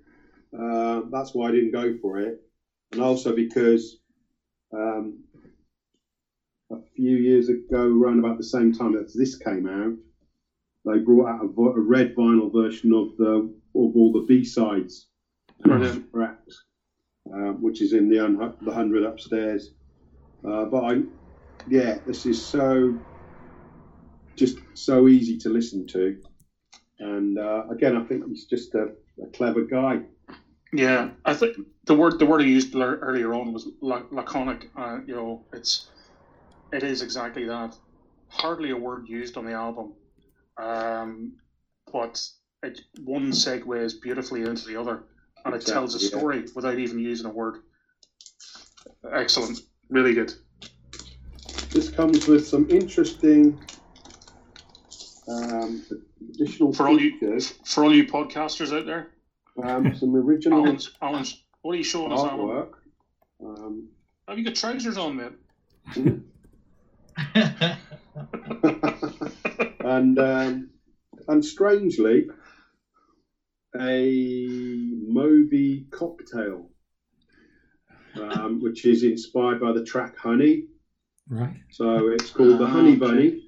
Uh, 0.59 1.03
that's 1.11 1.35
why 1.35 1.49
I 1.49 1.53
didn't 1.53 1.73
go 1.73 1.97
for 2.03 2.19
it, 2.19 2.41
and 2.93 3.01
also 3.01 3.35
because 3.35 3.99
um, 4.75 5.21
a 6.71 6.77
few 6.95 7.17
years 7.17 7.49
ago, 7.49 7.99
around 8.01 8.19
about 8.19 8.37
the 8.39 8.45
same 8.45 8.73
time 8.73 8.97
as 8.97 9.13
this 9.13 9.37
came 9.37 9.67
out, 9.67 9.95
they 10.85 10.99
brought 10.99 11.29
out 11.29 11.45
a, 11.45 11.49
vo- 11.49 11.75
a 11.75 11.81
red 11.81 12.15
vinyl 12.15 12.53
version 12.53 12.93
of 12.93 13.17
the 13.17 13.53
of 13.75 13.97
all 13.97 14.13
the 14.13 14.25
B 14.27 14.45
sides 14.45 15.07
uh, 17.33 17.53
which 17.53 17.81
is 17.81 17.93
in 17.93 18.09
the 18.09 18.19
un- 18.19 18.55
the 18.63 18.73
hundred 18.73 19.05
upstairs. 19.05 19.71
Uh, 20.47 20.65
but 20.65 20.85
I, 20.85 21.03
yeah, 21.69 21.99
this 22.07 22.25
is 22.27 22.43
so 22.43 22.97
just 24.37 24.57
so 24.75 25.07
easy 25.09 25.37
to 25.39 25.51
listen 25.51 25.87
to, 25.89 26.17
and 26.99 27.39
uh, 27.39 27.65
again, 27.71 27.97
I 27.97 28.03
think 28.05 28.27
he's 28.27 28.47
just 28.47 28.75
a, 28.75 28.89
a 29.23 29.27
clever 29.35 29.63
guy. 29.63 30.01
yeah. 30.73 31.11
I 31.25 31.35
think 31.35 31.57
the 31.85 31.95
word 31.95 32.19
the 32.19 32.27
word 32.27 32.41
he 32.41 32.49
used 32.49 32.75
earlier 32.75 33.35
on 33.35 33.53
was 33.53 33.69
la- 33.81 34.03
laconic. 34.11 34.71
Uh, 34.77 35.01
you 35.07 35.15
know, 35.15 35.45
it's 35.53 35.89
it 36.73 36.83
is 36.83 37.03
exactly 37.03 37.45
that. 37.47 37.77
Hardly 38.29 38.71
a 38.71 38.77
word 38.77 39.09
used 39.09 39.37
on 39.37 39.45
the 39.45 39.53
album, 39.53 39.95
um, 40.57 41.33
but 41.93 42.21
it, 42.63 42.81
one 43.03 43.33
segues 43.33 43.95
beautifully 44.01 44.43
into 44.43 44.67
the 44.67 44.77
other, 44.81 45.05
and 45.45 45.55
it 45.55 45.67
tells 45.67 45.95
a 45.95 45.97
Exactly, 45.97 46.17
yeah. 46.17 46.21
story 46.21 46.53
without 46.55 46.79
even 46.79 46.99
using 46.99 47.27
a 47.27 47.31
word. 47.31 47.63
Excellent, 49.13 49.61
really 49.89 50.15
good. 50.15 50.33
This 51.71 51.89
comes 51.89 52.27
with 52.27 52.47
some 52.47 52.69
interesting 52.71 53.59
um, 55.29 55.85
additional 56.35 56.73
For 56.73 56.89
all 56.89 57.01
you 57.01 57.41
for 57.65 57.85
all 57.85 57.95
you 57.95 58.05
podcasters 58.05 58.77
out 58.77 58.87
there, 58.87 59.11
um, 59.63 59.95
some 59.95 60.15
original 60.15 60.65
Alan's, 60.67 60.91
Alan's, 61.03 61.43
what 61.63 61.73
are 61.73 61.79
you 61.79 61.85
showing 61.85 62.13
us, 62.13 62.21
Alan? 62.21 62.69
Um, 63.45 63.89
Have 64.29 64.39
you 64.39 64.45
got 64.45 64.55
trousers 64.55 64.97
on, 64.97 65.17
man? 65.17 65.35
and 69.85 70.19
um, 70.19 70.69
and 71.29 71.45
strangely, 71.45 72.27
a 73.79 74.93
Moby 74.97 75.85
cocktail, 75.91 76.71
um, 78.21 78.59
which 78.61 78.85
is 78.85 79.03
inspired 79.03 79.61
by 79.61 79.73
the 79.73 79.83
track 79.83 80.17
Honey. 80.17 80.65
Right. 81.29 81.57
So 81.71 82.09
it's 82.09 82.31
called 82.31 82.59
the 82.59 82.65
Ah, 82.67 82.67
Honey 82.67 82.95
okay. 82.95 82.97
Bunny. 82.97 83.43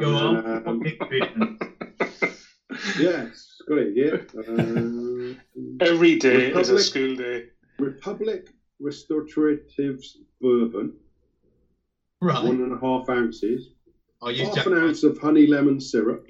Go 0.00 0.16
on. 0.16 0.60
Um, 0.66 0.80
Vision. 1.10 1.56
yes, 2.98 3.60
got 3.68 3.78
it 3.78 3.92
here. 3.94 4.24
Um, 4.48 5.36
Every 5.80 6.16
day 6.16 6.48
is 6.50 6.70
a 6.70 6.74
Republic. 6.74 6.78
school 6.78 7.14
day. 7.14 7.42
Republic 7.78 8.50
Restoratives 8.82 10.16
Bourbon, 10.40 10.92
right. 12.20 12.44
one 12.44 12.62
and 12.62 12.72
a 12.72 12.78
half 12.78 13.08
ounces. 13.08 13.70
I'll 14.22 14.34
half 14.34 14.54
Jack. 14.54 14.66
an 14.66 14.74
ounce 14.74 15.04
of 15.04 15.18
honey 15.18 15.46
lemon 15.46 15.80
syrup, 15.80 16.26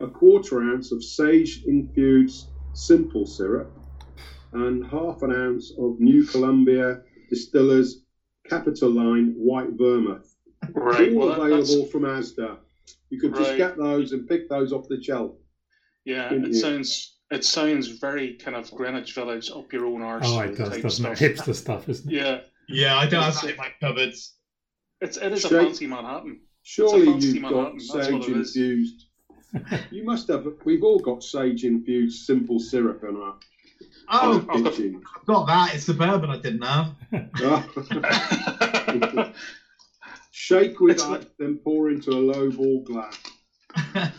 a 0.00 0.06
quarter 0.08 0.62
ounce 0.62 0.92
of 0.92 1.02
sage 1.04 1.62
infused 1.66 2.48
simple 2.74 3.26
syrup, 3.26 3.70
and 4.52 4.84
half 4.86 5.22
an 5.22 5.32
ounce 5.32 5.72
of 5.78 6.00
New 6.00 6.24
Columbia 6.24 7.00
Distillers 7.30 8.02
Capitoline 8.48 9.34
White 9.36 9.70
Vermouth. 9.72 10.34
Right. 10.70 11.12
All 11.12 11.16
Well, 11.16 11.28
that- 11.28 11.38
that's- 11.50 11.70
available 11.70 11.86
from 11.90 12.02
ASDA. 12.02 12.58
You 13.10 13.20
could 13.20 13.34
just 13.36 13.56
get 13.56 13.76
those 13.76 14.12
and 14.12 14.28
pick 14.28 14.48
those 14.48 14.72
off 14.72 14.88
the 14.88 15.00
shelf. 15.02 15.36
yeah, 16.04 16.32
it 16.32 16.46
you? 16.48 16.54
sounds 16.54 17.14
it 17.32 17.44
sounds 17.44 17.88
very 17.88 18.34
kind 18.34 18.56
of 18.56 18.70
Greenwich 18.70 19.12
Village 19.14 19.50
up 19.50 19.72
your 19.72 19.86
own 19.86 20.02
arse. 20.02 20.22
Oh, 20.26 20.40
it 20.40 20.56
does, 20.56 20.68
type 20.70 20.82
doesn't 20.82 21.06
it? 21.06 21.18
Hipster 21.18 21.54
stuff, 21.54 21.88
isn't 21.88 22.12
it? 22.12 22.16
Yeah, 22.16 22.40
Yeah, 22.68 22.96
I 22.96 23.06
don't 23.08 23.22
have 23.24 23.40
that 23.42 23.50
in 23.50 23.56
my 23.56 23.72
cupboards. 23.80 24.35
It's 25.00 25.16
it 25.16 25.32
is 25.32 25.44
a 25.44 25.48
fancy 25.48 25.86
Manhattan. 25.86 26.38
Surely 26.62 27.06
fancy 27.06 27.28
you've 27.28 27.42
got 27.42 27.74
Manhattan, 27.74 27.78
that's 27.78 28.06
sage 28.06 28.28
infused. 28.28 29.04
you 29.90 30.04
must 30.04 30.28
have. 30.28 30.46
We've 30.64 30.82
all 30.82 30.98
got 30.98 31.22
sage 31.22 31.64
infused 31.64 32.24
simple 32.24 32.58
syrup 32.58 33.02
in 33.04 33.16
our 33.16 33.34
Oh, 34.08 34.44
I've 34.48 34.64
got- 34.64 34.78
I've 34.78 35.26
got 35.26 35.46
that. 35.46 35.74
It's 35.74 35.86
the 35.86 35.94
bourbon 35.94 36.30
I 36.30 36.38
didn't 36.38 36.62
have. 36.62 36.88
Shake 40.30 40.78
with 40.80 40.92
It's 40.92 41.02
that, 41.02 41.26
then 41.38 41.56
pour 41.56 41.90
into 41.90 42.10
a 42.10 42.20
low 42.20 42.50
ball 42.50 42.80
glass. 42.80 43.16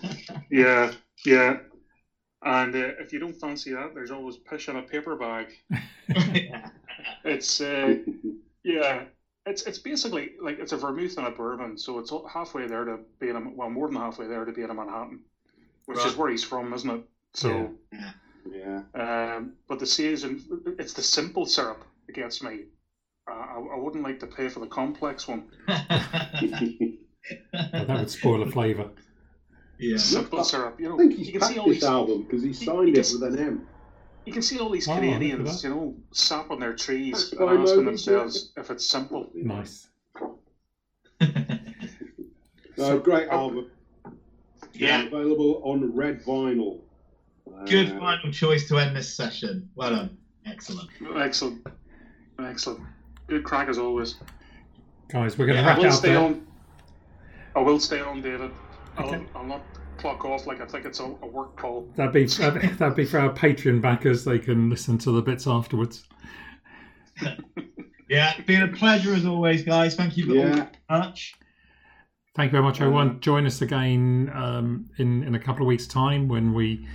yeah, 0.52 0.92
yeah. 1.26 1.58
And 2.44 2.76
uh, 2.76 2.92
if 3.00 3.14
you 3.14 3.20
don't 3.20 3.40
fancy 3.40 3.72
that, 3.72 3.94
there's 3.94 4.12
always 4.12 4.38
pish 4.38 4.68
in 4.68 4.76
a 4.76 4.82
paper 4.82 5.16
bag. 5.16 5.48
It's 7.24 7.62
uh, 7.62 7.96
yeah, 8.64 9.06
it's 9.48 9.64
it's 9.64 9.80
basically 9.80 10.32
like 10.42 10.60
it's 10.60 10.72
a 10.74 10.78
vermouth 10.78 11.18
and 11.18 11.28
a 11.28 11.32
bourbon, 11.32 11.78
so 11.78 12.00
it's 12.00 12.12
halfway 12.32 12.68
there 12.68 12.86
to 12.86 13.00
being 13.20 13.36
a 13.36 13.50
well 13.50 13.70
more 13.70 13.88
than 13.88 13.98
halfway 13.98 14.28
there 14.28 14.46
to 14.46 14.52
being 14.52 14.70
a 14.70 14.74
Manhattan, 14.74 15.22
which 15.86 16.04
is 16.06 16.16
where 16.16 16.30
he's 16.30 16.44
from, 16.44 16.74
isn't 16.74 16.90
it? 16.90 17.04
So, 17.34 17.72
Yeah. 18.50 18.82
um, 18.96 19.54
but 19.68 19.80
the 19.80 19.86
season 19.86 20.44
it's 20.80 20.94
the 20.94 21.02
simple 21.02 21.46
syrup 21.46 21.84
that 22.06 22.14
gets 22.14 22.42
me. 22.44 22.66
Uh, 23.30 23.34
I, 23.34 23.60
I 23.74 23.78
wouldn't 23.78 24.04
like 24.04 24.20
to 24.22 24.28
pay 24.28 24.48
for 24.50 24.60
the 24.62 24.68
complex 24.68 25.28
one. 25.28 25.50
Well, 27.54 27.86
that 27.86 28.00
would 28.00 28.10
spoil 28.10 28.46
the 28.46 28.50
flavour. 28.52 28.90
yeah. 29.78 29.98
Simple 29.98 30.44
syrup, 30.46 30.80
you 30.80 30.88
know. 30.88 30.96
I 30.96 30.98
think 31.00 31.12
You 31.12 31.18
he's 31.18 31.30
can 31.32 31.40
packed 31.42 31.54
see 31.54 31.60
all 31.60 31.68
this 31.68 31.76
these. 31.78 31.84
album 31.84 32.24
because 32.24 32.42
he 32.42 32.48
you 32.50 32.54
signed 32.54 32.86
can 32.94 32.96
it 32.96 33.00
s- 33.00 33.14
with 33.14 33.24
an 33.34 33.38
M. 33.40 33.68
You 34.28 34.34
can 34.34 34.42
see 34.42 34.60
all 34.60 34.70
these 34.70 34.90
Oh, 34.90 34.96
Canadians, 34.96 35.62
that. 35.62 35.68
you 35.70 35.74
know, 35.74 35.96
sapping 36.12 36.60
their 36.60 36.76
trees 36.76 37.30
That's 37.32 37.42
and 37.42 37.50
asking 37.62 37.86
Moby's 37.86 38.06
themselves 38.06 38.52
if 38.58 38.70
it's 38.70 38.86
simple. 38.86 39.32
Nice. 39.34 39.88
No, 42.78 43.00
great 43.00 43.28
album. 43.30 43.72
Yeah. 44.74 45.04
Available 45.08 45.62
on 45.64 45.96
red 45.96 46.22
vinyl. 46.24 46.80
Good 47.66 47.94
Uh, 47.94 48.00
final 48.00 48.32
choice 48.32 48.68
to 48.68 48.78
end 48.78 48.96
this 48.96 49.12
session. 49.16 49.68
Well 49.76 49.90
done. 49.96 50.18
Excellent. 50.46 50.88
Excellent, 51.16 51.66
excellent. 52.38 52.82
Good 53.26 53.44
crack 53.44 53.68
as 53.68 53.80
always. 53.80 54.18
Guys, 55.10 55.40
we're 55.40 55.48
going 55.48 55.56
to 55.58 55.64
Yeah, 55.64 55.68
I 55.70 55.72
wrap 55.72 55.78
will 55.80 55.86
up 55.88 55.94
stay 55.94 56.10
there. 56.10 56.20
on. 56.20 56.46
I 57.56 57.60
will 57.62 57.80
stay 57.80 58.00
on, 58.00 58.22
David. 58.22 58.52
I'll, 58.98 59.08
Okay. 59.08 59.24
I'll 59.34 59.44
not 59.46 59.62
clock 59.98 60.24
off 60.26 60.46
like 60.48 60.62
I 60.62 60.66
think 60.66 60.86
it's 60.86 61.00
a, 61.00 61.06
a 61.06 61.28
work 61.28 61.56
call. 61.58 61.92
That'd 61.96 62.14
be 62.14 62.26
that'd, 62.26 62.78
that'd 62.78 62.96
be 62.96 63.06
for 63.06 63.20
our 63.20 63.32
Patreon 63.34 63.82
backers. 63.82 64.24
They 64.24 64.40
can 64.40 64.70
listen 64.70 64.98
to 65.00 65.12
the 65.12 65.22
bits 65.22 65.48
afterwards. 65.48 66.06
Yeah, 68.10 68.32
it'd 68.36 68.46
been 68.46 68.64
a 68.64 68.70
pleasure 68.70 69.14
as 69.14 69.26
always, 69.26 69.64
guys. 69.64 69.96
Thank 69.96 70.16
you 70.16 70.34
Yeah. 70.34 70.54
very 70.56 70.68
much. 70.90 71.34
Thank 72.38 72.50
you 72.50 72.52
very 72.54 72.64
much, 72.64 72.80
everyone. 72.80 73.20
Join 73.20 73.46
us 73.46 73.62
again 73.62 74.32
um, 74.34 74.90
in 74.98 75.24
in 75.24 75.36
a 75.36 75.40
couple 75.40 75.64
of 75.64 75.68
weeks' 75.68 75.88
time 75.88 76.30
when 76.30 76.54
we 76.54 76.88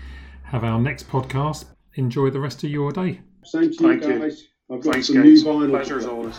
have 0.44 0.64
our 0.64 0.80
next 0.80 1.10
podcast. 1.10 1.66
Enjoy 1.96 2.30
the 2.30 2.40
rest 2.40 2.64
of 2.64 2.70
your 2.70 2.92
day. 2.92 3.20
Same 3.44 3.64
to 3.64 3.68
you 3.68 3.76
Thank 4.00 4.04
you. 4.04 4.18
guys. 4.20 4.48
I've 4.70 4.80
got 4.80 4.92
Thanks, 4.94 5.08
some 5.08 5.16
guys. 5.16 5.24
new 5.24 5.44
vinyl. 5.44 5.68
Pleasure 5.68 5.98
as 5.98 6.06
always. 6.06 6.38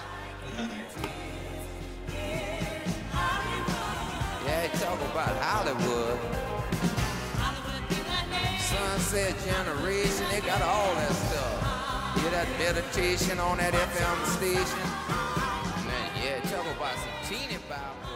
Sunset 9.14 9.38
Generation, 9.46 10.26
they 10.32 10.42
got 10.42 10.60
all 10.64 10.92
that 10.96 11.14
stuff. 11.14 12.20
Hear 12.20 12.32
that 12.32 12.48
meditation 12.58 13.40
on 13.40 13.58
that 13.60 13.72
FM 13.72 14.26
station? 14.26 14.80
Man, 15.86 16.10
yeah, 16.18 16.40
talk 16.50 16.66
about 16.76 16.96
some 16.98 17.30
teeny. 17.30 17.54
Finger 17.54 18.13